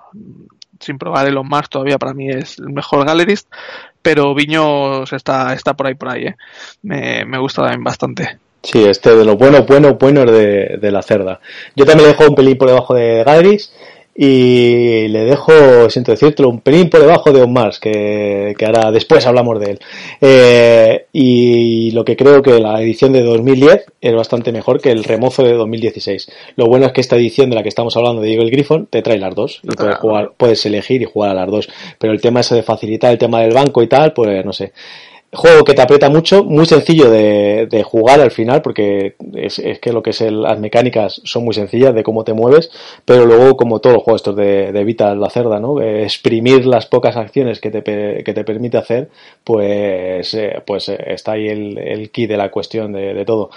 sin 0.80 0.96
probar 0.96 1.28
el 1.28 1.38
más 1.44 1.68
todavía 1.68 1.98
para 1.98 2.14
mí 2.14 2.30
es 2.30 2.58
el 2.58 2.70
mejor 2.70 3.04
Gallerist, 3.04 3.52
pero 4.00 4.34
Viños 4.34 5.12
está, 5.12 5.52
está 5.52 5.74
por 5.74 5.88
ahí 5.88 5.94
por 5.94 6.08
ahí, 6.08 6.24
¿eh? 6.28 6.36
me, 6.80 7.26
me 7.26 7.38
gusta 7.38 7.60
también 7.60 7.84
bastante. 7.84 8.38
Sí, 8.62 8.84
este 8.84 9.14
de 9.14 9.24
los 9.24 9.36
buenos, 9.36 9.66
buenos, 9.66 9.98
buenos 9.98 10.30
de, 10.30 10.78
de 10.80 10.90
la 10.90 11.02
cerda. 11.02 11.40
Yo 11.76 11.84
también 11.84 12.08
le 12.08 12.14
dejo 12.14 12.28
un 12.28 12.34
pelín 12.34 12.58
por 12.58 12.68
debajo 12.68 12.94
de 12.94 13.22
Galleries 13.24 13.72
y 14.20 15.06
le 15.06 15.26
dejo, 15.26 15.88
siento 15.90 16.10
decirlo, 16.10 16.48
un 16.48 16.58
pelín 16.58 16.90
por 16.90 16.98
debajo 16.98 17.30
de 17.30 17.40
On 17.40 17.52
Mars, 17.52 17.78
que, 17.78 18.52
que 18.58 18.66
ahora 18.66 18.90
después 18.90 19.24
hablamos 19.28 19.60
de 19.60 19.70
él. 19.70 19.78
Eh, 20.20 21.06
y 21.12 21.92
lo 21.92 22.04
que 22.04 22.16
creo 22.16 22.42
que 22.42 22.58
la 22.58 22.82
edición 22.82 23.12
de 23.12 23.22
2010 23.22 23.86
es 24.00 24.14
bastante 24.16 24.50
mejor 24.50 24.80
que 24.80 24.90
el 24.90 25.04
remozo 25.04 25.44
de 25.44 25.52
2016. 25.52 26.32
Lo 26.56 26.66
bueno 26.66 26.86
es 26.86 26.92
que 26.92 27.00
esta 27.00 27.14
edición 27.14 27.48
de 27.48 27.54
la 27.54 27.62
que 27.62 27.68
estamos 27.68 27.96
hablando 27.96 28.20
de 28.20 28.32
Eagle 28.32 28.50
Griffon 28.50 28.88
te 28.90 29.02
trae 29.02 29.18
las 29.18 29.36
dos 29.36 29.60
y 29.62 29.68
puedes, 29.68 29.94
jugar, 29.98 30.32
puedes 30.36 30.66
elegir 30.66 31.00
y 31.00 31.04
jugar 31.04 31.30
a 31.30 31.34
las 31.34 31.46
dos. 31.46 31.68
Pero 32.00 32.12
el 32.12 32.20
tema 32.20 32.40
ese 32.40 32.56
de 32.56 32.64
facilitar 32.64 33.12
el 33.12 33.18
tema 33.18 33.42
del 33.42 33.54
banco 33.54 33.84
y 33.84 33.86
tal, 33.86 34.14
pues 34.14 34.44
no 34.44 34.52
sé. 34.52 34.72
Juego 35.30 35.62
que 35.62 35.74
te 35.74 35.82
aprieta 35.82 36.08
mucho, 36.08 36.42
muy 36.42 36.64
sencillo 36.64 37.10
de, 37.10 37.66
de 37.70 37.82
jugar 37.82 38.18
al 38.18 38.30
final, 38.30 38.62
porque 38.62 39.14
es, 39.34 39.58
es, 39.58 39.78
que 39.78 39.92
lo 39.92 40.02
que 40.02 40.10
es 40.10 40.22
el, 40.22 40.40
las 40.40 40.58
mecánicas 40.58 41.20
son 41.22 41.44
muy 41.44 41.52
sencillas 41.52 41.94
de 41.94 42.02
cómo 42.02 42.24
te 42.24 42.32
mueves, 42.32 42.70
pero 43.04 43.26
luego, 43.26 43.54
como 43.54 43.78
todos 43.78 43.92
los 43.92 44.02
juegos 44.02 44.22
estos 44.22 44.36
de, 44.36 44.72
de 44.72 44.84
Vital 44.84 45.20
la 45.20 45.28
cerda, 45.28 45.60
¿no? 45.60 45.82
Eh, 45.82 46.04
exprimir 46.04 46.64
las 46.64 46.86
pocas 46.86 47.14
acciones 47.18 47.60
que 47.60 47.70
te, 47.70 47.82
que 48.24 48.32
te 48.32 48.44
permite 48.44 48.78
hacer, 48.78 49.10
pues, 49.44 50.32
eh, 50.32 50.62
pues 50.66 50.88
eh, 50.88 50.98
está 51.08 51.32
ahí 51.32 51.48
el, 51.48 51.76
el 51.76 52.10
key 52.10 52.26
de 52.26 52.38
la 52.38 52.50
cuestión 52.50 52.92
de, 52.94 53.12
de 53.12 53.24
todo. 53.26 53.50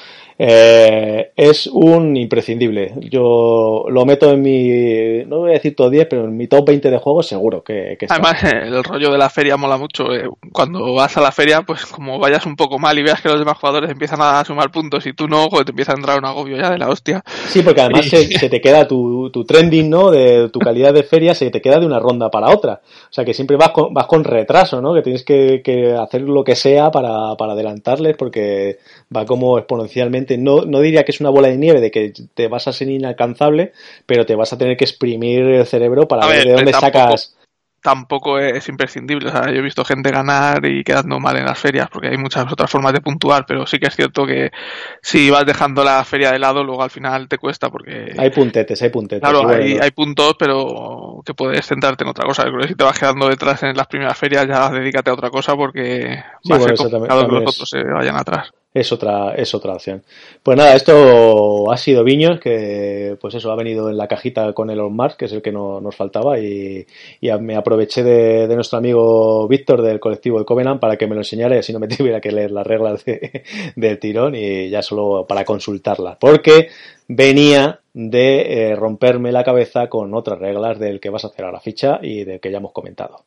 Eh, 0.43 1.33
es 1.35 1.67
un 1.67 2.17
imprescindible. 2.17 2.93
Yo 3.11 3.85
lo 3.89 4.05
meto 4.07 4.31
en 4.31 4.41
mi, 4.41 5.23
no 5.25 5.41
voy 5.41 5.51
a 5.51 5.53
decir 5.53 5.75
todo 5.75 5.91
10, 5.91 6.07
pero 6.09 6.25
en 6.25 6.35
mi 6.35 6.47
top 6.47 6.65
20 6.65 6.89
de 6.89 6.97
juegos 6.97 7.27
seguro 7.27 7.63
que, 7.63 7.95
que 7.99 8.05
está. 8.05 8.15
Además, 8.15 8.43
el 8.45 8.83
rollo 8.83 9.11
de 9.11 9.19
la 9.19 9.29
feria 9.29 9.55
mola 9.55 9.77
mucho. 9.77 10.11
Eh, 10.11 10.27
cuando 10.51 10.95
vas 10.95 11.15
a 11.15 11.21
la 11.21 11.31
feria, 11.31 11.61
pues 11.61 11.85
como 11.85 12.17
vayas 12.17 12.47
un 12.47 12.55
poco 12.55 12.79
mal 12.79 12.97
y 12.97 13.03
veas 13.03 13.21
que 13.21 13.29
los 13.29 13.37
demás 13.37 13.55
jugadores 13.59 13.91
empiezan 13.91 14.19
a 14.19 14.43
sumar 14.43 14.71
puntos 14.71 15.05
y 15.05 15.13
tú 15.13 15.27
no, 15.27 15.47
pues 15.47 15.63
te 15.65 15.73
empieza 15.73 15.91
a 15.91 15.95
entrar 15.95 16.17
un 16.17 16.25
agobio 16.25 16.57
ya 16.57 16.71
de 16.71 16.79
la 16.79 16.89
hostia. 16.89 17.23
Sí, 17.49 17.61
porque 17.61 17.81
además 17.81 18.07
y... 18.07 18.09
se, 18.09 18.25
se, 18.39 18.49
te 18.49 18.61
queda 18.61 18.87
tu, 18.87 19.29
tu, 19.29 19.45
trending, 19.45 19.91
¿no? 19.91 20.09
De 20.09 20.49
tu 20.49 20.57
calidad 20.57 20.91
de 20.91 21.03
feria, 21.03 21.35
se 21.35 21.51
te 21.51 21.61
queda 21.61 21.79
de 21.79 21.85
una 21.85 21.99
ronda 21.99 22.31
para 22.31 22.49
otra. 22.49 22.81
O 22.83 23.13
sea 23.13 23.23
que 23.23 23.35
siempre 23.35 23.57
vas 23.57 23.69
con, 23.69 23.93
vas 23.93 24.07
con 24.07 24.23
retraso, 24.23 24.81
¿no? 24.81 24.95
Que 24.95 25.03
tienes 25.03 25.23
que, 25.23 25.61
que 25.63 25.93
hacer 25.93 26.21
lo 26.23 26.43
que 26.43 26.55
sea 26.55 26.89
para, 26.89 27.35
para 27.35 27.53
adelantarles 27.53 28.17
porque 28.17 28.79
va 29.15 29.23
como 29.27 29.59
exponencialmente 29.59 30.30
no, 30.37 30.65
no 30.65 30.79
diría 30.79 31.03
que 31.03 31.11
es 31.11 31.19
una 31.19 31.29
bola 31.29 31.47
de 31.47 31.57
nieve 31.57 31.81
de 31.81 31.91
que 31.91 32.13
te 32.33 32.47
vas 32.47 32.67
a 32.67 32.73
ser 32.73 32.89
inalcanzable, 32.89 33.73
pero 34.05 34.25
te 34.25 34.35
vas 34.35 34.53
a 34.53 34.57
tener 34.57 34.77
que 34.77 34.85
exprimir 34.85 35.43
el 35.43 35.65
cerebro 35.65 36.07
para 36.07 36.27
ver, 36.27 36.37
ver, 36.37 36.47
de 36.47 36.53
dónde 36.53 36.71
tampoco, 36.71 36.99
sacas. 36.99 37.35
Tampoco 37.81 38.37
es 38.37 38.69
imprescindible. 38.69 39.29
O 39.29 39.31
sea, 39.31 39.51
yo 39.51 39.57
he 39.57 39.61
visto 39.61 39.83
gente 39.83 40.11
ganar 40.11 40.63
y 40.65 40.83
quedando 40.83 41.19
mal 41.19 41.35
en 41.37 41.45
las 41.45 41.57
ferias, 41.57 41.89
porque 41.91 42.09
hay 42.09 42.17
muchas 42.17 42.51
otras 42.51 42.69
formas 42.69 42.93
de 42.93 43.01
puntuar, 43.01 43.45
pero 43.47 43.65
sí 43.65 43.79
que 43.79 43.87
es 43.87 43.95
cierto 43.95 44.27
que 44.27 44.51
si 45.01 45.31
vas 45.31 45.47
dejando 45.47 45.83
la 45.83 46.03
feria 46.03 46.31
de 46.31 46.37
lado, 46.37 46.63
luego 46.63 46.83
al 46.83 46.91
final 46.91 47.27
te 47.27 47.39
cuesta 47.39 47.71
porque. 47.71 48.13
Hay 48.17 48.29
puntetes, 48.29 48.79
hay 48.83 48.89
puntetes. 48.89 49.27
Claro, 49.27 49.49
hay, 49.49 49.79
hay, 49.81 49.91
puntos, 49.91 50.35
pero 50.37 51.23
que 51.25 51.33
puedes 51.33 51.65
centrarte 51.65 52.03
en 52.03 52.11
otra 52.11 52.25
cosa. 52.25 52.43
Creo 52.43 52.59
que 52.59 52.67
si 52.67 52.75
te 52.75 52.83
vas 52.83 52.99
quedando 52.99 53.27
detrás 53.27 53.63
en 53.63 53.75
las 53.75 53.87
primeras 53.87 54.17
ferias, 54.17 54.47
ya 54.47 54.69
dedícate 54.69 55.09
a 55.09 55.13
otra 55.13 55.31
cosa 55.31 55.55
porque 55.55 56.23
sí, 56.43 56.51
va 56.51 56.57
bueno, 56.59 56.73
a 56.73 56.77
ser 56.77 56.91
complicado 56.91 57.27
que 57.27 57.33
los 57.33 57.55
otros 57.55 57.69
se 57.69 57.83
vayan 57.83 58.15
atrás 58.15 58.51
es 58.73 58.91
otra, 58.91 59.33
es 59.35 59.53
otra 59.53 59.73
opción. 59.73 60.03
Pues 60.43 60.57
nada, 60.57 60.75
esto 60.75 61.71
ha 61.71 61.77
sido 61.77 62.03
Viños, 62.03 62.39
que 62.39 63.17
pues 63.19 63.35
eso, 63.35 63.51
ha 63.51 63.55
venido 63.55 63.89
en 63.89 63.97
la 63.97 64.07
cajita 64.07 64.53
con 64.53 64.69
Elon 64.69 64.95
Musk, 64.95 65.17
que 65.17 65.25
es 65.25 65.33
el 65.33 65.41
que 65.41 65.51
no, 65.51 65.81
nos 65.81 65.95
faltaba, 65.95 66.39
y, 66.39 66.85
y, 67.19 67.31
me 67.39 67.55
aproveché 67.55 68.03
de, 68.03 68.47
de 68.47 68.55
nuestro 68.55 68.77
amigo 68.77 69.47
Víctor 69.47 69.81
del 69.81 69.99
colectivo 69.99 70.39
de 70.39 70.45
Covenant 70.45 70.79
para 70.79 70.97
que 70.97 71.07
me 71.07 71.15
lo 71.15 71.21
enseñara 71.21 71.55
y 71.55 71.59
así 71.59 71.73
no 71.73 71.79
me 71.79 71.87
tuviera 71.89 72.21
que 72.21 72.31
leer 72.31 72.51
las 72.51 72.65
reglas 72.65 73.03
de, 73.05 73.43
del 73.75 73.99
tirón 73.99 74.35
y 74.35 74.69
ya 74.69 74.81
solo 74.81 75.25
para 75.27 75.43
consultarlas. 75.43 76.17
Porque 76.17 76.69
venía 77.07 77.81
de 77.93 78.71
eh, 78.71 78.75
romperme 78.75 79.31
la 79.31 79.43
cabeza 79.43 79.87
con 79.89 80.13
otras 80.13 80.39
reglas 80.39 80.79
del 80.79 80.99
que 81.01 81.09
vas 81.09 81.25
a 81.25 81.27
hacer 81.27 81.45
a 81.45 81.51
la 81.51 81.59
ficha 81.59 81.99
y 82.01 82.23
del 82.23 82.39
que 82.39 82.51
ya 82.51 82.57
hemos 82.59 82.71
comentado 82.71 83.25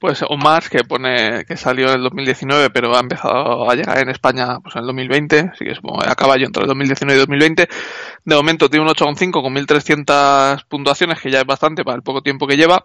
pues 0.00 0.24
Omar 0.28 0.68
que 0.68 0.82
pone 0.82 1.44
que 1.44 1.56
salió 1.56 1.88
en 1.88 1.96
el 1.96 2.02
2019 2.04 2.70
pero 2.70 2.96
ha 2.96 3.00
empezado 3.00 3.70
a 3.70 3.74
llegar 3.74 3.98
en 3.98 4.08
España 4.08 4.58
pues 4.60 4.74
en 4.74 4.80
el 4.80 4.86
2020 4.86 5.50
así 5.52 5.64
que 5.64 5.76
como 5.80 6.00
a 6.02 6.14
caballo 6.14 6.46
entre 6.46 6.62
el 6.62 6.68
2019 6.68 7.16
y 7.16 7.20
2020 7.20 7.68
de 8.24 8.34
momento 8.34 8.68
tiene 8.68 8.84
un 8.84 8.92
8,5 8.92 9.42
con 9.42 9.52
1300 9.52 10.64
puntuaciones 10.64 11.20
que 11.20 11.30
ya 11.30 11.40
es 11.40 11.46
bastante 11.46 11.84
para 11.84 11.96
el 11.96 12.02
poco 12.02 12.22
tiempo 12.22 12.46
que 12.46 12.56
lleva 12.56 12.84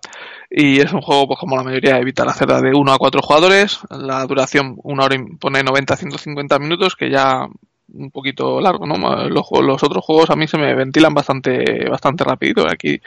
y 0.49 0.81
es 0.81 0.93
un 0.93 1.01
juego 1.01 1.27
pues 1.27 1.39
como 1.39 1.55
la 1.55 1.63
mayoría 1.63 1.97
evita 1.97 2.25
la 2.25 2.33
cerda 2.33 2.61
de 2.61 2.71
1 2.73 2.93
a 2.93 2.97
4 2.97 3.21
jugadores. 3.21 3.79
La 3.89 4.25
duración 4.25 4.75
una 4.83 5.05
hora 5.05 5.17
pone 5.39 5.63
90 5.63 5.93
a 5.93 5.97
150 5.97 6.59
minutos 6.59 6.95
que 6.95 7.09
ya 7.09 7.47
un 7.93 8.11
poquito 8.11 8.59
largo, 8.59 8.85
¿no? 8.85 8.95
Los, 9.29 9.45
los, 9.51 9.83
otros 9.83 10.03
juegos 10.03 10.29
a 10.29 10.35
mí 10.35 10.47
se 10.47 10.57
me 10.57 10.73
ventilan 10.73 11.13
bastante, 11.13 11.87
bastante 11.89 12.23
rapidito. 12.23 12.67
Aquí 12.69 12.99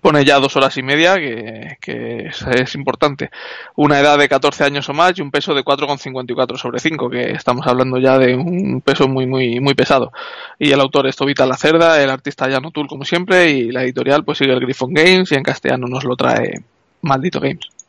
pone 0.00 0.24
ya 0.24 0.38
dos 0.38 0.56
horas 0.56 0.76
y 0.76 0.82
media, 0.82 1.16
que, 1.16 2.30
es, 2.30 2.74
importante. 2.74 3.30
Una 3.76 4.00
edad 4.00 4.18
de 4.18 4.28
14 4.28 4.64
años 4.64 4.88
o 4.88 4.94
más 4.94 5.18
y 5.18 5.22
un 5.22 5.30
peso 5.30 5.54
de 5.54 5.64
4,54 5.64 6.56
sobre 6.56 6.78
5, 6.78 7.10
que 7.10 7.32
estamos 7.32 7.66
hablando 7.66 7.98
ya 7.98 8.18
de 8.18 8.34
un 8.36 8.80
peso 8.82 9.08
muy, 9.08 9.26
muy, 9.26 9.60
muy 9.60 9.74
pesado. 9.74 10.12
Y 10.58 10.70
el 10.70 10.80
autor 10.80 11.06
es 11.06 11.16
Tobita 11.16 11.46
La 11.46 11.56
Cerda, 11.56 12.02
el 12.02 12.10
artista 12.10 12.50
Jan 12.50 12.70
Tool 12.72 12.86
como 12.86 13.04
siempre, 13.04 13.50
y 13.50 13.72
la 13.72 13.82
editorial 13.82 14.24
pues 14.24 14.38
sigue 14.38 14.52
el 14.52 14.60
Griffon 14.60 14.94
Games 14.94 15.32
y 15.32 15.34
en 15.34 15.42
castellano 15.42 15.86
nos 15.88 16.04
lo 16.04 16.16
trae 16.16 16.62
Maldito 17.02 17.40
Games. 17.40 17.79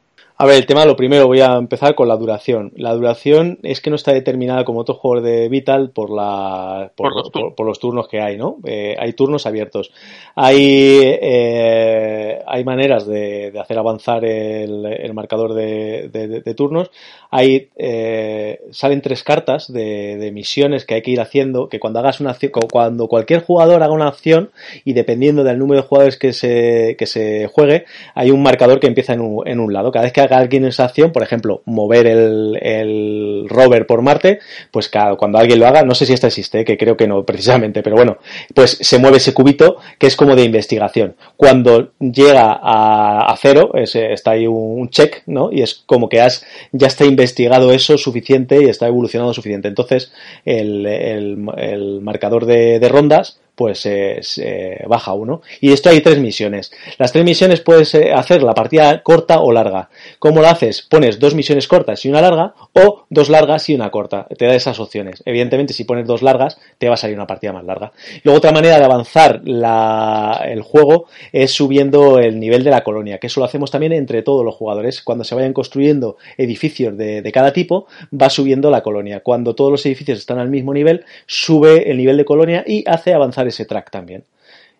A 0.41 0.45
ver, 0.47 0.55
el 0.55 0.65
tema, 0.65 0.85
lo 0.85 0.95
primero, 0.95 1.27
voy 1.27 1.39
a 1.39 1.53
empezar 1.53 1.93
con 1.93 2.07
la 2.07 2.15
duración. 2.15 2.71
La 2.75 2.95
duración 2.95 3.59
es 3.61 3.79
que 3.79 3.91
no 3.91 3.95
está 3.95 4.11
determinada 4.11 4.65
como 4.65 4.79
otros 4.79 4.97
juegos 4.97 5.23
de 5.23 5.47
Vital 5.49 5.91
por, 5.91 6.09
la, 6.09 6.91
por, 6.95 7.09
por, 7.09 7.15
los, 7.15 7.29
por, 7.29 7.53
por 7.53 7.67
los, 7.67 7.77
turnos 7.77 8.07
que 8.07 8.19
hay, 8.19 8.37
¿no? 8.37 8.57
Eh, 8.65 8.95
hay 8.97 9.13
turnos 9.13 9.45
abiertos. 9.45 9.91
Hay, 10.33 10.99
eh, 11.03 12.39
hay 12.47 12.63
maneras 12.63 13.05
de, 13.05 13.51
de, 13.51 13.59
hacer 13.59 13.77
avanzar 13.77 14.25
el, 14.25 14.83
el 14.87 15.13
marcador 15.13 15.53
de, 15.53 16.09
de, 16.11 16.41
de, 16.41 16.53
turnos. 16.55 16.89
Hay, 17.29 17.69
eh, 17.75 18.61
salen 18.71 19.03
tres 19.03 19.23
cartas 19.23 19.71
de, 19.71 20.31
misiones 20.33 20.85
que 20.85 20.95
hay 20.95 21.01
que 21.03 21.11
ir 21.11 21.21
haciendo, 21.21 21.69
que 21.69 21.79
cuando 21.79 21.99
hagas 21.99 22.19
una 22.19 22.31
acción, 22.31 22.51
cuando 22.51 23.07
cualquier 23.07 23.43
jugador 23.43 23.83
haga 23.83 23.93
una 23.93 24.07
acción 24.07 24.49
y 24.85 24.93
dependiendo 24.93 25.43
del 25.43 25.59
número 25.59 25.83
de 25.83 25.87
jugadores 25.87 26.17
que 26.17 26.33
se, 26.33 26.95
que 26.97 27.05
se 27.05 27.45
juegue, 27.45 27.85
hay 28.15 28.31
un 28.31 28.41
marcador 28.41 28.79
que 28.79 28.87
empieza 28.87 29.13
en 29.13 29.21
un, 29.21 29.47
en 29.47 29.59
un 29.59 29.71
lado. 29.71 29.91
Cada 29.91 30.05
vez 30.05 30.13
que 30.13 30.30
alguien 30.37 30.65
esa 30.65 30.85
acción, 30.85 31.11
por 31.11 31.23
ejemplo, 31.23 31.61
mover 31.65 32.07
el, 32.07 32.57
el 32.61 33.45
rover 33.49 33.85
por 33.85 34.01
Marte, 34.01 34.39
pues 34.71 34.89
cada, 34.89 35.15
cuando 35.15 35.37
alguien 35.37 35.59
lo 35.59 35.67
haga, 35.67 35.83
no 35.83 35.95
sé 35.95 36.05
si 36.05 36.13
esta 36.13 36.27
existe, 36.27 36.65
que 36.65 36.77
creo 36.77 36.97
que 36.97 37.07
no 37.07 37.23
precisamente, 37.25 37.83
pero 37.83 37.95
bueno, 37.95 38.17
pues 38.53 38.77
se 38.81 38.99
mueve 38.99 39.17
ese 39.17 39.33
cubito 39.33 39.77
que 39.97 40.07
es 40.07 40.15
como 40.15 40.35
de 40.35 40.43
investigación. 40.43 41.15
Cuando 41.37 41.91
llega 41.99 42.51
a, 42.51 43.31
a 43.31 43.37
cero, 43.37 43.71
es, 43.73 43.95
está 43.95 44.31
ahí 44.31 44.47
un 44.47 44.89
check, 44.89 45.23
¿no? 45.25 45.51
Y 45.51 45.61
es 45.61 45.83
como 45.85 46.09
que 46.09 46.21
has, 46.21 46.45
ya 46.71 46.87
está 46.87 47.05
investigado 47.05 47.71
eso 47.71 47.97
suficiente 47.97 48.61
y 48.61 48.69
está 48.69 48.87
evolucionado 48.87 49.33
suficiente. 49.33 49.67
Entonces, 49.67 50.11
el, 50.45 50.85
el, 50.85 51.45
el 51.57 52.01
marcador 52.01 52.45
de, 52.45 52.79
de 52.79 52.89
rondas 52.89 53.40
pues 53.55 53.85
eh, 53.85 54.83
baja 54.87 55.13
uno. 55.13 55.41
Y 55.59 55.71
esto 55.71 55.89
hay 55.89 56.01
tres 56.01 56.19
misiones. 56.19 56.71
Las 56.97 57.11
tres 57.11 57.23
misiones 57.23 57.61
puedes 57.61 57.93
eh, 57.95 58.11
hacer 58.11 58.43
la 58.43 58.53
partida 58.53 59.03
corta 59.03 59.41
o 59.41 59.51
larga. 59.51 59.89
¿Cómo 60.19 60.41
lo 60.41 60.47
haces? 60.47 60.81
Pones 60.81 61.19
dos 61.19 61.35
misiones 61.35 61.67
cortas 61.67 62.03
y 62.05 62.09
una 62.09 62.21
larga 62.21 62.53
o 62.73 63.05
dos 63.09 63.29
largas 63.29 63.69
y 63.69 63.75
una 63.75 63.91
corta. 63.91 64.27
Te 64.37 64.45
da 64.45 64.55
esas 64.55 64.79
opciones. 64.79 65.21
Evidentemente, 65.25 65.73
si 65.73 65.83
pones 65.83 66.07
dos 66.07 66.21
largas, 66.21 66.59
te 66.77 66.87
va 66.87 66.95
a 66.95 66.97
salir 66.97 67.15
una 67.15 67.27
partida 67.27 67.53
más 67.53 67.65
larga. 67.65 67.91
Luego, 68.23 68.37
otra 68.37 68.51
manera 68.51 68.79
de 68.79 68.85
avanzar 68.85 69.41
la, 69.43 70.41
el 70.45 70.61
juego 70.61 71.05
es 71.31 71.51
subiendo 71.51 72.19
el 72.19 72.39
nivel 72.39 72.63
de 72.63 72.71
la 72.71 72.83
colonia, 72.83 73.17
que 73.17 73.27
eso 73.27 73.39
lo 73.39 73.45
hacemos 73.45 73.71
también 73.71 73.93
entre 73.93 74.23
todos 74.23 74.43
los 74.45 74.55
jugadores. 74.55 75.01
Cuando 75.01 75.23
se 75.23 75.35
vayan 75.35 75.53
construyendo 75.53 76.17
edificios 76.37 76.97
de, 76.97 77.21
de 77.21 77.31
cada 77.31 77.53
tipo, 77.53 77.87
va 78.11 78.29
subiendo 78.29 78.71
la 78.71 78.81
colonia. 78.81 79.21
Cuando 79.21 79.55
todos 79.55 79.71
los 79.71 79.85
edificios 79.85 80.19
están 80.19 80.39
al 80.39 80.49
mismo 80.49 80.73
nivel, 80.73 81.05
sube 81.25 81.91
el 81.91 81.97
nivel 81.97 82.17
de 82.17 82.25
colonia 82.25 82.63
y 82.65 82.83
hace 82.87 83.13
avanzar 83.13 83.40
ese 83.47 83.65
track 83.65 83.91
también. 83.91 84.23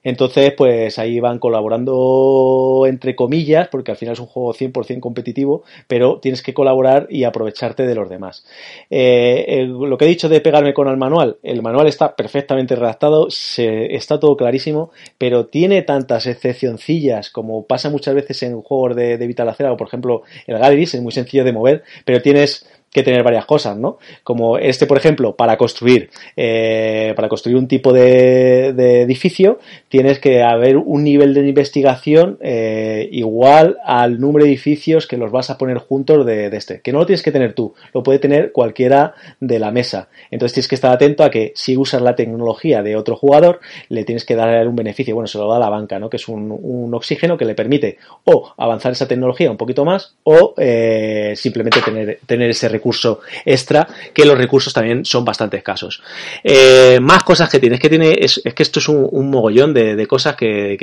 Entonces, 0.03 0.53
pues 0.57 0.97
ahí 0.97 1.19
van 1.19 1.37
colaborando 1.37 2.85
entre 2.87 3.15
comillas, 3.15 3.67
porque 3.67 3.91
al 3.91 3.97
final 3.97 4.13
es 4.13 4.19
un 4.19 4.25
juego 4.25 4.53
100% 4.53 4.99
competitivo, 4.99 5.63
pero 5.87 6.19
tienes 6.19 6.41
que 6.41 6.53
colaborar 6.53 7.07
y 7.09 7.23
aprovecharte 7.23 7.85
de 7.85 7.95
los 7.95 8.09
demás. 8.09 8.43
Eh, 8.89 9.67
lo 9.67 9.97
que 9.97 10.05
he 10.05 10.07
dicho 10.07 10.27
de 10.27 10.41
pegarme 10.41 10.73
con 10.73 10.87
el 10.87 10.97
manual, 10.97 11.37
el 11.43 11.61
manual 11.61 11.87
está 11.87 12.15
perfectamente 12.15 12.75
redactado, 12.75 13.29
se, 13.29 13.95
está 13.95 14.19
todo 14.19 14.35
clarísimo, 14.35 14.91
pero 15.17 15.45
tiene 15.45 15.83
tantas 15.83 16.25
excepcioncillas 16.25 17.29
como 17.29 17.67
pasa 17.67 17.89
muchas 17.89 18.15
veces 18.15 18.41
en 18.43 18.61
juegos 18.61 18.95
de, 18.95 19.17
de 19.17 19.27
Vital 19.27 19.49
Acera, 19.49 19.71
o 19.71 19.77
por 19.77 19.87
ejemplo 19.87 20.23
el 20.47 20.57
Galleries, 20.57 20.95
es 20.95 21.01
muy 21.01 21.11
sencillo 21.11 21.43
de 21.43 21.53
mover, 21.53 21.83
pero 22.05 22.21
tienes 22.21 22.65
que 22.91 23.03
tener 23.03 23.23
varias 23.23 23.45
cosas, 23.45 23.77
¿no? 23.77 23.97
Como 24.23 24.57
este, 24.57 24.85
por 24.85 24.97
ejemplo, 24.97 25.35
para 25.35 25.57
construir, 25.57 26.09
eh, 26.35 27.13
para 27.15 27.29
construir 27.29 27.57
un 27.57 27.67
tipo 27.67 27.93
de, 27.93 28.69
edificio, 29.01 29.59
tienes 29.87 30.19
que 30.19 30.43
haber 30.43 30.77
un 30.77 31.03
nivel 31.03 31.33
de 31.33 31.47
investigación 31.47 32.37
eh, 32.41 33.07
igual 33.11 33.77
al 33.85 34.19
número 34.19 34.45
de 34.45 34.51
edificios 34.51 35.07
que 35.07 35.17
los 35.17 35.31
vas 35.31 35.49
a 35.49 35.57
poner 35.57 35.77
juntos 35.77 36.25
de, 36.25 36.47
este. 36.47 36.81
Que 36.81 36.91
no 36.91 36.99
lo 36.99 37.05
tienes 37.05 37.23
que 37.23 37.31
tener 37.31 37.53
tú, 37.53 37.73
lo 37.93 38.03
puede 38.03 38.19
tener 38.19 38.51
cualquiera 38.51 39.13
de 39.39 39.59
la 39.59 39.71
mesa. 39.71 40.09
Entonces 40.29 40.53
tienes 40.53 40.67
que 40.67 40.75
estar 40.75 40.91
atento 40.91 41.23
a 41.23 41.31
que 41.31 41.53
si 41.55 41.77
usas 41.77 42.01
la 42.01 42.15
tecnología 42.15 42.83
de 42.83 42.97
otro 42.97 43.15
jugador, 43.15 43.61
le 43.87 44.03
tienes 44.03 44.25
que 44.25 44.35
dar 44.35 44.67
un 44.67 44.75
beneficio. 44.75 45.15
Bueno, 45.15 45.27
se 45.27 45.37
lo 45.37 45.49
da 45.49 45.59
la 45.59 45.69
banca, 45.69 45.97
¿no? 45.97 46.09
Que 46.09 46.17
es 46.17 46.27
un, 46.27 46.51
un 46.51 46.93
oxígeno 46.93 47.37
que 47.37 47.45
le 47.45 47.55
permite 47.55 47.97
o 48.25 48.53
avanzar 48.57 48.91
esa 48.91 49.07
tecnología 49.07 49.49
un 49.49 49.57
poquito 49.57 49.85
más 49.85 50.15
o 50.23 50.53
eh, 50.57 51.33
simplemente 51.35 51.79
tener, 51.81 52.19
tener 52.25 52.49
ese 52.49 52.67
recurso 52.67 52.80
recurso 52.81 53.19
extra, 53.45 53.87
que 54.13 54.25
los 54.25 54.37
recursos 54.37 54.73
también 54.73 55.05
son 55.05 55.23
bastante 55.23 55.57
escasos. 55.57 56.01
Eh, 56.43 56.99
más 56.99 57.23
cosas 57.23 57.47
que 57.49 57.59
tiene, 57.59 57.75
es 57.75 57.81
que 57.81 57.89
tiene, 57.89 58.15
es, 58.19 58.41
que 58.55 58.63
esto 58.63 58.79
es 58.79 58.89
un, 58.89 59.29
mogollón 59.29 59.73
de, 59.73 60.07
cosas 60.07 60.35
que, 60.35 60.77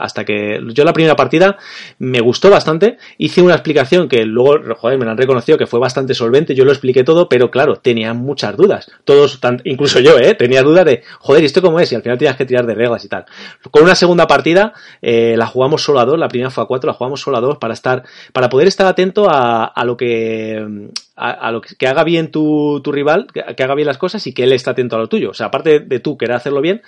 hasta 0.00 0.24
que 0.24 0.60
yo 0.74 0.84
la 0.84 0.92
primera 0.92 1.14
partida 1.14 1.56
me 1.98 2.20
gustó 2.20 2.50
bastante, 2.50 2.98
hice 3.18 3.40
una 3.40 3.54
explicación 3.54 4.08
que 4.08 4.24
luego, 4.24 4.74
joder, 4.74 4.98
me 4.98 5.04
la 5.04 5.12
han 5.12 5.18
reconocido 5.18 5.56
que 5.56 5.66
fue 5.66 5.78
bastante 5.78 6.12
solvente, 6.14 6.54
yo 6.54 6.64
lo 6.64 6.72
expliqué 6.72 7.04
todo, 7.04 7.28
pero 7.28 7.50
claro, 7.50 7.76
tenía 7.76 8.12
muchas 8.14 8.56
dudas, 8.56 8.90
todos, 9.04 9.38
incluso 9.64 10.00
yo, 10.00 10.18
eh, 10.18 10.34
tenía 10.34 10.62
dudas 10.62 10.84
de, 10.84 11.02
joder, 11.20 11.42
¿y 11.44 11.46
esto 11.46 11.62
cómo 11.62 11.78
es? 11.78 11.92
Y 11.92 11.94
al 11.94 12.02
final 12.02 12.18
tenías 12.18 12.36
que 12.36 12.46
tirar 12.46 12.66
de 12.66 12.74
reglas 12.74 13.04
y 13.04 13.08
tal. 13.08 13.26
Con 13.70 13.84
una 13.84 13.94
segunda 13.94 14.26
partida, 14.26 14.72
eh, 15.00 15.36
la 15.36 15.46
jugamos 15.46 15.82
solo 15.82 16.00
a 16.00 16.04
dos, 16.04 16.18
la 16.18 16.28
primera 16.28 16.50
fue 16.50 16.64
a 16.64 16.66
cuatro, 16.66 16.88
la 16.88 16.94
jugamos 16.94 17.20
solo 17.20 17.36
a 17.36 17.40
dos 17.40 17.58
para 17.58 17.74
estar, 17.74 18.02
para 18.32 18.48
poder 18.48 18.66
estar 18.66 18.86
atento 18.86 19.28
a 19.30 19.84
lo 19.84 19.96
que 19.96 20.90
a, 21.30 21.52
lo 21.52 21.60
que, 21.60 21.86
haga 21.86 22.04
bien 22.04 22.30
tu, 22.30 22.80
tu 22.82 22.90
rival, 22.90 23.28
que, 23.32 23.40
haga 23.40 23.74
bien 23.74 23.86
las 23.86 23.98
cosas 23.98 24.26
y 24.26 24.34
que 24.34 24.44
él 24.44 24.52
esté 24.52 24.70
atento 24.70 24.96
a 24.96 24.98
lo 24.98 25.08
tuyo. 25.08 25.30
O 25.30 25.34
sea, 25.34 25.46
aparte 25.46 25.80
de 25.80 26.00
tú 26.00 26.16
querer 26.16 26.36
hacerlo 26.36 26.60
bien, 26.60 26.82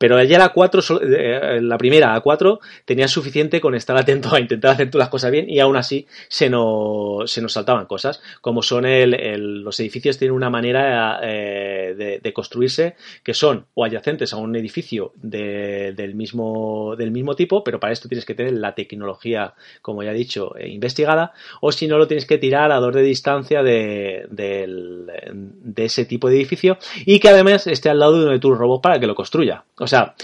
pero 0.00 0.16
allá 0.16 0.38
la 0.38 0.48
4, 0.48 0.82
eh, 1.02 1.60
la 1.60 1.76
primera 1.76 2.14
a 2.14 2.20
4, 2.22 2.58
tenía 2.86 3.06
suficiente 3.06 3.60
con 3.60 3.74
estar 3.74 3.98
atento 3.98 4.34
a 4.34 4.40
intentar 4.40 4.70
hacer 4.70 4.90
todas 4.90 5.04
las 5.04 5.10
cosas 5.10 5.30
bien 5.30 5.50
y 5.50 5.60
aún 5.60 5.76
así 5.76 6.06
se 6.28 6.48
nos, 6.48 7.30
se 7.30 7.42
nos 7.42 7.52
saltaban 7.52 7.84
cosas. 7.84 8.22
Como 8.40 8.62
son 8.62 8.86
el, 8.86 9.62
los 9.62 9.78
edificios 9.78 10.16
tienen 10.16 10.34
una 10.34 10.48
manera 10.48 11.20
eh, 11.22 12.18
de, 12.22 12.32
construirse 12.32 12.94
que 13.22 13.34
son 13.34 13.66
o 13.74 13.84
adyacentes 13.84 14.32
a 14.32 14.38
un 14.38 14.56
edificio 14.56 15.12
del, 15.16 16.14
mismo, 16.14 16.94
del 16.96 17.10
mismo 17.10 17.36
tipo, 17.36 17.62
pero 17.62 17.78
para 17.78 17.92
esto 17.92 18.08
tienes 18.08 18.24
que 18.24 18.34
tener 18.34 18.54
la 18.54 18.74
tecnología, 18.74 19.52
como 19.82 20.02
ya 20.02 20.12
he 20.12 20.14
dicho, 20.14 20.56
eh, 20.56 20.70
investigada, 20.70 21.34
o 21.60 21.72
si 21.72 21.86
no 21.86 21.98
lo 21.98 22.06
tienes 22.06 22.24
que 22.24 22.38
tirar 22.38 22.72
a 22.72 22.76
dos 22.76 22.94
de 22.94 23.02
distancia 23.02 23.62
de, 23.62 24.26
de, 24.30 25.84
ese 25.84 26.06
tipo 26.06 26.30
de 26.30 26.36
edificio 26.36 26.78
y 27.04 27.18
que 27.18 27.28
además 27.28 27.66
esté 27.66 27.90
al 27.90 27.98
lado 27.98 28.16
de 28.16 28.22
uno 28.22 28.32
de 28.32 28.38
tus 28.38 28.56
robots 28.56 28.82
para 28.82 28.98
que 28.98 29.06
lo 29.06 29.14
construya. 29.14 29.64
Sea, 29.90 30.14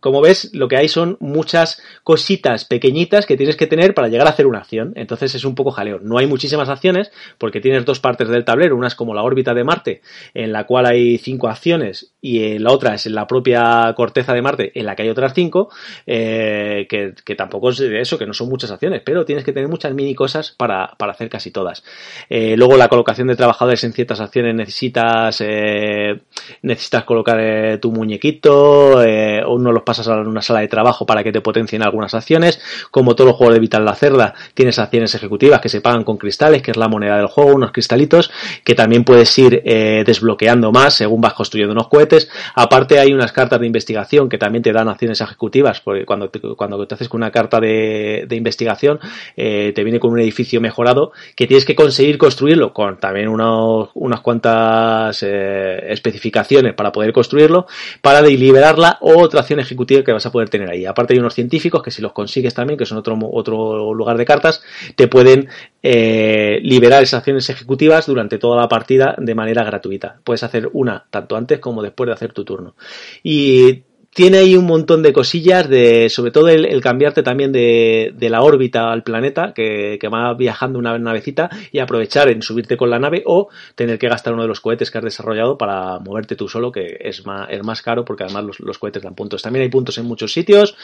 como 0.00 0.20
ves, 0.20 0.50
lo 0.52 0.68
que 0.68 0.76
hay 0.76 0.88
son 0.88 1.16
muchas 1.20 1.82
cositas 2.02 2.64
pequeñitas 2.64 3.26
que 3.26 3.36
tienes 3.36 3.56
que 3.56 3.66
tener 3.66 3.94
para 3.94 4.08
llegar 4.08 4.26
a 4.26 4.30
hacer 4.30 4.46
una 4.46 4.58
acción. 4.58 4.92
Entonces 4.96 5.34
es 5.34 5.44
un 5.44 5.54
poco 5.54 5.70
jaleo. 5.70 5.98
No 6.00 6.18
hay 6.18 6.26
muchísimas 6.26 6.68
acciones 6.68 7.10
porque 7.38 7.60
tienes 7.60 7.84
dos 7.84 8.00
partes 8.00 8.28
del 8.28 8.44
tablero. 8.44 8.76
Una 8.76 8.88
es 8.88 8.94
como 8.94 9.14
la 9.14 9.22
órbita 9.22 9.54
de 9.54 9.64
Marte, 9.64 10.02
en 10.34 10.52
la 10.52 10.64
cual 10.64 10.86
hay 10.86 11.18
cinco 11.18 11.48
acciones, 11.48 12.12
y 12.20 12.58
la 12.58 12.72
otra 12.72 12.94
es 12.94 13.06
en 13.06 13.14
la 13.14 13.26
propia 13.26 13.92
corteza 13.96 14.34
de 14.34 14.42
Marte, 14.42 14.72
en 14.74 14.86
la 14.86 14.94
que 14.94 15.02
hay 15.02 15.08
otras 15.08 15.32
cinco, 15.34 15.70
eh, 16.06 16.86
que, 16.88 17.34
tampoco 17.34 17.70
es 17.70 17.78
de 17.78 18.00
eso, 18.00 18.18
que 18.18 18.26
no 18.26 18.34
son 18.34 18.48
muchas 18.48 18.70
acciones, 18.70 19.02
pero 19.04 19.24
tienes 19.24 19.44
que 19.44 19.52
tener 19.52 19.68
muchas 19.68 19.94
mini 19.94 20.14
cosas 20.14 20.54
para, 20.56 20.96
hacer 20.98 21.28
casi 21.28 21.50
todas. 21.50 21.82
Eh, 22.28 22.56
luego 22.56 22.76
la 22.76 22.88
colocación 22.88 23.28
de 23.28 23.36
trabajadores 23.36 23.82
en 23.84 23.92
ciertas 23.92 24.20
acciones 24.20 24.54
necesitas, 24.54 25.40
eh, 25.40 26.20
necesitas 26.62 27.04
colocar 27.04 27.78
tu 27.80 27.90
muñequito, 27.90 28.98
o 29.00 29.58
no 29.58 29.69
los 29.72 29.82
pasas 29.82 30.08
a 30.08 30.16
una 30.20 30.42
sala 30.42 30.60
de 30.60 30.68
trabajo 30.68 31.06
para 31.06 31.22
que 31.22 31.32
te 31.32 31.40
potencien 31.40 31.82
algunas 31.82 32.14
acciones. 32.14 32.60
Como 32.90 33.14
todo 33.14 33.28
el 33.28 33.34
juego 33.34 33.52
de 33.52 33.60
Vital 33.60 33.84
la 33.84 33.94
Cerda, 33.94 34.34
tienes 34.54 34.78
acciones 34.78 35.14
ejecutivas 35.14 35.60
que 35.60 35.68
se 35.68 35.80
pagan 35.80 36.04
con 36.04 36.16
cristales, 36.16 36.62
que 36.62 36.70
es 36.70 36.76
la 36.76 36.88
moneda 36.88 37.16
del 37.16 37.26
juego, 37.26 37.54
unos 37.54 37.72
cristalitos, 37.72 38.30
que 38.64 38.74
también 38.74 39.04
puedes 39.04 39.36
ir 39.38 39.62
eh, 39.64 40.04
desbloqueando 40.06 40.72
más 40.72 40.94
según 40.94 41.20
vas 41.20 41.34
construyendo 41.34 41.72
unos 41.72 41.88
cohetes. 41.88 42.28
Aparte 42.54 42.98
hay 42.98 43.12
unas 43.12 43.32
cartas 43.32 43.60
de 43.60 43.66
investigación 43.66 44.28
que 44.28 44.38
también 44.38 44.62
te 44.62 44.72
dan 44.72 44.88
acciones 44.88 45.20
ejecutivas, 45.20 45.80
porque 45.80 46.04
cuando 46.04 46.28
te, 46.28 46.40
cuando 46.40 46.86
te 46.86 46.94
haces 46.94 47.08
con 47.08 47.20
una 47.20 47.30
carta 47.30 47.60
de, 47.60 48.26
investigación, 48.30 48.98
eh, 49.36 49.72
te 49.74 49.84
viene 49.84 50.00
con 50.00 50.12
un 50.12 50.20
edificio 50.20 50.60
mejorado 50.60 51.12
que 51.34 51.46
tienes 51.46 51.64
que 51.64 51.74
conseguir 51.74 52.18
construirlo 52.18 52.72
con 52.72 52.98
también 52.98 53.28
unas 53.28 54.20
cuantas 54.20 55.22
eh, 55.22 55.92
especificaciones 55.92 56.74
para 56.74 56.92
poder 56.92 57.12
construirlo, 57.12 57.66
para 58.00 58.22
deliberarla 58.22 58.98
otra 59.00 59.42
acción 59.50 59.60
ejecutiva 59.60 60.04
que 60.04 60.12
vas 60.12 60.24
a 60.24 60.30
poder 60.30 60.48
tener 60.48 60.70
ahí. 60.70 60.86
Aparte 60.86 61.14
hay 61.14 61.18
unos 61.18 61.34
científicos 61.34 61.82
que 61.82 61.90
si 61.90 62.00
los 62.00 62.12
consigues 62.12 62.54
también, 62.54 62.78
que 62.78 62.86
son 62.86 62.98
otro, 62.98 63.18
otro 63.32 63.92
lugar 63.92 64.16
de 64.16 64.24
cartas, 64.24 64.62
te 64.94 65.08
pueden 65.08 65.48
eh, 65.82 66.60
liberar 66.62 67.02
esas 67.02 67.18
acciones 67.18 67.50
ejecutivas 67.50 68.06
durante 68.06 68.38
toda 68.38 68.60
la 68.60 68.68
partida 68.68 69.16
de 69.18 69.34
manera 69.34 69.64
gratuita. 69.64 70.20
Puedes 70.22 70.44
hacer 70.44 70.70
una 70.72 71.04
tanto 71.10 71.36
antes 71.36 71.58
como 71.58 71.82
después 71.82 72.06
de 72.06 72.12
hacer 72.12 72.32
tu 72.32 72.44
turno. 72.44 72.76
Y 73.24 73.82
tiene 74.12 74.38
ahí 74.38 74.56
un 74.56 74.66
montón 74.66 75.02
de 75.02 75.12
cosillas, 75.12 75.68
de, 75.68 76.08
sobre 76.10 76.32
todo 76.32 76.48
el, 76.48 76.80
cambiarte 76.80 77.22
también 77.22 77.52
de, 77.52 78.12
de, 78.16 78.28
la 78.28 78.42
órbita 78.42 78.90
al 78.90 79.04
planeta, 79.04 79.52
que, 79.54 79.98
que, 80.00 80.08
va 80.08 80.34
viajando 80.34 80.78
una 80.78 80.98
navecita, 80.98 81.48
y 81.70 81.78
aprovechar 81.78 82.28
en 82.28 82.42
subirte 82.42 82.76
con 82.76 82.90
la 82.90 82.98
nave 82.98 83.22
o 83.26 83.48
tener 83.76 83.98
que 83.98 84.08
gastar 84.08 84.34
uno 84.34 84.42
de 84.42 84.48
los 84.48 84.60
cohetes 84.60 84.90
que 84.90 84.98
has 84.98 85.04
desarrollado 85.04 85.56
para 85.56 86.00
moverte 86.00 86.34
tú 86.34 86.48
solo, 86.48 86.72
que 86.72 86.98
es 87.00 87.24
más, 87.24 87.48
es 87.50 87.62
más 87.62 87.82
caro 87.82 88.04
porque 88.04 88.24
además 88.24 88.44
los, 88.44 88.60
los 88.60 88.78
cohetes 88.78 89.02
dan 89.02 89.14
puntos. 89.14 89.42
También 89.42 89.62
hay 89.62 89.68
puntos 89.68 89.96
en 89.98 90.06
muchos 90.06 90.32
sitios 90.32 90.76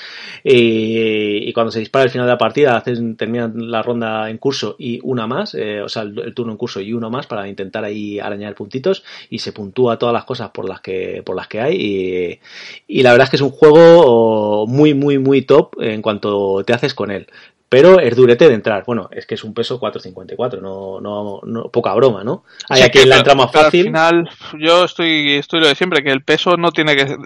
y, 0.45 1.49
y 1.49 1.53
cuando 1.53 1.72
se 1.72 1.81
dispara 1.81 2.05
al 2.05 2.11
final 2.11 2.27
de 2.27 2.33
la 2.33 2.39
partida, 2.39 2.77
hacen, 2.77 3.16
terminan 3.16 3.70
la 3.70 3.83
ronda 3.83 4.31
en 4.31 4.39
curso 4.39 4.77
y 4.79 5.01
una 5.03 5.27
más, 5.27 5.55
eh, 5.55 5.83
o 5.83 5.89
sea, 5.89 6.03
el, 6.03 6.18
el, 6.20 6.35
turno 6.35 6.53
en 6.53 6.59
curso 6.59 6.81
y 6.81 6.93
uno 6.93 7.11
más 7.11 7.27
para 7.27 7.49
intentar 7.49 7.85
ahí 7.85 8.20
arañar 8.20 8.55
puntitos 8.55 9.03
y 9.31 9.41
se 9.41 9.53
puntúa 9.53 9.99
todas 9.99 10.12
las 10.12 10.24
cosas 10.24 10.51
por 10.51 10.68
las 10.68 10.81
que, 10.81 11.22
por 11.24 11.35
las 11.35 11.49
que 11.49 11.61
hay 11.61 11.77
y, 11.77 12.41
y 12.87 13.03
la 13.03 13.11
verdad 13.12 13.26
es 13.27 13.31
que 13.31 13.37
es 13.37 13.43
un 13.43 13.51
juego 13.51 14.66
muy, 14.66 14.95
muy, 14.95 15.18
muy 15.18 15.43
top 15.43 15.77
en 15.81 16.03
cuanto 16.03 16.64
te 16.64 16.72
haces 16.72 16.95
con 16.95 17.11
él. 17.11 17.27
Pero 17.68 17.99
es 17.99 18.14
durete 18.14 18.49
de 18.49 18.55
entrar. 18.55 18.85
Bueno, 18.87 19.09
es 19.11 19.27
que 19.27 19.35
es 19.35 19.43
un 19.43 19.53
peso 19.53 19.81
4.54, 19.81 20.61
no, 20.61 21.01
no, 21.01 21.41
no, 21.43 21.68
poca 21.68 21.93
broma, 21.95 22.22
¿no? 22.22 22.45
Hay 22.68 22.83
aquí 22.83 23.05
la 23.05 23.18
entra 23.18 23.35
más 23.35 23.51
fácil. 23.51 23.81
Al 23.81 23.87
final, 23.87 24.31
yo 24.61 24.85
estoy, 24.85 25.35
estoy 25.35 25.61
lo 25.61 25.66
de 25.66 25.74
siempre, 25.74 26.05
que 26.05 26.12
el 26.12 26.22
peso 26.22 26.57
no 26.57 26.70
tiene 26.70 26.95
que. 26.95 27.16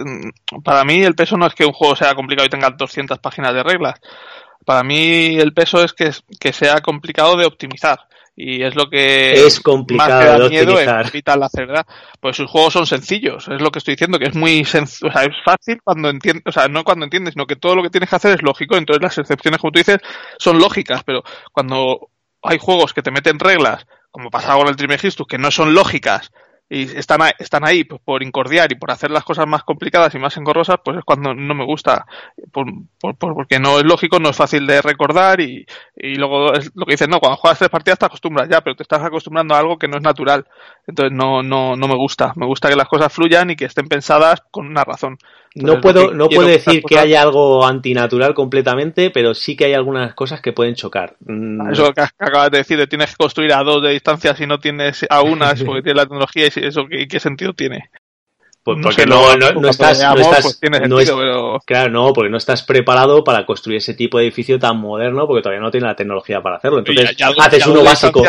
Para 0.65 0.85
mí, 0.85 1.03
el 1.03 1.15
peso 1.15 1.37
no 1.37 1.47
es 1.47 1.55
que 1.55 1.67
un 1.67 1.75
juego 1.75 1.95
sea 1.95 2.15
complicado 2.15 2.47
y 2.47 2.51
tenga 2.51 2.71
200 2.71 3.19
páginas 3.19 3.53
de 3.53 3.63
reglas. 3.63 4.01
Para 4.65 4.83
mí, 4.83 5.37
el 5.39 5.53
peso 5.53 5.83
es 5.83 5.93
que, 5.93 6.11
que 6.39 6.53
sea 6.53 6.81
complicado 6.81 7.37
de 7.37 7.47
optimizar 7.47 7.99
y 8.41 8.63
es 8.63 8.75
lo 8.75 8.89
que 8.89 9.33
es 9.45 9.61
complicado 9.61 10.39
más 10.39 10.51
miedo 10.51 10.79
evitar 10.81 11.39
la 11.39 11.49
cerda. 11.49 11.87
Pues 12.21 12.37
sus 12.37 12.51
juegos 12.51 12.73
son 12.73 12.87
sencillos, 12.87 13.49
es 13.49 13.61
lo 13.61 13.71
que 13.71 13.81
estoy 13.81 13.95
diciendo, 13.95 14.19
que 14.19 14.29
es 14.29 14.35
muy 14.35 14.65
sencillo, 14.65 15.11
o 15.11 15.13
sea, 15.13 15.25
es 15.25 15.37
fácil 15.45 15.81
cuando 15.85 16.09
entiendes, 16.09 16.45
o 16.47 16.53
sea, 16.53 16.69
no 16.69 16.83
cuando 16.85 17.05
entiendes, 17.05 17.35
sino 17.35 17.47
que 17.47 17.57
todo 17.57 17.77
lo 17.77 17.83
que 17.83 17.91
tienes 17.91 18.09
que 18.09 18.17
hacer 18.17 18.35
es 18.35 18.43
lógico, 18.43 18.77
entonces 18.77 19.03
las 19.03 19.19
excepciones, 19.19 19.61
como 19.61 19.73
tú 19.73 19.79
dices, 19.79 19.99
son 20.39 20.59
lógicas, 20.59 21.03
pero 21.05 21.23
cuando 21.53 22.11
hay 22.43 22.59
juegos 22.59 22.95
que 22.95 23.03
te 23.03 23.11
meten 23.11 23.39
reglas, 23.39 23.87
como 24.11 24.31
pasaba 24.31 24.61
con 24.61 24.69
el 24.69 24.77
Trimegistus, 24.77 25.27
que 25.27 25.39
no 25.39 25.51
son 25.51 25.75
lógicas, 25.75 26.31
y 26.71 26.83
están 26.97 27.21
ahí, 27.21 27.33
están 27.41 27.67
ahí 27.67 27.83
pues, 27.83 28.01
por 28.03 28.23
incordiar 28.23 28.71
y 28.71 28.77
por 28.77 28.93
hacer 28.93 29.11
las 29.11 29.25
cosas 29.25 29.47
más 29.49 29.65
complicadas 29.65 30.15
y 30.15 30.21
más 30.21 30.37
engorrosas, 30.37 30.77
pues 30.85 30.99
es 30.99 31.05
cuando 31.05 31.35
no 31.35 31.53
me 31.53 31.67
gusta, 31.67 32.07
por, 32.53 32.67
por, 33.01 33.17
porque 33.19 33.59
no 33.59 33.79
es 33.79 33.85
lógico, 33.85 34.21
no 34.21 34.31
es 34.31 34.37
fácil 34.37 34.69
de 34.69 34.81
recordar 34.81 35.41
y, 35.41 35.67
y 35.97 36.15
luego 36.15 36.55
es 36.55 36.71
lo 36.77 36.87
que 36.87 36.93
dices, 36.93 37.09
no, 37.09 37.19
cuando 37.19 37.37
juegas 37.39 37.59
tres 37.59 37.71
partidas 37.71 37.99
te 37.99 38.07
acostumbras 38.07 38.49
ya, 38.49 38.61
pero 38.61 38.77
te 38.77 38.85
estás 38.85 39.03
acostumbrando 39.03 39.55
a 39.55 39.59
algo 39.59 39.79
que 39.79 39.89
no 39.89 39.97
es 39.97 40.03
natural, 40.03 40.47
entonces 40.87 41.13
no, 41.13 41.43
no, 41.43 41.75
no 41.75 41.89
me 41.89 41.97
gusta, 41.97 42.33
me 42.37 42.47
gusta 42.47 42.69
que 42.69 42.77
las 42.77 42.89
cosas 42.89 43.13
fluyan 43.13 43.51
y 43.51 43.57
que 43.57 43.65
estén 43.65 43.89
pensadas 43.89 44.41
con 44.53 44.69
una 44.69 44.85
razón 44.85 45.19
no 45.55 45.81
puedo, 45.81 46.13
no 46.13 46.29
puedo 46.29 46.47
decir 46.47 46.83
que 46.87 46.99
haya 46.99 47.23
algo 47.23 47.67
antinatural 47.67 48.35
completamente, 48.35 49.11
pero 49.11 49.35
sí 49.35 49.57
que 49.57 49.65
hay 49.65 49.75
algunas 49.75 50.15
cosas 50.15 50.41
que 50.41 50.53
pueden 50.53 50.75
chocar. 50.75 51.17
Mm. 51.27 51.73
Eso 51.73 51.93
que 51.93 52.03
acabas 52.03 52.51
de 52.51 52.59
decir, 52.59 52.87
tienes 52.89 53.11
que 53.11 53.17
construir 53.17 53.53
a 53.53 53.63
dos 53.65 53.83
de 53.83 53.91
distancia 53.91 54.37
si 54.37 54.47
no 54.47 54.59
tienes 54.59 55.05
a 55.11 55.23
una, 55.23 55.55
porque 55.55 55.83
tienes 55.83 55.97
la 55.97 56.07
tecnología 56.07 56.45
y 56.47 56.65
eso, 56.65 56.87
¿qué, 56.87 57.21
sentido 57.21 57.53
tiene? 57.53 57.91
Pues 58.63 58.79
porque 58.83 59.07
no, 59.07 59.37
no, 59.37 59.69
estás, 59.71 59.99
claro, 61.65 61.91
no, 61.91 62.13
porque 62.13 62.29
no 62.29 62.37
estás 62.37 62.63
preparado 62.63 63.25
para 63.25 63.47
construir 63.47 63.79
ese 63.79 63.95
tipo 63.95 64.19
de 64.19 64.25
edificio 64.25 64.59
tan 64.59 64.77
moderno, 64.79 65.27
porque 65.27 65.41
todavía 65.41 65.63
no 65.63 65.71
tienes 65.71 65.89
la 65.89 65.97
tecnología 65.97 66.43
para 66.43 66.57
hacerlo. 66.57 66.81
Entonces 66.81 67.17
haces 67.39 67.67
uno 67.67 67.83
básico. 67.83 68.23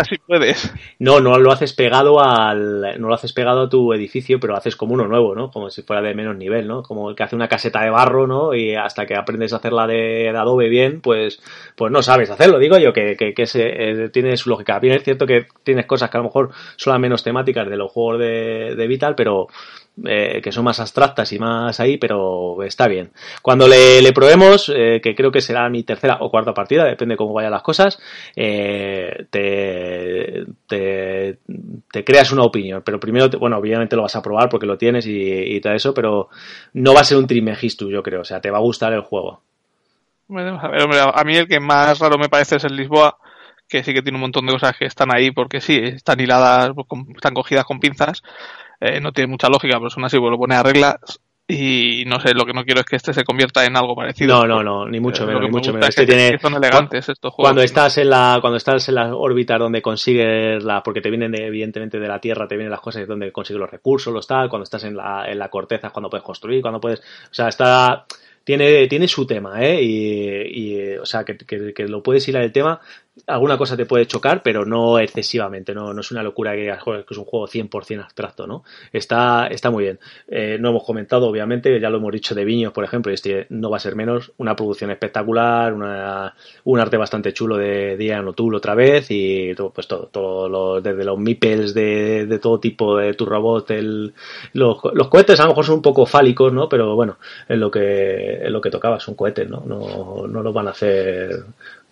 No, 1.00 1.20
no 1.20 1.38
lo 1.38 1.52
haces 1.52 1.74
pegado 1.74 2.24
al, 2.24 2.98
no 2.98 3.10
lo 3.10 3.14
haces 3.14 3.34
pegado 3.34 3.64
a 3.64 3.70
tu 3.70 3.92
edificio, 3.92 4.40
pero 4.40 4.56
haces 4.56 4.78
como 4.78 4.94
uno 4.94 5.06
nuevo, 5.06 5.36
¿no? 5.36 5.52
Como 5.52 5.70
si 5.70 5.82
fuera 5.82 6.02
de 6.02 6.16
menos 6.16 6.38
nivel, 6.38 6.66
¿no? 6.66 6.82
Como 6.82 7.10
el 7.10 7.16
que 7.18 7.24
hace 7.24 7.36
una 7.36 7.50
caseta 7.50 7.82
de 7.82 7.90
barro, 7.90 8.26
¿no? 8.26 8.56
Y 8.56 8.74
hasta 8.74 9.06
que 9.06 9.16
aprendes 9.16 9.52
a 9.52 9.58
hacerla 9.58 9.86
de, 9.86 10.30
de 10.32 10.38
adobe 10.38 10.70
bien, 10.70 11.02
pues, 11.02 11.42
pues 11.76 11.92
no 11.92 12.02
sabes 12.02 12.30
hacerlo. 12.30 12.58
Digo 12.58 12.78
yo 12.78 12.94
que, 12.94 13.18
que, 13.18 13.34
que 13.34 13.46
se, 13.46 13.64
eh, 13.66 14.10
tiene 14.10 14.38
su 14.38 14.50
lógica. 14.50 14.80
Bien 14.80 14.96
es 14.96 15.04
cierto 15.04 15.26
que 15.26 15.48
tienes 15.64 15.86
cosas 15.86 16.10
que 16.10 16.16
a 16.16 16.22
lo 16.22 16.28
mejor 16.28 16.52
son 16.78 16.94
las 16.94 17.02
menos 17.02 17.22
temáticas 17.22 17.70
de 17.70 17.76
los 17.76 17.92
juegos 17.92 18.20
de, 18.20 18.76
de 18.78 18.88
Vital, 18.88 19.16
pero 19.16 19.48
eh, 20.06 20.39
que 20.42 20.52
son 20.52 20.64
más 20.64 20.80
abstractas 20.80 21.32
y 21.34 21.39
más 21.39 21.80
ahí, 21.80 21.98
pero 21.98 22.64
está 22.64 22.88
bien. 22.88 23.12
Cuando 23.42 23.68
le, 23.68 24.12
probemos, 24.14 24.72
eh, 24.74 25.02
que 25.04 25.14
creo 25.14 25.32
que 25.32 25.42
será 25.42 25.70
mi 25.70 25.84
tercera 25.84 26.18
o 26.22 26.32
cuarta 26.32 26.54
partida, 26.54 26.86
depende 26.86 27.14
de 27.14 27.18
cómo 27.18 27.34
vayan 27.34 27.52
las 27.52 27.62
cosas, 27.62 28.00
eh, 28.36 29.26
te, 29.30 30.46
te, 30.68 32.04
creas 32.04 32.32
una 32.32 32.43
opinión. 32.43 32.82
Pero 32.86 33.00
primero, 33.00 33.30
bueno, 33.38 33.58
obviamente 33.58 33.96
lo 33.96 34.04
vas 34.04 34.16
a 34.16 34.22
probar 34.22 34.50
porque 34.50 34.66
lo 34.66 34.78
tienes 34.78 35.05
y, 35.05 35.12
y 35.12 35.62
todo 35.62 35.74
eso, 35.74 35.93
pero 35.93 36.30
no 36.74 36.93
va 36.93 37.01
a 37.01 37.05
ser 37.05 37.18
un 37.18 37.28
trimegistu, 37.28 37.89
yo 37.89 38.01
creo. 38.01 38.22
O 38.22 38.26
sea, 38.26 38.39
te 38.39 38.50
va 38.50 38.59
a 38.59 38.62
gustar 38.62 38.93
el 38.93 39.01
juego. 39.01 39.42
a, 40.30 40.68
ver, 40.70 40.88
a 41.13 41.24
mí 41.26 41.36
el 41.36 41.47
que 41.47 41.59
más 41.59 42.00
raro 42.00 42.18
me 42.18 42.30
parece 42.30 42.55
es 42.55 42.63
el 42.63 42.76
Lisboa 42.76 43.18
que 43.72 43.84
sí 43.84 43.93
que 43.93 44.01
tiene 44.01 44.18
un 44.18 44.24
montón 44.24 44.46
de 44.46 44.51
cosas 44.51 44.78
que 44.78 44.86
están 44.86 45.16
ahí 45.16 45.32
porque 45.32 45.62
sí, 45.62 45.78
están 45.78 46.20
hiladas, 46.20 46.72
están 47.16 47.34
cogidas 47.34 47.63
con 47.63 47.80
pinzas, 47.80 48.22
eh, 48.82 48.99
no 48.99 49.12
tiene 49.12 49.32
mucha 49.32 49.47
lógica, 49.47 49.78
pero 49.78 49.89
son 49.89 50.03
así, 50.03 50.17
pues 50.17 50.32
lo 50.32 50.37
pone 50.37 50.55
a 50.55 50.63
reglas 50.63 50.97
y 51.47 52.05
no 52.05 52.20
sé, 52.20 52.33
lo 52.33 52.45
que 52.45 52.53
no 52.53 52.63
quiero 52.63 52.79
es 52.79 52.86
que 52.86 52.95
este 52.95 53.13
se 53.13 53.24
convierta 53.24 53.66
en 53.66 53.75
algo 53.75 53.93
parecido. 53.93 54.36
No, 54.36 54.47
no, 54.47 54.63
no, 54.63 54.87
ni 54.87 54.99
mucho 54.99 55.25
menos, 55.25 55.41
ni 55.41 55.49
mucho 55.49 55.74
menos. 55.74 55.89
Este 55.89 56.05
tiene, 56.05 56.39
son 56.39 56.55
elegantes 56.55 57.09
estos 57.09 57.33
juegos. 57.33 57.49
Cuando 57.49 57.62
estás 57.62 57.97
en 57.97 58.09
la, 58.09 58.37
cuando 58.39 58.58
estás 58.58 58.87
en 58.87 58.95
la 58.95 59.16
órbita 59.16 59.58
donde 59.58 59.82
consigues 59.82 60.63
la, 60.63 60.82
porque 60.82 61.01
te 61.01 61.09
vienen 61.09 61.36
evidentemente 61.36 61.99
de 61.99 62.08
la 62.08 62.20
Tierra, 62.20 62.47
te 62.47 62.55
vienen 62.55 62.71
las 62.71 62.79
cosas 62.79 63.05
donde 63.05 63.32
consigues 63.32 63.59
los 63.59 63.70
recursos, 63.70 64.13
los 64.13 64.25
tal, 64.25 64.49
cuando 64.49 64.63
estás 64.63 64.86
en 64.86 64.95
la, 64.95 65.25
en 65.28 65.37
la 65.37 65.49
corteza 65.49 65.89
cuando 65.89 66.09
puedes 66.09 66.24
construir, 66.24 66.62
cuando 66.62 66.79
puedes, 66.79 66.99
o 66.99 67.33
sea, 67.33 67.49
está, 67.49 68.05
tiene, 68.43 68.87
tiene 68.87 69.08
su 69.08 69.25
tema, 69.25 69.62
¿eh? 69.62 69.82
Y, 69.82 70.74
y 70.74 70.97
o 70.97 71.05
sea, 71.05 71.24
que, 71.24 71.37
que, 71.37 71.74
que, 71.74 71.87
lo 71.87 72.01
puedes 72.01 72.28
ir 72.28 72.37
al 72.37 72.51
tema, 72.51 72.79
alguna 73.28 73.58
cosa 73.58 73.78
te 73.78 73.86
puede 73.86 74.08
chocar, 74.08 74.42
pero 74.43 74.66
no 74.66 75.00
excesivamente, 75.00 75.74
no, 75.74 75.93
no 75.93 76.02
es 76.02 76.12
una 76.12 76.24
locura 76.24 76.54
que, 76.54 76.74
que 76.84 77.14
es 77.14 77.18
un 77.18 77.26
juego 77.26 77.48
100% 77.48 78.04
abstracto, 78.04 78.48
¿no? 78.48 78.64
Está, 78.92 79.48
está 79.48 79.70
muy 79.70 79.84
bien. 79.84 80.00
Eh, 80.28 80.58
no 80.60 80.70
hemos 80.70 80.84
comentado, 80.84 81.28
obviamente, 81.28 81.80
ya 81.80 81.89
lo 81.89 81.98
hemos 81.98 82.12
dicho 82.12 82.36
de 82.36 82.46
Viños, 82.46 82.74
por 82.74 82.84
ejemplo, 82.84 83.12
y 83.12 83.16
este 83.16 83.48
no 83.50 83.70
va 83.70 83.78
a 83.78 83.80
ser 83.80 83.96
menos, 83.96 84.32
una 84.38 84.56
producción 84.56 84.92
espectacular, 84.92 85.74
una, 85.74 86.34
un 86.64 86.80
arte 86.80 86.98
bastante 86.98 87.34
chulo 87.34 87.58
de 87.58 87.98
Diana 87.98 88.30
O'Toole 88.30 88.58
otra 88.58 88.76
vez, 88.76 89.08
y 89.10 89.54
todo, 89.56 89.72
pues 89.72 89.88
todo, 89.88 90.08
todo 90.08 90.50
lo, 90.50 90.82
desde 90.82 91.04
los 91.04 91.18
meeples 91.18 91.74
de, 91.74 92.26
de, 92.26 92.39
todo 92.39 92.60
tipo 92.60 92.98
de 92.98 93.14
tu 93.14 93.26
robot, 93.26 93.72
el, 93.72 94.14
los, 94.54 94.78
los, 94.93 95.08
cohetes 95.08 95.39
a 95.39 95.43
lo 95.43 95.50
mejor 95.50 95.66
son 95.66 95.76
un 95.76 95.82
poco 95.82 96.06
fálicos, 96.06 96.52
¿no? 96.54 96.68
Pero 96.70 96.96
bueno, 96.96 97.18
es 97.48 97.58
lo 97.58 97.70
que, 97.72 98.39
es 98.43 98.52
lo 98.52 98.62
que 98.62 98.70
tocaba, 98.70 99.00
son 99.00 99.16
cohetes, 99.16 99.50
¿no? 99.50 99.64
No, 99.66 100.28
no 100.28 100.43
los 100.43 100.54
van 100.54 100.68
a 100.68 100.72
hacer 100.72 101.43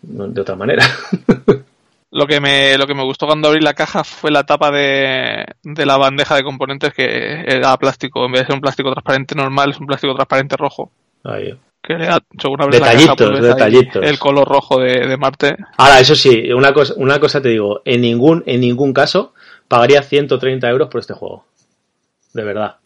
de 0.01 0.41
otra 0.41 0.55
manera. 0.55 0.85
Lo 2.11 2.25
que 2.25 2.39
me, 2.39 2.75
lo 2.75 2.87
que 2.87 2.95
me 2.95 3.03
gustó 3.03 3.27
cuando 3.27 3.49
abrí 3.49 3.61
la 3.61 3.75
caja 3.75 4.03
fue 4.03 4.31
la 4.31 4.43
tapa 4.43 4.71
de, 4.71 5.45
de 5.61 5.85
la 5.85 5.95
bandeja 5.97 6.35
de 6.35 6.43
componentes 6.43 6.91
que 6.91 7.43
era 7.45 7.77
plástico. 7.77 8.25
En 8.25 8.31
vez 8.31 8.41
de 8.41 8.47
ser 8.47 8.55
un 8.55 8.61
plástico 8.61 8.91
transparente 8.91 9.35
normal, 9.35 9.69
es 9.69 9.79
un 9.79 9.85
plástico 9.85 10.15
transparente 10.15 10.57
rojo. 10.57 10.91
Ahí. 11.23 11.55
Que 11.83 11.93
le 11.93 12.07
da, 12.07 12.19
detallitos, 12.71 13.29
caja, 13.29 13.41
detallitos. 13.41 14.03
El 14.03 14.17
color 14.17 14.47
rojo 14.47 14.79
de, 14.79 15.07
de, 15.07 15.17
Marte. 15.17 15.55
Ahora, 15.77 15.99
eso 15.99 16.15
sí, 16.15 16.51
una 16.51 16.73
cosa, 16.73 16.93
una 16.97 17.19
cosa 17.19 17.41
te 17.41 17.49
digo, 17.49 17.81
en 17.85 18.01
ningún, 18.01 18.43
en 18.47 18.61
ningún 18.61 18.91
caso 18.91 19.33
pagaría 19.67 20.01
130 20.01 20.67
euros 20.67 20.89
por 20.89 21.01
este 21.01 21.13
juego. 21.13 21.45
De 22.33 22.43
verdad. 22.43 22.77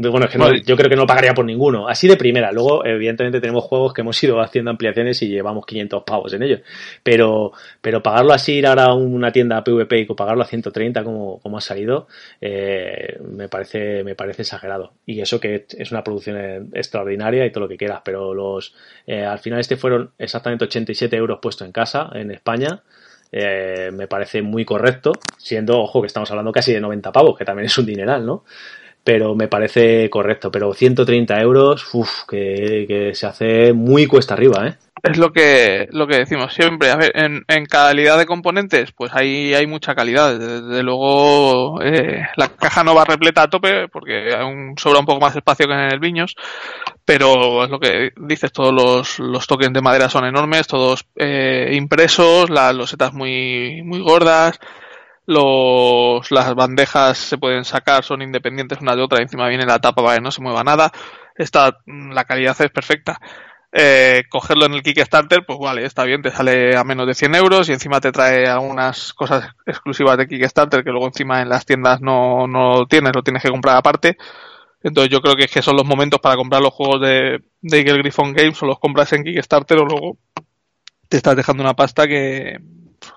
Bueno, 0.00 0.26
es 0.26 0.30
que 0.30 0.38
no, 0.38 0.54
yo 0.54 0.76
creo 0.76 0.88
que 0.88 0.94
no 0.94 1.08
pagaría 1.08 1.34
por 1.34 1.44
ninguno. 1.44 1.88
Así 1.88 2.06
de 2.06 2.16
primera. 2.16 2.52
Luego, 2.52 2.86
evidentemente, 2.86 3.40
tenemos 3.40 3.64
juegos 3.64 3.92
que 3.92 4.02
hemos 4.02 4.22
ido 4.22 4.40
haciendo 4.40 4.70
ampliaciones 4.70 5.20
y 5.22 5.28
llevamos 5.28 5.66
500 5.66 6.04
pavos 6.04 6.32
en 6.34 6.44
ellos. 6.44 6.60
Pero, 7.02 7.50
pero 7.80 8.00
pagarlo 8.00 8.32
así, 8.32 8.52
ir 8.58 8.68
ahora 8.68 8.84
a 8.84 8.94
una 8.94 9.32
tienda 9.32 9.64
PvP 9.64 9.98
y 9.98 10.04
pagarlo 10.04 10.44
a 10.44 10.46
130 10.46 11.02
como, 11.02 11.40
como 11.40 11.58
ha 11.58 11.60
salido, 11.60 12.06
eh, 12.40 13.18
me 13.28 13.48
parece, 13.48 14.04
me 14.04 14.14
parece 14.14 14.42
exagerado. 14.42 14.92
Y 15.04 15.20
eso 15.20 15.40
que 15.40 15.66
es 15.68 15.90
una 15.90 16.04
producción 16.04 16.70
extraordinaria 16.74 17.44
y 17.44 17.50
todo 17.50 17.64
lo 17.64 17.68
que 17.68 17.76
quieras. 17.76 18.02
Pero 18.04 18.32
los, 18.34 18.76
eh, 19.04 19.24
al 19.24 19.40
final 19.40 19.58
este 19.58 19.76
fueron 19.76 20.12
exactamente 20.16 20.64
87 20.64 21.16
euros 21.16 21.40
puestos 21.42 21.66
en 21.66 21.72
casa, 21.72 22.08
en 22.14 22.30
España. 22.30 22.82
Eh, 23.30 23.90
me 23.92 24.06
parece 24.06 24.42
muy 24.42 24.64
correcto, 24.64 25.12
siendo, 25.36 25.80
ojo, 25.80 26.00
que 26.00 26.06
estamos 26.06 26.30
hablando 26.30 26.52
casi 26.52 26.72
de 26.72 26.80
90 26.80 27.12
pavos, 27.12 27.36
que 27.36 27.44
también 27.44 27.66
es 27.66 27.76
un 27.76 27.84
dineral, 27.84 28.24
¿no? 28.24 28.44
Pero 29.08 29.34
me 29.34 29.48
parece 29.48 30.10
correcto. 30.10 30.50
Pero 30.50 30.74
130 30.74 31.40
euros, 31.40 31.88
uff, 31.94 32.24
que, 32.28 32.84
que, 32.86 33.14
se 33.14 33.26
hace 33.26 33.72
muy 33.72 34.06
cuesta 34.06 34.34
arriba, 34.34 34.68
¿eh? 34.68 34.76
Es 35.02 35.16
lo 35.16 35.32
que, 35.32 35.88
lo 35.92 36.06
que 36.06 36.18
decimos 36.18 36.52
siempre. 36.52 36.90
A 36.90 36.96
ver, 36.96 37.12
en, 37.14 37.42
en 37.48 37.64
calidad 37.64 38.18
de 38.18 38.26
componentes, 38.26 38.92
pues 38.92 39.10
ahí 39.14 39.54
hay 39.54 39.66
mucha 39.66 39.94
calidad. 39.94 40.38
Desde 40.38 40.82
luego, 40.82 41.80
eh, 41.80 42.22
la 42.36 42.48
caja 42.48 42.84
no 42.84 42.94
va 42.94 43.06
repleta 43.06 43.44
a 43.44 43.48
tope 43.48 43.88
porque 43.88 44.34
aún 44.34 44.74
sobra 44.76 45.00
un 45.00 45.06
poco 45.06 45.20
más 45.20 45.34
espacio 45.34 45.66
que 45.66 45.72
en 45.72 45.90
el 45.90 46.00
Viños. 46.00 46.34
Pero 47.06 47.64
es 47.64 47.70
lo 47.70 47.80
que 47.80 48.10
dices, 48.20 48.52
todos 48.52 48.74
los, 48.74 49.18
los 49.20 49.46
tokens 49.46 49.72
de 49.72 49.80
madera 49.80 50.10
son 50.10 50.26
enormes, 50.26 50.66
todos 50.66 51.06
eh, 51.16 51.70
impresos, 51.72 52.50
las 52.50 52.74
losetas 52.74 53.14
muy, 53.14 53.80
muy 53.84 54.00
gordas 54.00 54.60
los, 55.28 56.30
las 56.30 56.54
bandejas 56.54 57.18
se 57.18 57.36
pueden 57.36 57.62
sacar, 57.66 58.02
son 58.02 58.22
independientes 58.22 58.80
una 58.80 58.96
de 58.96 59.02
otra, 59.02 59.20
encima 59.20 59.46
viene 59.48 59.66
la 59.66 59.78
tapa 59.78 60.02
para 60.02 60.16
que 60.16 60.22
no 60.22 60.30
se 60.30 60.40
mueva 60.40 60.64
nada. 60.64 60.90
Está, 61.36 61.76
la 61.86 62.24
calidad 62.24 62.56
es 62.58 62.70
perfecta. 62.70 63.20
Eh, 63.70 64.22
cogerlo 64.30 64.64
en 64.64 64.72
el 64.72 64.82
Kickstarter, 64.82 65.44
pues 65.46 65.58
vale, 65.58 65.84
está 65.84 66.04
bien, 66.04 66.22
te 66.22 66.30
sale 66.30 66.74
a 66.74 66.82
menos 66.82 67.06
de 67.06 67.12
100 67.14 67.34
euros 67.34 67.68
y 67.68 67.72
encima 67.74 68.00
te 68.00 68.10
trae 68.10 68.46
algunas 68.46 69.12
cosas 69.12 69.50
exclusivas 69.66 70.16
de 70.16 70.26
Kickstarter 70.26 70.82
que 70.82 70.90
luego 70.90 71.06
encima 71.08 71.42
en 71.42 71.50
las 71.50 71.66
tiendas 71.66 72.00
no, 72.00 72.46
no 72.46 72.86
tienes, 72.86 73.12
lo 73.14 73.22
tienes 73.22 73.42
que 73.42 73.50
comprar 73.50 73.76
aparte. 73.76 74.16
Entonces 74.82 75.12
yo 75.12 75.20
creo 75.20 75.36
que, 75.36 75.44
es 75.44 75.52
que 75.52 75.60
son 75.60 75.76
los 75.76 75.84
momentos 75.84 76.20
para 76.20 76.36
comprar 76.36 76.62
los 76.62 76.72
juegos 76.72 77.02
de, 77.02 77.42
de 77.60 77.78
Eagle 77.78 77.98
Griffon 77.98 78.32
Games 78.32 78.62
o 78.62 78.66
los 78.66 78.78
compras 78.78 79.12
en 79.12 79.24
Kickstarter 79.24 79.76
o 79.78 79.84
luego 79.84 80.16
te 81.06 81.18
estás 81.18 81.36
dejando 81.36 81.62
una 81.62 81.74
pasta 81.74 82.06
que, 82.06 82.58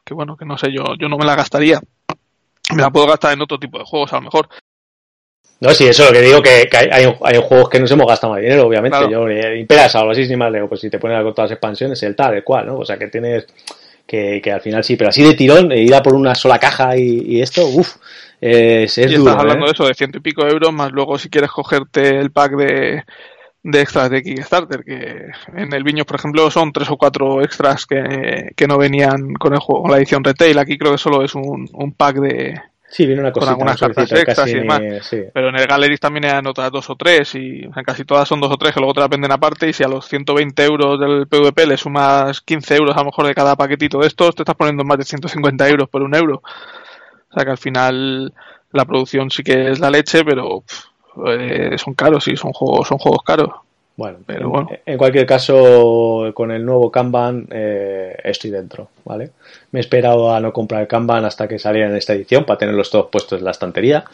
que 0.03 0.13
bueno, 0.13 0.35
que 0.35 0.45
no 0.45 0.57
sé, 0.57 0.73
yo, 0.73 0.95
yo 0.99 1.07
no 1.07 1.17
me 1.17 1.25
la 1.25 1.35
gastaría 1.35 1.79
me 2.75 2.81
la 2.81 2.89
puedo 2.89 3.07
gastar 3.07 3.33
en 3.33 3.41
otro 3.41 3.57
tipo 3.59 3.79
de 3.79 3.85
juegos 3.85 4.13
a 4.13 4.17
lo 4.17 4.23
mejor. 4.23 4.49
No, 5.61 5.69
sí, 5.71 5.87
eso 5.87 6.05
lo 6.05 6.11
que 6.11 6.21
digo, 6.21 6.41
que, 6.41 6.67
que 6.69 6.77
hay, 6.77 7.05
hay, 7.21 7.41
juegos 7.43 7.69
que 7.69 7.79
nos 7.79 7.91
hemos 7.91 8.07
gastado 8.07 8.33
más 8.33 8.41
dinero, 8.41 8.65
obviamente. 8.65 8.97
Claro. 8.97 9.11
Yo, 9.11 9.27
eh, 9.27 9.59
Imperas, 9.59 9.95
algo 9.95 10.11
así, 10.11 10.25
sin 10.25 10.39
más, 10.39 10.51
leo, 10.51 10.67
pues 10.67 10.81
si 10.81 10.89
te 10.89 10.97
pones 10.97 11.21
con 11.21 11.35
todas 11.35 11.51
las 11.51 11.55
expansiones, 11.55 12.01
el 12.01 12.15
tal, 12.15 12.33
el 12.33 12.43
cual, 12.43 12.65
¿no? 12.65 12.79
O 12.79 12.85
sea, 12.85 12.97
que 12.97 13.07
tienes, 13.07 13.45
que, 14.07 14.41
que 14.41 14.51
al 14.51 14.61
final 14.61 14.83
sí, 14.83 14.95
pero 14.95 15.11
así 15.11 15.23
de 15.23 15.35
tirón, 15.35 15.71
ir 15.71 15.93
a 15.93 16.01
por 16.01 16.15
una 16.15 16.33
sola 16.33 16.57
caja 16.57 16.97
y, 16.97 17.21
y 17.27 17.41
esto, 17.41 17.67
uff, 17.67 17.95
es, 18.41 18.97
es 18.97 19.11
y 19.11 19.15
duro. 19.15 19.29
estás 19.29 19.41
hablando 19.41 19.65
¿eh? 19.65 19.67
de 19.67 19.71
eso, 19.73 19.87
de 19.87 19.93
ciento 19.93 20.17
y 20.17 20.21
pico 20.21 20.47
euros, 20.47 20.73
más 20.73 20.91
luego 20.91 21.19
si 21.19 21.29
quieres 21.29 21.51
cogerte 21.51 22.09
el 22.17 22.31
pack 22.31 22.55
de, 22.55 23.03
de 23.63 23.81
extras 23.81 24.09
de 24.09 24.23
Kickstarter, 24.23 24.83
que 24.83 25.27
en 25.55 25.73
el 25.73 25.83
Viños, 25.83 26.05
por 26.05 26.15
ejemplo, 26.17 26.49
son 26.49 26.71
tres 26.73 26.89
o 26.89 26.97
cuatro 26.97 27.41
extras 27.43 27.85
que, 27.85 28.51
que 28.55 28.67
no 28.67 28.77
venían 28.77 29.33
con 29.35 29.53
el 29.53 29.59
juego, 29.59 29.83
con 29.83 29.91
la 29.91 29.97
edición 29.97 30.23
retail. 30.23 30.57
Aquí 30.57 30.77
creo 30.77 30.93
que 30.93 30.97
solo 30.97 31.23
es 31.23 31.35
un, 31.35 31.69
un 31.73 31.91
pack 31.93 32.15
de, 32.17 32.59
Sí, 32.89 33.05
viene 33.05 33.21
una 33.21 33.31
cosita, 33.31 33.55
con 33.55 33.69
algunas 33.69 33.81
una 33.81 33.93
cartas 33.93 34.11
extras 34.19 34.49
y 34.49 34.55
demás. 34.55 34.81
ni- 34.81 34.99
sí. 35.01 35.21
Pero 35.33 35.47
en 35.49 35.55
el 35.55 35.65
Galleries 35.67 35.99
también 36.01 36.25
eran 36.25 36.45
otras 36.47 36.71
dos 36.71 36.89
o 36.89 36.95
tres 36.97 37.33
y 37.35 37.65
o 37.65 37.73
sea, 37.73 37.83
casi 37.83 38.03
todas 38.03 38.27
son 38.27 38.41
dos 38.41 38.51
o 38.51 38.57
tres 38.57 38.73
que 38.73 38.81
luego 38.81 38.93
te 38.93 38.99
las 38.99 39.09
venden 39.09 39.31
aparte 39.31 39.69
y 39.69 39.73
si 39.73 39.81
a 39.83 39.87
los 39.87 40.07
120 40.09 40.65
euros 40.65 40.99
del 40.99 41.25
PvP 41.27 41.67
le 41.67 41.77
sumas 41.77 42.41
15 42.41 42.75
euros 42.75 42.95
a 42.97 42.99
lo 42.99 43.05
mejor 43.05 43.27
de 43.27 43.33
cada 43.33 43.55
paquetito 43.55 43.99
de 43.99 44.07
estos, 44.07 44.35
te 44.35 44.41
estás 44.41 44.55
poniendo 44.55 44.83
más 44.83 44.97
de 44.97 45.05
150 45.05 45.69
euros 45.69 45.87
por 45.87 46.01
un 46.01 46.13
euro. 46.15 46.41
O 47.29 47.33
sea 47.33 47.45
que 47.45 47.51
al 47.51 47.57
final 47.57 48.33
la 48.73 48.83
producción 48.85 49.29
sí 49.31 49.41
que 49.43 49.69
es 49.71 49.79
la 49.79 49.89
leche, 49.89 50.25
pero 50.25 50.59
pff, 50.59 50.85
eh, 51.27 51.77
son 51.77 51.93
caros, 51.93 52.23
sí, 52.23 52.35
son 52.35 52.53
juegos, 52.53 52.87
son 52.87 52.97
juegos 52.97 53.23
caros. 53.23 53.49
Bueno, 53.97 54.19
Pero 54.25 54.45
en, 54.45 54.49
bueno. 54.49 54.69
en 54.85 54.97
cualquier 54.97 55.25
caso, 55.25 56.31
con 56.33 56.49
el 56.51 56.65
nuevo 56.65 56.89
Kanban 56.89 57.47
eh, 57.51 58.15
estoy 58.23 58.49
dentro, 58.49 58.87
¿vale? 59.03 59.31
Me 59.71 59.79
he 59.79 59.81
esperado 59.81 60.33
a 60.33 60.39
no 60.39 60.51
comprar 60.53 60.81
el 60.81 60.87
Kanban 60.87 61.25
hasta 61.25 61.47
que 61.47 61.59
saliera 61.59 61.89
en 61.89 61.97
esta 61.97 62.13
edición 62.13 62.45
para 62.45 62.57
tenerlos 62.57 62.89
todos 62.89 63.07
puestos 63.11 63.39
en 63.39 63.45
la 63.45 63.51
estantería 63.51 64.05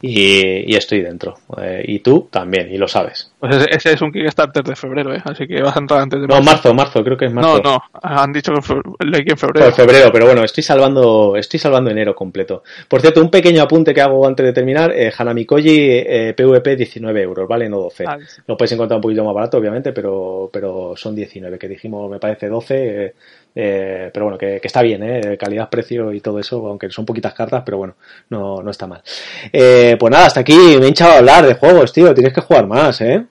y, 0.00 0.72
y 0.72 0.74
estoy 0.74 1.02
dentro. 1.02 1.36
Eh, 1.60 1.84
y 1.86 1.98
tú 2.00 2.28
también, 2.30 2.72
y 2.72 2.78
lo 2.78 2.88
sabes. 2.88 3.30
Pues 3.38 3.54
ese, 3.54 3.66
ese 3.76 3.92
es 3.92 4.00
un 4.00 4.10
Kickstarter 4.10 4.64
de 4.64 4.74
febrero, 4.74 5.14
¿eh? 5.14 5.20
así 5.24 5.46
que 5.46 5.60
vas 5.60 5.76
a 5.76 5.80
entrar 5.80 6.00
antes 6.00 6.20
de 6.22 6.26
No, 6.26 6.40
marzo, 6.40 6.72
marzo, 6.72 7.04
creo 7.04 7.18
que 7.18 7.26
es 7.26 7.32
marzo. 7.32 7.60
No, 7.62 7.70
no, 7.72 7.82
han 8.02 8.32
dicho 8.32 8.50
que 8.52 8.56
en 8.58 8.62
febrero, 8.62 8.96
leí 9.00 9.24
que 9.24 9.32
en 9.32 9.36
Por 9.36 9.52
febrero. 9.52 9.72
febrero, 9.72 10.10
pero 10.12 10.24
bueno, 10.26 10.42
estoy 10.42 10.62
salvando, 10.62 11.36
estoy 11.36 11.60
salvando 11.60 11.90
enero 11.90 12.14
completo. 12.14 12.62
Por 12.88 13.02
cierto, 13.02 13.20
un 13.20 13.30
pequeño 13.30 13.62
apunte 13.62 13.92
que 13.92 14.00
hago 14.00 14.26
antes 14.26 14.46
de 14.46 14.52
terminar, 14.54 14.90
eh, 14.92 15.12
Hanami 15.16 15.44
Koji, 15.44 15.68
eh, 15.68 16.34
PvP 16.34 16.76
19 16.76 17.20
euros, 17.22 17.46
¿vale? 17.46 17.68
No 17.68 17.78
12. 17.78 18.04
Ah, 18.06 18.16
Lo 18.46 18.56
puedes 18.56 18.72
encontrar 18.72 18.96
un 18.96 19.02
poquito 19.02 19.22
más 19.22 19.34
barato, 19.34 19.58
obviamente, 19.58 19.92
pero, 19.92 20.48
pero 20.50 20.94
son 20.96 21.14
19, 21.14 21.58
que 21.58 21.68
dijimos, 21.68 22.10
me 22.10 22.18
parece 22.18 22.48
12, 22.48 23.04
eh, 23.06 23.14
eh, 23.58 24.10
pero 24.12 24.26
bueno, 24.26 24.36
que, 24.36 24.60
que 24.60 24.66
está 24.66 24.82
bien, 24.82 25.02
¿eh? 25.02 25.38
Calidad, 25.38 25.70
precio 25.70 26.12
y 26.12 26.20
todo 26.20 26.38
eso, 26.38 26.66
aunque 26.66 26.90
son 26.90 27.06
poquitas 27.06 27.32
cartas, 27.32 27.62
pero 27.64 27.78
bueno, 27.78 27.94
no, 28.28 28.62
no 28.62 28.70
está 28.70 28.86
mal. 28.86 29.02
Eh, 29.50 29.96
pues 29.98 30.10
nada, 30.10 30.26
hasta 30.26 30.40
aquí 30.40 30.54
me 30.78 30.84
he 30.84 30.88
hinchado 30.88 31.14
a 31.14 31.18
hablar 31.18 31.46
de 31.46 31.54
juegos, 31.54 31.90
tío, 31.90 32.12
tienes 32.12 32.34
que 32.34 32.42
jugar 32.42 32.66
más, 32.66 33.00
¿eh? 33.00 33.24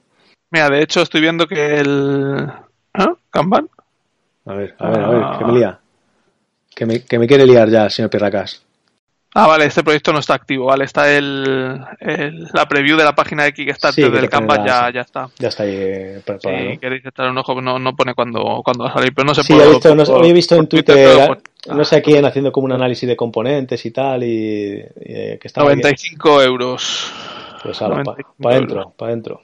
Mira, 0.50 0.70
de 0.72 0.82
hecho 0.82 1.02
estoy 1.04 1.22
viendo 1.22 1.46
que 1.46 1.78
el... 1.78 2.48
¿Ah? 2.94 3.14
¿Kanban? 3.30 3.70
A 4.46 4.54
ver, 4.54 4.74
a 4.80 4.90
ver, 4.90 5.00
a 5.00 5.10
ver, 5.10 5.38
que 5.38 5.46
me 5.46 5.54
lía. 5.54 5.80
Que 6.76 6.86
me, 6.88 7.06
que 7.06 7.20
me 7.20 7.28
quiere 7.28 7.46
liar 7.46 7.70
ya, 7.70 7.90
señor 7.90 8.10
Pirracas. 8.10 8.65
Ah, 9.38 9.48
vale, 9.48 9.66
este 9.66 9.84
proyecto 9.84 10.14
no 10.14 10.20
está 10.20 10.34
activo, 10.34 10.68
vale, 10.68 10.86
está 10.86 11.12
el, 11.14 11.78
el- 12.00 12.48
la 12.54 12.66
preview 12.70 12.96
de 12.98 13.04
la 13.04 13.14
página 13.14 13.44
de 13.44 13.54
Kickstarter 13.54 14.06
Sí, 14.06 14.10
del 14.10 14.30
la- 14.60 14.66
ya, 14.66 14.90
ya 14.94 15.02
está. 15.02 15.28
Ya 15.38 15.50
está 15.50 15.64
ahí 15.64 16.22
preparado. 16.26 16.64
Si 16.64 16.74
¿no? 16.76 16.80
queréis 16.80 17.06
echar 17.06 17.30
un 17.30 17.38
ojo, 17.38 17.62
no, 17.62 17.78
no 17.78 17.96
pone 17.98 18.14
cuándo, 18.14 18.62
cuándo 18.64 18.86
va 18.86 18.92
a 18.92 18.94
salir, 18.94 19.14
pero 19.14 19.26
no 19.28 19.36
se 19.36 19.44
Sí, 19.44 19.52
puede. 19.54 19.66
he 19.68 19.70
visto, 19.72 19.94
no 19.94 20.06
por- 20.06 20.22
hoy 20.22 20.30
he 20.30 20.34
visto 20.34 20.56
en 20.56 20.62
por 20.62 20.70
Twitter, 20.70 20.96
pero 20.96 21.28
por- 21.28 21.76
no 21.76 21.84
sé 21.84 21.98
a 21.98 22.02
quién 22.02 22.24
haciendo 22.24 22.52
como 22.54 22.64
un 22.66 22.72
análisis 22.72 23.10
de 23.10 23.18
componentes 23.18 23.86
y 23.86 23.92
tal, 23.92 24.24
y, 24.24 24.28
y, 24.28 24.84
eh, 25.04 25.38
que 25.42 25.50
ahí. 25.64 25.66
95 25.66 26.42
euros. 26.42 27.12
Pues 27.62 27.78
para 27.80 27.90
95 27.90 28.50
adentro, 28.50 28.94
para 28.98 29.12
adentro. 29.12 29.42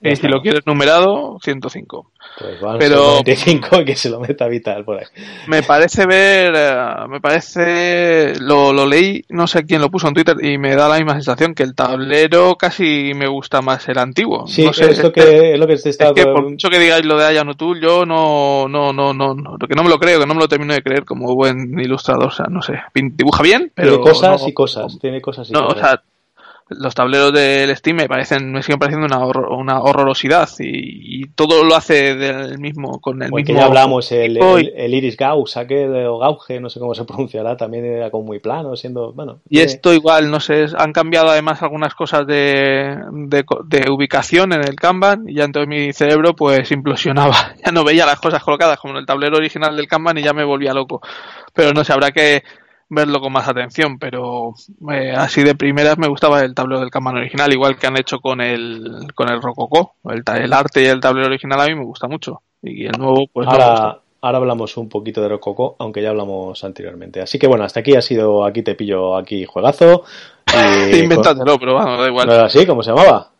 Y 0.00 0.14
si 0.14 0.28
lo 0.28 0.40
quieres 0.40 0.64
numerado, 0.64 1.38
105. 1.42 2.12
Pues 2.38 2.60
van 2.60 2.78
Pero- 2.78 2.96
95 3.24 3.84
que 3.84 3.96
se 3.96 4.08
lo 4.10 4.20
meta 4.20 4.46
Vital 4.46 4.84
por 4.84 4.98
ahí. 4.98 5.06
Me 5.48 5.62
parece 5.64 6.06
ver, 6.06 6.52
eh, 6.56 6.76
me 7.08 7.20
parece, 7.20 8.34
lo, 8.40 8.72
lo 8.72 8.86
leí, 8.86 9.24
no 9.28 9.48
sé 9.48 9.64
quién 9.64 9.80
lo 9.80 9.90
puso 9.90 10.06
en 10.06 10.14
Twitter 10.14 10.36
y 10.40 10.56
me 10.56 10.76
da 10.76 10.88
la 10.88 10.96
misma 10.98 11.14
sensación 11.14 11.52
que 11.54 11.64
el 11.64 11.74
tablero 11.74 12.54
casi 12.56 13.12
me 13.16 13.26
gusta 13.26 13.60
más 13.60 13.88
el 13.88 13.98
antiguo. 13.98 14.46
Sí, 14.46 14.64
no 14.64 14.72
sé, 14.72 14.90
es 14.90 15.02
lo 15.02 15.12
que 15.12 15.52
es 15.54 15.58
lo 15.58 15.66
que 15.66 15.76
te 15.76 15.88
es 15.90 15.96
que 15.96 16.24
por 16.26 16.48
mucho 16.48 16.68
que 16.70 16.78
digáis 16.78 17.04
lo 17.04 17.18
de 17.18 17.24
Aya 17.26 17.42
Nutul, 17.42 17.80
yo 17.80 18.06
no, 18.06 18.68
no, 18.68 18.92
no, 18.92 19.12
no, 19.12 19.34
no, 19.34 19.56
que 19.58 19.74
no 19.74 19.82
me 19.82 19.88
lo 19.90 19.98
creo, 19.98 20.20
que 20.20 20.26
no 20.26 20.34
me 20.34 20.40
lo 20.40 20.48
termino 20.48 20.74
de 20.74 20.82
creer 20.82 21.04
como 21.04 21.34
buen 21.34 21.78
ilustrador, 21.80 22.26
o 22.26 22.30
sea, 22.30 22.46
no 22.48 22.62
sé, 22.62 22.74
dibuja 22.94 23.42
bien, 23.42 23.72
pero 23.74 23.96
tiene 23.96 24.04
cosas 24.04 24.42
no- 24.42 24.48
y 24.48 24.52
cosas, 24.54 24.98
tiene 25.00 25.20
cosas 25.20 25.50
y 25.50 25.52
No, 25.52 25.60
o 25.60 25.68
cosas. 25.74 25.80
sea, 25.90 26.02
los 26.70 26.94
tableros 26.94 27.32
del 27.32 27.74
Steam 27.76 27.96
me 27.96 28.08
parecen, 28.08 28.52
me 28.52 28.62
siguen 28.62 28.78
pareciendo 28.78 29.06
una, 29.06 29.24
horror- 29.24 29.52
una 29.56 29.80
horrorosidad 29.80 30.48
y, 30.58 31.22
y 31.22 31.26
todo 31.28 31.64
lo 31.64 31.74
hace 31.74 32.14
del 32.14 32.58
mismo, 32.58 33.00
con 33.00 33.22
el 33.22 33.30
Como 33.30 33.38
el 33.38 33.44
que 33.44 33.52
mismo. 33.52 33.60
ya 33.60 33.66
hablamos, 33.66 34.12
el, 34.12 34.36
el, 34.36 34.72
el 34.76 34.94
Iris 34.94 35.16
Gauss, 35.16 35.56
o 35.56 36.18
Gauge, 36.18 36.60
no 36.60 36.68
sé 36.70 36.78
cómo 36.80 36.94
se 36.94 37.04
pronunciará, 37.04 37.56
también 37.56 37.84
era 37.84 38.10
como 38.10 38.24
muy 38.24 38.38
plano, 38.38 38.76
siendo, 38.76 39.12
bueno. 39.12 39.40
Y 39.48 39.60
esto 39.60 39.92
igual, 39.94 40.30
no 40.30 40.40
sé, 40.40 40.66
han 40.76 40.92
cambiado 40.92 41.30
además 41.30 41.62
algunas 41.62 41.94
cosas 41.94 42.26
de, 42.26 42.98
de, 43.12 43.44
de 43.64 43.90
ubicación 43.90 44.52
en 44.52 44.60
el 44.60 44.76
Kanban 44.76 45.28
y 45.28 45.34
ya 45.34 45.44
entonces 45.44 45.68
mi 45.68 45.92
cerebro 45.92 46.34
pues 46.34 46.70
implosionaba. 46.70 47.54
Ya 47.64 47.72
no 47.72 47.84
veía 47.84 48.06
las 48.06 48.20
cosas 48.20 48.42
colocadas 48.42 48.78
como 48.78 48.94
en 48.94 49.00
el 49.00 49.06
tablero 49.06 49.36
original 49.36 49.76
del 49.76 49.88
Kanban 49.88 50.16
y 50.18 50.22
ya 50.22 50.32
me 50.32 50.44
volvía 50.44 50.72
loco. 50.72 51.00
Pero 51.52 51.72
no 51.72 51.84
sé, 51.84 51.92
habrá 51.92 52.12
que 52.12 52.42
verlo 52.88 53.20
con 53.20 53.32
más 53.32 53.48
atención, 53.48 53.98
pero 53.98 54.54
eh, 54.90 55.12
así 55.16 55.42
de 55.42 55.54
primeras 55.54 55.98
me 55.98 56.08
gustaba 56.08 56.40
el 56.40 56.54
tablero 56.54 56.80
del 56.80 56.90
Kanban 56.90 57.16
original, 57.16 57.52
igual 57.52 57.78
que 57.78 57.86
han 57.86 57.98
hecho 57.98 58.20
con 58.20 58.40
el, 58.40 59.08
con 59.14 59.30
el 59.30 59.42
Rococó. 59.42 59.94
El, 60.04 60.52
arte 60.52 60.82
y 60.82 60.86
el 60.86 61.00
tablero 61.00 61.26
original 61.26 61.60
a 61.60 61.66
mí 61.66 61.74
me 61.74 61.84
gusta 61.84 62.08
mucho. 62.08 62.42
Y 62.62 62.86
el 62.86 62.98
nuevo 62.98 63.26
pues 63.32 63.46
no 63.46 63.52
me 63.52 63.58
gusta. 63.58 63.74
ahora, 63.74 64.00
ahora 64.20 64.38
hablamos 64.38 64.76
un 64.76 64.88
poquito 64.88 65.22
de 65.22 65.28
Rococo, 65.28 65.76
aunque 65.78 66.02
ya 66.02 66.10
hablamos 66.10 66.62
anteriormente. 66.64 67.20
Así 67.20 67.38
que 67.38 67.46
bueno, 67.46 67.64
hasta 67.64 67.80
aquí 67.80 67.94
ha 67.94 68.02
sido, 68.02 68.44
aquí 68.44 68.62
te 68.62 68.74
pillo, 68.74 69.16
aquí 69.16 69.44
juegazo. 69.44 70.04
Y 70.90 71.00
Inventátelo, 71.00 71.58
pero 71.58 71.74
bueno, 71.74 71.90
da 71.90 71.98
¿No 71.98 72.06
igual. 72.06 72.30
era 72.30 72.46
así? 72.46 72.64
¿Cómo 72.64 72.82
se 72.82 72.90
llamaba? 72.90 73.30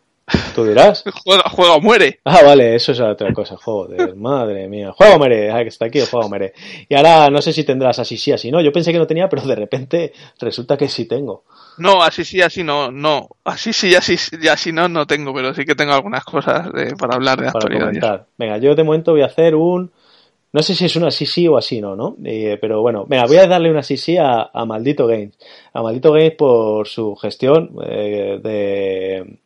Tú 0.55 0.65
dirás. 0.65 1.03
Juega, 1.25 1.43
juega 1.49 1.73
o 1.73 1.81
muere. 1.81 2.19
Ah, 2.25 2.41
vale, 2.43 2.75
eso 2.75 2.91
es 2.91 2.99
otra 2.99 3.33
cosa, 3.33 3.55
joder, 3.57 4.15
madre 4.17 4.67
mía. 4.67 4.91
Juego 4.91 5.19
mere, 5.19 5.51
ah, 5.51 5.61
que 5.63 5.69
está 5.69 5.85
aquí 5.85 5.99
el 5.99 6.07
juego 6.07 6.29
mere. 6.29 6.53
Y 6.87 6.95
ahora 6.95 7.29
no 7.29 7.41
sé 7.41 7.53
si 7.53 7.63
tendrás 7.63 7.99
así 7.99 8.17
sí, 8.17 8.31
así 8.31 8.51
no. 8.51 8.61
Yo 8.61 8.71
pensé 8.71 8.91
que 8.91 8.97
no 8.99 9.07
tenía, 9.07 9.27
pero 9.29 9.41
de 9.43 9.55
repente 9.55 10.13
resulta 10.39 10.77
que 10.77 10.87
sí 10.87 11.05
tengo. 11.05 11.43
No, 11.77 12.03
así 12.03 12.25
sí, 12.25 12.41
así 12.41 12.63
no, 12.63 12.91
no. 12.91 13.29
Así 13.45 13.71
sí, 13.73 13.95
así, 13.95 14.15
y 14.41 14.47
así 14.47 14.71
no, 14.73 14.89
no 14.89 15.07
tengo, 15.07 15.33
pero 15.33 15.53
sí 15.53 15.65
que 15.65 15.75
tengo 15.75 15.93
algunas 15.93 16.23
cosas 16.25 16.71
de- 16.73 16.95
para 16.95 17.15
hablar 17.15 17.39
de 17.39 17.45
para 17.51 17.59
actualidad. 17.59 17.85
comentar. 17.87 18.25
Venga, 18.37 18.57
yo 18.57 18.75
de 18.75 18.83
momento 18.83 19.11
voy 19.13 19.21
a 19.21 19.27
hacer 19.27 19.55
un. 19.55 19.91
No 20.51 20.63
sé 20.63 20.73
si 20.73 20.85
es 20.85 20.95
un 20.95 21.03
así 21.05 21.27
sí 21.27 21.47
o 21.47 21.57
así 21.57 21.79
no, 21.79 21.95
¿no? 21.95 22.15
Eh, 22.25 22.57
pero 22.59 22.81
bueno, 22.81 23.05
venga, 23.07 23.25
voy 23.27 23.37
a 23.37 23.45
darle 23.45 23.69
un 23.69 23.77
así 23.77 23.97
sí 23.97 24.17
a, 24.17 24.49
a 24.51 24.65
Maldito 24.65 25.05
Games. 25.05 25.37
A 25.73 25.83
Maldito 25.83 26.11
Games 26.11 26.33
por 26.35 26.87
su 26.87 27.15
gestión 27.17 27.69
eh, 27.85 28.39
de, 28.41 29.37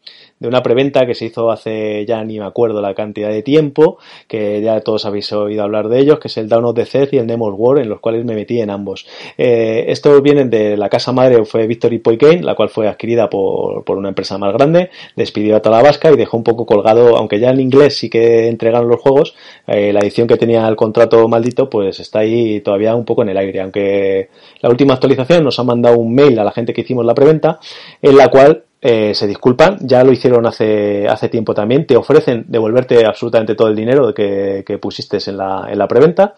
de 0.43 0.49
una 0.49 0.61
preventa 0.61 1.05
que 1.05 1.15
se 1.15 1.25
hizo 1.25 1.49
hace 1.51 2.05
ya 2.05 2.21
ni 2.25 2.37
me 2.37 2.45
acuerdo 2.45 2.81
la 2.81 2.93
cantidad 2.93 3.29
de 3.29 3.43
tiempo, 3.43 3.97
que 4.27 4.61
ya 4.61 4.81
todos 4.81 5.05
habéis 5.05 5.31
oído 5.31 5.63
hablar 5.63 5.87
de 5.87 5.99
ellos, 5.99 6.19
que 6.19 6.27
es 6.27 6.35
el 6.35 6.49
Down 6.49 6.65
of 6.65 6.75
the 6.75 7.07
y 7.13 7.17
el 7.17 7.27
Nemo's 7.27 7.55
War, 7.57 7.79
en 7.79 7.87
los 7.87 8.01
cuales 8.01 8.25
me 8.25 8.35
metí 8.35 8.59
en 8.59 8.69
ambos. 8.69 9.07
Eh, 9.37 9.85
estos 9.87 10.21
vienen 10.21 10.49
de 10.49 10.75
la 10.75 10.89
casa 10.89 11.13
madre, 11.13 11.45
fue 11.45 11.65
Victory 11.65 11.99
Point 11.99 12.21
Game, 12.21 12.41
la 12.41 12.55
cual 12.55 12.67
fue 12.67 12.89
adquirida 12.89 13.29
por, 13.29 13.85
por 13.85 13.97
una 13.97 14.09
empresa 14.09 14.37
más 14.37 14.51
grande, 14.51 14.89
despidió 15.15 15.55
a 15.55 15.61
toda 15.61 15.77
la 15.77 15.83
vasca 15.83 16.11
y 16.11 16.17
dejó 16.17 16.35
un 16.35 16.43
poco 16.43 16.65
colgado, 16.65 17.15
aunque 17.15 17.39
ya 17.39 17.51
en 17.51 17.61
inglés 17.61 17.95
sí 17.95 18.09
que 18.09 18.49
entregaron 18.49 18.89
los 18.89 18.99
juegos, 18.99 19.35
eh, 19.67 19.93
la 19.93 20.01
edición 20.01 20.27
que 20.27 20.35
tenía 20.35 20.67
el 20.67 20.75
contrato 20.75 21.25
maldito, 21.29 21.69
pues 21.69 22.01
está 22.01 22.19
ahí 22.19 22.59
todavía 22.59 22.95
un 22.95 23.05
poco 23.05 23.21
en 23.21 23.29
el 23.29 23.37
aire, 23.37 23.61
aunque 23.61 24.27
la 24.59 24.69
última 24.69 24.95
actualización 24.95 25.41
nos 25.45 25.57
ha 25.57 25.63
mandado 25.63 25.97
un 25.97 26.13
mail 26.13 26.37
a 26.37 26.43
la 26.43 26.51
gente 26.51 26.73
que 26.73 26.81
hicimos 26.81 27.05
la 27.05 27.15
preventa, 27.15 27.61
en 28.01 28.17
la 28.17 28.27
cual 28.27 28.65
eh, 28.85 29.15
se 29.15 29.27
disculpan, 29.27 29.77
ya 29.79 30.03
lo 30.03 30.11
hicieron 30.11 30.45
hace, 30.45 31.07
hace 31.07 31.29
tiempo 31.29 31.53
también, 31.53 31.87
te 31.87 31.95
ofrecen 31.95 32.43
devolverte 32.49 33.05
absolutamente 33.05 33.55
todo 33.55 33.69
el 33.69 33.75
dinero 33.77 34.13
que, 34.13 34.65
que 34.67 34.77
pusiste 34.77 35.19
en 35.25 35.37
la, 35.37 35.67
en 35.69 35.79
la 35.79 35.87
preventa, 35.87 36.35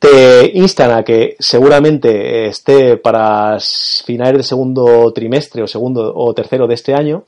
te 0.00 0.50
instan 0.52 0.90
a 0.90 1.04
que 1.04 1.36
seguramente 1.38 2.46
esté 2.46 2.96
para 2.96 3.58
finales 4.04 4.32
del 4.34 4.42
segundo 4.42 5.12
trimestre 5.12 5.62
o 5.62 5.68
segundo 5.68 6.12
o 6.16 6.34
tercero 6.34 6.66
de 6.66 6.74
este 6.74 6.92
año 6.92 7.24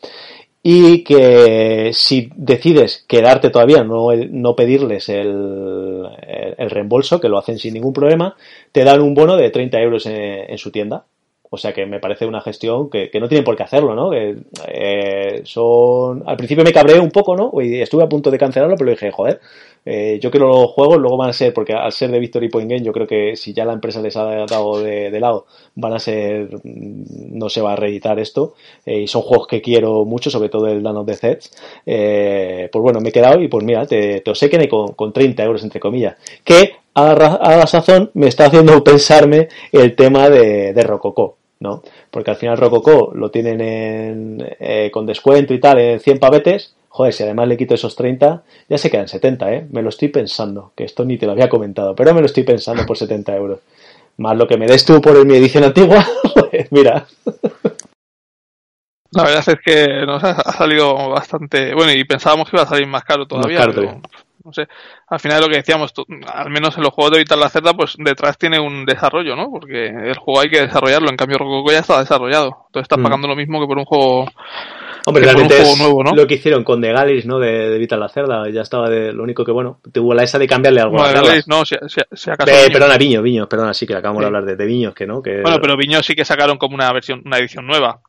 y 0.61 1.05
que 1.05 1.93
si 1.93 2.29
decides 2.35 3.05
quedarte 3.07 3.51
todavía, 3.51 3.85
no, 3.85 4.09
no 4.13 4.57
pedirles 4.57 5.09
el, 5.09 6.03
el, 6.59 6.71
reembolso, 6.71 7.21
que 7.21 7.29
lo 7.29 7.39
hacen 7.39 7.61
sin 7.61 7.75
ningún 7.75 7.93
problema, 7.93 8.35
te 8.73 8.83
dan 8.83 9.01
un 9.03 9.15
bono 9.15 9.37
de 9.37 9.51
30 9.51 9.79
euros 9.79 10.05
en 10.07 10.59
su 10.59 10.73
tienda. 10.73 11.07
O 11.57 11.59
sea 11.59 11.73
que 11.73 11.87
me 11.87 12.01
parece 12.01 12.27
una 12.27 12.43
gestión 12.43 12.91
que, 12.91 13.11
no 13.19 13.29
tienen 13.29 13.45
por 13.45 13.57
qué 13.57 13.63
hacerlo, 13.63 13.95
¿no? 13.95 14.13
Eh, 14.13 15.41
son. 15.45 16.23
Al 16.27 16.37
principio 16.37 16.63
me 16.63 16.73
cabreé 16.73 17.01
un 17.01 17.11
poco, 17.11 17.35
¿no? 17.35 17.51
Y 17.63 17.81
estuve 17.81 18.05
a 18.05 18.09
punto 18.09 18.31
de 18.31 18.37
cancelarlo, 18.37 18.77
pero 18.77 18.91
dije, 18.91 19.11
joder, 19.11 19.41
eh, 19.89 20.19
yo 20.21 20.31
quiero 20.33 20.49
los 20.49 20.73
juegos, 20.73 20.99
luego 20.99 21.17
van 21.17 21.31
a 21.31 21.33
ser, 21.33 21.55
porque 21.55 21.73
al 21.73 21.93
ser 21.93 22.11
de 22.11 22.19
Victory 22.19 22.49
Point 22.49 22.69
Game, 22.69 22.83
yo 22.83 22.93
creo 22.93 23.07
que 23.07 23.37
si 23.37 23.55
ya 23.55 23.65
la 23.65 23.73
empresa 23.73 24.03
les 24.03 24.17
ha 24.17 24.45
dado 24.45 24.83
de, 24.83 25.19
lado, 25.19 25.47
van 25.77 25.95
a 25.95 25.99
ser. 25.99 26.51
No 26.65 27.49
se 27.49 27.63
va 27.63 27.73
a 27.73 27.77
reeditar 27.77 28.19
esto. 28.19 28.55
Eh, 28.85 29.01
y 29.03 29.07
son 29.07 29.23
juegos 29.23 29.47
que 29.47 29.63
quiero 29.63 30.05
mucho, 30.05 30.29
sobre 30.29 30.49
todo 30.49 30.67
el 30.67 30.83
Land 30.83 30.99
of 30.99 31.07
the 31.07 31.15
Sets. 31.15 31.53
Eh, 31.87 32.69
pues 32.71 32.83
bueno, 32.83 33.01
me 33.01 33.09
he 33.11 33.13
quedado 33.13 33.41
y 33.41 33.49
pues 33.49 33.65
mira, 33.65 33.87
te, 33.87 34.21
te 34.21 34.31
obsequian 34.31 34.67
con, 34.67 34.89
con 34.95 35.13
30 35.13 35.43
euros, 35.45 35.63
entre 35.63 35.81
comillas. 35.81 36.17
Que 36.45 36.73
a 36.97 37.15
la, 37.15 37.67
sazón 37.67 38.11
me 38.15 38.27
está 38.27 38.47
haciendo 38.47 38.83
pensarme 38.85 39.49
el 39.71 39.95
tema 39.95 40.29
de, 40.29 40.73
de. 40.73 40.83
¿No? 41.61 41.83
Porque 42.11 42.31
al 42.31 42.37
final 42.37 42.59
Rococó 42.59 43.13
lo 43.15 43.31
tienen 43.31 43.61
en, 43.61 44.47
eh, 44.61 44.91
con 44.93 45.07
descuento 45.07 45.55
y 45.55 45.61
tal 45.61 45.79
en 45.79 46.01
100 46.01 46.19
pavetes. 46.19 46.75
Joder, 46.89 47.13
si 47.13 47.23
además 47.25 47.49
le 47.49 47.57
quito 47.57 47.75
esos 47.75 47.95
30, 47.95 48.43
ya 48.69 48.79
se 48.79 48.91
quedan 48.91 49.09
70, 49.09 49.53
¿eh? 49.53 49.67
Me 49.71 49.83
lo 49.83 49.91
estoy 49.91 50.09
pensando, 50.09 50.73
que 50.75 50.85
esto 50.85 51.05
ni 51.05 51.19
te 51.19 51.27
lo 51.27 51.33
había 51.33 51.49
comentado, 51.49 51.95
pero 51.95 52.15
me 52.15 52.21
lo 52.21 52.27
estoy 52.27 52.45
pensando 52.45 52.87
por 52.87 52.97
70 52.97 53.37
euros. 53.37 53.61
Más 54.19 54.37
lo 54.37 54.47
que 54.47 54.57
me 54.57 54.67
des 54.67 54.85
tú 54.85 55.01
por 55.01 55.25
mi 55.27 55.37
edición 55.37 55.65
antigua, 55.65 56.07
pues 56.35 56.73
mira. 56.73 57.07
La 59.11 59.25
verdad 59.25 59.45
es 59.47 59.59
que 59.63 60.07
nos 60.07 60.25
ha, 60.25 60.53
salido 60.53 61.11
bastante. 61.11 61.75
Bueno, 61.75 61.93
y 61.93 62.05
pensábamos 62.05 62.49
que 62.49 62.57
iba 62.57 62.65
a 62.65 62.69
salir 62.69 62.87
más 62.87 63.05
caro 63.05 63.27
todavía. 63.27 63.59
Más 63.59 63.67
caro 63.67 63.75
pero, 63.79 64.01
no 64.45 64.53
sé. 64.53 64.67
Al 65.09 65.21
final 65.21 65.41
lo 65.41 65.49
que 65.49 65.57
decíamos, 65.57 65.93
tú, 65.93 66.05
al 66.27 66.51
menos 66.51 66.77
en 66.77 66.83
los 66.83 66.93
juegos 66.93 67.13
de 67.13 67.19
Vital 67.19 67.39
la 67.39 67.49
Cerda, 67.49 67.75
pues 67.75 67.95
detrás 67.97 68.39
tiene 68.39 68.59
un 68.59 68.85
desarrollo, 68.85 69.37
¿no? 69.37 69.51
Porque 69.51 69.87
el 69.87 70.19
juego 70.19 70.41
hay 70.41 70.51
que 70.51 70.63
desarrollarlo. 70.63 71.09
En 71.09 71.17
cambio, 71.17 71.39
Rococo 71.39 71.71
ya 71.71 71.79
está 71.79 72.01
desarrollado. 72.01 72.67
Entonces 72.67 72.83
estás 72.83 72.99
mm. 72.99 73.03
pagando 73.03 73.29
lo 73.29 73.37
mismo 73.37 73.61
que 73.61 73.67
por 73.67 73.79
un 73.79 73.85
juego. 73.85 74.27
Hombre, 75.07 75.23
realmente 75.23 75.63
es 75.63 75.79
nuevo, 75.79 76.03
¿no? 76.03 76.13
lo 76.13 76.27
que 76.27 76.35
hicieron 76.35 76.65
con 76.65 76.81
The 76.81 76.93
Galleys, 76.93 77.25
¿no? 77.25 77.39
De, 77.39 77.71
de 77.71 77.79
Vital 77.79 78.01
la 78.01 78.09
Cerda. 78.09 78.51
Ya 78.51 78.63
estaba 78.63 78.91
de. 78.91 79.13
Lo 79.13 79.23
único 79.23 79.45
que, 79.45 79.53
bueno, 79.53 79.79
tuvo 79.93 80.13
la 80.13 80.25
esa 80.25 80.41
de 80.41 80.49
cambiarle 80.49 80.81
algo. 80.81 80.97
Bueno, 80.97 81.23
Galleys, 81.23 81.47
no, 81.47 81.65
si, 81.65 81.77
si, 81.87 82.01
si 82.13 82.31
acaso. 82.31 82.53
Perdona, 82.73 82.99
Viños, 82.99 83.23
Viños, 83.23 83.47
perdona, 83.47 83.73
sí 83.75 83.87
que 83.87 83.95
acabamos 83.95 84.21
sí. 84.21 84.23
de 84.23 84.27
hablar 84.27 84.45
de, 84.45 84.57
de, 84.57 84.67
Viños, 84.67 84.93
que 84.93 85.07
no. 85.07 85.23
Que... 85.23 85.43
Bueno, 85.43 85.59
pero 85.61 85.77
Viños 85.77 86.05
sí 86.05 86.17
que 86.17 86.25
sacaron 86.25 86.59
como 86.59 86.75
una 86.75 86.93
versión, 86.93 87.23
una 87.25 87.39
edición 87.39 87.65
nueva 87.65 88.01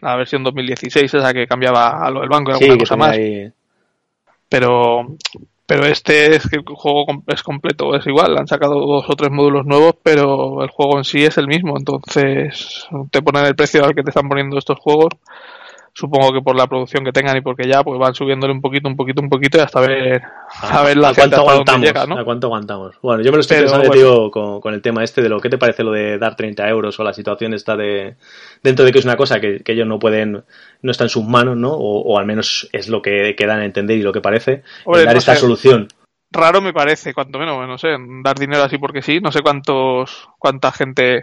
la 0.00 0.16
versión 0.16 0.42
2016, 0.44 1.14
esa 1.14 1.32
que 1.32 1.46
cambiaba 1.46 2.04
a 2.04 2.10
lo 2.10 2.20
del 2.20 2.28
banco 2.28 2.50
y 2.50 2.54
alguna 2.54 2.72
sí, 2.74 2.78
cosa 2.78 2.96
más. 2.96 3.12
Ahí... 3.12 3.50
Pero, 4.48 5.16
pero 5.66 5.86
este 5.86 6.36
es 6.36 6.48
que 6.48 6.56
el 6.56 6.64
juego 6.64 7.06
es 7.26 7.42
completo, 7.42 7.94
es 7.94 8.06
igual, 8.06 8.36
han 8.36 8.46
sacado 8.46 8.74
dos 8.86 9.08
o 9.08 9.16
tres 9.16 9.30
módulos 9.30 9.64
nuevos, 9.64 9.94
pero 10.02 10.62
el 10.62 10.70
juego 10.70 10.98
en 10.98 11.04
sí 11.04 11.24
es 11.24 11.38
el 11.38 11.46
mismo, 11.46 11.76
entonces 11.78 12.86
te 13.10 13.22
ponen 13.22 13.46
el 13.46 13.56
precio 13.56 13.84
al 13.84 13.94
que 13.94 14.02
te 14.02 14.10
están 14.10 14.28
poniendo 14.28 14.58
estos 14.58 14.78
juegos. 14.78 15.10
Supongo 15.96 16.32
que 16.32 16.42
por 16.42 16.56
la 16.56 16.66
producción 16.66 17.04
que 17.04 17.12
tengan 17.12 17.36
y 17.36 17.40
porque 17.40 17.68
ya 17.68 17.84
pues 17.84 18.00
van 18.00 18.14
subiéndole 18.14 18.52
un 18.52 18.60
poquito, 18.60 18.88
un 18.88 18.96
poquito, 18.96 19.22
un 19.22 19.28
poquito 19.28 19.58
y 19.58 19.60
hasta 19.60 19.80
ver 19.80 20.22
a, 20.60 20.82
ver 20.82 20.96
la 20.96 21.10
¿A 21.10 21.14
cuánto 21.14 21.36
aguantamos, 21.36 21.86
llega, 21.86 22.04
¿no? 22.04 22.18
¿A 22.18 22.24
cuánto 22.24 22.48
aguantamos? 22.48 22.96
Bueno, 23.00 23.22
yo 23.22 23.30
me 23.30 23.36
lo 23.36 23.42
estoy 23.42 23.58
Pero, 23.58 23.68
pensando, 23.68 23.86
bueno. 23.86 24.02
tío, 24.02 24.30
con, 24.32 24.60
con, 24.60 24.74
el 24.74 24.82
tema 24.82 25.04
este 25.04 25.22
de 25.22 25.28
lo 25.28 25.38
que 25.38 25.50
te 25.50 25.56
parece 25.56 25.84
lo 25.84 25.92
de 25.92 26.18
dar 26.18 26.34
30 26.34 26.68
euros 26.68 26.98
o 26.98 27.04
la 27.04 27.12
situación 27.12 27.54
está 27.54 27.76
de 27.76 28.16
dentro 28.60 28.84
de 28.84 28.90
que 28.90 28.98
es 28.98 29.04
una 29.04 29.16
cosa 29.16 29.38
que, 29.38 29.60
que 29.60 29.72
ellos 29.72 29.86
no 29.86 30.00
pueden, 30.00 30.42
no 30.82 30.90
está 30.90 31.04
en 31.04 31.10
sus 31.10 31.24
manos, 31.24 31.56
¿no? 31.56 31.72
O, 31.72 32.00
o, 32.00 32.18
al 32.18 32.26
menos 32.26 32.68
es 32.72 32.88
lo 32.88 33.00
que, 33.00 33.36
que 33.38 33.46
dan 33.46 33.60
a 33.60 33.64
entender 33.64 33.96
y 33.96 34.02
lo 34.02 34.12
que 34.12 34.20
parece, 34.20 34.64
dar 34.84 35.12
no 35.12 35.18
esta 35.18 35.34
sé. 35.34 35.42
solución 35.42 35.86
raro 36.34 36.60
me 36.60 36.72
parece, 36.72 37.14
cuanto 37.14 37.38
menos, 37.38 37.66
no 37.66 37.78
sé, 37.78 37.88
dar 38.22 38.38
dinero 38.38 38.64
así 38.64 38.76
porque 38.76 39.02
sí, 39.02 39.20
no 39.20 39.32
sé 39.32 39.40
cuántos, 39.40 40.28
cuánta 40.38 40.72
gente 40.72 41.20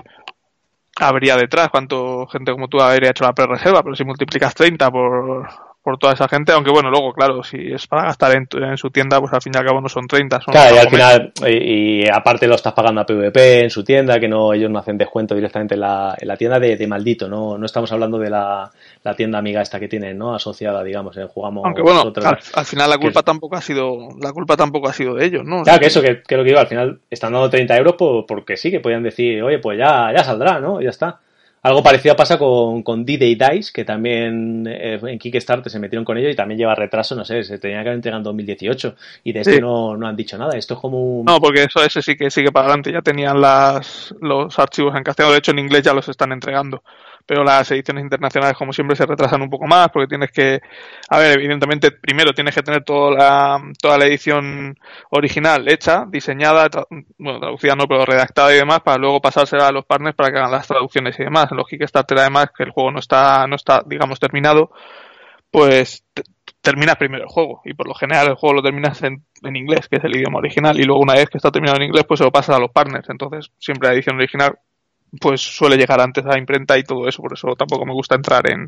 habría 1.02 1.36
detrás, 1.36 1.70
cuánto 1.70 2.28
gente 2.28 2.52
como 2.52 2.68
tú 2.68 2.80
habría 2.80 3.10
hecho 3.10 3.24
la 3.24 3.34
pre-reserva, 3.34 3.84
pero 3.84 3.96
si 3.96 4.04
multiplicas 4.04 4.54
30 4.54 4.92
por, 4.92 5.48
por 5.84 5.98
toda 5.98 6.14
esa 6.14 6.28
gente, 6.28 6.52
aunque 6.52 6.72
bueno, 6.72 6.92
luego, 6.92 7.12
claro, 7.12 7.44
si 7.44 7.58
es 7.74 7.88
para 7.88 8.04
gastar 8.04 8.36
en, 8.36 8.48
en 8.64 8.78
su 8.78 8.92
tienda, 8.92 9.20
pues 9.20 9.34
al 9.34 9.42
fin 9.42 9.52
y 9.56 9.58
al 9.58 9.66
cabo 9.66 9.82
no 9.82 9.90
son 9.90 10.08
30. 10.08 10.42
Son 10.42 10.52
claro, 10.52 10.76
y 10.76 10.78
al 10.78 10.90
final, 10.90 11.34
y, 11.48 12.04
y, 12.04 12.10
aparte 12.10 12.48
lo 12.48 12.56
estás 12.56 12.74
pagando 12.74 13.02
a 13.02 13.06
PvP 13.06 13.64
en 13.64 13.70
su 13.70 13.84
tienda, 13.84 14.20
que 14.20 14.28
no 14.28 14.54
ellos 14.54 14.70
no 14.70 14.78
hacen 14.78 14.98
descuento 14.98 15.34
directamente 15.34 15.74
en 15.74 15.82
la, 15.82 16.16
en 16.20 16.28
la 16.28 16.38
tienda 16.38 16.60
de, 16.60 16.78
de, 16.78 16.88
maldito, 16.88 17.28
no, 17.28 17.58
no 17.58 17.66
estamos 17.66 17.92
hablando 17.92 18.20
de 18.20 18.30
la, 18.30 18.70
la 19.04 19.16
tienda 19.16 19.40
amiga 19.40 19.62
esta 19.62 19.80
que 19.80 19.88
tienen, 19.88 20.18
¿no? 20.18 20.36
Asociada, 20.36 20.84
digamos, 20.84 21.18
en 21.18 21.28
jugamos. 21.28 21.66
Aunque 21.66 21.82
bueno, 21.82 22.14
al, 22.54 22.66
final 22.66 22.90
la 22.90 22.98
culpa 22.98 23.24
tampoco 23.24 23.56
ha 23.56 23.62
sido, 23.62 24.10
la 24.22 24.32
culpa 24.32 24.56
tampoco 24.56 24.88
ha 24.88 24.94
sido 24.94 25.16
de 25.16 25.26
ellos, 25.26 25.44
¿no? 25.44 25.64
Claro, 25.64 25.80
que 25.80 25.88
eso, 25.88 26.02
que, 26.02 26.22
que, 26.22 26.38
lo 26.38 26.44
que 26.44 26.50
digo, 26.50 26.60
al 26.60 26.68
final 26.68 27.00
están 27.10 27.34
dando 27.34 27.50
30 27.50 27.78
euros 27.78 27.96
porque 28.28 28.58
sí, 28.58 28.70
que 28.70 28.80
podían 28.80 29.04
decir, 29.04 29.42
oye, 29.42 29.60
pues 29.60 29.78
ya, 29.78 30.12
ya 30.16 30.24
saldrá, 30.24 30.60
¿no? 30.60 30.82
Ya 30.82 30.90
está. 30.90 31.20
Algo 31.64 31.84
parecido 31.84 32.16
pasa 32.16 32.40
con, 32.40 32.82
con 32.82 33.06
D-Day 33.06 33.36
Dice, 33.36 33.72
que 33.72 33.86
también 33.86 34.66
eh, 34.68 35.00
en 35.04 35.20
Kickstarter 35.20 35.72
se 35.72 35.78
metieron 35.78 36.04
con 36.04 36.18
ello 36.18 36.28
y 36.28 36.36
también 36.36 36.58
lleva 36.58 36.74
retraso, 36.74 37.16
no 37.16 37.24
sé, 37.24 37.44
se 37.44 37.60
tenía 37.60 37.78
que 37.78 37.90
haber 37.90 37.94
entregado 37.94 38.20
en 38.20 38.24
2018 38.24 38.96
y 39.26 39.32
de 39.32 39.42
este 39.42 39.62
no, 39.62 39.96
no 39.96 40.08
han 40.08 40.16
dicho 40.16 40.40
nada. 40.40 40.58
Esto 40.58 40.74
es 40.74 40.80
como 40.80 41.20
un... 41.20 41.26
No, 41.26 41.40
porque 41.40 41.64
eso 41.66 41.84
ese 41.84 42.02
sí 42.02 42.16
que 42.16 42.32
sigue 42.32 42.52
para 42.52 42.66
adelante, 42.66 42.92
ya 42.92 43.04
tenían 43.04 43.40
las, 43.40 44.16
los 44.22 44.58
archivos 44.58 44.96
en 44.96 45.04
castellano, 45.04 45.34
de 45.34 45.38
hecho 45.38 45.52
en 45.52 45.60
inglés 45.60 45.84
ya 45.84 45.94
los 45.94 46.10
están 46.10 46.32
entregando 46.32 46.82
pero 47.26 47.44
las 47.44 47.70
ediciones 47.72 48.04
internacionales 48.04 48.58
como 48.58 48.74
siempre 48.74 48.96
se 48.96 49.06
retrasan 49.06 49.42
un 49.42 49.50
poco 49.50 49.68
más 49.68 49.90
porque 49.90 50.08
tienes 50.08 50.32
que, 50.32 50.62
a 51.10 51.18
ver, 51.20 51.38
evidentemente 51.38 51.92
primero 51.92 52.34
tienes 52.34 52.56
que 52.56 52.62
tener 52.62 52.84
toda 52.84 53.12
la, 53.12 53.62
toda 53.82 53.98
la 53.98 54.06
edición 54.06 54.78
original 55.10 55.68
hecha, 55.70 56.06
diseñada, 56.08 56.70
bueno, 57.18 57.40
traducida 57.40 57.76
no, 57.76 57.88
pero 57.88 58.06
redactada 58.06 58.54
y 58.54 58.58
demás 58.58 58.82
para 58.82 58.98
luego 58.98 59.22
pasársela 59.22 59.68
a 59.68 59.72
los 59.72 59.86
partners 59.86 60.16
para 60.16 60.32
que 60.32 60.38
hagan 60.38 60.52
las 60.52 60.68
traducciones 60.68 61.20
y 61.20 61.24
demás. 61.24 61.48
En 61.52 61.58
los 61.58 61.68
además 62.20 62.48
que 62.56 62.64
el 62.64 62.72
juego 62.72 62.92
no 62.92 63.00
está, 63.00 63.48
no 63.48 63.56
está, 63.56 63.84
digamos, 63.86 64.20
terminado, 64.20 64.72
pues 65.52 66.04
terminas 66.62 66.96
primero 66.96 67.24
el 67.24 67.30
juego 67.30 67.62
y 67.66 67.74
por 67.74 67.88
lo 67.88 67.96
general 67.96 68.28
el 68.28 68.36
juego 68.36 68.56
lo 68.56 68.64
terminas 68.64 69.02
en, 69.04 69.26
en, 69.44 69.56
inglés, 69.56 69.88
que 69.90 69.98
es 69.98 70.04
el 70.04 70.16
idioma 70.16 70.40
original, 70.40 70.80
y 70.80 70.84
luego 70.84 71.02
una 71.02 71.14
vez 71.14 71.30
que 71.30 71.38
está 71.38 71.52
terminado 71.52 71.78
en 71.78 71.88
inglés, 71.88 72.06
pues 72.08 72.20
se 72.20 72.24
lo 72.24 72.32
pasas 72.32 72.56
a 72.56 72.60
los 72.60 72.72
partners. 72.72 73.10
Entonces, 73.10 73.52
siempre 73.58 73.90
la 73.90 73.96
edición 73.96 74.18
original 74.18 74.60
pues 75.20 75.42
suele 75.42 75.78
llegar 75.78 76.00
antes 76.00 76.26
a 76.26 76.30
la 76.30 76.38
imprenta 76.38 76.78
y 76.78 76.84
todo 76.84 77.08
eso, 77.08 77.22
por 77.22 77.34
eso 77.34 77.56
tampoco 77.56 77.86
me 77.86 77.94
gusta 77.94 78.16
entrar 78.16 78.50
en, 78.50 78.68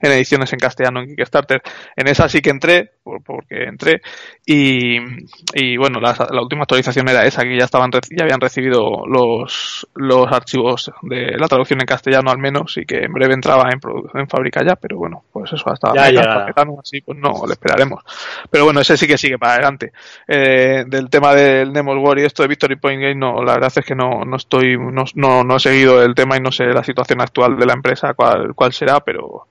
en 0.00 0.12
ediciones 0.12 0.52
en 0.52 0.58
castellano 0.58 1.00
en 1.00 1.08
Kickstarter. 1.08 1.62
En 1.96 2.08
esa 2.08 2.28
sí 2.28 2.40
que 2.42 2.50
entré, 2.50 2.92
porque 3.02 3.64
entré, 3.64 4.02
y, 4.44 4.98
y 5.54 5.76
bueno, 5.76 6.00
la, 6.00 6.14
la, 6.30 6.42
última 6.42 6.62
actualización 6.62 7.08
era 7.08 7.24
esa, 7.24 7.42
que 7.42 7.56
ya 7.56 7.64
estaban 7.64 7.90
ya 7.92 8.24
habían 8.24 8.40
recibido 8.40 9.06
los, 9.06 9.86
los 9.94 10.26
archivos 10.30 10.90
de 11.02 11.38
la 11.38 11.48
traducción 11.48 11.80
en 11.80 11.86
castellano 11.86 12.30
al 12.30 12.38
menos, 12.38 12.76
y 12.76 12.84
que 12.84 13.04
en 13.04 13.12
breve 13.12 13.34
entraba 13.34 13.70
en, 13.70 13.80
en 14.14 14.28
fábrica 14.28 14.62
ya, 14.64 14.76
pero 14.76 14.98
bueno, 14.98 15.24
pues 15.32 15.52
eso 15.52 15.70
hasta, 15.70 15.94
ya, 15.94 16.46
así 16.80 17.00
pues 17.00 17.18
no, 17.18 17.46
le 17.46 17.52
esperaremos. 17.52 18.02
Pero 18.50 18.64
bueno, 18.64 18.80
ese 18.80 18.96
sí 18.96 19.06
que 19.06 19.16
sigue 19.16 19.38
para 19.38 19.54
adelante. 19.54 19.92
Eh, 20.28 20.84
del 20.86 21.08
tema 21.08 21.34
del 21.34 21.72
Nemo 21.72 21.94
War 21.94 22.18
y 22.18 22.24
esto 22.24 22.42
de 22.42 22.48
Victory 22.48 22.76
Point 22.76 23.00
Game, 23.00 23.14
no, 23.14 23.42
la 23.42 23.54
verdad 23.54 23.72
es 23.74 23.84
que 23.84 23.94
no, 23.94 24.24
no 24.24 24.36
estoy, 24.36 24.76
no, 24.76 25.04
no, 25.14 25.44
no 25.44 25.58
seguido 25.62 26.02
el 26.02 26.14
tema 26.14 26.36
y 26.36 26.40
no 26.40 26.52
sé 26.52 26.66
la 26.66 26.84
situación 26.84 27.20
actual 27.20 27.56
de 27.56 27.66
la 27.66 27.72
empresa 27.72 28.14
cuál, 28.14 28.54
cuál 28.54 28.72
será, 28.72 29.00
pero 29.00 29.46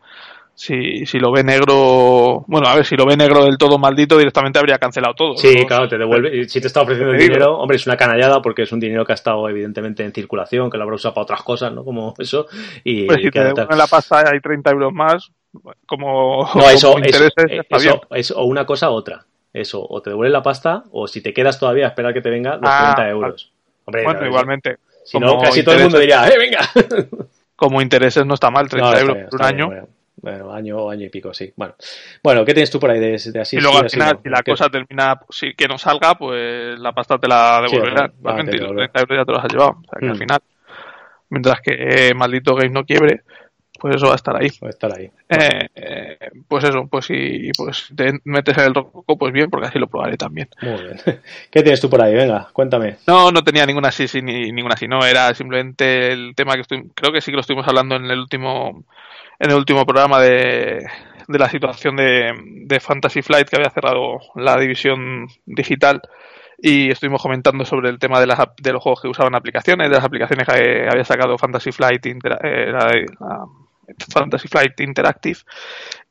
si, 0.54 1.06
si 1.06 1.18
lo 1.18 1.32
ve 1.32 1.44
negro, 1.44 2.44
bueno, 2.48 2.68
a 2.68 2.76
ver, 2.76 2.86
si 2.86 2.96
lo 2.96 3.06
ve 3.06 3.18
negro 3.18 3.46
del 3.46 3.58
todo 3.58 3.80
maldito, 3.80 4.18
directamente 4.18 4.60
habría 4.60 4.78
cancelado 4.78 5.16
todo. 5.16 5.38
Sí, 5.38 5.66
claro, 5.66 5.88
te 5.88 5.98
devuelve. 5.98 6.48
Si 6.48 6.62
te 6.62 6.68
está 6.68 6.82
ofreciendo 6.82 7.14
el 7.14 7.20
dinero, 7.20 7.58
hombre, 7.58 7.78
es 7.78 7.88
una 7.88 7.98
canallada 7.98 8.42
porque 8.42 8.64
es 8.64 8.72
un 8.72 8.80
dinero 8.80 9.04
que 9.04 9.14
ha 9.14 9.16
estado 9.16 9.50
evidentemente 9.50 10.04
en 10.04 10.14
circulación, 10.14 10.70
que 10.70 10.78
lo 10.78 10.84
habrá 10.84 10.98
usado 10.98 11.16
para 11.16 11.24
otras 11.24 11.42
cosas, 11.42 11.74
¿no? 11.74 11.84
Como 11.84 12.14
eso. 12.20 12.46
Y, 12.84 13.08
pues 13.08 13.22
si 13.24 13.32
te 13.32 13.44
devuelven 13.44 13.78
la 13.78 13.88
pasta 13.88 14.24
hay 14.32 14.40
30 14.40 14.70
euros 14.70 14.94
más, 14.94 15.32
como, 15.88 16.48
no, 16.54 16.70
eso, 16.70 16.94
como 16.94 17.06
eso, 17.06 17.26
eso, 17.72 18.02
eso, 18.12 18.40
o 18.40 18.46
una 18.46 18.66
cosa 18.66 18.92
u 18.92 18.94
otra. 18.94 19.26
Eso, 19.54 19.84
o 19.84 20.02
te 20.02 20.12
devuelven 20.12 20.34
la 20.34 20.44
pasta, 20.44 20.84
o 20.92 21.08
si 21.08 21.22
te 21.22 21.34
quedas 21.34 21.60
todavía 21.60 21.86
a 21.86 21.90
esperar 21.90 22.14
que 22.14 22.22
te 22.22 22.30
venga, 22.30 22.58
los 22.58 22.70
ah, 22.72 22.94
30 22.96 23.10
euros. 23.10 23.52
Hombre, 23.86 24.04
bueno, 24.04 24.26
igualmente. 24.28 24.78
Si 25.04 25.20
no, 25.20 25.40
casi 25.40 25.64
todo 25.64 25.76
el 25.76 25.84
mundo 25.84 26.00
diría, 26.00 26.28
¡eh, 26.28 26.38
venga! 26.38 26.60
como 27.56 27.82
intereses 27.82 28.26
no 28.26 28.34
está 28.34 28.50
mal, 28.50 28.68
30 28.68 29.00
euros 29.00 29.18
por 29.30 29.40
un 29.40 29.46
año. 29.46 29.88
Bueno, 30.16 30.54
año, 30.54 30.90
año 30.90 31.06
y 31.06 31.10
pico, 31.10 31.34
sí. 31.34 31.52
Bueno, 31.56 31.74
bueno 32.24 32.46
¿qué 32.46 32.54
tienes 32.54 32.70
tú 32.70 32.80
por 32.80 32.92
ahí 32.92 33.00
de, 33.00 33.18
de 33.18 33.40
así? 33.40 33.58
Y 33.58 33.60
luego 33.60 33.80
al 33.80 33.90
final, 33.90 34.20
si 34.24 34.30
la 34.30 34.44
cosa 34.44 34.70
termina, 34.70 35.20
si 35.30 35.54
que 35.54 35.68
no 35.68 35.78
salga, 35.80 36.16
pues 36.16 36.80
la 36.80 36.92
pasta 36.92 37.18
te 37.18 37.28
la 37.28 37.62
devolverán. 37.62 38.12
Sí, 38.12 38.56
y 38.56 38.58
los 38.58 38.76
30 38.76 39.00
euros 39.00 39.18
ya 39.18 39.26
te 39.26 39.32
los 39.32 39.44
has 39.44 39.52
llevado. 39.52 39.72
O 39.72 39.84
sea 39.90 40.00
que 40.00 40.06
al 40.06 40.16
mm. 40.16 40.18
final, 40.18 40.40
mientras 41.30 41.62
que 41.62 41.74
eh, 41.74 42.14
maldito 42.14 42.54
game 42.56 42.70
no 42.70 42.84
quiebre, 42.84 43.24
pues 43.82 43.96
eso 43.96 44.06
va 44.06 44.14
a 44.14 44.16
estar 44.16 44.36
ahí. 44.36 44.48
Va 44.64 44.68
a 44.68 44.70
estar 44.70 44.92
ahí. 44.96 45.10
Eh, 45.28 45.68
eh, 45.74 46.18
pues 46.48 46.64
eso, 46.64 46.88
pues 46.88 47.06
si 47.06 47.52
pues 47.58 47.90
te 47.96 48.14
metes 48.26 48.56
en 48.60 48.66
el 48.66 48.76
rococo, 48.76 49.18
pues 49.18 49.34
bien, 49.34 49.50
porque 49.50 49.68
así 49.68 49.80
lo 49.80 49.88
probaré 49.88 50.18
también. 50.18 50.48
Muy 50.62 50.84
bien. 50.84 50.98
¿Qué 51.52 51.64
tienes 51.64 51.82
tú 51.82 51.90
por 51.90 52.00
ahí? 52.00 52.14
Venga, 52.14 52.48
cuéntame. 52.54 52.98
No, 53.08 53.32
no 53.32 53.44
tenía 53.44 53.66
ninguna 53.66 53.88
así, 53.88 54.08
sí, 54.08 54.22
ni 54.22 54.52
ninguna 54.52 54.76
así, 54.76 54.88
no, 54.88 55.04
era 55.04 55.34
simplemente 55.34 56.12
el 56.12 56.34
tema 56.36 56.54
que 56.54 56.62
estoy, 56.62 56.92
creo 56.94 57.12
que 57.12 57.22
sí 57.22 57.32
que 57.32 57.36
lo 57.36 57.42
estuvimos 57.42 57.68
hablando 57.68 57.96
en 57.96 58.06
el 58.06 58.20
último 58.20 58.84
en 59.40 59.50
el 59.50 59.58
último 59.58 59.84
programa 59.88 60.22
de, 60.22 60.86
de 61.28 61.40
la 61.40 61.50
situación 61.50 61.96
de, 61.96 62.34
de 62.66 62.80
Fantasy 62.80 63.24
Flight 63.24 63.50
que 63.50 63.56
había 63.56 63.72
cerrado 63.72 64.20
la 64.36 64.58
división 64.58 65.28
digital 65.48 66.02
y 66.62 66.92
estuvimos 66.92 67.22
comentando 67.22 67.66
sobre 67.66 67.90
el 67.90 67.98
tema 67.98 68.20
de, 68.20 68.28
las, 68.28 68.40
de 68.62 68.72
los 68.72 68.84
juegos 68.84 69.02
que 69.02 69.08
usaban 69.08 69.34
aplicaciones, 69.34 69.90
de 69.90 69.96
las 69.96 70.06
aplicaciones 70.06 70.48
que 70.48 70.88
había 70.88 71.04
sacado 71.04 71.38
Fantasy 71.38 71.72
Flight, 71.72 72.06
eh, 72.06 72.16
la, 72.24 72.92
la 73.20 73.46
Fantasy 74.14 74.48
Flight 74.48 74.80
Interactive 74.80 75.40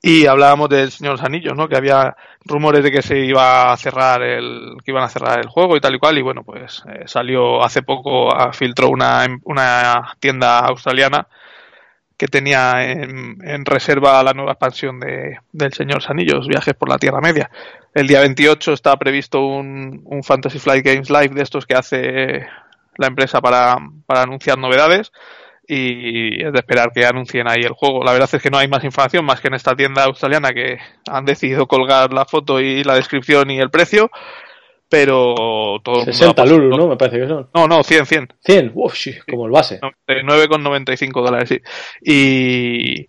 y 0.03 0.27
hablábamos 0.27 0.69
del 0.69 0.91
Señor 0.91 1.13
de 1.13 1.19
los 1.19 1.27
Anillos, 1.27 1.57
¿no? 1.57 1.69
Que 1.69 1.77
había 1.77 2.17
rumores 2.45 2.83
de 2.83 2.91
que 2.91 3.03
se 3.03 3.19
iba 3.19 3.73
a 3.73 3.77
cerrar 3.77 4.23
el, 4.23 4.77
que 4.85 4.91
iban 4.91 5.05
a 5.05 5.09
cerrar 5.09 5.41
el 5.41 5.49
juego 5.49 5.77
y 5.77 5.81
tal 5.81 5.95
y 5.95 5.99
cual 5.99 6.19
y 6.19 6.23
bueno, 6.23 6.43
pues 6.43 6.83
eh, 6.89 7.05
salió 7.07 7.63
hace 7.63 7.83
poco, 7.83 8.31
filtró 8.53 8.89
una, 8.89 9.27
una 9.45 10.17
tienda 10.21 10.61
australiana 10.61 11.29
que 12.17 12.29
tenía 12.29 12.85
en, 12.85 13.65
reserva 13.65 14.23
la 14.23 14.35
nueva 14.35 14.53
expansión 14.53 15.01
de, 15.01 15.39
del 15.53 15.73
Señor 15.73 16.03
Anillos, 16.07 16.49
Viajes 16.49 16.75
por 16.75 16.91
la 16.91 16.99
Tierra 16.99 17.21
Media. 17.23 17.51
El 17.95 18.07
día 18.07 18.21
28 18.21 18.75
está 18.75 18.95
previsto 18.99 19.41
un, 19.41 20.03
un 20.05 20.23
Fantasy 20.23 20.59
Flight 20.59 20.85
Games 20.85 21.09
Live 21.09 21.31
de 21.31 21.43
estos 21.43 21.65
que 21.65 21.75
hace 21.75 22.47
la 22.97 23.07
empresa 23.07 23.41
para, 23.41 23.79
para 24.05 24.23
anunciar 24.23 24.59
novedades 24.59 25.13
y 25.73 26.43
es 26.43 26.53
de 26.53 26.59
esperar 26.59 26.91
que 26.93 27.07
anuncien 27.07 27.49
ahí 27.49 27.63
el 27.63 27.73
juego. 27.73 28.03
La 28.03 28.13
verdad 28.13 28.29
es 28.33 28.43
que 28.43 28.51
no 28.51 28.59
hay 28.59 28.69
más 28.69 28.83
información 28.83 29.25
más 29.25 29.41
que 29.41 29.49
en 29.49 29.55
esta 29.55 29.77
tienda 29.77 30.05
australiana 30.05 30.51
que 30.51 30.79
han 31.09 31.25
decidido 31.25 31.67
colgar 31.67 32.13
la 32.13 32.25
foto 32.25 32.61
y 32.61 32.83
la 32.83 32.95
descripción 32.95 33.51
y 33.51 33.59
el 33.59 33.71
precio 33.71 34.11
pero 34.89 35.81
todo 35.85 36.05
60 36.05 36.45
Lulu, 36.47 36.77
¿no? 36.77 36.89
Me 36.89 36.97
parece 36.97 37.21
que 37.21 37.29
son. 37.29 37.49
No, 37.55 37.69
no, 37.69 37.85
100, 37.85 38.07
100. 38.07 38.29
100, 38.41 38.73
Uf, 38.75 38.97
sí, 38.97 39.15
como 39.31 39.47
el 39.47 39.53
base. 39.53 39.79
9,95 39.81 41.25
dólares, 41.25 41.49
sí. 41.49 41.61
Y, 42.03 43.09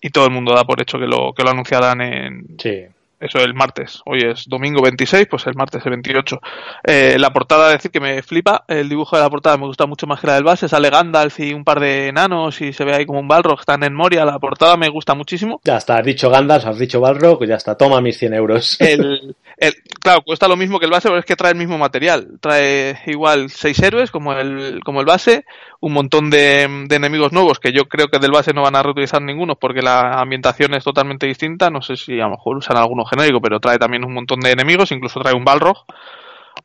y 0.00 0.10
todo 0.10 0.26
el 0.26 0.30
mundo 0.30 0.54
da 0.54 0.62
por 0.62 0.80
hecho 0.80 1.00
que 1.00 1.06
lo, 1.06 1.32
que 1.34 1.42
lo 1.42 1.50
anunciarán 1.50 2.00
en, 2.00 2.56
sí 2.58 2.86
eso 3.20 3.38
el 3.38 3.54
martes. 3.54 4.02
Hoy 4.04 4.20
es 4.20 4.44
domingo 4.46 4.82
26, 4.82 5.26
pues 5.28 5.46
el 5.46 5.54
martes 5.54 5.84
el 5.84 5.90
28. 5.90 6.40
Eh, 6.84 7.16
la 7.18 7.32
portada, 7.32 7.70
decir 7.70 7.90
que 7.90 8.00
me 8.00 8.22
flipa. 8.22 8.64
El 8.68 8.88
dibujo 8.88 9.16
de 9.16 9.22
la 9.22 9.30
portada 9.30 9.56
me 9.56 9.66
gusta 9.66 9.86
mucho 9.86 10.06
más 10.06 10.20
que 10.20 10.26
la 10.26 10.34
del 10.34 10.44
base. 10.44 10.68
Sale 10.68 10.90
Gandalf 10.90 11.40
y 11.40 11.54
un 11.54 11.64
par 11.64 11.80
de 11.80 12.08
enanos 12.08 12.60
y 12.60 12.72
se 12.72 12.84
ve 12.84 12.94
ahí 12.94 13.06
como 13.06 13.20
un 13.20 13.28
Balrog. 13.28 13.60
Están 13.60 13.82
en 13.84 13.94
Moria. 13.94 14.24
La 14.24 14.38
portada 14.38 14.76
me 14.76 14.88
gusta 14.88 15.14
muchísimo. 15.14 15.60
Ya 15.64 15.76
está, 15.76 15.98
has 15.98 16.04
dicho 16.04 16.28
Gandalf, 16.30 16.66
has 16.66 16.78
dicho 16.78 17.00
Balrog, 17.00 17.44
ya 17.46 17.56
está. 17.56 17.76
Toma 17.76 18.00
mis 18.00 18.18
100 18.18 18.34
euros. 18.34 18.76
El, 18.80 19.34
el, 19.58 19.74
claro, 20.00 20.22
cuesta 20.22 20.48
lo 20.48 20.56
mismo 20.56 20.78
que 20.78 20.84
el 20.84 20.90
base, 20.90 21.08
pero 21.08 21.18
es 21.18 21.24
que 21.24 21.36
trae 21.36 21.52
el 21.52 21.58
mismo 21.58 21.78
material. 21.78 22.38
Trae 22.40 23.00
igual 23.06 23.48
seis 23.48 23.80
héroes 23.82 24.10
como 24.10 24.34
el, 24.34 24.80
como 24.84 25.00
el 25.00 25.06
base, 25.06 25.46
un 25.80 25.94
montón 25.94 26.28
de, 26.28 26.62
enemigos 26.90 27.32
nuevos 27.32 27.58
que 27.58 27.72
yo 27.72 27.86
creo 27.86 28.08
que 28.08 28.18
del 28.18 28.32
base 28.32 28.52
no 28.52 28.62
van 28.62 28.76
a 28.76 28.82
reutilizar 28.82 29.22
ninguno 29.22 29.56
porque 29.56 29.80
la 29.80 30.20
ambientación 30.20 30.74
es 30.74 30.84
totalmente 30.84 31.26
distinta. 31.26 31.70
No 31.70 31.80
sé 31.80 31.96
si 31.96 32.20
a 32.20 32.24
lo 32.24 32.32
mejor 32.32 32.58
usan 32.58 32.76
algunos 32.76 33.08
genérico, 33.08 33.40
pero 33.40 33.58
trae 33.58 33.78
también 33.78 34.04
un 34.04 34.12
montón 34.12 34.40
de 34.40 34.52
enemigos, 34.52 34.92
incluso 34.92 35.20
trae 35.20 35.34
un 35.34 35.44
Balrog. 35.44 35.86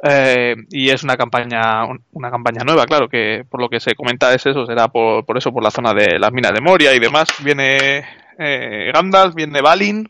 Eh, 0.04 0.56
y 0.72 0.90
es 0.90 1.04
una 1.04 1.16
campaña 1.16 1.84
una 2.12 2.32
campaña 2.32 2.64
nueva, 2.66 2.86
claro, 2.86 3.08
que 3.08 3.46
por 3.50 3.62
lo 3.62 3.70
que 3.70 3.80
se 3.80 3.94
comenta 3.94 4.34
es 4.34 4.46
eso, 4.46 4.66
será 4.66 4.88
por, 4.88 5.26
por 5.26 5.38
eso, 5.38 5.52
por 5.52 5.64
la 5.64 5.70
zona 5.70 5.94
de 5.94 6.18
las 6.18 6.32
minas 6.32 6.54
de 6.54 6.62
Moria 6.62 6.94
y 6.94 7.00
demás. 7.00 7.30
Viene 7.44 8.04
eh, 8.38 8.92
Gandalf, 8.94 9.36
viene 9.36 9.62
Balin, 9.62 10.08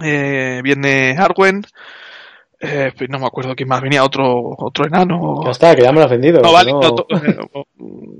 eh, 0.00 0.60
viene 0.62 1.16
Arwen, 1.18 1.64
eh, 2.60 2.92
no 3.08 3.18
me 3.18 3.26
acuerdo 3.26 3.54
quién 3.54 3.68
más 3.68 3.80
venía, 3.82 4.04
otro 4.04 4.54
otro 4.56 4.86
enano. 4.86 5.42
Ya 5.44 5.50
está, 5.50 5.74
que 5.74 5.82
ya 5.82 5.92
me 5.92 5.98
lo 5.98 6.04
has 6.04 6.10
vendido. 6.10 6.40
No, 6.40 6.52
Balin, 6.52 6.78
no... 6.78 7.06
No, 7.08 7.66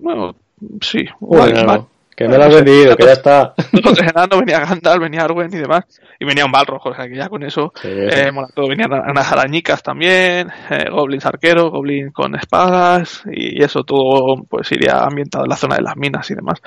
bueno, 0.03 0.36
sí, 0.81 1.05
bueno, 1.20 1.89
que 2.16 2.28
me 2.28 2.36
lo 2.36 2.44
has 2.44 2.55
vendido, 2.55 2.97
que 2.97 3.05
ya 3.05 3.12
está. 3.12 3.55
No 4.30 4.39
venía 4.39 4.60
Gandalf, 4.60 5.01
venía 5.02 5.24
Arwen 5.24 5.52
y 5.52 5.59
demás. 5.59 5.84
Y 6.18 6.24
venía 6.24 6.44
un 6.44 6.52
Balrog, 6.52 6.86
o 6.86 6.94
sea 6.94 7.09
que 7.09 7.16
ya 7.16 7.28
con 7.28 7.43
eso 7.43 7.72
sí. 7.80 7.89
eh, 7.89 8.30
mola 8.32 8.48
todo. 8.55 8.68
Venían 8.68 8.93
unas 8.93 9.32
arañicas 9.32 9.82
también, 9.82 10.48
eh, 10.70 10.89
goblins 10.90 11.26
arqueros, 11.26 11.70
goblins 11.70 12.12
con 12.12 12.34
espadas, 12.36 13.22
y 13.30 13.62
eso 13.62 13.82
todo 13.82 14.43
pues 14.48 14.70
iría 14.72 15.01
ambientado 15.02 15.44
en 15.44 15.51
la 15.51 15.56
zona 15.56 15.76
de 15.76 15.82
las 15.82 15.97
minas 15.97 16.30
y 16.30 16.34
demás. 16.34 16.60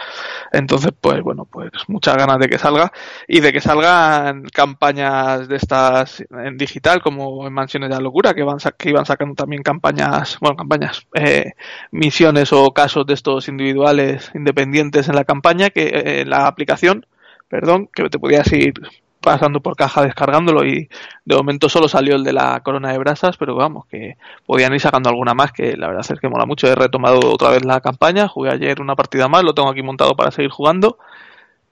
Entonces, 0.52 0.92
pues 1.00 1.22
bueno, 1.22 1.48
pues 1.50 1.72
muchas 1.88 2.18
ganas 2.18 2.40
de 2.40 2.48
que 2.48 2.58
salga 2.58 2.92
y 3.28 3.40
de 3.40 3.54
que 3.54 3.62
salgan 3.62 4.44
campañas 4.54 5.48
de 5.48 5.56
estas 5.56 6.24
en 6.32 6.58
digital, 6.58 7.02
como 7.02 7.48
en 7.48 7.54
Mansiones 7.54 7.90
de 7.90 7.96
la 7.96 8.02
Locura, 8.02 8.34
que, 8.34 8.44
van 8.44 8.58
que 8.78 8.90
iban 8.90 9.06
sacando 9.06 9.36
también 9.36 9.64
campañas, 9.64 10.38
bueno, 10.42 10.56
campañas, 10.58 11.08
eh, 11.14 11.52
misiones 11.92 12.52
o 12.54 12.72
casos 12.72 13.06
de 13.06 13.14
estos 13.14 13.48
individuales 13.48 14.32
independientes 14.34 15.08
en 15.08 15.16
la 15.16 15.24
campaña, 15.24 15.35
que 15.42 16.22
eh, 16.22 16.26
la 16.26 16.48
aplicación 16.48 17.06
perdón, 17.48 17.90
que 17.94 18.10
te 18.10 18.20
podías 18.20 18.52
ir 18.54 18.74
pasando 19.22 19.60
por 19.60 19.76
caja 19.76 20.04
descargándolo 20.04 20.64
y 20.66 20.88
de 21.26 21.36
momento 21.36 21.68
solo 21.68 21.88
salió 21.88 22.16
el 22.16 22.24
de 22.24 22.34
la 22.34 22.60
corona 22.60 22.92
de 22.92 22.98
brasas, 23.00 23.38
pero 23.38 23.56
vamos, 23.56 23.86
que 23.88 24.18
podían 24.46 24.74
ir 24.74 24.82
sacando 24.82 25.10
alguna 25.10 25.34
más, 25.34 25.52
que 25.52 25.76
la 25.76 25.88
verdad 25.88 26.06
es 26.08 26.20
que 26.20 26.30
mola 26.30 26.46
mucho. 26.46 26.68
He 26.68 26.76
retomado 26.76 27.20
otra 27.32 27.50
vez 27.50 27.66
la 27.66 27.82
campaña, 27.82 28.28
jugué 28.28 28.52
ayer 28.52 28.82
una 28.82 28.96
partida 28.96 29.28
más, 29.28 29.44
lo 29.44 29.54
tengo 29.54 29.70
aquí 29.70 29.82
montado 29.82 30.16
para 30.16 30.32
seguir 30.32 30.52
jugando 30.52 30.98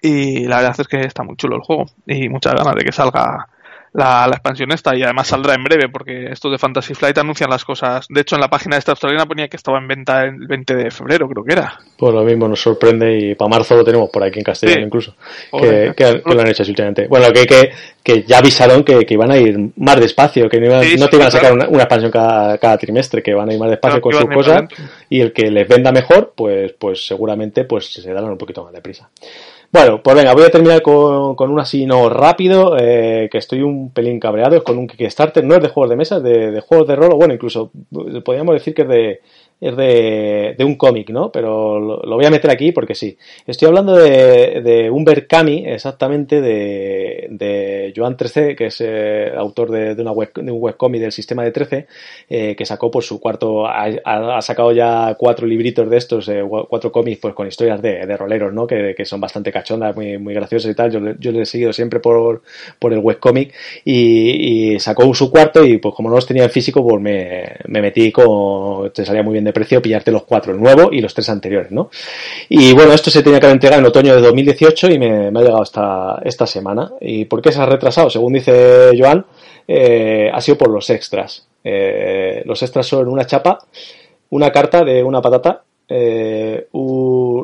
y 0.01 0.47
la 0.47 0.57
verdad 0.57 0.75
es 0.79 0.87
que 0.87 1.01
está 1.01 1.23
muy 1.23 1.35
chulo 1.35 1.55
el 1.55 1.61
juego 1.61 1.85
y 2.07 2.27
muchas 2.27 2.55
ganas 2.55 2.75
de 2.75 2.83
que 2.83 2.91
salga 2.91 3.47
la, 3.93 4.25
expansión 4.31 4.71
esta 4.71 4.95
y 4.95 5.03
además 5.03 5.27
saldrá 5.27 5.53
en 5.53 5.63
breve 5.63 5.87
porque 5.89 6.25
estos 6.31 6.51
de 6.51 6.57
Fantasy 6.57 6.93
Flight 6.93 7.17
anuncian 7.17 7.49
las 7.49 7.63
cosas. 7.63 8.07
De 8.09 8.21
hecho, 8.21 8.35
en 8.35 8.41
la 8.41 8.49
página 8.49 8.75
de 8.75 8.79
esta 8.79 8.91
australiana 8.91 9.25
ponía 9.25 9.47
que 9.47 9.57
estaba 9.57 9.77
en 9.77 9.87
venta 9.87 10.23
el 10.23 10.47
20 10.47 10.75
de 10.75 10.91
febrero, 10.91 11.27
creo 11.29 11.43
que 11.43 11.53
era. 11.53 11.79
Pues 11.97 12.13
lo 12.13 12.23
mismo 12.23 12.47
nos 12.47 12.61
sorprende 12.61 13.17
y 13.17 13.35
para 13.35 13.49
marzo 13.49 13.75
lo 13.75 13.83
tenemos 13.83 14.09
por 14.09 14.23
aquí 14.23 14.39
en 14.39 14.45
castellano 14.45 14.85
incluso, 14.85 15.15
que, 15.51 16.21
lo 16.25 16.41
han 16.41 16.47
hecho 16.47 16.63
últimamente. 16.63 17.07
Bueno, 17.07 17.31
que, 17.31 17.45
que, 17.45 17.71
que 18.03 18.23
ya 18.23 18.39
avisaron 18.39 18.83
que, 18.83 19.05
que, 19.05 19.13
iban 19.13 19.31
a 19.31 19.37
ir 19.37 19.57
más 19.77 19.99
despacio, 19.99 20.49
que 20.49 20.59
no, 20.59 20.79
te 21.07 21.15
iban 21.15 21.27
a 21.27 21.31
sacar 21.31 21.53
una, 21.53 21.65
expansión 21.65 22.11
cada, 22.11 22.57
cada, 22.57 22.77
trimestre, 22.77 23.21
que 23.21 23.33
van 23.33 23.49
a 23.49 23.53
ir 23.53 23.59
más 23.59 23.69
despacio 23.69 24.01
con 24.01 24.13
sus 24.13 24.25
cosas 24.25 24.63
y 25.09 25.21
el 25.21 25.31
que 25.31 25.51
les 25.51 25.67
venda 25.67 25.91
mejor, 25.91 26.33
pues, 26.35 26.73
pues 26.73 27.05
seguramente 27.05 27.63
pues 27.65 27.93
se 27.93 28.11
darán 28.11 28.31
un 28.31 28.37
poquito 28.37 28.63
más 28.63 28.73
de 28.73 28.81
prisa. 28.81 29.09
Bueno, 29.73 30.03
pues 30.03 30.15
venga, 30.15 30.35
voy 30.35 30.43
a 30.43 30.51
terminar 30.51 30.83
con, 30.83 31.35
con 31.35 31.49
un 31.49 31.59
así 31.59 31.87
no 31.87 32.07
rápido, 32.07 32.77
eh, 32.79 33.27
que 33.31 33.39
estoy 33.39 33.63
un 33.63 33.89
pelín 33.89 34.19
cabreado, 34.19 34.55
es 34.55 34.61
con 34.61 34.77
un 34.77 34.85
Kickstarter, 34.85 35.43
no 35.43 35.55
es 35.55 35.63
de 35.63 35.69
juegos 35.69 35.89
de 35.89 35.95
mesa, 35.95 36.19
de, 36.19 36.51
de 36.51 36.61
juegos 36.61 36.87
de 36.87 36.95
rol, 36.95 37.13
o 37.13 37.15
bueno, 37.15 37.33
incluso 37.33 37.71
podríamos 38.23 38.53
decir 38.53 38.75
que 38.75 38.83
es 38.83 38.87
de, 38.87 39.21
es 39.63 39.77
de, 39.77 40.55
de 40.57 40.63
un 40.65 40.75
cómic, 40.75 41.09
¿no? 41.09 41.31
Pero 41.31 41.79
lo, 41.79 42.15
voy 42.15 42.25
a 42.25 42.29
meter 42.29 42.51
aquí 42.51 42.73
porque 42.73 42.95
sí. 42.95 43.17
Estoy 43.47 43.69
hablando 43.69 43.95
de, 43.95 44.61
de 44.61 44.89
Umber 44.89 45.25
Kami, 45.25 45.63
exactamente, 45.65 46.41
de, 46.41 47.27
de 47.29 47.93
Joan 47.95 48.17
13, 48.17 48.55
que 48.55 48.65
es 48.65 48.81
eh, 48.81 49.31
autor 49.35 49.71
de, 49.71 49.95
de, 49.95 50.01
una 50.01 50.11
web, 50.11 50.31
de 50.35 50.51
un 50.51 50.61
webcómic 50.61 51.01
del 51.01 51.11
sistema 51.13 51.43
de 51.43 51.51
13, 51.51 51.87
eh, 52.29 52.55
que 52.57 52.65
sacó 52.65 52.91
por 52.91 53.03
su 53.03 53.21
cuarto, 53.21 53.65
ha, 53.65 54.41
sacado 54.41 54.73
ya 54.73 55.15
cuatro 55.17 55.47
libritos 55.47 55.89
de 55.89 55.97
estos, 55.97 56.27
eh, 56.27 56.43
cuatro 56.69 56.91
cómics 56.91 57.19
pues 57.21 57.33
con 57.33 57.47
historias 57.47 57.81
de, 57.81 58.05
de 58.05 58.17
roleros, 58.17 58.53
¿no? 58.53 58.67
Que, 58.67 58.93
que, 58.95 59.05
son 59.05 59.21
bastante 59.21 59.51
cachondas, 59.51 59.95
muy, 59.95 60.17
muy 60.17 60.33
graciosas 60.33 60.71
y 60.71 60.75
tal. 60.75 60.91
Yo, 60.91 60.99
yo 61.19 61.31
le 61.31 61.41
he 61.41 61.45
seguido 61.45 61.71
siempre 61.71 61.99
por, 62.01 62.41
por 62.79 62.91
el 62.91 62.99
webcómic 62.99 63.53
y, 63.85 64.73
y 64.73 64.79
sacó 64.79 65.13
su 65.13 65.31
cuarto 65.31 65.63
y 65.63 65.77
pues 65.77 65.95
como 65.95 66.09
no 66.09 66.15
los 66.15 66.25
tenía 66.25 66.43
en 66.43 66.49
físico, 66.49 66.85
pues 66.85 67.01
me, 67.01 67.43
me 67.67 67.81
metí 67.81 68.11
con, 68.11 68.91
te 68.91 69.05
salía 69.05 69.23
muy 69.23 69.33
bien 69.33 69.45
de 69.45 69.52
precio 69.53 69.81
pillarte 69.81 70.11
los 70.11 70.23
cuatro, 70.23 70.53
el 70.53 70.59
nuevo 70.59 70.89
y 70.91 71.01
los 71.01 71.13
tres 71.13 71.29
anteriores, 71.29 71.71
¿no? 71.71 71.89
Y 72.49 72.73
bueno, 72.73 72.93
esto 72.93 73.09
se 73.09 73.23
tenía 73.23 73.39
que 73.39 73.45
haber 73.45 73.55
entregado 73.55 73.81
en 73.81 73.87
otoño 73.87 74.15
de 74.15 74.21
2018 74.21 74.91
y 74.91 74.99
me, 74.99 75.27
ha 75.27 75.31
llegado 75.31 75.63
esta, 75.63 76.21
esta 76.23 76.47
semana. 76.47 76.91
¿Y 76.99 77.25
por 77.25 77.41
qué 77.41 77.51
se 77.51 77.61
ha 77.61 77.65
retrasado? 77.65 78.09
Según 78.09 78.33
dice 78.33 78.91
Joan, 78.97 79.25
eh, 79.67 80.29
ha 80.33 80.41
sido 80.41 80.57
por 80.57 80.69
los 80.69 80.89
extras. 80.89 81.47
Eh, 81.63 82.43
los 82.45 82.61
extras 82.61 82.85
son 82.85 83.07
una 83.07 83.25
chapa, 83.25 83.59
una 84.29 84.51
carta 84.51 84.83
de 84.83 85.03
una 85.03 85.21
patata, 85.21 85.63
eh, 85.87 86.67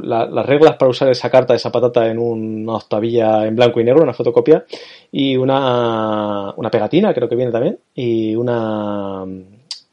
las 0.04 0.46
reglas 0.46 0.76
para 0.78 0.90
usar 0.90 1.10
esa 1.10 1.30
carta, 1.30 1.54
esa 1.54 1.72
patata 1.72 2.08
en 2.08 2.18
una 2.18 2.76
octavilla 2.76 3.46
en 3.46 3.56
blanco 3.56 3.80
y 3.80 3.84
negro, 3.84 4.04
una 4.04 4.14
fotocopia, 4.14 4.66
y 5.12 5.38
una, 5.38 6.54
una 6.56 6.72
pegatina, 6.72 7.14
creo 7.14 7.30
que 7.30 7.36
viene 7.36 7.52
también, 7.52 7.80
y 7.94 8.36
una 8.36 9.26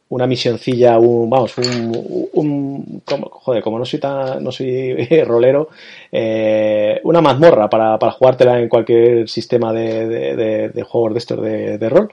una 0.09 0.27
misioncilla, 0.27 0.99
un, 0.99 1.29
vamos, 1.29 1.57
un, 1.59 2.29
un 2.33 3.03
como, 3.05 3.29
joder, 3.31 3.63
como 3.63 3.79
no 3.79 3.85
soy 3.85 3.99
tan, 3.99 4.43
no 4.43 4.53
soy 4.53 4.95
rolero, 5.25 5.69
eh, 6.13 7.01
una 7.05 7.21
mazmorra 7.21 7.69
para, 7.69 7.99
para 7.99 8.13
jugártela 8.13 8.61
en 8.61 8.69
cualquier 8.69 9.29
sistema 9.29 9.73
de, 9.73 10.07
de, 10.07 10.69
de, 10.69 10.83
juegos 10.83 11.15
de 11.15 11.19
estos 11.19 11.43
de, 11.43 11.79
de, 11.79 11.89
rol. 11.89 12.13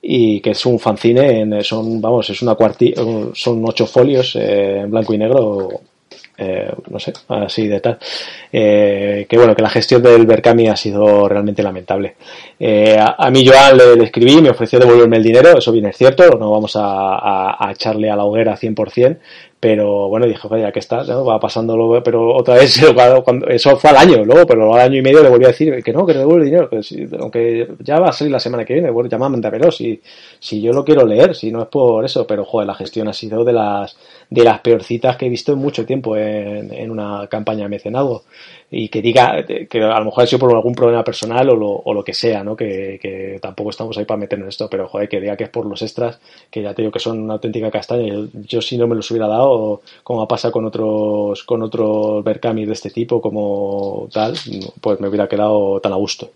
Y 0.00 0.40
que 0.40 0.50
es 0.50 0.66
un 0.66 0.78
fanzine, 0.78 1.40
en, 1.40 1.64
son, 1.64 2.00
vamos, 2.00 2.30
es 2.30 2.40
una 2.42 2.54
cuartilla, 2.54 3.02
son 3.34 3.64
ocho 3.66 3.86
folios 3.86 4.36
eh, 4.36 4.80
en 4.80 4.90
blanco 4.90 5.12
y 5.14 5.18
negro 5.18 5.80
eh, 6.38 6.70
no 6.90 6.98
sé, 6.98 7.12
así 7.28 7.66
de 7.66 7.80
tal. 7.80 7.98
Eh, 8.52 9.26
que 9.28 9.36
bueno, 9.36 9.54
que 9.54 9.62
la 9.62 9.70
gestión 9.70 10.02
del 10.02 10.26
Berkami 10.26 10.68
ha 10.68 10.76
sido 10.76 11.28
realmente 11.28 11.62
lamentable. 11.62 12.16
Eh, 12.58 12.98
a, 12.98 13.30
mí 13.30 13.46
Joan 13.46 13.76
le, 13.76 14.04
escribí, 14.04 14.40
me 14.42 14.50
ofreció 14.50 14.78
devolverme 14.78 15.16
el 15.16 15.22
dinero, 15.22 15.56
eso 15.56 15.72
bien 15.72 15.86
es 15.86 15.96
cierto, 15.96 16.36
no 16.38 16.50
vamos 16.50 16.76
a, 16.76 17.56
a 17.58 17.72
echarle 17.72 18.10
a 18.10 18.16
la 18.16 18.24
hoguera 18.24 18.56
100%, 18.56 19.18
pero 19.58 20.08
bueno, 20.08 20.26
dije, 20.26 20.48
ya 20.60 20.70
que 20.70 20.80
está, 20.80 21.02
¿no? 21.04 21.24
va 21.24 21.40
pasándolo, 21.40 22.02
pero 22.02 22.34
otra 22.34 22.56
vez, 22.56 22.78
cuando, 23.24 23.46
eso 23.48 23.76
fue 23.76 23.90
al 23.90 23.96
año, 23.96 24.24
luego, 24.24 24.46
pero 24.46 24.74
al 24.74 24.80
año 24.80 24.98
y 24.98 25.02
medio 25.02 25.22
le 25.22 25.30
volví 25.30 25.44
a 25.44 25.48
decir 25.48 25.82
que 25.82 25.92
no, 25.92 26.04
que 26.04 26.12
le 26.12 26.20
devuelve 26.20 26.44
el 26.44 26.50
dinero, 26.50 26.68
que 26.68 26.82
si, 26.82 27.06
aunque 27.18 27.66
ya 27.80 27.98
va 27.98 28.10
a 28.10 28.12
salir 28.12 28.32
la 28.32 28.40
semana 28.40 28.64
que 28.64 28.74
viene, 28.74 28.90
bueno, 28.90 29.08
ya 29.08 29.16
mándamelo, 29.16 29.70
si, 29.70 30.00
si 30.38 30.60
yo 30.60 30.72
lo 30.72 30.84
quiero 30.84 31.06
leer, 31.06 31.34
si 31.34 31.50
no 31.50 31.62
es 31.62 31.68
por 31.68 32.04
eso, 32.04 32.26
pero 32.26 32.44
joder, 32.44 32.66
la 32.66 32.74
gestión 32.74 33.08
ha 33.08 33.14
sido 33.14 33.44
de 33.44 33.54
las, 33.54 33.96
de 34.28 34.44
las 34.44 34.60
peorcitas 34.60 35.16
que 35.16 35.26
he 35.26 35.30
visto 35.30 35.52
en 35.52 35.58
mucho 35.58 35.86
tiempo 35.86 36.16
en, 36.16 36.72
en 36.72 36.90
una 36.90 37.26
campaña 37.28 37.62
de 37.62 37.70
mecenazgo 37.70 38.24
y 38.70 38.88
que 38.88 39.00
diga 39.00 39.44
que 39.44 39.82
a 39.82 39.98
lo 39.98 40.06
mejor 40.06 40.24
ha 40.24 40.26
sido 40.26 40.40
por 40.40 40.54
algún 40.54 40.74
problema 40.74 41.04
personal 41.04 41.48
o 41.50 41.56
lo, 41.56 41.70
o 41.70 41.94
lo 41.94 42.02
que 42.02 42.14
sea, 42.14 42.42
¿no? 42.42 42.56
Que, 42.56 42.98
que, 43.00 43.38
tampoco 43.40 43.70
estamos 43.70 43.96
ahí 43.96 44.04
para 44.04 44.18
meternos 44.18 44.46
en 44.46 44.48
esto, 44.48 44.68
pero 44.68 44.88
joder, 44.88 45.08
que 45.08 45.20
diga 45.20 45.36
que 45.36 45.44
es 45.44 45.50
por 45.50 45.66
los 45.66 45.82
extras, 45.82 46.20
que 46.50 46.62
ya 46.62 46.74
te 46.74 46.82
digo 46.82 46.92
que 46.92 46.98
son 46.98 47.22
una 47.22 47.34
auténtica 47.34 47.70
castaña. 47.70 48.12
Yo, 48.12 48.26
yo 48.32 48.60
si 48.60 48.76
no 48.76 48.88
me 48.88 48.96
los 48.96 49.10
hubiera 49.10 49.28
dado, 49.28 49.82
como 50.02 50.26
pasa 50.26 50.50
con 50.50 50.64
otros, 50.64 51.44
con 51.44 51.62
otros 51.62 52.24
Berkami 52.24 52.64
de 52.66 52.72
este 52.72 52.90
tipo, 52.90 53.20
como 53.20 54.08
tal, 54.12 54.34
pues 54.80 55.00
me 55.00 55.08
hubiera 55.08 55.28
quedado 55.28 55.80
tan 55.80 55.92
a 55.92 55.96
gusto. 55.96 56.30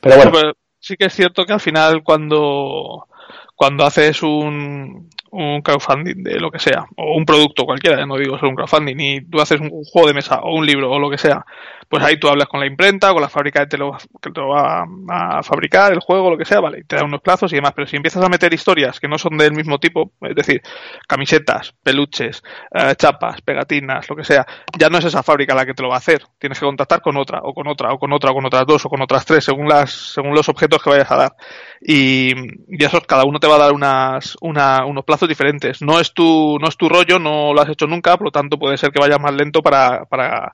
Pero 0.00 0.16
bueno. 0.16 0.30
Pues 0.30 0.44
sí 0.80 0.96
que 0.96 1.06
es 1.06 1.14
cierto 1.14 1.44
que 1.44 1.52
al 1.52 1.60
final 1.60 2.02
cuando, 2.02 3.06
cuando 3.54 3.84
haces 3.84 4.22
un, 4.22 5.08
un 5.34 5.62
crowdfunding 5.62 6.22
de 6.22 6.38
lo 6.38 6.50
que 6.50 6.60
sea, 6.60 6.86
o 6.96 7.16
un 7.16 7.24
producto 7.24 7.64
cualquiera, 7.64 8.06
no 8.06 8.16
digo 8.16 8.38
solo 8.38 8.50
un 8.50 8.56
crowdfunding, 8.56 8.96
y 8.98 9.20
tú 9.22 9.40
haces 9.40 9.60
un, 9.60 9.70
juego 9.84 10.06
de 10.08 10.14
mesa 10.14 10.40
o 10.42 10.54
un 10.54 10.64
libro 10.64 10.90
o 10.90 10.98
lo 10.98 11.10
que 11.10 11.18
sea, 11.18 11.44
pues 11.88 12.02
ahí 12.04 12.18
tú 12.18 12.28
hablas 12.28 12.48
con 12.48 12.60
la 12.60 12.66
imprenta, 12.66 13.12
con 13.12 13.20
la 13.20 13.28
fábrica 13.28 13.60
que 13.60 13.66
te 13.66 13.78
lo, 13.78 13.96
que 14.22 14.30
te 14.30 14.40
lo 14.40 14.48
va 14.48 14.84
a 15.08 15.42
fabricar, 15.42 15.92
el 15.92 15.98
juego, 16.00 16.30
lo 16.30 16.38
que 16.38 16.44
sea, 16.44 16.60
vale, 16.60 16.80
y 16.80 16.84
te 16.84 16.96
da 16.96 17.04
unos 17.04 17.20
plazos 17.20 17.52
y 17.52 17.56
demás, 17.56 17.72
pero 17.74 17.86
si 17.86 17.96
empiezas 17.96 18.24
a 18.24 18.28
meter 18.28 18.54
historias 18.54 19.00
que 19.00 19.08
no 19.08 19.18
son 19.18 19.36
del 19.36 19.52
mismo 19.52 19.78
tipo, 19.78 20.12
es 20.20 20.36
decir, 20.36 20.62
camisetas, 21.08 21.74
peluches, 21.82 22.42
eh, 22.72 22.94
chapas, 22.96 23.40
pegatinas, 23.42 24.08
lo 24.08 24.14
que 24.14 24.24
sea, 24.24 24.46
ya 24.78 24.88
no 24.88 24.98
es 24.98 25.04
esa 25.04 25.24
fábrica 25.24 25.54
la 25.54 25.66
que 25.66 25.74
te 25.74 25.82
lo 25.82 25.88
va 25.88 25.96
a 25.96 25.98
hacer, 25.98 26.22
tienes 26.38 26.60
que 26.60 26.66
contactar 26.66 27.00
con 27.00 27.16
otra, 27.16 27.40
o 27.42 27.52
con 27.52 27.66
otra, 27.66 27.92
o 27.92 27.98
con 27.98 28.12
otra, 28.12 28.32
con 28.32 28.46
otras 28.46 28.66
dos, 28.66 28.86
o 28.86 28.88
con 28.88 29.02
otras 29.02 29.26
tres, 29.26 29.44
según 29.44 29.68
las, 29.68 29.90
según 29.90 30.32
los 30.32 30.48
objetos 30.48 30.80
que 30.80 30.90
vayas 30.90 31.10
a 31.10 31.16
dar. 31.16 31.32
Y, 31.80 32.32
y 32.68 32.84
eso, 32.84 33.00
cada 33.00 33.24
uno 33.24 33.40
te 33.40 33.48
va 33.48 33.53
a 33.54 33.58
dar 33.58 33.72
unas, 33.72 34.36
una, 34.40 34.84
unos 34.84 35.04
plazos 35.04 35.28
diferentes. 35.28 35.82
No 35.82 36.00
es 36.00 36.12
tu, 36.12 36.58
no 36.60 36.68
es 36.68 36.76
tu 36.76 36.88
rollo, 36.88 37.18
no 37.18 37.52
lo 37.52 37.60
has 37.60 37.68
hecho 37.68 37.86
nunca, 37.86 38.16
por 38.16 38.26
lo 38.26 38.30
tanto 38.30 38.58
puede 38.58 38.76
ser 38.76 38.90
que 38.90 39.00
vaya 39.00 39.18
más 39.18 39.34
lento 39.34 39.62
para, 39.62 40.04
para, 40.06 40.52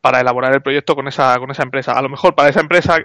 para 0.00 0.20
elaborar 0.20 0.54
el 0.54 0.62
proyecto 0.62 0.94
con 0.94 1.08
esa, 1.08 1.38
con 1.38 1.50
esa 1.50 1.62
empresa. 1.62 1.92
A 1.92 2.02
lo 2.02 2.08
mejor 2.08 2.34
para 2.34 2.48
esa 2.48 2.60
empresa 2.60 2.98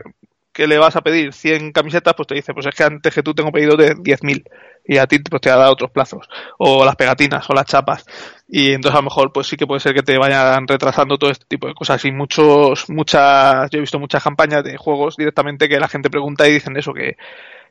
que 0.51 0.68
le 0.68 0.77
vas 0.77 0.95
a 0.95 1.01
pedir 1.01 1.34
100 1.34 1.72
camisetas, 1.72 2.14
pues 2.15 2.27
te 2.27 2.35
dice, 2.35 2.53
pues 2.53 2.65
es 2.65 2.76
que 2.76 2.84
antes 2.84 3.14
que 3.14 3.23
tú 3.23 3.34
tengo 3.34 3.51
pedido 3.51 3.77
de 3.77 3.95
10.000 3.95 4.43
y 4.85 4.97
a 4.97 5.06
ti 5.06 5.19
pues 5.19 5.41
te 5.41 5.49
ha 5.49 5.56
dado 5.56 5.72
otros 5.72 5.91
plazos, 5.91 6.27
o 6.57 6.84
las 6.84 6.95
pegatinas 6.95 7.49
o 7.49 7.53
las 7.53 7.65
chapas. 7.65 8.06
Y 8.47 8.72
entonces 8.72 8.95
a 8.95 9.01
lo 9.01 9.03
mejor 9.03 9.31
pues 9.31 9.47
sí 9.47 9.56
que 9.56 9.68
puede 9.68 9.80
ser 9.80 9.93
que 9.93 10.01
te 10.01 10.18
vayan 10.18 10.68
retrasando 10.68 11.18
todo 11.18 11.30
este 11.30 11.45
tipo 11.47 11.68
de 11.68 11.76
cosas. 11.76 12.03
Y 12.06 12.11
muchos, 12.11 12.89
muchas, 12.89 13.69
yo 13.69 13.77
he 13.77 13.81
visto 13.81 13.99
muchas 13.99 14.23
campañas 14.23 14.64
de 14.64 14.77
juegos 14.77 15.15
directamente 15.15 15.69
que 15.69 15.80
la 15.80 15.88
gente 15.88 16.10
pregunta 16.10 16.47
y 16.47 16.53
dicen 16.53 16.76
eso, 16.76 16.93
que 16.93 17.18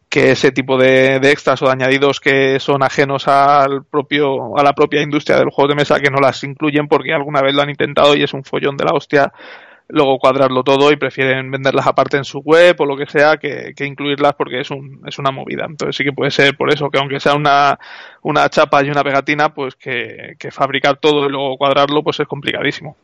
que 0.08 0.30
ese 0.30 0.52
tipo 0.52 0.78
de, 0.78 1.20
de, 1.20 1.30
extras 1.30 1.60
o 1.62 1.66
de 1.66 1.72
añadidos 1.72 2.20
que 2.20 2.58
son 2.60 2.82
ajenos 2.82 3.28
al 3.28 3.84
propio, 3.84 4.56
a 4.58 4.62
la 4.62 4.72
propia 4.72 5.02
industria 5.02 5.38
del 5.38 5.50
juego 5.50 5.68
de 5.68 5.74
mesa 5.74 6.00
que 6.00 6.10
no 6.10 6.18
las 6.18 6.42
incluyen 6.44 6.88
porque 6.88 7.12
alguna 7.12 7.42
vez 7.42 7.54
lo 7.54 7.62
han 7.62 7.70
intentado 7.70 8.16
y 8.16 8.22
es 8.22 8.32
un 8.32 8.44
follón 8.44 8.76
de 8.76 8.84
la 8.84 8.92
hostia 8.92 9.32
luego 9.88 10.18
cuadrarlo 10.18 10.62
todo 10.62 10.92
y 10.92 10.96
prefieren 10.96 11.50
venderlas 11.50 11.86
aparte 11.86 12.18
en 12.18 12.24
su 12.24 12.40
web 12.40 12.76
o 12.78 12.86
lo 12.86 12.96
que 12.96 13.06
sea 13.06 13.38
que, 13.38 13.74
incluirlas 13.80 14.34
porque 14.34 14.60
es 14.60 14.70
un, 14.70 15.02
es 15.06 15.18
una 15.18 15.30
movida. 15.30 15.66
Entonces 15.68 15.96
sí 15.96 16.04
que 16.04 16.12
puede 16.12 16.30
ser 16.30 16.56
por 16.56 16.72
eso, 16.72 16.90
que 16.90 16.98
aunque 16.98 17.20
sea 17.20 17.34
una, 17.34 17.78
una 18.22 18.48
chapa 18.48 18.84
y 18.84 18.90
una 18.90 19.02
pegatina, 19.02 19.54
pues 19.54 19.74
que, 19.76 20.36
fabricar 20.50 20.98
todo 20.98 21.26
y 21.26 21.30
luego 21.30 21.56
cuadrarlo 21.56 22.02
pues 22.02 22.20
es 22.20 22.26
complicadísimo. 22.26 22.96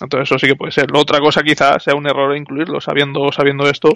Entonces 0.00 0.28
eso 0.28 0.38
sí 0.38 0.46
que 0.46 0.54
puede 0.54 0.70
ser. 0.70 0.90
La 0.92 1.00
otra 1.00 1.18
cosa 1.18 1.42
quizás 1.42 1.82
sea 1.82 1.96
un 1.96 2.06
error 2.06 2.36
incluirlo 2.36 2.80
sabiendo, 2.80 3.32
sabiendo 3.32 3.68
esto. 3.68 3.90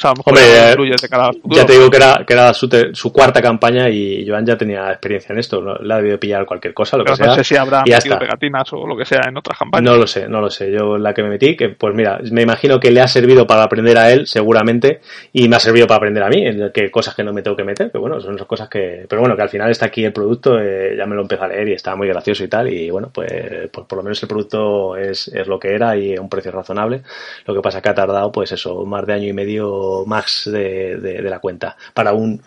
Hmm 0.00 0.10
sea, 0.10 0.10
a 0.10 0.14
lo 0.14 0.16
mejor 0.18 0.32
Hombre, 0.32 0.92
eh, 0.92 0.96
de 1.02 1.08
cara. 1.08 1.30
Ya 1.44 1.66
te 1.66 1.72
digo 1.74 1.90
que 1.90 1.96
era, 1.98 2.24
que 2.26 2.32
era 2.32 2.54
su, 2.54 2.68
te- 2.68 2.94
su 2.94 3.12
cuarta 3.12 3.42
campaña 3.42 3.88
y 3.88 4.26
Joan 4.26 4.46
ya 4.46 4.56
tenía 4.56 4.90
experiencia 4.90 5.32
en 5.32 5.38
esto. 5.38 5.60
¿no? 5.60 5.74
Le 5.76 5.92
ha 5.94 5.96
debido 5.98 6.18
pillar 6.18 6.46
cualquier 6.46 6.72
cosa, 6.74 6.96
lo 6.96 7.04
Pero 7.04 7.16
que 7.16 7.22
sea. 7.24 7.26
no 7.26 7.34
sé 7.34 7.44
si 7.44 7.56
habrá 7.56 7.82
y 7.84 7.90
metido 7.90 8.18
pegatinas 8.18 8.72
o 8.72 8.86
lo 8.86 8.96
que 8.96 9.04
sea 9.04 9.20
en 9.28 9.36
otras 9.36 9.58
campañas. 9.58 9.90
No 9.90 9.96
lo 9.96 10.06
sé, 10.06 10.28
no 10.28 10.40
lo 10.40 10.50
sé. 10.50 10.72
Yo 10.72 10.96
la 10.98 11.12
que 11.12 11.22
me 11.22 11.28
metí, 11.28 11.56
que 11.56 11.68
pues 11.70 11.94
mira, 11.94 12.18
me 12.32 12.42
imagino 12.42 12.80
que 12.80 12.90
le 12.90 13.00
ha 13.00 13.08
servido 13.08 13.46
para 13.46 13.62
aprender 13.64 13.98
a 13.98 14.10
él, 14.10 14.26
seguramente, 14.26 15.00
y 15.32 15.48
me 15.48 15.56
ha 15.56 15.60
servido 15.60 15.86
para 15.86 15.98
aprender 15.98 16.22
a 16.22 16.28
mí, 16.28 16.46
en 16.46 16.70
que 16.72 16.90
cosas 16.90 17.14
que 17.14 17.22
no 17.22 17.32
me 17.32 17.42
tengo 17.42 17.56
que 17.56 17.64
meter, 17.64 17.90
que 17.90 17.98
bueno, 17.98 18.20
son 18.20 18.36
cosas 18.38 18.68
que. 18.68 19.04
Pero 19.08 19.20
bueno, 19.20 19.36
que 19.36 19.42
al 19.42 19.48
final 19.50 19.70
está 19.70 19.86
aquí 19.86 20.04
el 20.04 20.12
producto, 20.12 20.58
eh, 20.58 20.94
ya 20.96 21.06
me 21.06 21.14
lo 21.14 21.22
empecé 21.22 21.44
a 21.44 21.48
leer 21.48 21.68
y 21.68 21.72
está 21.72 21.94
muy 21.94 22.08
gracioso 22.08 22.42
y 22.44 22.48
tal, 22.48 22.72
y 22.72 22.90
bueno, 22.90 23.10
pues, 23.12 23.30
pues 23.72 23.86
por 23.86 23.98
lo 23.98 24.02
menos 24.02 24.22
el 24.22 24.28
producto 24.28 24.96
es, 24.96 25.28
es 25.28 25.46
lo 25.46 25.58
que 25.58 25.74
era 25.74 25.96
y 25.96 26.16
a 26.16 26.20
un 26.20 26.28
precio 26.28 26.50
razonable. 26.50 27.02
Lo 27.46 27.54
que 27.54 27.60
pasa 27.60 27.80
que 27.82 27.88
ha 27.88 27.94
tardado, 27.94 28.32
pues 28.32 28.52
eso, 28.52 28.84
más 28.86 29.06
de 29.06 29.12
año 29.14 29.28
y 29.28 29.32
medio 29.32 29.89
max 30.06 30.50
de, 30.50 30.96
de, 30.96 31.22
la 31.22 31.38
cuenta 31.38 31.76
para 31.94 32.12
un 32.12 32.40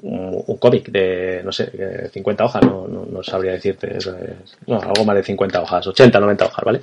un, 0.00 0.56
cómic 0.56 0.90
de, 0.90 1.42
no 1.44 1.52
sé, 1.52 1.66
de 1.66 2.08
50 2.08 2.44
hojas, 2.44 2.62
no, 2.62 2.88
no, 2.88 3.22
sabría 3.22 3.52
decirte, 3.52 3.98
algo 4.66 5.04
más 5.04 5.16
de 5.16 5.22
50 5.22 5.60
hojas, 5.60 5.86
80, 5.86 6.18
90 6.18 6.44
hojas, 6.46 6.64
¿vale? 6.64 6.80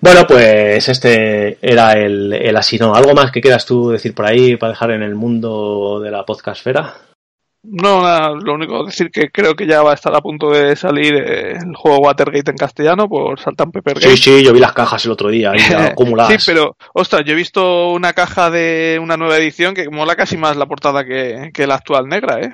Bueno, 0.00 0.26
pues 0.26 0.88
este 0.88 1.58
era 1.62 1.92
el, 1.92 2.32
el 2.32 2.56
así, 2.56 2.78
¿no? 2.78 2.94
¿Algo 2.94 3.14
más 3.14 3.30
que 3.30 3.40
quieras 3.40 3.64
tú 3.64 3.90
decir 3.90 4.12
por 4.12 4.26
ahí 4.26 4.56
para 4.56 4.72
dejar 4.72 4.90
en 4.90 5.02
el 5.02 5.14
mundo 5.14 6.00
de 6.00 6.10
la 6.10 6.24
podcastfera? 6.24 6.94
No, 7.68 8.00
nada, 8.02 8.30
lo 8.30 8.54
único 8.54 8.84
decir 8.84 9.10
que 9.10 9.30
creo 9.30 9.54
que 9.54 9.66
ya 9.66 9.82
va 9.82 9.90
a 9.90 9.94
estar 9.94 10.14
a 10.14 10.20
punto 10.20 10.50
de 10.50 10.76
salir 10.76 11.14
eh, 11.14 11.52
el 11.58 11.74
juego 11.74 11.98
Watergate 11.98 12.50
en 12.52 12.56
castellano 12.56 13.08
por 13.08 13.40
Saltan 13.40 13.72
Peppergate. 13.72 14.16
Sí, 14.16 14.16
sí, 14.16 14.44
yo 14.44 14.52
vi 14.52 14.60
las 14.60 14.72
cajas 14.72 15.04
el 15.04 15.10
otro 15.10 15.28
día, 15.30 15.52
acumuladas. 15.90 16.42
Sí, 16.42 16.50
pero, 16.50 16.76
ostras, 16.94 17.22
yo 17.24 17.32
he 17.32 17.36
visto 17.36 17.90
una 17.90 18.12
caja 18.12 18.50
de 18.50 18.98
una 19.02 19.16
nueva 19.16 19.36
edición 19.36 19.74
que 19.74 19.88
mola 19.90 20.14
casi 20.14 20.36
más 20.36 20.56
la 20.56 20.66
portada 20.66 21.04
que, 21.04 21.50
que 21.52 21.66
la 21.66 21.74
actual 21.74 22.06
negra, 22.08 22.40
¿eh? 22.40 22.52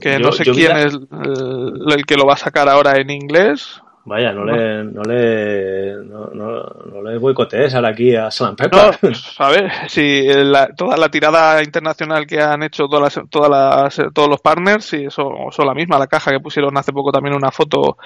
Que 0.00 0.12
Yo- 0.14 0.18
no 0.20 0.32
sé 0.32 0.44
quién 0.44 0.68
la- 0.72 0.82
es 0.82 0.94
el, 0.94 1.92
el 1.92 2.06
que 2.06 2.16
lo 2.16 2.24
va 2.26 2.34
a 2.34 2.38
sacar 2.38 2.68
ahora 2.68 2.96
en 3.00 3.10
inglés. 3.10 3.80
Vaya, 4.06 4.32
no 4.32 4.44
le, 4.44 4.84
no 4.84 5.02
le, 5.02 5.94
no, 6.04 6.26
no, 6.34 6.62
no 6.92 7.02
le 7.02 7.16
boicotees 7.16 7.74
ahora 7.74 7.88
aquí 7.88 8.14
a 8.14 8.30
Slam 8.30 8.50
No, 8.50 8.56
Pepper. 8.56 8.98
a 9.38 9.48
ver, 9.48 9.72
si 9.88 10.26
la- 10.28 10.68
toda 10.74 10.98
la 10.98 11.08
tirada 11.08 11.62
internacional 11.62 12.26
que 12.26 12.38
han 12.42 12.62
hecho 12.62 12.86
todas 12.86 13.16
las, 13.16 13.28
todas 13.30 13.50
las, 13.50 14.12
todos 14.12 14.28
los 14.28 14.42
partners, 14.42 14.84
sí, 14.84 15.04
eso 15.06 15.30
son 15.50 15.66
la 15.66 15.72
misma. 15.72 15.98
La 15.98 16.06
caja 16.06 16.30
que 16.32 16.40
pusieron 16.40 16.76
hace 16.76 16.92
poco 16.92 17.12
también 17.12 17.34
una 17.34 17.50
foto, 17.50 17.96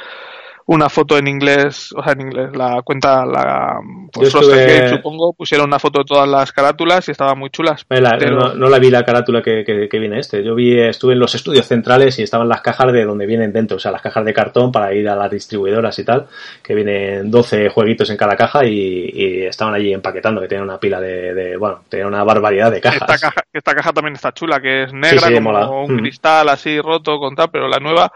una 0.70 0.90
foto 0.90 1.16
en 1.16 1.26
inglés, 1.28 1.94
o 1.96 2.02
sea, 2.02 2.12
en 2.12 2.20
inglés, 2.20 2.50
la 2.54 2.82
cuenta, 2.82 3.24
la, 3.24 3.78
pues 4.12 4.28
estuve- 4.34 4.66
Gate, 4.66 4.88
supongo, 4.90 5.32
pusieron 5.32 5.66
una 5.66 5.78
foto 5.78 6.00
de 6.00 6.04
todas 6.04 6.28
las 6.28 6.52
carátulas 6.52 7.08
y 7.08 7.12
estaban 7.12 7.38
muy 7.38 7.48
chulas. 7.48 7.86
La- 7.88 8.16
pero- 8.18 8.36
no, 8.36 8.54
no 8.54 8.68
la 8.68 8.78
vi 8.78 8.90
la 8.90 9.02
carátula 9.02 9.40
que, 9.40 9.64
que- 9.64 9.88
que 9.88 9.98
viene 9.98 10.18
este. 10.18 10.44
Yo 10.44 10.54
vi, 10.54 10.78
estuve 10.78 11.14
en 11.14 11.20
los 11.20 11.34
estudios 11.34 11.66
centrales 11.66 12.18
y 12.18 12.22
estaban 12.22 12.50
las 12.50 12.60
cajas 12.60 12.92
de 12.92 13.02
donde 13.06 13.24
vienen 13.24 13.50
dentro, 13.50 13.78
o 13.78 13.80
sea, 13.80 13.90
las 13.92 14.02
cajas 14.02 14.26
de 14.26 14.34
cartón 14.34 14.70
para 14.70 14.92
ir 14.92 15.08
a 15.08 15.16
las 15.16 15.30
distribuidoras 15.30 15.98
y 15.98 16.04
tal, 16.04 16.26
que 16.62 16.74
vienen 16.74 17.30
12 17.30 17.70
jueguitos 17.70 18.10
en 18.10 18.18
cada 18.18 18.36
caja 18.36 18.66
y, 18.66 19.10
y 19.14 19.42
estaban 19.46 19.72
allí 19.72 19.94
empaquetando, 19.94 20.42
que 20.42 20.48
tenían 20.48 20.68
una 20.68 20.78
pila 20.78 21.00
de, 21.00 21.32
de- 21.32 21.56
bueno, 21.56 21.80
tenían 21.88 22.08
una 22.08 22.24
barbaridad 22.24 22.70
de 22.70 22.82
cajas. 22.82 23.00
Esta 23.00 23.18
caja, 23.18 23.40
esta 23.54 23.74
caja 23.74 23.92
también 23.94 24.16
está 24.16 24.32
chula, 24.32 24.60
que 24.60 24.82
es 24.82 24.92
negra, 24.92 25.28
sí, 25.28 25.34
como 25.34 25.50
mola. 25.52 25.66
un 25.70 25.94
Mm. 25.94 25.98
cristal 26.00 26.48
así 26.50 26.78
roto 26.78 27.18
con 27.18 27.34
tal, 27.34 27.48
pero 27.50 27.68
la 27.68 27.78
nueva 27.78 28.12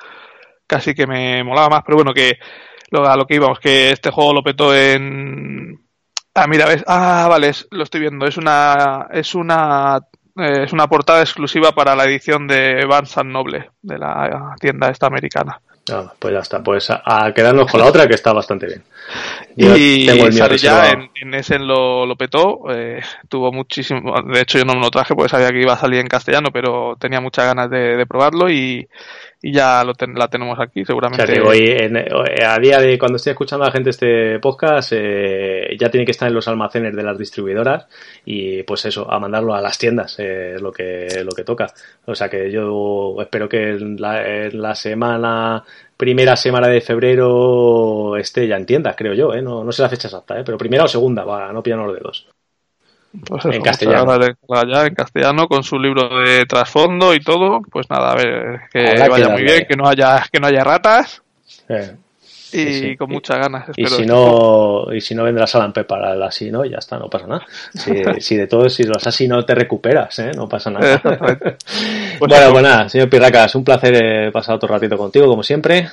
casi 0.72 0.94
que 0.94 1.06
me 1.06 1.44
molaba 1.44 1.68
más. 1.68 1.82
Pero 1.84 1.96
bueno, 1.96 2.12
que 2.14 2.38
lo, 2.90 3.06
a 3.08 3.16
lo 3.16 3.26
que 3.26 3.34
íbamos, 3.36 3.58
que 3.60 3.90
este 3.90 4.10
juego 4.10 4.32
lo 4.34 4.42
petó 4.42 4.74
en. 4.74 5.78
Ah, 6.34 6.46
mira, 6.46 6.66
ves. 6.66 6.82
Ah, 6.86 7.26
vale, 7.28 7.48
es- 7.50 7.68
lo 7.70 7.82
estoy 7.84 8.00
viendo. 8.00 8.26
Es 8.26 8.36
una. 8.36 9.06
Es 9.10 9.34
una. 9.34 9.98
eh, 10.38 10.62
es 10.64 10.72
una 10.72 10.86
portada 10.88 11.20
exclusiva 11.20 11.72
para 11.72 11.94
la 11.94 12.04
edición 12.04 12.46
de 12.48 12.84
Barnes 12.86 13.16
Noble, 13.24 13.70
de 13.82 13.98
la 13.98 14.54
tienda 14.58 14.88
esta 14.88 15.06
americana. 15.08 15.60
Ah, 15.90 16.12
pues 16.18 16.32
ya 16.32 16.40
está, 16.40 16.62
pues 16.62 16.88
a, 16.90 17.02
a 17.04 17.34
quedarnos 17.34 17.70
con 17.70 17.80
la 17.80 17.86
otra 17.86 18.06
que 18.06 18.14
está 18.14 18.32
bastante 18.32 18.66
bien. 18.66 18.82
Yo 19.56 19.76
y 19.76 20.06
reservado. 20.08 20.92
en, 20.92 21.10
en 21.28 21.34
Essen 21.34 21.66
lo, 21.66 22.06
lo 22.06 22.16
petó, 22.16 22.60
eh, 22.70 23.00
tuvo 23.28 23.52
muchísimo, 23.52 24.14
de 24.22 24.40
hecho 24.40 24.58
yo 24.58 24.64
no 24.64 24.74
me 24.74 24.80
lo 24.80 24.90
traje 24.90 25.14
porque 25.14 25.28
sabía 25.28 25.50
que 25.50 25.60
iba 25.60 25.74
a 25.74 25.78
salir 25.78 26.00
en 26.00 26.06
castellano, 26.06 26.48
pero 26.52 26.96
tenía 26.98 27.20
muchas 27.20 27.46
ganas 27.46 27.68
de, 27.68 27.96
de 27.96 28.06
probarlo 28.06 28.48
y, 28.50 28.88
y 29.42 29.52
ya 29.52 29.84
lo 29.84 29.92
ten- 29.92 30.14
la 30.14 30.28
tenemos 30.28 30.58
aquí, 30.58 30.82
O 30.82 30.86
seguramente. 30.86 31.26
sea, 31.26 31.34
digo, 31.34 31.52
y 31.52 31.64
en- 31.70 31.96
eh, 31.98 32.44
a 32.46 32.58
día 32.58 32.78
de 32.78 32.98
cuando 32.98 33.16
estoy 33.16 33.32
escuchando 33.32 33.64
a 33.64 33.68
la 33.68 33.72
gente 33.72 33.90
este 33.90 34.38
podcast, 34.38 34.92
eh, 34.94 35.76
ya 35.78 35.90
tiene 35.90 36.06
que 36.06 36.12
estar 36.12 36.28
en 36.28 36.34
los 36.34 36.48
almacenes 36.48 36.96
de 36.96 37.02
las 37.02 37.18
distribuidoras 37.18 37.86
y 38.24 38.62
pues 38.62 38.86
eso, 38.86 39.10
a 39.12 39.18
mandarlo 39.18 39.54
a 39.54 39.60
las 39.60 39.76
tiendas, 39.76 40.18
eh, 40.18 40.54
es 40.54 40.62
lo 40.62 40.72
que, 40.72 41.08
lo 41.24 41.32
que 41.32 41.44
toca. 41.44 41.66
O 42.06 42.14
sea 42.14 42.30
que 42.30 42.50
yo 42.50 43.16
espero 43.20 43.48
que 43.48 43.70
en 43.72 43.96
la, 44.00 44.26
en 44.26 44.62
la 44.62 44.74
semana, 44.74 45.62
primera 46.02 46.34
semana 46.34 46.66
de 46.66 46.80
febrero 46.80 48.16
esté 48.16 48.48
ya 48.48 48.56
en 48.56 48.66
tiendas, 48.66 48.96
creo 48.96 49.14
yo, 49.14 49.32
¿eh? 49.32 49.40
no, 49.40 49.62
no 49.62 49.70
sé 49.70 49.82
la 49.82 49.88
fecha 49.88 50.08
exacta, 50.08 50.36
¿eh? 50.36 50.42
pero 50.44 50.58
primera 50.58 50.82
o 50.82 50.88
segunda, 50.88 51.22
va, 51.22 51.52
no 51.52 51.62
pillan 51.62 51.86
los 51.86 51.94
dedos. 51.94 52.26
Pues 53.24 53.44
eso, 53.44 53.52
en 53.52 53.62
castellano. 53.62 54.18
ya 54.66 54.84
en 54.84 54.96
castellano 54.96 55.46
con 55.46 55.62
su 55.62 55.78
libro 55.78 56.08
de 56.18 56.44
trasfondo 56.44 57.14
y 57.14 57.20
todo, 57.20 57.60
pues 57.70 57.88
nada, 57.88 58.10
a 58.10 58.16
ver, 58.16 58.62
que 58.72 59.08
vaya 59.08 59.28
muy 59.28 59.44
bien, 59.44 59.64
que 59.64 59.76
no 59.76 59.86
haya, 59.86 60.24
que 60.32 60.40
no 60.40 60.48
haya 60.48 60.64
ratas 60.64 61.22
Eh, 61.68 61.94
y 62.52 62.72
Sí, 62.72 62.96
con 62.96 63.10
muchas 63.10 63.38
ganas. 63.38 63.68
Y 63.76 63.82
espero 63.82 63.96
si 63.96 64.02
este 64.02 64.12
no, 64.12 64.94
y 64.94 65.00
si 65.00 65.14
no 65.14 65.24
vendrá 65.24 65.46
Salam 65.46 65.72
para 65.72 66.12
el 66.12 66.22
así, 66.22 66.50
¿no? 66.50 66.64
Ya 66.64 66.78
está, 66.78 66.98
no 66.98 67.08
pasa 67.08 67.26
nada. 67.26 67.46
Si, 67.72 67.92
si 68.20 68.36
de 68.36 68.46
todo, 68.46 68.68
si 68.68 68.84
los 68.84 69.06
así 69.06 69.28
no 69.28 69.44
te 69.44 69.54
recuperas, 69.54 70.18
¿eh? 70.18 70.32
No 70.36 70.48
pasa 70.48 70.70
nada. 70.70 71.00
Pues 72.18 72.28
bueno, 72.28 72.44
eso. 72.44 72.52
pues 72.52 72.62
nada, 72.62 72.88
señor 72.88 73.08
Pirracas, 73.08 73.54
un 73.56 73.64
placer 73.64 73.94
eh, 74.00 74.30
pasar 74.30 74.54
otro 74.54 74.68
ratito 74.68 74.96
contigo, 74.96 75.26
como 75.26 75.42
siempre. 75.42 75.88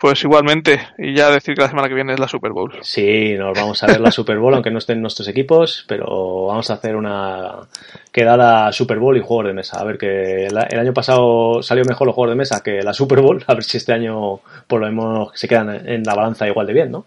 Pues 0.00 0.24
igualmente, 0.24 0.80
y 0.96 1.14
ya 1.14 1.30
decir 1.30 1.54
que 1.54 1.60
la 1.60 1.68
semana 1.68 1.86
que 1.86 1.94
viene 1.94 2.14
es 2.14 2.18
la 2.18 2.26
Super 2.26 2.52
Bowl. 2.52 2.72
Sí, 2.80 3.34
nos 3.36 3.52
vamos 3.52 3.82
a 3.82 3.86
ver 3.86 4.00
la 4.00 4.10
Super 4.10 4.38
Bowl, 4.38 4.54
aunque 4.54 4.70
no 4.70 4.78
estén 4.78 5.02
nuestros 5.02 5.28
equipos, 5.28 5.84
pero 5.86 6.46
vamos 6.46 6.70
a 6.70 6.74
hacer 6.74 6.96
una 6.96 7.68
quedada 8.10 8.72
Super 8.72 8.98
Bowl 8.98 9.18
y 9.18 9.20
juegos 9.20 9.48
de 9.48 9.52
mesa. 9.52 9.78
A 9.78 9.84
ver 9.84 9.98
que 9.98 10.46
el, 10.46 10.56
año 10.56 10.94
pasado 10.94 11.62
salió 11.62 11.84
mejor 11.84 12.06
los 12.06 12.14
juegos 12.14 12.32
de 12.32 12.36
mesa 12.36 12.62
que 12.62 12.80
la 12.82 12.94
Super 12.94 13.20
Bowl, 13.20 13.44
a 13.46 13.52
ver 13.52 13.62
si 13.62 13.76
este 13.76 13.92
año 13.92 14.40
por 14.66 14.80
lo 14.80 14.86
menos 14.86 15.32
se 15.34 15.46
quedan 15.46 15.86
en 15.86 16.02
la 16.02 16.14
balanza 16.14 16.48
igual 16.48 16.66
de 16.66 16.72
bien, 16.72 16.90
¿no? 16.90 17.04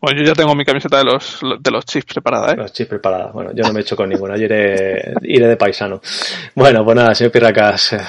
Bueno, 0.00 0.18
yo 0.18 0.26
ya 0.26 0.34
tengo 0.34 0.54
mi 0.54 0.64
camiseta 0.64 0.96
de 0.96 1.04
los, 1.04 1.40
de 1.60 1.70
los 1.70 1.84
chips 1.84 2.14
preparada, 2.14 2.52
¿eh? 2.52 2.56
Los 2.56 2.72
chips 2.72 2.88
preparadas. 2.88 3.34
Bueno, 3.34 3.50
yo 3.52 3.64
no 3.64 3.72
me 3.74 3.80
he 3.80 3.82
hecho 3.82 3.96
con 3.96 4.08
ninguna, 4.08 4.38
yo 4.38 4.44
iré, 4.44 5.12
iré 5.20 5.46
de 5.46 5.56
paisano. 5.58 6.00
Bueno, 6.54 6.82
pues 6.86 6.96
nada, 6.96 7.14
señor 7.14 7.32
Pirracas, 7.32 7.92
eh, 7.92 8.00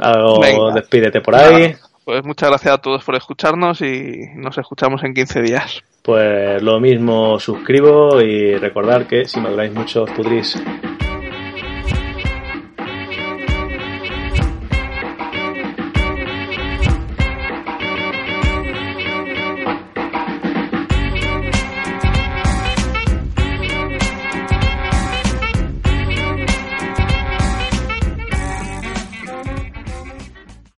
algo 0.00 0.40
Venga. 0.40 0.72
despídete 0.72 1.20
por 1.20 1.34
ahí. 1.34 1.68
Nada, 1.68 1.87
Pues 2.08 2.24
muchas 2.24 2.48
gracias 2.48 2.72
a 2.72 2.78
todos 2.78 3.04
por 3.04 3.16
escucharnos 3.16 3.82
y 3.82 4.30
nos 4.34 4.56
escuchamos 4.56 5.04
en 5.04 5.12
15 5.12 5.42
días. 5.42 5.82
Pues 6.02 6.62
lo 6.62 6.80
mismo 6.80 7.38
suscribo 7.38 8.18
y 8.22 8.56
recordar 8.56 9.06
que 9.06 9.26
si 9.26 9.38
maduráis 9.38 9.74
mucho 9.74 10.06
os. 10.06 10.58